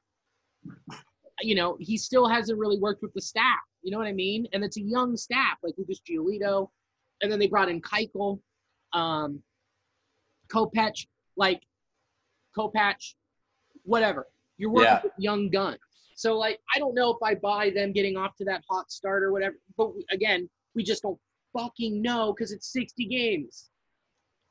you 1.41 1.55
know, 1.55 1.75
he 1.79 1.97
still 1.97 2.27
hasn't 2.27 2.57
really 2.57 2.79
worked 2.79 3.01
with 3.01 3.13
the 3.13 3.21
staff. 3.21 3.59
You 3.81 3.91
know 3.91 3.97
what 3.97 4.07
I 4.07 4.13
mean? 4.13 4.47
And 4.53 4.63
it's 4.63 4.77
a 4.77 4.81
young 4.81 5.17
staff, 5.17 5.57
like 5.61 5.73
Lucas 5.77 5.99
Giolito, 6.09 6.69
and 7.21 7.31
then 7.31 7.37
they 7.37 7.47
brought 7.47 7.67
in 7.69 7.81
Keuchel, 7.81 8.39
um, 8.93 9.41
Kopech, 10.47 11.05
like 11.35 11.61
Kopach, 12.57 13.13
whatever. 13.83 14.27
You're 14.57 14.69
working 14.71 14.85
Yeah. 14.85 15.01
with 15.03 15.13
young 15.17 15.49
guns. 15.49 15.79
So 16.15 16.37
like, 16.37 16.59
I 16.73 16.79
don't 16.79 16.93
know 16.93 17.09
if 17.11 17.17
I 17.23 17.35
buy 17.35 17.71
them 17.71 17.91
getting 17.91 18.15
off 18.15 18.35
to 18.37 18.45
that 18.45 18.63
hot 18.69 18.91
start 18.91 19.23
or 19.23 19.31
whatever. 19.31 19.55
But 19.75 19.91
again, 20.11 20.49
we 20.75 20.83
just 20.83 21.01
don't 21.01 21.19
fucking 21.53 22.01
know 22.01 22.33
because 22.33 22.51
it's 22.51 22.71
60 22.71 23.05
games. 23.05 23.69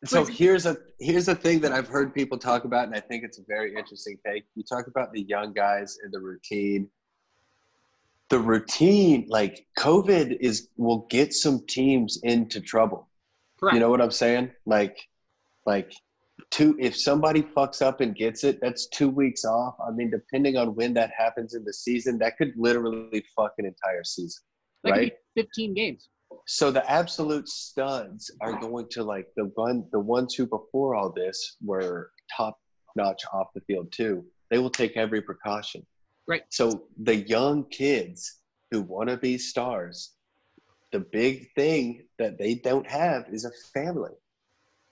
So 0.04 0.24
But- 0.24 0.32
here's 0.32 0.64
a 0.66 0.78
here's 0.98 1.28
a 1.28 1.34
thing 1.34 1.60
that 1.60 1.72
I've 1.72 1.88
heard 1.88 2.14
people 2.14 2.38
talk 2.38 2.64
about, 2.64 2.86
and 2.86 2.96
I 2.96 3.00
think 3.00 3.22
it's 3.22 3.38
a 3.38 3.44
very 3.46 3.74
interesting 3.76 4.18
take. 4.26 4.44
You 4.54 4.62
talk 4.62 4.86
about 4.86 5.12
the 5.12 5.22
young 5.22 5.52
guys 5.52 5.98
and 6.02 6.12
the 6.12 6.20
routine. 6.20 6.90
The 8.30 8.38
routine, 8.38 9.26
like 9.28 9.66
COVID, 9.78 10.38
is 10.40 10.68
will 10.76 11.06
get 11.10 11.34
some 11.34 11.66
teams 11.66 12.18
into 12.22 12.60
trouble. 12.60 13.08
Correct. 13.58 13.74
You 13.74 13.80
know 13.80 13.90
what 13.90 14.00
I'm 14.00 14.10
saying? 14.10 14.52
Like, 14.64 14.96
like 15.66 15.92
two. 16.48 16.76
If 16.80 16.96
somebody 16.96 17.42
fucks 17.42 17.82
up 17.82 18.00
and 18.00 18.14
gets 18.16 18.42
it, 18.44 18.58
that's 18.62 18.86
two 18.86 19.10
weeks 19.10 19.44
off. 19.44 19.74
I 19.86 19.90
mean, 19.90 20.10
depending 20.10 20.56
on 20.56 20.74
when 20.76 20.94
that 20.94 21.10
happens 21.16 21.54
in 21.54 21.64
the 21.64 21.74
season, 21.74 22.18
that 22.20 22.38
could 22.38 22.54
literally 22.56 23.22
fuck 23.36 23.52
an 23.58 23.66
entire 23.66 24.04
season. 24.04 24.42
that 24.84 24.92
right. 24.92 25.12
15 25.34 25.74
games. 25.74 26.08
So 26.46 26.70
the 26.70 26.88
absolute 26.90 27.48
studs 27.48 28.30
are 28.40 28.58
going 28.58 28.88
to 28.90 29.04
like 29.04 29.26
the 29.36 29.46
one 29.54 29.84
the 29.92 30.00
ones 30.00 30.34
who 30.34 30.46
before 30.46 30.94
all 30.94 31.12
this 31.12 31.56
were 31.62 32.10
top 32.36 32.58
notch 32.96 33.22
off 33.32 33.48
the 33.54 33.60
field 33.62 33.92
too. 33.92 34.24
They 34.50 34.58
will 34.58 34.70
take 34.70 34.96
every 34.96 35.22
precaution. 35.22 35.86
Right. 36.26 36.42
So 36.50 36.86
the 37.02 37.16
young 37.16 37.64
kids 37.70 38.40
who 38.70 38.82
want 38.82 39.08
to 39.08 39.16
be 39.16 39.38
stars, 39.38 40.14
the 40.92 41.00
big 41.00 41.52
thing 41.54 42.06
that 42.18 42.38
they 42.38 42.54
don't 42.54 42.88
have 42.88 43.26
is 43.30 43.44
a 43.44 43.50
family. 43.72 44.12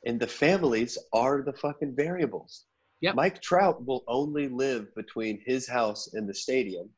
And 0.07 0.20
the 0.20 0.27
families 0.27 0.97
are 1.12 1.43
the 1.43 1.53
fucking 1.53 1.95
variables. 1.97 2.65
Yep. 3.01 3.15
Mike 3.15 3.43
Trout 3.43 3.85
will 3.85 4.05
only 4.09 4.49
live 4.49 4.95
between 4.95 5.41
his 5.45 5.69
house 5.69 6.15
and 6.15 6.29
the 6.29 6.35
stadium 6.35 6.89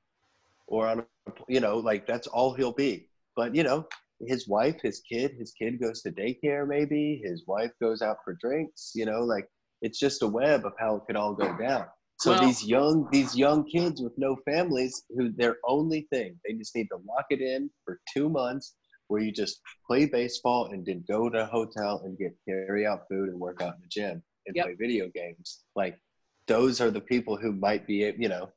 or 0.66 0.86
on 0.86 1.00
a, 1.00 1.04
you 1.48 1.60
know, 1.60 1.78
like 1.78 2.06
that's 2.06 2.26
all 2.26 2.54
he'll 2.54 2.72
be. 2.72 3.08
But 3.36 3.54
you 3.54 3.62
know, 3.62 3.86
his 4.26 4.48
wife, 4.48 4.80
his 4.82 5.00
kid, 5.00 5.32
his 5.38 5.52
kid 5.52 5.80
goes 5.80 6.02
to 6.02 6.10
daycare 6.10 6.66
maybe, 6.66 7.20
his 7.24 7.44
wife 7.46 7.70
goes 7.80 8.02
out 8.02 8.18
for 8.24 8.34
drinks, 8.40 8.92
you 8.94 9.04
know, 9.06 9.20
like 9.20 9.46
it's 9.82 9.98
just 9.98 10.22
a 10.22 10.26
web 10.26 10.66
of 10.66 10.72
how 10.78 10.96
it 10.96 11.02
could 11.06 11.16
all 11.16 11.34
go 11.34 11.56
down. 11.56 11.86
So 12.18 12.32
Well- 12.32 12.40
these 12.40 12.64
young 12.64 13.08
these 13.10 13.34
young 13.36 13.64
kids 13.64 14.02
with 14.02 14.12
no 14.18 14.36
families 14.44 15.04
who 15.16 15.32
their 15.32 15.56
only 15.66 16.06
thing, 16.10 16.38
they 16.46 16.52
just 16.54 16.76
need 16.76 16.88
to 16.88 16.98
lock 17.06 17.26
it 17.30 17.40
in 17.40 17.70
for 17.84 18.00
2 18.14 18.28
months 18.28 18.76
where 19.08 19.22
you 19.22 19.32
just 19.32 19.60
play 19.86 20.06
baseball 20.06 20.66
and 20.66 20.84
then 20.86 21.02
go 21.08 21.28
to 21.30 21.42
a 21.42 21.46
hotel 21.46 22.02
and 22.04 22.16
get 22.18 22.36
carry 22.46 22.86
out 22.86 23.08
food 23.08 23.28
and 23.30 23.40
work 23.40 23.60
out 23.62 23.74
in 23.74 23.80
the 23.80 23.88
gym 23.88 24.22
and 24.46 24.54
Yep. 24.54 24.64
play 24.66 24.74
video 24.74 25.08
games. 25.08 25.64
Like 25.74 25.98
those 26.46 26.80
are 26.80 26.90
the 26.90 27.00
people 27.00 27.36
who 27.36 27.52
might 27.52 27.86
be, 27.86 28.12
you 28.18 28.28
know, 28.28 28.52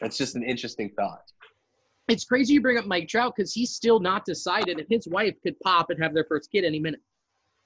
that's 0.00 0.18
just 0.18 0.34
an 0.34 0.42
interesting 0.42 0.90
thought. 0.96 1.22
It's 2.08 2.24
crazy 2.24 2.54
you 2.54 2.60
bring 2.60 2.76
up 2.76 2.84
Mike 2.86 3.08
Trout 3.08 3.34
because 3.34 3.52
he's 3.52 3.70
still 3.70 3.98
not 3.98 4.24
decided, 4.24 4.78
and 4.78 4.86
his 4.90 5.08
wife 5.08 5.34
could 5.42 5.58
pop 5.60 5.90
and 5.90 6.02
have 6.02 6.12
their 6.12 6.24
first 6.24 6.50
kid 6.52 6.64
any 6.64 6.78
minute. 6.78 7.00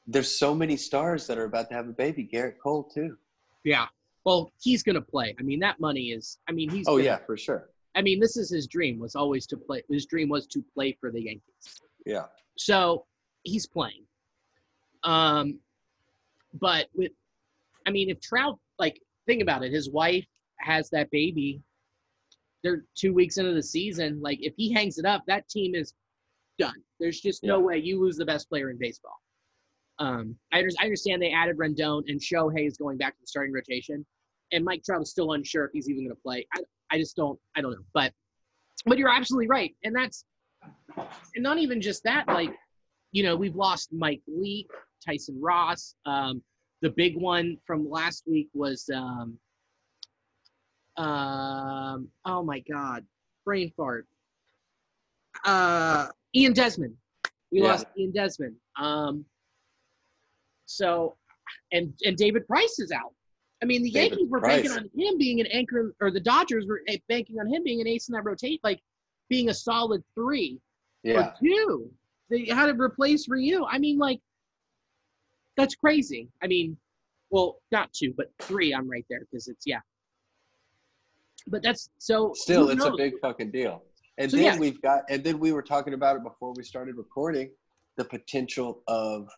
There's 0.06 0.38
so 0.38 0.54
many 0.54 0.76
stars 0.76 1.26
that 1.26 1.38
are 1.38 1.44
about 1.44 1.68
to 1.70 1.74
have 1.74 1.88
a 1.88 1.92
baby. 1.92 2.28
Gerrit 2.32 2.54
Cole 2.62 2.84
too. 2.84 3.16
Yeah. 3.64 3.86
Well, 4.24 4.52
he's 4.60 4.82
gonna 4.82 5.00
play. 5.00 5.34
I 5.38 5.42
mean, 5.42 5.58
that 5.60 5.80
money 5.80 6.10
is. 6.12 6.38
I 6.48 6.52
mean, 6.52 6.70
he's. 6.70 6.86
Oh 6.86 6.92
gonna- 6.92 7.04
yeah, 7.04 7.18
for 7.26 7.36
sure. 7.36 7.70
I 7.94 8.02
mean, 8.02 8.20
this 8.20 8.36
is 8.36 8.50
his 8.50 8.66
dream. 8.68 8.98
Was 9.00 9.16
always 9.16 9.46
to 9.48 9.56
play. 9.56 9.82
His 9.90 10.06
dream 10.06 10.28
was 10.28 10.46
to 10.48 10.62
play 10.74 10.96
for 11.00 11.10
the 11.10 11.20
Yankees. 11.22 11.80
Yeah. 12.06 12.26
So 12.56 13.06
he's 13.42 13.66
playing. 13.66 14.04
Um, 15.02 15.58
but 16.60 16.86
with, 16.94 17.12
I 17.86 17.90
mean, 17.90 18.08
if 18.10 18.20
Trout, 18.20 18.58
like, 18.78 19.00
think 19.26 19.42
about 19.42 19.64
it, 19.64 19.72
his 19.72 19.90
wife 19.90 20.26
has 20.58 20.90
that 20.90 21.10
baby. 21.10 21.60
They're 22.64 22.84
two 22.96 23.14
weeks 23.14 23.38
into 23.38 23.54
the 23.54 23.62
season. 23.62 24.20
Like, 24.20 24.38
if 24.42 24.54
he 24.56 24.72
hangs 24.72 24.98
it 24.98 25.04
up, 25.04 25.22
that 25.26 25.48
team 25.48 25.74
is 25.74 25.94
done. 26.58 26.74
There's 26.98 27.20
just 27.20 27.44
no 27.44 27.58
Yeah. 27.58 27.64
way 27.64 27.78
you 27.78 28.00
lose 28.00 28.16
the 28.16 28.24
best 28.24 28.48
player 28.48 28.70
in 28.70 28.78
baseball. 28.78 29.16
Um, 30.00 30.36
I, 30.52 30.64
I 30.80 30.84
understand 30.84 31.22
they 31.22 31.30
added 31.32 31.56
Rendon 31.56 32.02
and 32.08 32.20
Shohei 32.20 32.66
is 32.66 32.76
going 32.76 32.98
back 32.98 33.14
to 33.14 33.20
the 33.20 33.26
starting 33.26 33.52
rotation, 33.52 34.04
and 34.52 34.64
Mike 34.64 34.82
Trout 34.84 35.02
is 35.02 35.10
still 35.10 35.32
unsure 35.32 35.66
if 35.66 35.70
he's 35.72 35.88
even 35.88 36.04
going 36.04 36.14
to 36.16 36.22
play. 36.22 36.46
I, 36.54 36.60
I 36.90 36.98
just 36.98 37.16
don't, 37.16 37.38
I 37.56 37.60
don't 37.60 37.72
know. 37.72 37.84
But, 37.94 38.12
but 38.86 38.98
you're 38.98 39.08
absolutely 39.12 39.48
right, 39.48 39.74
and 39.84 39.94
that's, 39.94 40.24
and 40.96 41.42
not 41.42 41.58
even 41.58 41.80
just 41.80 42.02
that. 42.04 42.26
Like, 42.28 42.54
you 43.12 43.22
know, 43.22 43.36
we've 43.36 43.56
lost 43.56 43.92
Mike 43.92 44.22
Leake, 44.26 44.70
Tyson 45.04 45.38
Ross. 45.40 45.94
Um, 46.06 46.42
the 46.80 46.90
big 46.90 47.16
one 47.16 47.56
from 47.66 47.88
last 47.88 48.24
week 48.26 48.48
was, 48.54 48.88
um, 48.94 49.38
um, 50.98 52.08
oh 52.24 52.42
my 52.42 52.60
God, 52.70 53.04
brain 53.44 53.72
fart. 53.76 54.06
Uh, 55.44 56.08
Ian 56.34 56.52
Desmond. 56.52 56.94
We 57.52 57.60
Yeah. 57.62 57.68
lost 57.68 57.86
Ian 57.96 58.12
Desmond. 58.12 58.56
Um, 58.76 59.24
so, 60.66 61.16
and 61.72 61.94
and 62.04 62.16
David 62.16 62.46
Price 62.46 62.78
is 62.78 62.90
out. 62.92 63.14
I 63.62 63.66
mean, 63.66 63.82
the 63.82 63.90
David 63.90 64.18
Yankees 64.18 64.30
were 64.30 64.40
banking 64.40 64.70
on 64.72 64.90
him 64.94 65.18
being 65.18 65.40
an 65.40 65.46
anchor, 65.46 65.94
or 66.00 66.10
the 66.10 66.20
Dodgers 66.20 66.66
were 66.66 66.82
eh, 66.88 66.98
banking 67.08 67.38
on 67.40 67.46
him 67.52 67.64
being 67.64 67.80
an 67.80 67.86
ace 67.86 68.08
in 68.08 68.12
that 68.14 68.24
rotate, 68.24 68.60
like 68.62 68.80
being 69.28 69.48
a 69.48 69.54
solid 69.54 70.02
three 70.14 70.60
Yeah. 71.02 71.28
or 71.30 71.34
two. 71.40 71.92
They 72.30 72.44
had 72.46 72.66
to 72.66 72.74
replace 72.80 73.28
Ryu. 73.28 73.64
I 73.64 73.78
mean, 73.78 73.98
like, 73.98 74.20
that's 75.56 75.74
crazy. 75.74 76.28
I 76.42 76.46
mean, 76.46 76.76
well, 77.30 77.60
not 77.72 77.92
two, 77.92 78.12
but 78.16 78.30
three. 78.40 78.74
I'm 78.74 78.88
right 78.88 79.06
there 79.08 79.20
because 79.20 79.48
it's 79.48 79.66
yeah. 79.66 79.80
But 81.50 81.62
that's 81.62 81.90
so. 81.98 82.32
Still, 82.34 82.70
it's 82.70 82.84
a 82.84 82.92
big 82.96 83.14
fucking 83.20 83.50
deal. 83.50 83.82
And 84.18 84.30
So, 84.30 84.36
then 84.36 84.46
yeah. 84.46 84.58
we've 84.58 84.80
got, 84.82 85.02
and 85.08 85.22
then 85.22 85.38
we 85.38 85.52
were 85.52 85.62
talking 85.62 85.94
about 85.94 86.16
it 86.16 86.24
before 86.24 86.52
we 86.56 86.64
started 86.64 86.96
recording, 86.96 87.50
the 87.96 88.04
potential 88.04 88.82
of, 88.88 89.28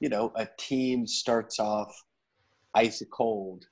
you 0.00 0.08
know, 0.08 0.32
a 0.36 0.46
team 0.58 1.06
starts 1.06 1.58
off 1.58 1.92
icy 2.74 3.06
cold, 3.12 3.64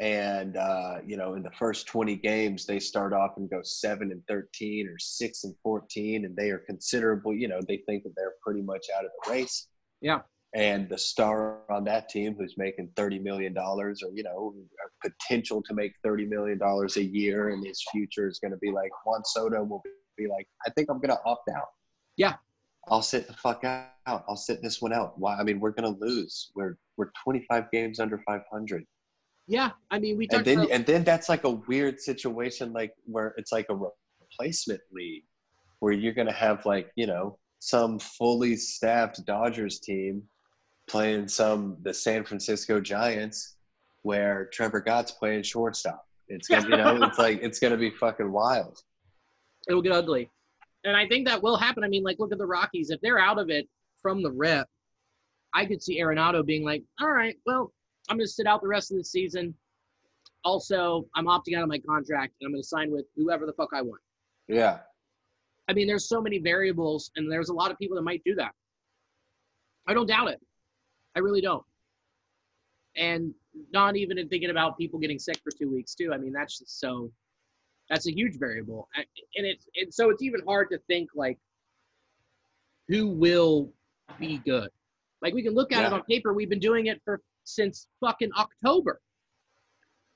and 0.00 0.56
uh, 0.56 0.96
you 1.06 1.16
know, 1.16 1.34
in 1.34 1.42
the 1.42 1.50
first 1.58 1.86
twenty 1.86 2.16
games 2.16 2.66
they 2.66 2.78
start 2.78 3.12
off 3.12 3.32
and 3.38 3.48
go 3.48 3.60
seven 3.62 4.12
and 4.12 4.22
thirteen 4.28 4.86
or 4.88 4.98
six 4.98 5.44
and 5.44 5.54
fourteen, 5.62 6.24
and 6.26 6.36
they 6.36 6.50
are 6.50 6.58
considerable. 6.58 7.34
You 7.34 7.48
know, 7.48 7.60
they 7.66 7.78
think 7.86 8.04
that 8.04 8.12
they're 8.14 8.34
pretty 8.42 8.62
much 8.62 8.86
out 8.96 9.04
of 9.04 9.10
the 9.24 9.30
race. 9.32 9.68
Yeah. 10.00 10.20
And 10.58 10.88
the 10.88 10.98
star 10.98 11.60
on 11.70 11.84
that 11.84 12.08
team 12.08 12.34
who's 12.36 12.54
making 12.58 12.90
thirty 12.96 13.20
million 13.20 13.54
dollars, 13.54 14.02
or 14.02 14.10
you 14.12 14.24
know, 14.24 14.52
potential 15.00 15.62
to 15.68 15.72
make 15.72 15.92
thirty 16.02 16.24
million 16.26 16.58
dollars 16.58 16.96
a 16.96 17.04
year, 17.04 17.50
and 17.50 17.64
his 17.64 17.80
future 17.92 18.26
is 18.26 18.40
going 18.40 18.50
to 18.50 18.58
be 18.58 18.72
like 18.72 18.90
Juan 19.06 19.24
Soto 19.24 19.62
will 19.62 19.80
be 20.16 20.26
like, 20.26 20.48
I 20.66 20.70
think 20.70 20.88
I'm 20.90 20.96
going 20.98 21.16
to 21.16 21.20
opt 21.24 21.48
out. 21.56 21.68
Yeah. 22.16 22.34
I'll 22.88 23.02
sit 23.02 23.28
the 23.28 23.34
fuck 23.34 23.62
out. 23.62 23.92
I'll 24.28 24.34
sit 24.34 24.60
this 24.60 24.82
one 24.82 24.92
out. 24.92 25.16
Why? 25.16 25.36
I 25.36 25.44
mean, 25.44 25.60
we're 25.60 25.70
going 25.70 25.94
to 25.94 26.04
lose. 26.04 26.50
We're 26.56 26.76
we're 26.96 27.12
25 27.22 27.70
games 27.70 28.00
under 28.00 28.18
500, 28.26 28.84
Yeah, 29.46 29.70
I 29.92 30.00
mean, 30.00 30.16
we 30.16 30.26
and 30.32 30.44
then 30.44 30.58
about. 30.58 30.70
and 30.72 30.84
then 30.86 31.04
that's 31.04 31.28
like 31.28 31.44
a 31.44 31.50
weird 31.50 32.00
situation, 32.00 32.72
like 32.72 32.92
where 33.04 33.32
it's 33.36 33.52
like 33.52 33.66
a 33.70 33.76
replacement 33.76 34.80
league, 34.90 35.22
where 35.78 35.92
you're 35.92 36.14
going 36.14 36.26
to 36.26 36.32
have 36.32 36.66
like 36.66 36.90
you 36.96 37.06
know 37.06 37.38
some 37.60 38.00
fully 38.00 38.56
staffed 38.56 39.24
Dodgers 39.24 39.78
team 39.78 40.22
playing 40.88 41.28
some 41.28 41.76
the 41.82 41.92
San 41.94 42.24
Francisco 42.24 42.80
Giants, 42.80 43.56
where 44.02 44.46
Trevor 44.52 44.80
Gott's 44.80 45.12
playing 45.12 45.42
shortstop. 45.42 46.06
It's 46.28 46.48
gonna, 46.48 46.68
you 46.68 46.76
know, 46.76 47.02
it's 47.02 47.18
like 47.18 47.40
it's 47.42 47.58
gonna 47.58 47.76
be 47.76 47.90
fucking 47.90 48.30
wild. 48.30 48.82
it'll 49.68 49.82
get 49.82 49.92
ugly. 49.92 50.30
And 50.84 50.96
I 50.96 51.06
think 51.06 51.26
that 51.28 51.42
will 51.42 51.56
happen. 51.56 51.84
I 51.84 51.88
mean, 51.88 52.02
like, 52.02 52.18
look 52.18 52.32
at 52.32 52.38
the 52.38 52.46
Rockies. 52.46 52.90
If 52.90 53.00
they're 53.00 53.18
out 53.18 53.38
of 53.38 53.50
it 53.50 53.68
from 54.00 54.22
the 54.22 54.30
rip, 54.30 54.66
I 55.54 55.66
could 55.66 55.82
see 55.82 56.00
Arenado 56.00 56.44
being 56.44 56.64
like, 56.64 56.82
all 57.00 57.10
right, 57.10 57.36
well, 57.46 57.72
I'm 58.08 58.16
going 58.16 58.26
to 58.26 58.32
sit 58.32 58.46
out 58.46 58.62
the 58.62 58.68
rest 58.68 58.90
of 58.92 58.96
the 58.96 59.04
season. 59.04 59.54
Also, 60.44 61.06
I'm 61.16 61.26
opting 61.26 61.56
out 61.56 61.62
of 61.64 61.68
my 61.68 61.80
contract 61.80 62.34
and 62.40 62.46
I'm 62.46 62.52
going 62.52 62.62
to 62.62 62.68
sign 62.68 62.92
with 62.92 63.06
whoever 63.16 63.44
the 63.44 63.52
fuck 63.54 63.70
I 63.74 63.82
want. 63.82 64.00
Yeah, 64.46 64.78
I 65.68 65.74
mean, 65.74 65.86
there's 65.86 66.08
so 66.08 66.22
many 66.22 66.38
variables, 66.38 67.10
and 67.16 67.30
there's 67.30 67.50
a 67.50 67.52
lot 67.52 67.70
of 67.70 67.78
people 67.78 67.94
that 67.96 68.02
might 68.02 68.22
do 68.24 68.34
that. 68.36 68.52
I 69.86 69.94
don't 69.94 70.06
doubt 70.06 70.28
it. 70.28 70.40
I 71.18 71.20
really 71.20 71.40
don't. 71.40 71.64
And 72.96 73.34
not 73.72 73.96
even 73.96 74.18
in 74.18 74.28
thinking 74.28 74.50
about 74.50 74.78
people 74.78 75.00
getting 75.00 75.18
sick 75.18 75.38
for 75.42 75.50
two 75.50 75.68
weeks 75.68 75.96
too. 75.96 76.12
I 76.14 76.16
mean, 76.16 76.32
that's 76.32 76.58
just 76.58 76.78
so. 76.78 77.10
That's 77.90 78.06
a 78.06 78.14
huge 78.14 78.38
variable, 78.38 78.86
and 78.96 79.46
it's 79.46 79.66
and 79.74 79.92
so 79.92 80.10
it's 80.10 80.22
even 80.22 80.42
hard 80.46 80.68
to 80.72 80.78
think 80.88 81.08
like 81.14 81.38
who 82.86 83.08
will 83.08 83.72
be 84.18 84.38
good. 84.44 84.68
Like 85.22 85.34
we 85.34 85.42
can 85.42 85.54
look 85.54 85.72
at 85.72 85.86
it 85.86 85.92
on 85.92 86.02
paper. 86.02 86.34
We've 86.34 86.50
been 86.50 86.60
doing 86.60 86.86
it 86.86 87.00
for 87.04 87.20
since 87.44 87.88
fucking 88.00 88.30
October. 88.36 89.00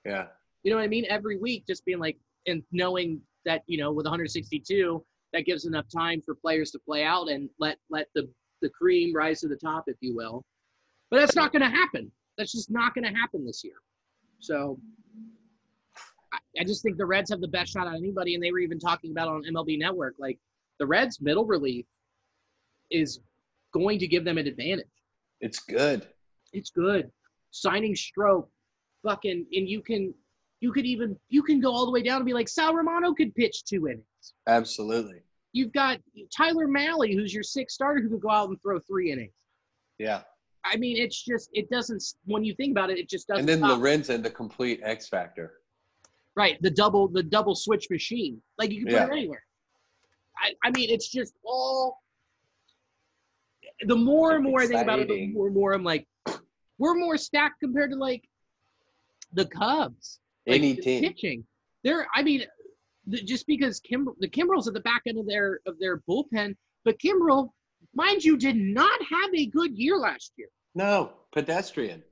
yeah, 0.04 0.26
You 0.62 0.70
know 0.70 0.76
what 0.76 0.84
I 0.84 0.88
mean? 0.88 1.06
Every 1.08 1.38
week, 1.38 1.64
just 1.66 1.84
being 1.86 1.98
like, 1.98 2.18
and 2.46 2.62
knowing 2.72 3.20
that 3.46 3.62
you 3.66 3.78
know, 3.78 3.90
with 3.90 4.04
162, 4.04 5.02
that 5.32 5.46
gives 5.46 5.64
enough 5.64 5.86
time 5.88 6.20
for 6.20 6.34
players 6.34 6.70
to 6.72 6.78
play 6.78 7.04
out 7.04 7.28
and 7.30 7.48
let 7.58 7.78
let 7.90 8.08
the 8.14 8.28
the 8.60 8.68
cream 8.68 9.14
rise 9.14 9.40
to 9.40 9.48
the 9.48 9.56
top, 9.56 9.84
if 9.86 9.96
you 10.00 10.14
will. 10.14 10.44
But 11.12 11.20
that's 11.20 11.36
not 11.36 11.52
going 11.52 11.60
to 11.60 11.68
happen. 11.68 12.10
That's 12.39 12.52
just 12.52 12.70
not 12.70 12.94
going 12.94 13.05
to 13.05 13.10
happen 13.10 13.44
this 13.44 13.62
year. 13.62 13.74
So 14.40 14.80
I, 16.32 16.39
I 16.62 16.64
just 16.64 16.82
think 16.82 16.97
the 16.97 17.05
Reds 17.05 17.28
have 17.28 17.43
the 17.43 17.48
best 17.48 17.74
shot 17.74 17.86
on 17.86 17.94
anybody, 17.94 18.34
and 18.34 18.43
they 18.43 18.51
were 18.51 18.60
even 18.60 18.78
talking 18.78 19.10
about 19.10 19.28
on 19.28 19.43
MLB 19.44 19.78
Network, 19.78 20.14
like 20.18 20.39
the 20.80 20.86
Reds' 20.86 21.20
middle 21.20 21.44
relief 21.44 21.84
is 22.90 23.20
going 23.74 23.98
to 23.98 24.06
give 24.06 24.24
them 24.24 24.39
an 24.39 24.47
advantage. 24.47 24.86
it's 25.43 25.59
good. 25.60 26.06
It's 26.55 26.70
good. 26.70 27.10
Signing 27.51 27.94
Stroke, 27.94 28.48
fucking, 29.02 29.47
and 29.52 29.68
you 29.68 29.82
can, 29.82 30.14
you 30.60 30.72
could 30.72 30.86
even, 30.86 31.14
you 31.28 31.43
can 31.43 31.60
go 31.60 31.70
all 31.70 31.84
the 31.84 31.93
way 31.93 32.02
down 32.02 32.16
and 32.16 32.26
be 32.26 32.32
like, 32.32 32.48
Sal 32.48 32.74
Romano 32.74 33.12
could 33.12 33.34
pitch 33.34 33.64
two 33.64 33.86
innings. 33.86 34.32
Absolutely. 34.48 35.20
You've 35.52 35.74
got 35.74 35.98
Tyler 36.34 36.66
Mahle, 36.66 37.14
who's 37.14 37.34
your 37.34 37.43
sixth 37.43 37.74
starter, 37.74 38.01
who 38.01 38.09
could 38.09 38.22
go 38.22 38.30
out 38.30 38.48
and 38.48 38.60
throw 38.62 38.78
three 38.80 39.12
innings. 39.12 39.34
Yeah, 39.98 40.22
I 40.64 40.76
mean, 40.76 40.97
it's 40.97 41.22
just, 41.24 41.51
it 41.52 41.68
doesn't, 41.70 42.02
when 42.24 42.44
you 42.44 42.55
think 42.55 42.70
about 42.72 42.90
it, 42.90 42.98
it 42.98 43.09
just 43.09 43.26
doesn't. 43.28 43.40
and 43.40 43.48
then 43.48 43.59
stop. 43.59 43.80
Lorenzen, 43.80 44.22
the 44.22 44.30
complete 44.30 44.80
X 44.82 45.09
factor. 45.09 45.55
right, 46.36 46.56
the 46.62 46.70
double, 46.70 47.09
the 47.09 47.22
double 47.22 47.55
switch 47.55 47.89
machine. 47.90 48.40
Like 48.59 48.70
you 48.70 48.84
can 48.84 48.86
put 48.86 48.93
Yeah. 48.94 49.06
it 49.06 49.12
anywhere. 49.12 49.43
I, 50.39 50.52
I 50.64 50.70
mean, 50.70 50.89
it's 50.90 51.09
just 51.10 51.34
all. 51.44 51.98
The 53.86 53.97
more 53.97 54.36
and 54.36 54.44
more 54.44 54.60
I 54.62 54.66
think 54.66 54.80
about 54.82 55.01
it, 55.01 55.09
the 55.09 55.26
more 55.32 55.47
and 55.47 55.55
more 55.55 55.72
I'm 55.72 55.82
like, 55.84 56.06
we're 56.78 56.94
more 56.94 57.16
stacked 57.16 57.59
compared 57.60 57.90
to 57.90 57.97
like 57.97 58.22
the 59.32 59.44
Cubs. 59.47 60.20
like, 60.47 60.56
Any 60.59 60.76
team. 60.76 61.02
pitching. 61.02 61.44
They're, 61.82 62.06
I 62.14 62.22
mean, 62.22 62.44
the, 63.09 63.20
just 63.22 63.47
because 63.47 63.80
Kim, 63.80 64.09
the 64.20 64.28
Kimbrels 64.28 64.68
at 64.68 64.74
the 64.74 64.80
back 64.80 65.02
end 65.06 65.18
of 65.18 65.26
their 65.26 65.59
of 65.66 65.78
their 65.80 65.98
bullpen, 66.09 66.55
but 66.84 66.98
Kimbrel, 67.01 67.51
mind 67.94 68.24
you, 68.24 68.36
did 68.36 68.56
not 68.56 68.98
have 69.09 69.35
a 69.35 69.47
good 69.47 69.77
year 69.77 69.97
last 69.97 70.32
year. 70.36 70.48
No, 70.74 71.12
pedestrian. 71.32 72.02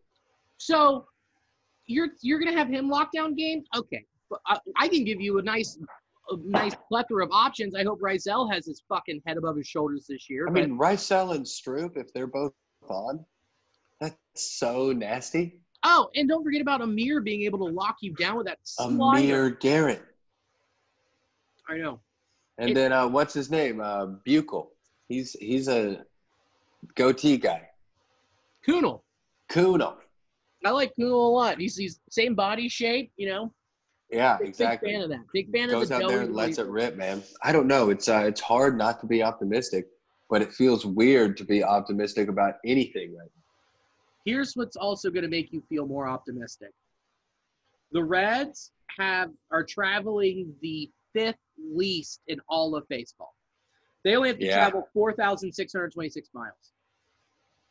So 0.59 1.07
you're 1.87 2.09
you're 2.23 2.39
gonna 2.39 2.57
have 2.57 2.69
him 2.69 2.91
lockdown 2.91 3.37
game. 3.37 3.65
okay? 3.77 4.05
But 4.29 4.41
I, 4.47 4.59
I 4.77 4.89
can 4.89 5.05
give 5.05 5.21
you 5.21 5.39
a 5.39 5.43
nice 5.43 5.79
a 6.31 6.37
nice 6.45 6.75
plethora 6.89 7.25
of 7.25 7.33
options. 7.33 7.75
I 7.75 7.83
hope 7.83 8.01
Raisel 8.01 8.53
has 8.53 8.67
his 8.67 8.83
fucking 8.89 9.23
head 9.27 9.37
above 9.37 9.57
his 9.57 9.67
shoulders 9.67 10.07
this 10.09 10.31
year. 10.31 10.47
I 10.47 10.51
mean, 10.53 10.79
Raisel 10.79 11.35
and 11.35 11.47
Strop, 11.49 11.97
if 11.97 12.13
they're 12.13 12.29
both 12.29 12.53
on, 12.89 13.25
that's 14.01 14.17
so 14.37 14.93
nasty. 14.93 15.61
oh, 15.83 16.09
and 16.15 16.29
don't 16.29 16.45
forget 16.45 16.61
about 16.61 16.83
Amir 16.83 17.21
being 17.23 17.43
able 17.43 17.59
to 17.67 17.73
lock 17.73 17.97
you 18.03 18.13
down 18.15 18.37
with 18.37 18.47
that 18.47 18.59
slider. 18.63 18.99
Amir 19.25 19.51
Garrett. 19.51 20.03
I 21.69 21.77
know. 21.79 22.01
And 22.59 22.71
It- 22.71 22.75
then 22.75 22.93
uh, 22.93 23.09
what's 23.09 23.33
his 23.35 23.51
name? 23.51 23.81
Uh, 23.81 24.07
Buchel. 24.27 24.69
He's 25.11 25.33
he's 25.33 25.67
a 25.67 26.05
goatee 26.95 27.37
guy. 27.37 27.69
Kuhnel. 28.67 29.03
Kuno. 29.49 29.99
I 30.65 30.71
like 30.71 30.93
Kuhnel 30.97 31.11
a 31.11 31.31
lot. 31.35 31.59
He's 31.59 31.77
he's 31.77 31.99
same 32.09 32.37
body 32.37 32.69
shape, 32.69 33.11
you 33.17 33.29
know. 33.29 33.53
Yeah, 34.13 34.39
exactly. 34.41 34.87
big 34.87 34.95
fan 34.95 35.03
of 35.03 35.11
that. 35.11 35.25
Big 35.33 35.51
fan 35.51 35.65
of 35.65 35.71
Goes 35.73 35.89
the 35.89 35.97
out 35.97 36.09
there 36.09 36.21
and 36.21 36.33
lets 36.33 36.59
it 36.59 36.69
rip, 36.69 36.97
man. 36.97 37.25
I 37.43 37.51
don't 37.51 37.67
know. 37.67 37.91
It's 37.91 38.09
uh, 38.09 38.23
it's 38.25 38.41
hard 38.41 38.79
not 38.79 39.01
to 39.01 39.07
be 39.07 39.21
optimistic, 39.21 39.87
but 40.31 40.43
it 40.43 40.53
feels 40.53 40.87
weird 40.87 41.37
to 41.39 41.45
be 41.45 41.65
optimistic 41.65 42.29
about 42.29 42.55
anything 42.65 43.11
right 43.17 43.29
now. 43.35 43.43
Here's 44.25 44.53
what's 44.55 44.77
also 44.77 45.11
going 45.11 45.25
to 45.25 45.29
make 45.29 45.53
you 45.53 45.61
feel 45.69 45.87
more 45.87 46.07
optimistic. 46.07 46.71
The 47.91 48.05
Reds 48.05 48.71
have 48.97 49.31
are 49.51 49.65
traveling 49.65 50.55
the 50.63 50.89
fifth 51.13 51.35
least 51.59 52.21
in 52.29 52.39
all 52.49 52.77
of 52.77 52.89
baseball. 52.89 53.35
They 54.05 54.17
only 54.17 54.31
have 54.31 54.39
to 54.39 54.47
Yeah. 54.47 54.57
travel 54.57 54.89
4,626 54.95 56.31
miles. 56.33 56.73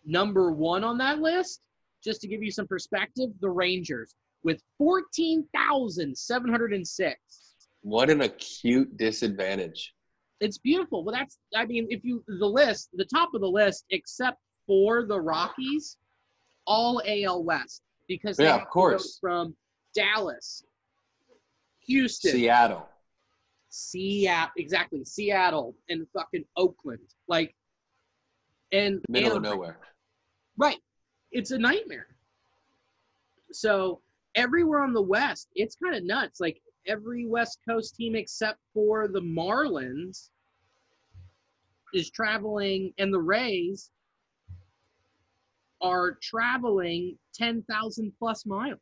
Number 0.06 0.52
one 0.52 0.84
on 0.84 0.98
that 1.00 1.20
list, 1.20 1.62
just 2.04 2.22
to 2.22 2.28
give 2.28 2.44
you 2.44 2.52
some 2.52 2.68
perspective, 2.68 3.32
the 3.42 3.50
Rangers 3.50 4.14
with 4.44 4.62
14,706. 4.78 7.56
What 7.82 8.10
an 8.10 8.22
acute 8.22 8.96
disadvantage. 8.98 9.94
It's 10.40 10.58
beautiful. 10.58 11.04
Well, 11.04 11.14
that's 11.14 11.38
I 11.56 11.66
mean, 11.66 11.88
if 11.90 12.04
you 12.06 12.24
the 12.28 12.46
list, 12.48 12.90
the 12.94 13.04
top 13.06 13.34
of 13.34 13.42
the 13.42 13.50
list, 13.50 13.84
except 13.90 14.40
for 14.66 15.06
the 15.06 15.20
Rockies, 15.20 15.98
all 16.66 17.02
AL 17.06 17.44
West 17.44 17.82
because 18.08 18.40
Yeah, 18.40 18.56
of 18.56 18.70
course. 18.70 19.20
from 19.20 19.56
Dallas, 19.94 20.64
Houston, 21.82 22.32
Seattle. 22.32 22.88
Seattle, 23.70 24.52
exactly 24.58 25.06
Seattle, 25.06 25.76
and 25.90 26.08
fucking 26.14 26.46
Oakland, 26.58 27.00
like, 27.28 27.56
and 28.72 29.02
Middle 29.10 29.38
of 29.38 29.44
nowhere. 29.44 29.78
Right. 30.58 30.80
It's 31.32 31.52
a 31.52 31.58
nightmare. 31.58 32.08
So 33.52 34.02
everywhere 34.36 34.82
on 34.82 34.94
the 34.94 35.02
West, 35.02 35.50
it's 35.56 35.76
kind 35.76 35.96
of 35.96 36.04
nuts. 36.04 36.40
Like 36.40 36.62
every 36.88 37.26
West 37.26 37.60
Coast 37.68 37.96
team 37.96 38.16
except 38.16 38.60
for 38.74 39.08
the 39.08 39.22
Marlins 39.22 40.30
is 41.94 42.12
traveling, 42.12 42.94
and 43.00 43.12
the 43.14 43.20
Rays 43.20 43.90
are 45.82 46.18
traveling 46.22 47.18
10,000 47.34 48.12
plus 48.20 48.46
miles. 48.46 48.80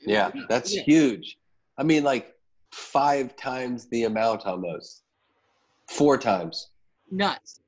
Yeah, 0.00 0.32
that's 0.48 0.74
Yeah. 0.74 0.82
huge. 0.82 1.38
I 1.82 1.84
mean, 1.84 2.04
like 2.04 2.32
five 2.70 3.34
times 3.34 3.88
the 3.88 4.04
amount 4.04 4.46
almost. 4.46 5.02
Four 5.88 6.16
times. 6.16 6.68
Nuts. 7.10 7.58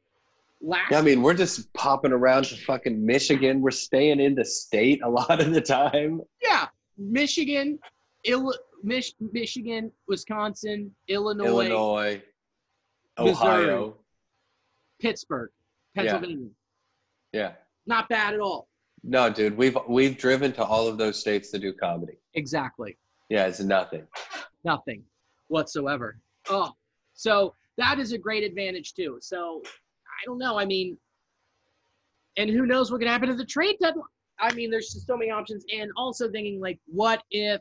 Last 0.62 0.92
Yeah, 0.92 1.00
I 1.00 1.02
mean, 1.02 1.20
we're 1.20 1.34
just 1.34 1.72
popping 1.72 2.12
around 2.12 2.44
to 2.44 2.56
fucking 2.58 3.04
Michigan. 3.04 3.60
We're 3.60 3.72
staying 3.72 4.20
in 4.20 4.36
the 4.36 4.44
state 4.44 5.00
a 5.02 5.08
lot 5.10 5.40
of 5.40 5.52
the 5.52 5.60
time. 5.60 6.20
Yeah. 6.40 6.66
Michigan, 6.96 7.80
Ill, 8.22 8.54
Mich, 8.84 9.14
Michigan, 9.32 9.90
Wisconsin, 10.06 10.94
Illinois, 11.08 11.46
Illinois, 11.46 12.22
Missouri. 13.18 13.64
Ohio. 13.64 13.96
Pittsburgh, 15.02 15.50
Pennsylvania. 15.96 16.50
Yeah. 17.32 17.54
Not 17.84 18.08
bad 18.08 18.34
at 18.34 18.40
all. 18.40 18.68
No, 19.02 19.28
dude, 19.28 19.56
we've 19.56 19.76
we've 19.88 20.16
driven 20.16 20.52
to 20.52 20.64
all 20.64 20.86
of 20.86 20.98
those 20.98 21.18
states 21.18 21.50
to 21.50 21.58
do 21.58 21.72
comedy. 21.72 22.14
Exactly. 22.34 22.96
Yeah, 23.28 23.46
it's 23.46 23.60
nothing. 23.60 24.06
Nothing 24.64 25.02
whatsoever. 25.48 26.18
Oh, 26.48 26.72
so 27.14 27.54
that 27.78 27.98
is 27.98 28.12
a 28.12 28.18
great 28.18 28.44
advantage 28.44 28.94
too. 28.94 29.18
So 29.20 29.62
I 29.64 30.24
don't 30.26 30.38
know. 30.38 30.58
I 30.58 30.64
mean, 30.64 30.96
and 32.36 32.50
who 32.50 32.66
knows 32.66 32.90
what 32.90 32.98
could 32.98 33.08
happen 33.08 33.28
to 33.28 33.34
the 33.34 33.44
trade 33.44 33.76
deadline? 33.80 34.04
I 34.40 34.52
mean, 34.54 34.70
there's 34.70 34.92
just 34.92 35.06
so 35.06 35.16
many 35.16 35.30
options. 35.30 35.64
And 35.72 35.90
also 35.96 36.30
thinking 36.30 36.60
like, 36.60 36.78
what 36.86 37.22
if, 37.30 37.60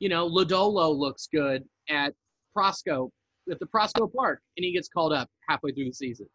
you 0.00 0.08
know, 0.08 0.28
Lodolo 0.28 0.94
looks 0.96 1.28
good 1.32 1.64
at 1.88 2.12
Prasco 2.56 3.10
at 3.50 3.58
the 3.60 3.66
Prasco 3.66 4.12
Park 4.12 4.40
and 4.56 4.64
he 4.64 4.72
gets 4.72 4.88
called 4.88 5.12
up 5.12 5.28
halfway 5.48 5.72
through 5.72 5.86
the 5.86 5.92
season? 5.92 6.26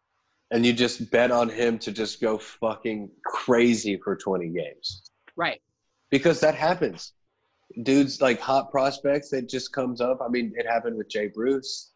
And 0.50 0.64
you 0.66 0.72
just 0.72 1.10
bet 1.10 1.30
on 1.30 1.48
him 1.48 1.78
to 1.80 1.92
just 1.92 2.20
go 2.20 2.38
fucking 2.38 3.10
crazy 3.24 4.00
for 4.02 4.16
20 4.16 4.48
games. 4.48 5.10
Right. 5.36 5.60
Because 6.10 6.40
that 6.40 6.54
happens. 6.54 7.12
Dudes 7.82 8.20
like 8.20 8.40
hot 8.40 8.70
prospects, 8.70 9.30
that 9.30 9.48
just 9.48 9.72
comes 9.72 10.00
up. 10.00 10.20
I 10.20 10.28
mean, 10.28 10.52
it 10.56 10.66
happened 10.66 10.96
with 10.96 11.08
Jay 11.08 11.28
Bruce. 11.28 11.92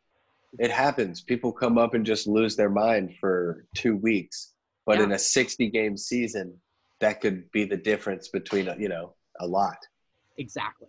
It 0.59 0.71
happens. 0.71 1.21
People 1.23 1.53
come 1.53 1.79
up 1.79 1.95
and 1.95 2.07
just 2.07 2.27
lose 2.27 2.55
their 2.57 2.71
mind 2.71 3.15
for 3.21 3.67
two 3.75 3.97
weeks. 3.97 4.53
But 4.87 5.01
in 5.01 5.13
a 5.13 5.19
60 5.19 5.71
game 5.71 5.97
season, 5.97 6.55
that 7.01 7.21
could 7.21 7.51
be 7.51 7.65
the 7.65 7.77
difference 7.77 8.29
between, 8.29 8.69
you 8.79 8.89
know, 8.89 9.15
a 9.41 9.47
lot. 9.47 9.79
Exactly. 10.39 10.89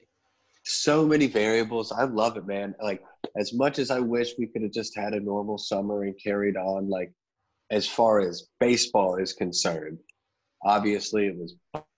so 0.66 1.06
many 1.06 1.28
variables. 1.28 1.92
I 1.92 2.04
love 2.06 2.38
it, 2.38 2.48
man. 2.48 2.74
Like 2.82 3.04
as 3.38 3.54
much 3.54 3.80
as 3.80 3.92
I 3.92 4.00
wish 4.00 4.32
we 4.38 4.48
could 4.48 4.64
have 4.64 4.72
just 4.72 4.96
had 4.96 5.14
a 5.14 5.20
normal 5.20 5.58
summer 5.58 6.04
and 6.04 6.16
carried 6.22 6.58
on, 6.58 6.90
like 6.90 7.12
as 7.72 7.88
far 7.88 8.20
as 8.20 8.48
baseball 8.60 9.16
is 9.16 9.34
concerned, 9.34 10.00
obviously 10.64 11.28
it 11.28 11.38
was 11.38 11.56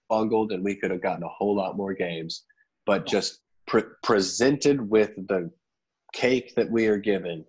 bungled 0.09 0.51
and 0.51 0.63
we 0.63 0.75
could 0.75 0.91
have 0.91 1.01
gotten 1.01 1.23
a 1.23 1.29
whole 1.29 1.55
lot 1.55 1.77
more 1.77 1.93
games. 1.93 2.43
But 2.87 3.01
oh. 3.03 3.05
just 3.05 3.41
pre- 3.67 3.83
presented 4.01 4.89
with 4.89 5.11
the 5.27 5.51
cake 6.13 6.55
that 6.55 6.71
we 6.71 6.87
are 6.87 6.97
given, 6.97 7.45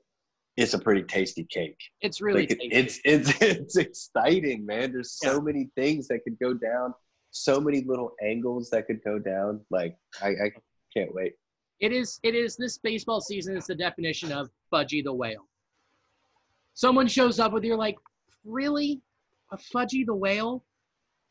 it's 0.58 0.74
a 0.74 0.78
pretty 0.78 1.04
tasty 1.04 1.44
cake. 1.44 1.78
It's 2.02 2.20
really 2.20 2.40
Like, 2.40 2.50
it- 2.50 2.58
it's 2.72 3.00
it's 3.04 3.30
it's 3.40 3.76
exciting, 3.76 4.66
man. 4.66 4.92
There's 4.92 5.12
so 5.12 5.34
Yeah. 5.34 5.40
many 5.40 5.70
things 5.76 6.08
that 6.08 6.24
could 6.24 6.38
go 6.38 6.52
down, 6.52 6.92
so 7.30 7.60
many 7.60 7.82
little 7.84 8.12
angles 8.22 8.68
that 8.70 8.86
could 8.86 9.02
go 9.04 9.18
down. 9.18 9.64
Like 9.70 9.96
I, 10.20 10.28
I 10.28 10.50
can't 10.94 11.14
wait. 11.14 11.32
It 11.80 11.92
is. 11.92 12.18
It 12.24 12.34
is. 12.34 12.56
This 12.56 12.76
baseball 12.78 13.20
season 13.20 13.56
is 13.56 13.66
the 13.66 13.74
definition 13.76 14.32
of 14.32 14.50
Fudgie 14.72 15.04
the 15.04 15.12
whale. 15.12 15.46
Someone 16.74 17.06
shows 17.06 17.38
up 17.38 17.52
with 17.52 17.62
you're 17.64 17.76
like, 17.76 17.96
really, 18.44 19.00
a 19.52 19.56
Fudgie 19.56 20.04
the 20.04 20.14
whale, 20.14 20.64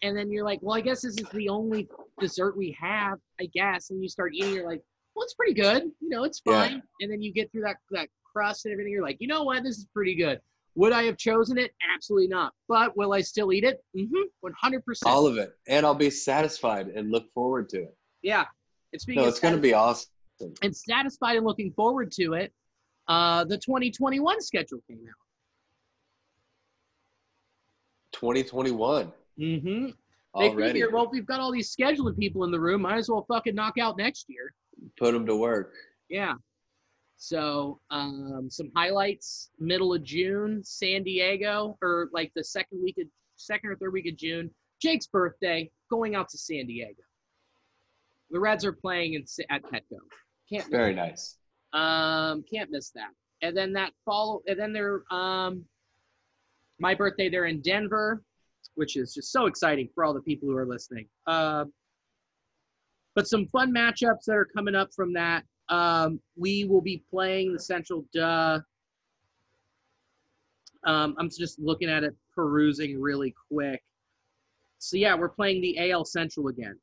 and 0.03 0.15
then 0.17 0.31
you're 0.31 0.45
like, 0.45 0.59
well, 0.61 0.75
I 0.77 0.81
guess 0.81 1.01
this 1.01 1.17
is 1.17 1.27
the 1.33 1.49
only 1.49 1.89
dessert 2.19 2.57
we 2.57 2.75
have, 2.79 3.19
I 3.39 3.45
guess. 3.53 3.89
And 3.89 4.01
you 4.01 4.09
start 4.09 4.33
eating, 4.33 4.53
you're 4.53 4.67
like, 4.67 4.81
well, 5.15 5.23
it's 5.23 5.33
pretty 5.33 5.53
good. 5.53 5.83
You 6.01 6.09
know, 6.09 6.23
it's 6.23 6.41
Yeah. 6.45 6.67
fine. 6.67 6.83
And 7.01 7.11
then 7.11 7.21
you 7.21 7.31
get 7.33 7.51
through 7.51 7.61
that 7.63 7.77
that 7.91 8.09
crust 8.23 8.65
and 8.65 8.71
everything. 8.73 8.91
You're 8.93 9.03
like, 9.03 9.17
you 9.19 9.27
know 9.27 9.43
what, 9.43 9.63
this 9.63 9.77
is 9.77 9.87
pretty 9.93 10.15
good. 10.15 10.39
Would 10.75 10.93
I 10.93 11.03
have 11.03 11.17
chosen 11.17 11.57
it? 11.57 11.71
Absolutely 11.93 12.27
not. 12.27 12.53
But 12.67 12.95
will 12.95 13.13
I 13.13 13.21
still 13.21 13.51
eat 13.51 13.63
it? 13.63 13.83
Mm-hmm. 13.95 14.47
100%. 14.47 14.81
all 15.07 15.25
of 15.27 15.37
it 15.37 15.51
and 15.67 15.85
i'll 15.85 15.93
be 15.95 16.09
satisfied 16.09 16.87
and 16.89 17.11
look 17.11 17.31
forward 17.33 17.67
to 17.69 17.77
it 17.81 17.97
yeah. 18.21 18.45
It's 18.93 19.03
speaking 19.03 19.23
no 19.23 19.27
it's 19.27 19.39
going 19.39 19.55
to 19.55 19.59
be 19.61 19.73
awesome 19.73 20.09
and 20.61 20.75
satisfied 20.75 21.35
and 21.35 21.45
looking 21.45 21.71
forward 21.73 22.11
to 22.11 22.33
it. 22.33 22.53
Uh, 23.07 23.43
the 23.45 23.57
2021 23.57 24.39
schedule 24.41 24.79
came 24.87 24.99
out. 24.99 25.15
2021 28.13 29.11
Mm-hmm. 29.39 29.89
They 30.39 30.49
already 30.49 30.73
figure, 30.73 30.91
well, 30.91 31.05
if 31.05 31.11
we've 31.11 31.25
got 31.25 31.39
all 31.39 31.51
these 31.51 31.75
scheduling 31.75 32.17
people 32.17 32.43
in 32.43 32.51
the 32.51 32.59
room, 32.59 32.81
might 32.81 32.97
as 32.97 33.09
well 33.09 33.25
fucking 33.27 33.55
knock 33.55 33.77
out 33.79 33.97
next 33.97 34.25
year. 34.29 34.53
put 34.97 35.13
them 35.13 35.25
to 35.25 35.35
work 35.35 35.73
Yeah. 36.09 36.35
So, 37.17 37.79
um, 37.89 38.47
some 38.51 38.71
highlights: 38.75 39.49
middle 39.59 39.93
of 39.93 40.03
June, 40.03 40.61
San 40.63 41.03
Diego, 41.03 41.77
or 41.81 42.09
like 42.13 42.31
the 42.35 42.43
second 42.43 42.81
week 42.83 42.97
of 42.99 43.07
second 43.35 43.71
or 43.71 43.75
third 43.75 43.93
week 43.93 44.07
of 44.07 44.15
June. 44.17 44.51
Jake's 44.79 45.07
birthday, 45.07 45.71
going 45.89 46.13
out 46.13 46.29
to 46.29 46.37
San 46.37 46.67
Diego. 46.67 47.01
The 48.29 48.39
Reds 48.39 48.63
are 48.65 48.73
playing 48.73 49.13
in, 49.13 49.25
at 49.49 49.63
Petco. 49.63 49.97
Can't 50.49 50.69
very 50.69 50.93
nice 50.93 51.37
Um, 51.73 52.43
can't 52.51 52.69
miss 52.69 52.91
that. 52.91 53.09
And 53.41 53.55
then 53.55 53.73
that 53.73 53.93
follow, 54.05 54.41
and 54.47 54.59
then 54.59 54.73
they're 54.73 55.01
um, 55.11 55.65
my 56.79 56.93
birthday. 56.93 57.29
They're 57.29 57.45
in 57.45 57.61
Denver, 57.61 58.23
which 58.77 58.95
is 58.95 59.11
just 59.11 59.31
so 59.31 59.47
exciting 59.47 59.89
for 59.93 60.05
all 60.05 60.13
the 60.13 60.21
people 60.21 60.47
who 60.47 60.55
are 60.55 60.65
listening. 60.65 61.07
Uh, 61.25 61.65
but 63.15 63.27
some 63.27 63.47
fun 63.47 63.73
matchups 63.73 64.25
that 64.27 64.35
are 64.35 64.45
coming 64.45 64.75
up 64.75 64.89
from 64.95 65.11
that. 65.13 65.43
Um, 65.69 66.19
we 66.37 66.65
will 66.65 66.81
be 66.81 67.03
playing 67.09 67.53
the 67.53 67.59
Central 67.59 68.05
Duh. 68.13 68.59
Um, 70.85 71.15
I'm 71.17 71.27
just 71.27 71.57
looking 71.59 71.89
at 71.89 72.03
it, 72.03 72.15
perusing 72.35 73.01
really 73.01 73.33
quick. 73.51 73.81
So 74.77 74.95
yeah, 74.95 75.15
we're 75.15 75.27
playing 75.27 75.61
the 75.61 75.91
AL 75.91 76.05
Central 76.05 76.47
again. 76.49 76.77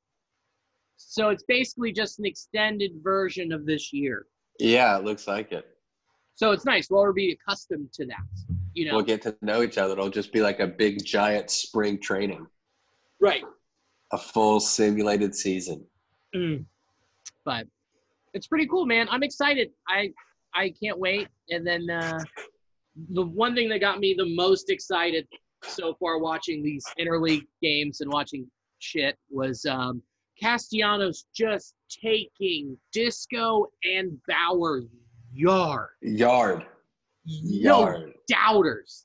So 0.96 1.28
it's 1.28 1.44
basically 1.44 1.92
just 1.92 2.18
an 2.18 2.26
extended 2.26 2.90
version 3.02 3.52
of 3.52 3.66
this 3.66 3.92
year. 3.92 4.26
yeah 4.58 4.98
it 4.98 5.04
looks 5.04 5.28
like 5.28 5.52
it 5.52 5.73
So 6.36 6.50
it's 6.50 6.64
nice. 6.64 6.88
We'll 6.90 7.12
be 7.12 7.32
accustomed 7.32 7.92
to 7.94 8.06
that. 8.06 8.22
You 8.74 8.88
know, 8.88 8.96
we'll 8.96 9.04
get 9.04 9.22
to 9.22 9.36
know 9.40 9.62
each 9.62 9.78
other 9.78 9.92
it'll 9.92 10.10
just 10.10 10.32
be 10.32 10.40
like 10.40 10.58
a 10.58 10.66
big 10.66 11.04
giant 11.04 11.48
spring 11.48 12.00
training 12.00 12.44
right? 13.20 13.44
a 14.12 14.18
full 14.18 14.58
simulated 14.58 15.32
season 15.32 15.86
Mm. 16.34 16.64
But 17.44 17.66
it's 18.32 18.46
pretty 18.46 18.66
cool, 18.66 18.86
man. 18.86 19.06
I'm 19.10 19.22
excited. 19.22 19.70
I 19.88 20.10
I 20.54 20.72
can't 20.82 20.98
wait. 20.98 21.28
And 21.50 21.66
then 21.66 21.88
uh, 21.88 22.20
the 23.10 23.22
one 23.22 23.54
thing 23.54 23.68
that 23.70 23.80
got 23.80 24.00
me 24.00 24.14
the 24.16 24.34
most 24.34 24.70
excited 24.70 25.26
so 25.62 25.94
far 25.94 26.18
watching 26.18 26.62
these 26.62 26.84
interleague 26.98 27.46
games 27.62 28.00
and 28.00 28.12
watching 28.12 28.46
shit 28.78 29.16
was 29.30 29.64
um, 29.64 30.02
Castellanos 30.40 31.26
just 31.34 31.74
taking 31.88 32.76
Disco 32.92 33.66
and 33.84 34.18
Bauer 34.28 34.82
yard. 35.34 35.88
yard 36.02 36.64
No 37.26 37.80
yard 37.80 38.12
doubters. 38.28 39.04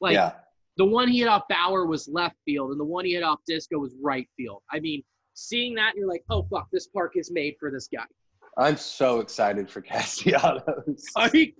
Like 0.00 0.14
yeah 0.14 0.32
the 0.76 0.84
one 0.84 1.08
he 1.08 1.20
hit 1.20 1.28
off 1.28 1.42
Bauer 1.48 1.86
was 1.86 2.08
left 2.08 2.36
field, 2.44 2.70
and 2.72 2.80
the 2.80 2.84
one 2.84 3.04
he 3.04 3.12
hit 3.14 3.22
off 3.22 3.38
Disco 3.46 3.78
was 3.78 3.94
right 4.02 4.28
field. 4.36 4.62
I 4.72 4.80
mean, 4.80 5.02
seeing 5.34 5.74
that, 5.76 5.92
you're 5.96 6.08
like, 6.08 6.24
oh 6.30 6.42
fuck, 6.50 6.68
this 6.72 6.88
park 6.88 7.12
is 7.16 7.30
made 7.30 7.54
for 7.60 7.70
this 7.70 7.88
guy. 7.88 8.04
i'm 8.58 8.76
so 8.76 9.20
excited 9.20 9.68
for 9.70 9.80
castellanos 9.80 11.04
I 11.16 11.30
mean, 11.32 11.52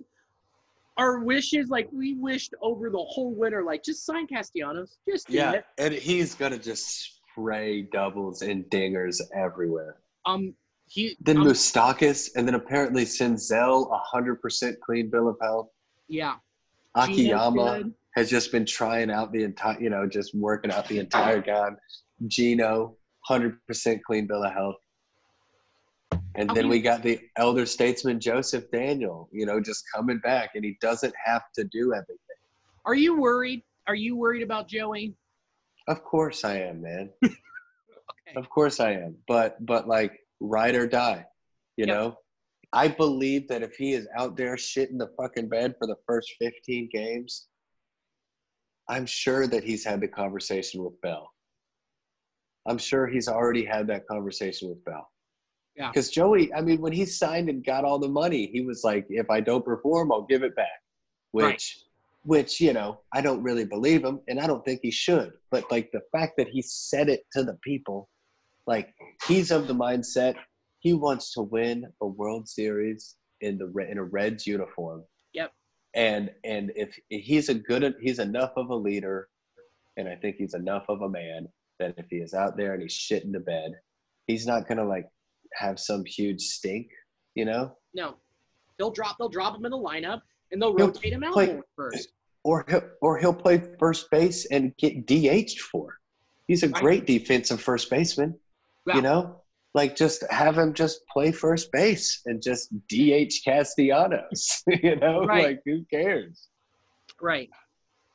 our 0.97 1.19
wishes, 1.19 1.67
like 1.69 1.89
we 1.91 2.13
wished 2.13 2.53
over 2.61 2.89
the 2.89 2.97
whole 2.97 3.33
winter, 3.35 3.63
like 3.63 3.83
just 3.83 4.05
sign 4.05 4.27
Castellanos, 4.27 4.97
just 5.07 5.29
yeah 5.29 5.53
it. 5.53 5.65
and 5.77 5.93
he's 5.93 6.35
gonna 6.35 6.57
just 6.57 7.19
spray 7.31 7.81
doubles 7.91 8.41
and 8.41 8.63
dingers 8.65 9.21
everywhere 9.35 9.97
Um, 10.25 10.53
he, 10.95 11.17
then 11.19 11.37
um, 11.37 11.43
Moustakas, 11.45 12.29
and 12.37 12.47
then 12.47 12.55
apparently 12.55 13.03
Senzel, 13.03 13.89
hundred 14.05 14.41
percent 14.41 14.77
clean 14.79 15.09
bill 15.09 15.27
of 15.27 15.35
health. 15.41 15.67
yeah, 16.07 16.35
Akiyama 16.95 17.83
has 18.15 18.29
just 18.29 18.49
been 18.49 18.65
trying 18.65 19.11
out 19.11 19.33
the 19.33 19.43
entire, 19.43 19.77
you 19.77 19.89
know, 19.89 20.07
just 20.07 20.33
working 20.33 20.71
out 20.71 20.87
the 20.87 20.99
entire 20.99 21.41
game. 21.41 21.75
Gino, 22.27 22.95
hundred 23.25 23.57
percent 23.67 24.01
clean 24.05 24.25
bill 24.25 24.45
of 24.45 24.53
health. 24.53 24.77
And 26.35 26.49
I 26.49 26.53
then 26.53 26.63
mean- 26.63 26.69
we 26.71 26.79
got 26.81 27.03
the 27.03 27.19
elder 27.35 27.65
statesman 27.65 28.21
Joseph 28.21 28.71
Daniel, 28.71 29.27
you 29.33 29.45
know, 29.45 29.59
just 29.59 29.83
coming 29.93 30.19
back, 30.19 30.51
and 30.55 30.63
he 30.63 30.77
doesn't 30.79 31.13
have 31.25 31.43
to 31.55 31.65
do 31.65 31.93
everything. 31.93 32.17
Are 32.85 32.95
you 32.95 33.19
worried? 33.19 33.63
Are 33.87 33.95
you 33.95 34.15
worried 34.15 34.43
about 34.43 34.69
Joey? 34.69 35.13
Of 35.89 36.05
course 36.05 36.45
I 36.45 36.59
am, 36.59 36.81
man. 36.81 37.09
Okay. 38.27 38.39
Of 38.39 38.49
course 38.49 38.79
I 38.79 38.91
am. 38.93 39.15
But 39.27 39.63
but 39.65 39.87
like 39.87 40.19
ride 40.39 40.75
or 40.75 40.87
die. 40.87 41.25
You 41.77 41.85
Yep. 41.85 41.95
know? 41.95 42.17
I 42.73 42.87
believe 42.89 43.47
that 43.47 43.63
if 43.63 43.75
he 43.75 43.93
is 43.93 44.07
out 44.17 44.35
there 44.35 44.55
shitting 44.55 44.97
the 44.97 45.09
fucking 45.17 45.47
bed 45.49 45.75
for 45.79 45.87
the 45.87 45.95
first 46.05 46.33
15 46.39 46.89
games, 46.91 47.47
I'm 48.87 49.05
sure 49.05 49.47
that 49.47 49.63
he's 49.63 49.83
had 49.85 50.01
the 50.01 50.07
conversation 50.07 50.83
with 50.83 50.99
Bell. 51.01 51.31
I'm 52.67 52.77
sure 52.77 53.07
he's 53.07 53.27
already 53.27 53.63
had 53.63 53.87
that 53.87 54.07
conversation 54.07 54.69
with 54.69 54.83
Bell. 54.85 55.09
Yeah. 55.75 55.89
Because 55.89 56.09
Joey, 56.09 56.53
I 56.53 56.61
mean, 56.61 56.81
when 56.81 56.93
he 56.93 57.05
signed 57.05 57.49
and 57.49 57.63
got 57.63 57.83
all 57.83 57.99
the 57.99 58.07
money, 58.09 58.47
he 58.47 58.61
was 58.61 58.83
like, 58.83 59.05
if 59.09 59.29
I 59.29 59.41
don't 59.41 59.63
perform, 59.65 60.11
I'll 60.11 60.23
give 60.23 60.43
it 60.43 60.55
back. 60.55 60.81
Which 61.31 61.43
Right. 61.45 61.71
which, 62.23 62.59
you 62.59 62.73
know, 62.73 63.01
I 63.13 63.21
don't 63.21 63.43
really 63.43 63.65
believe 63.65 64.03
him 64.03 64.19
and 64.27 64.39
I 64.39 64.47
don't 64.47 64.65
think 64.65 64.79
he 64.81 64.89
should. 64.89 65.33
But 65.51 65.69
like 65.69 65.91
the 65.91 66.01
fact 66.11 66.37
that 66.37 66.47
he 66.47 66.61
said 66.63 67.07
it 67.07 67.23
to 67.33 67.43
the 67.43 67.53
people 67.63 68.09
Like 68.67 68.93
he's 69.27 69.51
of 69.51 69.67
the 69.67 69.75
mindset 69.75 70.35
he 70.79 70.93
wants 70.93 71.33
to 71.33 71.41
win 71.41 71.85
a 72.01 72.05
World 72.07 72.47
Series 72.47 73.15
in 73.41 73.57
the 73.57 73.71
in 73.89 73.97
a 73.97 74.03
Reds 74.03 74.45
uniform. 74.47 75.03
Yep. 75.33 75.51
And 75.95 76.31
and 76.43 76.71
if 76.75 76.97
he's 77.09 77.49
a 77.49 77.53
good 77.55 77.95
he's 78.01 78.19
enough 78.19 78.51
of 78.57 78.69
a 78.69 78.75
leader, 78.75 79.27
and 79.97 80.07
I 80.07 80.15
think 80.15 80.35
he's 80.37 80.53
enough 80.53 80.85
of 80.89 81.01
a 81.01 81.09
man 81.09 81.47
that 81.79 81.95
if 81.97 82.05
he 82.09 82.17
is 82.17 82.33
out 82.33 82.55
there 82.57 82.73
and 82.73 82.81
he's 82.81 82.93
shitting 82.93 83.31
the 83.31 83.39
bed, 83.39 83.71
he's 84.27 84.45
not 84.45 84.67
gonna 84.67 84.85
like 84.85 85.07
have 85.53 85.79
some 85.79 86.03
huge 86.05 86.41
stink, 86.41 86.87
you 87.35 87.45
know. 87.45 87.75
No, 87.93 88.15
they'll 88.77 88.91
drop. 88.91 89.17
They'll 89.17 89.29
drop 89.29 89.55
him 89.57 89.65
in 89.65 89.71
the 89.71 89.77
lineup, 89.77 90.21
and 90.51 90.61
they'll 90.61 90.75
He'll 90.75 90.87
rotate 90.87 91.13
him 91.13 91.23
out 91.23 91.33
play- 91.33 91.59
first. 91.75 92.09
or 92.43 92.65
he'll, 92.67 92.83
or 93.01 93.17
he'll 93.17 93.33
play 93.33 93.61
first 93.79 94.09
base 94.11 94.45
and 94.51 94.75
get 94.77 95.05
DH'd 95.07 95.59
for. 95.61 95.97
He's 96.47 96.61
a 96.63 96.69
Right. 96.69 96.81
great 96.83 97.05
defensive 97.07 97.61
first 97.61 97.89
baseman. 97.89 98.39
Yeah. 98.87 98.95
You 98.97 99.01
know, 99.01 99.41
like 99.73 99.95
just 99.95 100.23
have 100.29 100.57
him 100.57 100.73
just 100.73 101.01
play 101.11 101.31
first 101.31 101.71
base 101.71 102.21
and 102.25 102.41
just 102.41 102.69
DH 102.87 103.33
Castellanos. 103.45 104.63
you 104.67 104.95
know, 104.97 105.25
Right. 105.25 105.45
like 105.47 105.61
who 105.65 105.83
cares? 105.91 106.47
Right. 107.21 107.49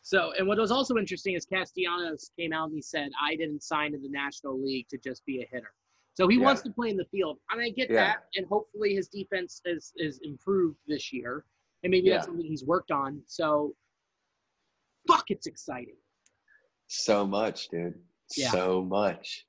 So, 0.03 0.33
and 0.39 0.49
what 0.49 0.59
was 0.59 0.71
also 0.71 0.97
interesting 0.97 1.35
is 1.35 1.45
Castellanos 1.47 2.31
came 2.39 2.53
out 2.53 2.67
and 2.69 2.75
he 2.75 2.83
said, 2.83 3.11
"I 3.23 3.37
didn't 3.37 3.63
sign 3.63 3.93
to 3.93 3.99
the 3.99 4.09
National 4.09 4.61
League 4.61 4.89
to 4.89 4.99
just 4.99 5.25
be 5.27 5.43
a 5.43 5.47
hitter." 5.51 5.73
So 6.15 6.27
he 6.29 6.37
Yeah. 6.39 6.45
wants 6.45 6.63
to 6.63 6.71
play 6.71 6.89
in 6.91 6.97
the 6.97 7.05
field, 7.07 7.39
and 7.51 7.61
I 7.61 7.69
get 7.71 7.91
Yeah. 7.91 7.97
that. 7.97 8.29
And 8.37 8.47
hopefully 8.47 8.95
his 8.95 9.09
defense 9.09 9.61
is 9.65 9.93
is 9.97 10.19
improved 10.23 10.79
this 10.87 11.13
year, 11.13 11.45
and 11.83 11.91
maybe 11.91 12.09
that's 12.11 12.27
something 12.27 12.45
he's 12.47 12.65
worked 12.65 12.91
on. 12.91 13.23
So, 13.27 13.77
fuck, 15.07 15.31
it's 15.31 15.47
exciting. 15.47 15.97
So 16.89 17.27
much, 17.27 17.69
dude. 17.69 18.03
Yeah. 18.37 18.51
So 18.51 18.83
much. 18.83 19.47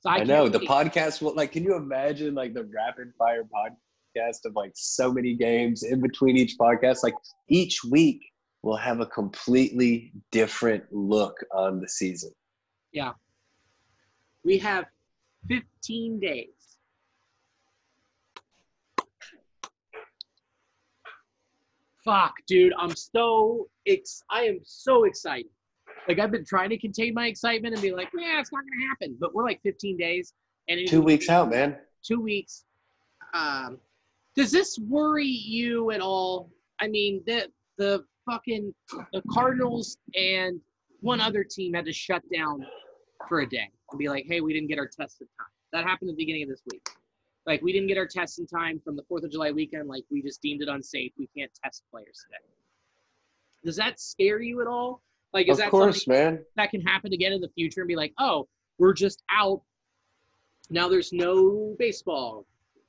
So 0.00 0.10
I, 0.10 0.18
can't 0.18 0.28
know 0.28 0.48
the 0.48 0.60
wait. 0.60 0.68
podcast 0.68 1.20
will 1.20 1.34
like. 1.34 1.52
Can 1.52 1.64
you 1.64 1.74
imagine 1.76 2.34
like 2.34 2.54
the 2.54 2.64
rapid 2.74 3.12
fire 3.18 3.42
podcast 3.42 4.44
of 4.44 4.54
like 4.54 4.72
so 4.74 5.12
many 5.12 5.34
games 5.34 5.82
in 5.82 6.00
between 6.00 6.36
each 6.36 6.56
podcast? 6.58 7.02
Like 7.02 7.14
each 7.48 7.82
week 7.84 8.20
will 8.62 8.76
have 8.76 9.00
a 9.00 9.06
completely 9.06 10.12
different 10.30 10.84
look 10.92 11.34
on 11.52 11.80
the 11.80 11.88
season. 11.88 12.30
Yeah, 12.92 13.12
we 14.44 14.58
have 14.58 14.84
15 15.48 16.20
days. 16.20 16.46
Fuck, 22.04 22.34
dude, 22.46 22.72
I'm 22.78 22.94
so 22.94 23.68
ex- 23.86 24.22
I 24.30 24.42
am 24.44 24.60
so 24.62 25.04
excited. 25.04 25.50
Like 26.08 26.18
I've 26.18 26.30
been 26.30 26.44
trying 26.44 26.70
to 26.70 26.78
contain 26.78 27.14
my 27.14 27.26
excitement 27.26 27.74
and 27.74 27.82
be 27.82 27.92
like, 27.92 28.08
yeah, 28.18 28.40
it's 28.40 28.50
not 28.50 28.62
gonna 28.62 28.88
happen. 28.88 29.16
But 29.20 29.34
we're 29.34 29.44
like 29.44 29.60
15 29.62 29.96
days 29.96 30.32
and 30.68 30.86
Two 30.88 31.02
weeks 31.02 31.28
out, 31.28 31.50
man. 31.50 31.76
Two 32.02 32.20
weeks. 32.20 32.64
Um, 33.34 33.78
does 34.34 34.50
this 34.50 34.78
worry 34.78 35.26
you 35.26 35.90
at 35.90 36.00
all? 36.00 36.50
I 36.80 36.88
mean, 36.88 37.22
the 37.26 37.48
the 37.76 38.04
fucking 38.28 38.74
the 39.12 39.22
Cardinals 39.30 39.98
and 40.14 40.60
one 41.00 41.20
other 41.20 41.44
team 41.44 41.74
had 41.74 41.84
to 41.84 41.92
shut 41.92 42.22
down 42.32 42.64
for 43.28 43.40
a 43.40 43.48
day 43.48 43.70
and 43.90 43.98
be 43.98 44.08
like, 44.08 44.24
hey, 44.26 44.40
we 44.40 44.52
didn't 44.52 44.68
get 44.68 44.78
our 44.78 44.88
test 44.88 45.20
in 45.20 45.26
time. 45.26 45.48
That 45.72 45.84
happened 45.84 46.10
at 46.10 46.16
the 46.16 46.22
beginning 46.22 46.44
of 46.44 46.48
this 46.48 46.62
week. 46.70 46.88
Like, 47.46 47.62
we 47.62 47.72
didn't 47.72 47.88
get 47.88 47.96
our 47.96 48.06
tests 48.06 48.38
in 48.38 48.46
time 48.46 48.80
from 48.84 48.96
the 48.96 49.02
4th 49.10 49.24
of 49.24 49.30
July 49.30 49.52
weekend. 49.52 49.88
Like, 49.88 50.04
we 50.10 50.22
just 50.22 50.42
deemed 50.42 50.60
it 50.60 50.68
unsafe. 50.68 51.12
We 51.18 51.28
can't 51.36 51.50
test 51.64 51.82
players 51.90 52.24
today. 52.26 52.44
Does 53.64 53.76
that 53.76 53.98
scare 54.00 54.40
you 54.40 54.60
at 54.60 54.66
all? 54.66 55.02
Like, 55.32 55.48
is 55.48 55.52
Of 55.58 55.64
that 55.64 55.70
course, 55.70 56.04
something 56.04 56.24
man. 56.24 56.44
that 56.56 56.70
can 56.70 56.80
happen 56.80 57.12
again 57.12 57.32
in 57.32 57.40
the 57.40 57.50
future 57.50 57.80
and 57.82 57.88
be 57.88 57.96
like, 57.96 58.12
oh, 58.18 58.48
we're 58.78 58.94
just 58.94 59.22
out. 59.30 59.62
Now 60.70 60.88
there's 60.88 61.12
no 61.12 61.76
baseball. 61.78 62.46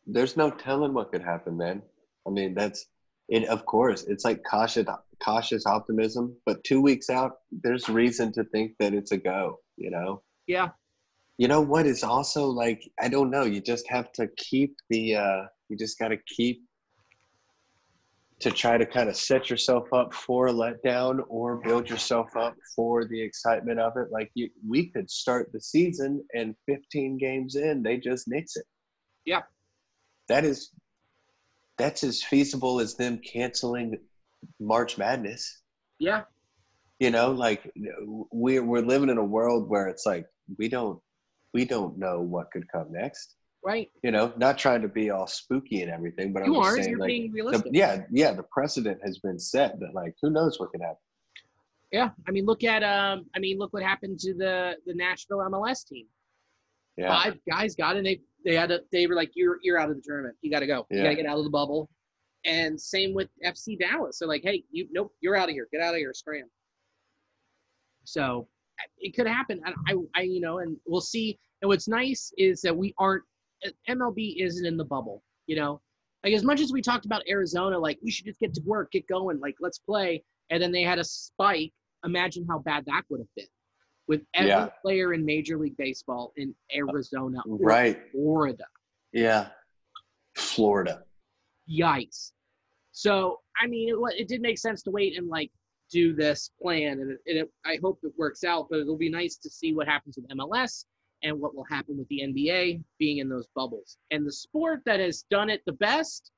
There's 0.07 0.37
no 0.37 0.49
telling 0.49 0.93
what 0.93 1.11
could 1.11 1.21
happen, 1.21 1.57
man. 1.57 1.81
I 2.27 2.31
mean, 2.31 2.53
that's 2.53 2.87
it. 3.29 3.45
Of 3.45 3.65
course, 3.65 4.03
it's 4.03 4.25
like 4.25 4.43
cautious, 4.43 4.87
cautious 5.23 5.65
optimism. 5.65 6.35
But 6.45 6.63
two 6.63 6.81
weeks 6.81 7.09
out, 7.09 7.37
there's 7.51 7.89
reason 7.89 8.31
to 8.33 8.43
think 8.45 8.73
that 8.79 8.93
it's 8.93 9.11
a 9.11 9.17
go. 9.17 9.59
You 9.77 9.91
know. 9.91 10.21
Yeah. 10.47 10.69
You 11.37 11.47
know 11.47 11.61
what 11.61 11.85
is 11.85 12.03
also 12.03 12.45
like 12.47 12.81
I 13.01 13.07
don't 13.07 13.29
know. 13.31 13.43
You 13.43 13.61
just 13.61 13.87
have 13.89 14.11
to 14.13 14.27
keep 14.37 14.75
the. 14.89 15.15
uh 15.15 15.43
You 15.69 15.77
just 15.77 15.99
got 15.99 16.09
to 16.09 16.17
keep 16.35 16.63
to 18.39 18.51
try 18.51 18.77
to 18.77 18.85
kind 18.85 19.09
of 19.09 19.17
set 19.17 19.49
yourself 19.49 19.91
up 19.93 20.13
for 20.13 20.47
a 20.47 20.53
letdown 20.53 21.19
or 21.27 21.57
build 21.57 21.89
yourself 21.89 22.35
up 22.37 22.55
for 22.75 23.03
the 23.05 23.21
excitement 23.21 23.79
of 23.79 23.97
it. 23.97 24.11
Like 24.11 24.31
you, 24.33 24.49
we 24.67 24.87
could 24.87 25.09
start 25.11 25.51
the 25.51 25.59
season 25.59 26.23
and 26.33 26.55
15 26.65 27.17
games 27.17 27.55
in, 27.55 27.83
they 27.83 27.97
just 27.97 28.27
nix 28.27 28.55
it. 28.55 28.65
Yeah. 29.25 29.41
That 30.29 30.45
is, 30.45 30.71
that's 31.77 32.03
as 32.03 32.23
feasible 32.23 32.79
as 32.79 32.95
them 32.95 33.17
canceling 33.19 33.97
March 34.59 34.97
Madness. 34.97 35.61
Yeah. 35.99 36.23
You 36.99 37.11
know, 37.11 37.31
like 37.31 37.71
we're 38.31 38.63
we're 38.63 38.81
living 38.81 39.09
in 39.09 39.17
a 39.17 39.23
world 39.23 39.69
where 39.69 39.87
it's 39.87 40.05
like 40.05 40.25
we 40.57 40.67
don't 40.67 40.99
we 41.53 41.63
don't 41.63 41.97
know 41.97 42.19
what 42.19 42.51
could 42.51 42.69
come 42.69 42.91
next. 42.91 43.35
Right. 43.63 43.89
You 44.03 44.11
know, 44.11 44.33
not 44.37 44.57
trying 44.57 44.81
to 44.81 44.87
be 44.87 45.09
all 45.09 45.27
spooky 45.27 45.81
and 45.81 45.91
everything, 45.91 46.31
but 46.31 46.45
You 46.45 46.55
I'm 46.55 46.63
aren't. 46.63 46.83
saying, 46.83 46.89
You're 46.91 46.99
like, 46.99 47.07
being 47.07 47.31
the, 47.33 47.69
yeah, 47.73 48.03
yeah, 48.09 48.31
the 48.31 48.43
precedent 48.43 48.99
has 49.03 49.19
been 49.19 49.37
set 49.37 49.79
that 49.79 49.93
like 49.93 50.15
who 50.21 50.29
knows 50.29 50.59
what 50.59 50.71
could 50.71 50.81
happen. 50.81 50.97
Yeah. 51.91 52.09
I 52.27 52.31
mean, 52.31 52.45
look 52.45 52.63
at 52.63 52.83
um. 52.83 53.25
I 53.35 53.39
mean, 53.39 53.57
look 53.57 53.73
what 53.73 53.83
happened 53.83 54.19
to 54.19 54.33
the 54.33 54.75
the 54.85 54.93
Nashville 54.93 55.39
MLS 55.39 55.85
team. 55.87 56.05
Yeah, 56.97 57.09
Five 57.09 57.37
guys 57.49 57.75
got 57.75 57.95
it. 57.95 57.99
And 57.99 58.05
they 58.07 58.21
they 58.45 58.55
had 58.55 58.71
a, 58.71 58.79
They 58.91 59.07
were 59.07 59.15
like, 59.15 59.31
"You're 59.35 59.57
you're 59.61 59.77
out 59.77 59.89
of 59.89 59.95
the 59.95 60.01
tournament. 60.05 60.35
You 60.41 60.51
got 60.51 60.59
to 60.59 60.67
go. 60.67 60.85
You 60.89 61.03
got 61.03 61.09
to 61.09 61.15
get 61.15 61.25
out 61.25 61.37
of 61.37 61.43
the 61.43 61.49
bubble." 61.49 61.89
And 62.45 62.79
same 62.79 63.13
with 63.13 63.27
FC 63.45 63.77
Dallas. 63.77 64.19
They're 64.19 64.27
like, 64.27 64.43
"Hey, 64.43 64.63
you 64.71 64.87
nope, 64.91 65.11
you're 65.19 65.35
out 65.35 65.49
of 65.49 65.53
here. 65.53 65.67
Get 65.71 65.81
out 65.81 65.93
of 65.93 65.97
here, 65.97 66.13
scram." 66.13 66.49
So 68.05 68.47
it 68.97 69.15
could 69.15 69.27
happen. 69.27 69.61
And 69.65 69.75
I, 69.87 70.19
I, 70.19 70.23
you 70.23 70.39
know, 70.39 70.59
and 70.59 70.77
we'll 70.87 71.01
see. 71.01 71.37
And 71.61 71.67
what's 71.69 71.87
nice 71.87 72.31
is 72.37 72.61
that 72.61 72.75
we 72.75 72.93
aren't. 72.97 73.23
MLB 73.89 74.35
isn't 74.43 74.65
in 74.65 74.77
the 74.77 74.85
bubble. 74.85 75.23
You 75.47 75.55
know, 75.55 75.81
like 76.23 76.33
as 76.33 76.43
much 76.43 76.59
as 76.61 76.71
we 76.71 76.81
talked 76.81 77.05
about 77.05 77.23
Arizona, 77.27 77.77
like 77.77 77.99
we 78.03 78.11
should 78.11 78.25
just 78.25 78.39
get 78.39 78.53
to 78.53 78.61
work, 78.65 78.91
get 78.91 79.07
going, 79.07 79.39
like 79.39 79.55
let's 79.59 79.79
play. 79.79 80.23
And 80.49 80.61
then 80.61 80.71
they 80.71 80.83
had 80.83 80.99
a 80.99 81.03
spike. 81.03 81.73
Imagine 82.05 82.45
how 82.49 82.59
bad 82.59 82.85
that 82.85 83.03
would 83.09 83.19
have 83.19 83.27
been 83.35 83.45
with 84.07 84.21
every 84.33 84.49
Yeah. 84.49 84.69
player 84.81 85.13
in 85.13 85.23
Major 85.23 85.57
League 85.57 85.77
Baseball 85.77 86.33
in 86.35 86.55
Arizona 86.75 87.41
or 87.47 87.57
right. 87.57 87.99
Florida. 88.11 88.65
Yeah, 89.11 89.49
Florida. 90.35 91.03
Yikes. 91.69 92.31
So, 92.91 93.39
I 93.61 93.67
mean, 93.67 93.89
it, 93.89 94.21
it 94.21 94.27
did 94.27 94.41
make 94.41 94.57
sense 94.57 94.81
to 94.83 94.91
wait 94.91 95.17
and 95.17 95.27
like 95.27 95.51
do 95.91 96.13
this 96.13 96.51
plan, 96.61 96.99
and, 96.99 97.11
it, 97.11 97.19
and 97.27 97.37
it, 97.39 97.51
I 97.65 97.79
hope 97.81 97.99
it 98.03 98.11
works 98.17 98.43
out. 98.43 98.67
But 98.69 98.79
it'll 98.79 98.97
be 98.97 99.09
nice 99.09 99.37
to 99.37 99.49
see 99.49 99.73
what 99.73 99.87
happens 99.87 100.17
with 100.17 100.27
MLS 100.37 100.85
and 101.23 101.39
what 101.39 101.55
will 101.55 101.65
happen 101.65 101.97
with 101.97 102.07
the 102.07 102.21
NBA 102.21 102.81
being 102.97 103.17
in 103.17 103.29
those 103.29 103.47
bubbles. 103.55 103.97
And 104.11 104.25
the 104.25 104.31
sport 104.31 104.81
that 104.85 104.99
has 104.99 105.23
done 105.29 105.49
it 105.49 105.61
the 105.65 105.73
best, 105.73 106.31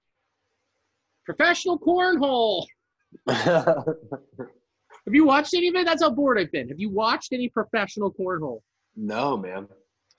professional 1.26 1.78
cornhole. 1.80 2.66
Have 5.06 5.16
you 5.16 5.26
watched 5.26 5.54
any 5.54 5.68
of 5.68 5.76
it? 5.76 5.86
That's 5.86 6.04
how 6.04 6.12
bored 6.12 6.40
I've 6.40 6.52
been. 6.52 6.70
Have 6.70 6.80
you 6.80 6.90
watched 6.90 7.34
any 7.34 7.50
professional 7.50 8.14
cornhole? 8.14 8.62
no, 8.96 9.38
man. 9.38 9.68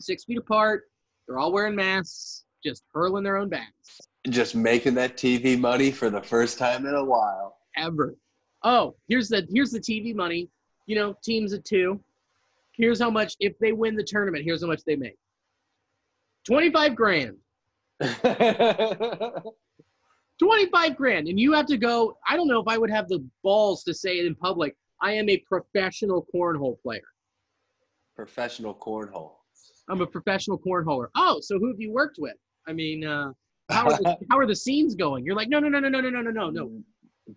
Six 0.00 0.24
feet 0.24 0.38
apart, 0.38 0.84
they're 1.26 1.38
all 1.38 1.52
wearing 1.52 1.76
masks, 1.76 2.44
just 2.64 2.82
hurling 2.92 3.22
their 3.22 3.36
own 3.36 3.48
bags. 3.48 4.00
Just 4.28 4.54
making 4.56 4.94
that 4.94 5.16
TV 5.16 5.58
money 5.58 5.92
for 5.92 6.10
the 6.10 6.20
first 6.22 6.58
time 6.58 6.86
in 6.86 6.94
a 6.94 7.04
while. 7.04 7.58
ever. 7.76 8.16
Oh, 8.64 8.96
here's 9.08 9.28
the 9.28 9.46
here's 9.52 9.70
the 9.70 9.78
TV 9.80 10.14
money. 10.14 10.48
You 10.86 10.96
know, 10.96 11.16
teams 11.22 11.52
of 11.52 11.62
two. 11.62 12.00
Here's 12.72 13.00
how 13.00 13.10
much 13.10 13.36
if 13.40 13.58
they 13.58 13.72
win 13.72 13.96
the 13.96 14.04
tournament. 14.04 14.44
Here's 14.44 14.62
how 14.62 14.68
much 14.68 14.82
they 14.84 14.96
make. 14.96 15.16
Twenty-five 16.46 16.96
grand. 16.96 17.36
Twenty-five 20.38 20.96
grand, 20.96 21.28
and 21.28 21.38
you 21.38 21.52
have 21.52 21.66
to 21.66 21.76
go. 21.76 22.16
I 22.26 22.36
don't 22.36 22.48
know 22.48 22.60
if 22.60 22.68
I 22.68 22.78
would 22.78 22.90
have 22.90 23.08
the 23.08 23.24
balls 23.42 23.84
to 23.84 23.94
say 23.94 24.18
it 24.18 24.26
in 24.26 24.34
public. 24.34 24.74
I 25.00 25.12
am 25.12 25.28
a 25.28 25.38
professional 25.38 26.26
cornhole 26.34 26.80
player. 26.82 27.02
Professional 28.16 28.74
cornhole. 28.74 29.32
I'm 29.88 30.00
a 30.00 30.06
professional 30.06 30.58
cornholer. 30.58 31.08
Oh, 31.16 31.38
so 31.40 31.58
who 31.58 31.68
have 31.68 31.80
you 31.80 31.92
worked 31.92 32.16
with? 32.18 32.36
I 32.66 32.72
mean, 32.72 33.04
uh, 33.04 33.32
how 33.68 33.86
are 33.86 33.98
the, 33.98 34.16
how 34.30 34.38
are 34.38 34.46
the 34.46 34.56
scenes 34.56 34.94
going? 34.94 35.24
You're 35.24 35.34
like, 35.34 35.48
no, 35.48 35.58
no, 35.58 35.68
no, 35.68 35.80
no, 35.80 35.88
no, 35.88 36.00
no, 36.00 36.10
no, 36.10 36.20
no, 36.20 36.30
no, 36.30 36.50
no. 36.50 36.82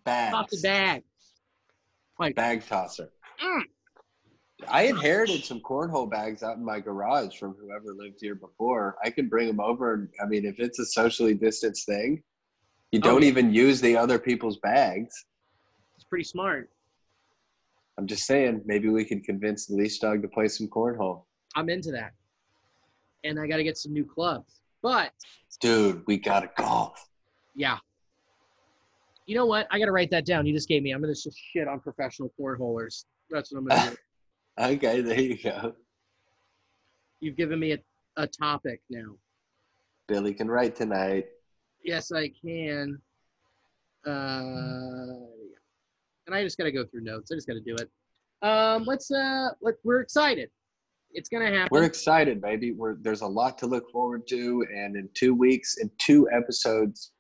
Bags. 0.03 0.32
Top 0.32 0.49
the 0.49 0.60
bag. 0.62 1.03
Like, 2.20 2.36
Bag 2.36 2.66
tosser. 2.66 3.10
Mm. 3.44 3.62
I 4.69 4.84
inherited 4.84 5.44
some 5.44 5.60
cornhole 5.60 6.10
bags 6.10 6.41
out 6.41 6.57
in 6.57 6.64
my 6.64 6.80
garage 6.80 7.38
from 7.38 7.56
whoever 7.60 7.94
lived 7.94 8.18
here 8.22 8.36
before. 8.36 8.95
I 9.03 9.10
can 9.10 9.27
bring 9.27 9.48
them 9.48 9.60
over. 9.60 9.94
And 9.94 10.10
I 10.22 10.26
mean, 10.26 10.45
if 10.45 10.60
it's 10.60 10.80
a 10.80 10.86
socially 10.86 11.34
distanced 11.34 11.86
thing, 11.86 12.23
you 12.91 12.99
Oh, 13.03 13.07
don't 13.10 13.22
yeah. 13.22 13.27
even 13.27 13.53
use 13.53 13.82
the 13.82 13.98
other 13.98 14.18
people's 14.18 14.57
bags. 14.60 15.14
it's 15.95 16.06
pretty 16.06 16.23
smart. 16.23 16.69
I'm 17.98 18.07
just 18.07 18.26
saying, 18.26 18.61
maybe 18.65 18.90
we 18.90 19.06
can 19.06 19.22
convince 19.22 19.65
the 19.65 19.76
leash 19.76 19.99
dog 19.99 20.22
to 20.22 20.27
play 20.27 20.48
some 20.48 20.68
cornhole. 20.68 21.23
I'm 21.56 21.69
into 21.69 21.91
that. 21.91 22.11
And 23.23 23.40
I 23.40 23.48
got 23.48 23.57
to 23.57 23.64
get 23.64 23.77
some 23.77 23.94
new 23.94 24.06
clubs. 24.06 24.61
But 24.82 25.11
Dude, 25.61 26.03
we 26.06 26.18
gotta 26.18 26.49
golf. 26.57 27.07
yeah. 27.56 27.77
You 29.26 29.36
know 29.36 29.45
what? 29.48 29.65
I 29.72 29.80
got 29.80 29.86
to 29.86 29.91
write 29.91 30.11
that 30.11 30.26
down. 30.26 30.45
You 30.45 30.53
just 30.53 30.68
gave 30.68 30.84
me. 30.84 30.91
I'm 30.91 31.02
going 31.02 31.11
to 31.14 31.19
just 31.19 31.40
shit 31.52 31.68
on 31.68 31.80
professional 31.80 32.32
cornholers. 32.40 33.06
That's 33.32 33.52
what 33.52 33.60
I'm 33.60 33.65
going 33.65 33.82
to 33.90 33.90
do. 33.91 33.98
Okay, 34.60 35.02
there 35.02 35.19
you 35.19 35.38
go. 35.38 35.76
You've 37.19 37.36
given 37.36 37.60
me 37.60 37.73
a, 37.73 37.80
a 38.18 38.27
topic 38.27 38.82
now. 38.90 39.15
Billy 40.07 40.34
can 40.34 40.49
write 40.49 40.76
tonight. 40.76 41.26
Yes, 41.84 42.11
I 42.11 42.30
can. 42.30 42.99
Uh, 44.06 45.26
and 46.27 46.34
I 46.34 46.44
just 46.44 46.57
got 46.57 46.65
to 46.65 46.72
go 46.72 46.86
through 46.86 47.02
notes. 47.02 47.32
I 47.32 47.36
just 47.36 47.48
got 47.48 47.56
to 47.56 47.60
do 47.60 47.76
it. 47.76 47.90
Um, 48.41 48.84
let's 48.86 49.10
uh, 49.11 49.49
let 49.61 49.76
we're 49.84 50.02
excited. 50.02 50.49
It's 51.11 51.30
gonna 51.30 51.49
happen. 51.49 51.69
We're 51.72 51.84
excited, 51.84 52.41
baby. 52.41 52.72
We're 52.72 52.98
there's 53.02 53.22
a 53.22 53.27
lot 53.27 53.57
to 53.60 53.68
look 53.68 53.90
forward 53.90 54.27
to, 54.27 54.65
and 54.73 54.95
in 54.95 55.10
two 55.14 55.34
weeks, 55.34 55.77
in 55.77 55.90
two 55.98 56.27
episodes, 56.32 57.14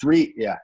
three, 0.00 0.32
yeah, 0.36 0.56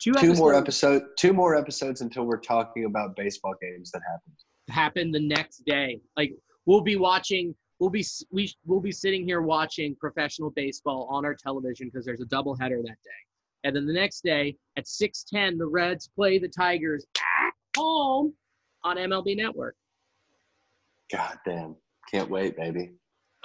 two, 0.00 0.12
two 0.14 0.34
more 0.34 0.54
episode, 0.54 1.02
two 1.18 1.32
more 1.32 1.56
episodes 1.56 2.00
until 2.00 2.24
we're 2.24 2.40
talking 2.40 2.84
about 2.84 3.16
baseball 3.16 3.54
games 3.60 3.90
that 3.90 4.00
happened. 4.08 4.36
Happen 4.68 5.10
the 5.10 5.20
next 5.20 5.64
day. 5.64 6.00
Like 6.16 6.32
we'll 6.66 6.80
be 6.80 6.96
watching. 6.96 7.54
We'll 7.78 7.90
be 7.90 8.04
we 8.30 8.52
we'll 8.66 8.80
be 8.80 8.92
sitting 8.92 9.24
here 9.24 9.40
watching 9.40 9.94
professional 9.96 10.50
baseball 10.50 11.06
on 11.10 11.24
our 11.24 11.34
television 11.34 11.88
because 11.88 12.04
there's 12.04 12.20
a 12.20 12.26
doubleheader 12.26 12.82
that 12.82 12.98
day. 13.04 13.22
And 13.64 13.74
then 13.74 13.86
the 13.86 13.92
next 13.92 14.22
day 14.22 14.56
at 14.76 14.86
6:10, 14.86 15.58
the 15.58 15.66
Reds 15.66 16.08
play 16.14 16.38
the 16.38 16.48
Tigers 16.48 17.06
at 17.18 17.52
home 17.76 18.34
on 18.84 18.96
MLB 18.96 19.36
Network. 19.36 19.76
God 21.10 21.38
damn, 21.44 21.76
can't 22.10 22.28
wait, 22.30 22.56
baby. 22.56 22.92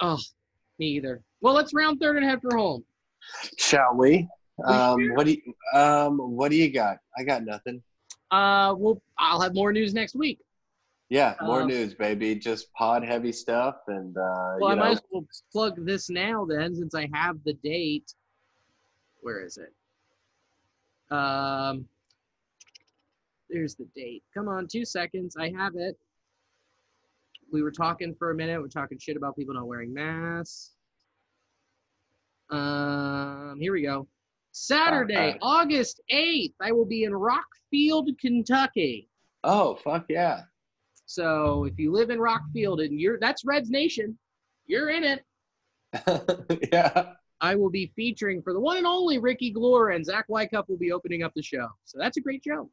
Oh, 0.00 0.18
me 0.78 0.86
either. 0.86 1.22
Well, 1.40 1.54
let's 1.54 1.72
round 1.72 2.00
third 2.00 2.16
and 2.16 2.26
head 2.26 2.40
for 2.42 2.56
home. 2.56 2.84
Shall 3.58 3.94
we? 3.96 4.28
We 4.58 4.64
Um, 4.64 5.14
what 5.14 5.26
do 5.26 5.32
you, 5.32 5.78
um, 5.78 6.18
what 6.18 6.50
do 6.50 6.56
you 6.56 6.70
got? 6.70 6.98
I 7.18 7.24
got 7.24 7.44
nothing. 7.44 7.82
Uh, 8.30 8.74
well, 8.76 9.00
I'll 9.18 9.40
have 9.40 9.54
more 9.54 9.72
news 9.72 9.94
next 9.94 10.14
week. 10.14 10.38
Yeah, 11.10 11.34
more 11.42 11.62
Um, 11.62 11.68
news, 11.68 11.94
baby. 11.94 12.34
Just 12.34 12.72
pod 12.72 13.04
heavy 13.04 13.30
stuff, 13.32 13.76
and 13.88 14.16
uh, 14.16 14.56
Well, 14.58 14.70
I 14.70 14.74
you 14.74 14.80
might 14.80 14.90
as 14.92 15.02
well 15.10 15.26
plug 15.52 15.84
this 15.84 16.08
now 16.10 16.44
then, 16.44 16.74
since 16.74 16.94
I 16.94 17.08
have 17.12 17.36
the 17.44 17.52
date. 17.54 18.14
Where 19.20 19.44
is 19.44 19.58
it? 19.58 19.72
Um, 21.14 21.86
there's 23.50 23.74
the 23.74 23.86
date. 23.94 24.22
Come 24.32 24.48
on, 24.48 24.66
two 24.66 24.84
seconds. 24.84 25.36
I 25.38 25.50
have 25.50 25.72
it. 25.76 25.96
We 27.52 27.62
were 27.62 27.70
talking 27.70 28.14
for 28.14 28.30
a 28.30 28.34
minute. 28.34 28.60
We're 28.60 28.68
talking 28.68 28.98
shit 28.98 29.16
about 29.16 29.36
people 29.36 29.54
not 29.54 29.66
wearing 29.66 29.92
masks. 29.94 30.72
Um, 32.50 33.58
here 33.60 33.72
we 33.72 33.82
go. 33.82 34.08
Saturday, 34.52 35.30
Okay. 35.30 35.38
August 35.42 36.00
8th, 36.12 36.54
I 36.60 36.72
will 36.72 36.84
be 36.84 37.04
in 37.04 37.12
Rockfield, 37.12 38.16
Kentucky. 38.20 39.08
oh 39.42 39.74
fuck 39.76 40.06
yeah, 40.08 40.42
So 41.14 41.64
if 41.64 41.78
you 41.78 41.92
live 41.92 42.10
in 42.10 42.18
Rockfield 42.18 42.84
and 42.84 42.98
you're 42.98 43.20
that's 43.20 43.44
Reds 43.44 43.70
Nation, 43.70 44.18
you're 44.66 44.90
in 44.90 45.04
it. 45.04 45.24
yeah. 46.72 47.12
I 47.40 47.54
will 47.54 47.70
be 47.70 47.92
featuring 47.94 48.42
for 48.42 48.52
the 48.52 48.58
one 48.58 48.78
and 48.78 48.86
only 48.86 49.18
Ricky 49.18 49.52
Glore 49.52 49.94
and 49.94 50.04
Zach 50.04 50.26
Wycup 50.28 50.68
will 50.68 50.76
be 50.76 50.90
opening 50.90 51.22
up 51.22 51.32
the 51.36 51.42
show. 51.42 51.68
So 51.84 51.98
that's 52.00 52.16
a 52.16 52.20
great 52.20 52.42
show. 52.44 52.68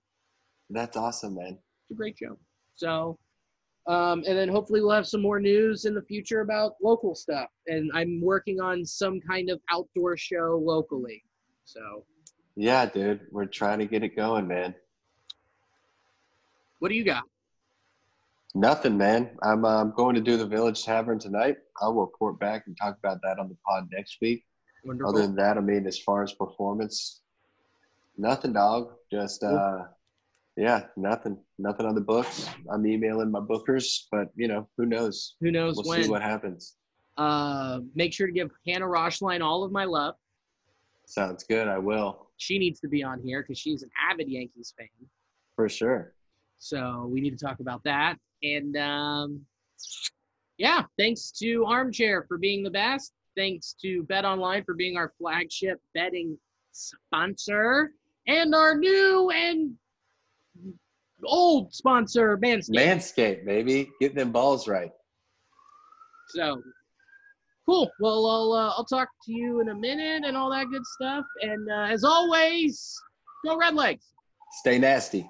That's 0.71 0.97
awesome, 0.97 1.35
man. 1.35 1.59
It's 1.83 1.91
a 1.91 1.93
great 1.93 2.17
show. 2.17 2.39
So, 2.73 3.19
um, 3.87 4.23
and 4.25 4.35
then 4.35 4.49
hopefully 4.49 4.81
we'll 4.81 4.91
have 4.91 5.07
some 5.07 5.21
more 5.21 5.39
news 5.39 5.85
in 5.85 5.93
the 5.93 6.01
future 6.01 6.41
about 6.41 6.73
local 6.81 7.13
stuff. 7.13 7.49
And 7.67 7.91
I'm 7.93 8.21
working 8.21 8.59
on 8.59 8.83
some 8.83 9.19
kind 9.21 9.51
of 9.51 9.59
outdoor 9.69 10.17
show 10.17 10.59
locally. 10.63 11.23
So, 11.65 12.05
Yeah, 12.55 12.87
dude, 12.87 13.21
we're 13.29 13.45
trying 13.45 13.79
to 13.79 13.85
get 13.85 14.03
it 14.03 14.15
going, 14.15 14.47
man. 14.47 14.73
what 16.79 16.89
do 16.89 16.95
you 16.95 17.03
got? 17.03 17.23
Nothing, 18.53 18.97
man. 18.97 19.37
I'm 19.43 19.63
uh, 19.63 19.85
going 19.85 20.15
to 20.15 20.21
do 20.21 20.35
the 20.35 20.45
Village 20.45 20.83
Tavern 20.83 21.19
tonight. 21.19 21.57
I'll 21.81 21.93
report 21.93 22.39
back 22.39 22.63
and 22.67 22.75
talk 22.77 22.97
about 23.01 23.19
that 23.23 23.39
on 23.39 23.47
the 23.47 23.55
pod 23.65 23.87
next 23.93 24.17
week. 24.21 24.43
Wonderful. 24.83 25.09
Other 25.13 25.21
than 25.27 25.35
that, 25.37 25.57
I 25.57 25.61
mean, 25.61 25.87
as 25.87 25.97
far 25.99 26.21
as 26.23 26.33
performance, 26.33 27.21
nothing, 28.17 28.51
dog. 28.53 28.91
Just 29.11 29.43
uh, 29.43 29.83
yeah, 30.57 30.85
nothing, 30.97 31.37
nothing 31.59 31.85
on 31.85 31.95
the 31.95 32.01
books. 32.01 32.49
I'm 32.69 32.85
emailing 32.85 33.31
my 33.31 33.39
bookers, 33.39 34.05
but 34.11 34.29
you 34.35 34.47
know, 34.47 34.67
who 34.77 34.85
knows? 34.85 35.35
Who 35.39 35.51
knows 35.51 35.77
We'll 35.77 35.85
when? 35.85 36.03
see 36.03 36.09
what 36.09 36.21
happens. 36.21 36.75
uh, 37.17 37.79
make 37.95 38.11
sure 38.13 38.27
to 38.27 38.33
give 38.33 38.51
Hannah 38.67 38.85
Roshline 38.87 39.41
all 39.41 39.63
of 39.63 39.71
my 39.71 39.85
love. 39.85 40.15
Sounds 41.05 41.43
good. 41.43 41.67
I 41.67 41.77
will 41.77 42.27
She 42.37 42.57
needs 42.57 42.79
to 42.81 42.87
be 42.87 43.03
on 43.03 43.21
here 43.21 43.41
because 43.43 43.59
she's 43.59 43.83
an 43.83 43.89
avid 44.11 44.29
Yankees 44.29 44.73
fan. 44.77 44.87
for 45.55 45.69
sure. 45.69 46.13
So 46.61 47.09
we 47.11 47.21
need 47.21 47.37
to 47.37 47.43
talk 47.43 47.59
about 47.59 47.83
that. 47.85 48.17
And 48.43 48.77
um, 48.77 49.41
yeah, 50.57 50.83
thanks 50.97 51.31
to 51.39 51.65
Armchair 51.65 52.25
for 52.27 52.37
being 52.37 52.63
the 52.63 52.69
best. 52.69 53.13
Thanks 53.35 53.75
to 53.81 54.03
Bet 54.03 54.25
Online 54.25 54.63
for 54.63 54.75
being 54.75 54.95
our 54.95 55.11
flagship 55.17 55.79
betting 55.95 56.37
sponsor. 56.71 57.91
And 58.27 58.53
our 58.53 58.75
new 58.77 59.31
and 59.31 59.73
old 61.25 61.73
sponsor, 61.73 62.37
Manscaped. 62.37 62.75
Manscaped, 62.75 63.45
baby, 63.45 63.89
getting 63.99 64.17
them 64.17 64.31
balls 64.31 64.67
right. 64.67 64.91
So 66.29 66.61
cool. 67.65 67.89
Well, 67.99 68.27
I'll, 68.27 68.53
uh, 68.53 68.73
I'll 68.77 68.85
talk 68.85 69.09
to 69.25 69.33
you 69.33 69.61
in 69.61 69.69
a 69.69 69.75
minute 69.75 70.23
and 70.25 70.37
all 70.37 70.51
that 70.51 70.67
good 70.67 70.85
stuff. 70.85 71.25
And 71.41 71.71
uh, 71.71 71.87
as 71.91 72.03
always, 72.03 72.95
go 73.43 73.57
Red 73.57 73.73
Legs 73.73 74.05
Stay 74.51 74.77
nasty. 74.77 75.29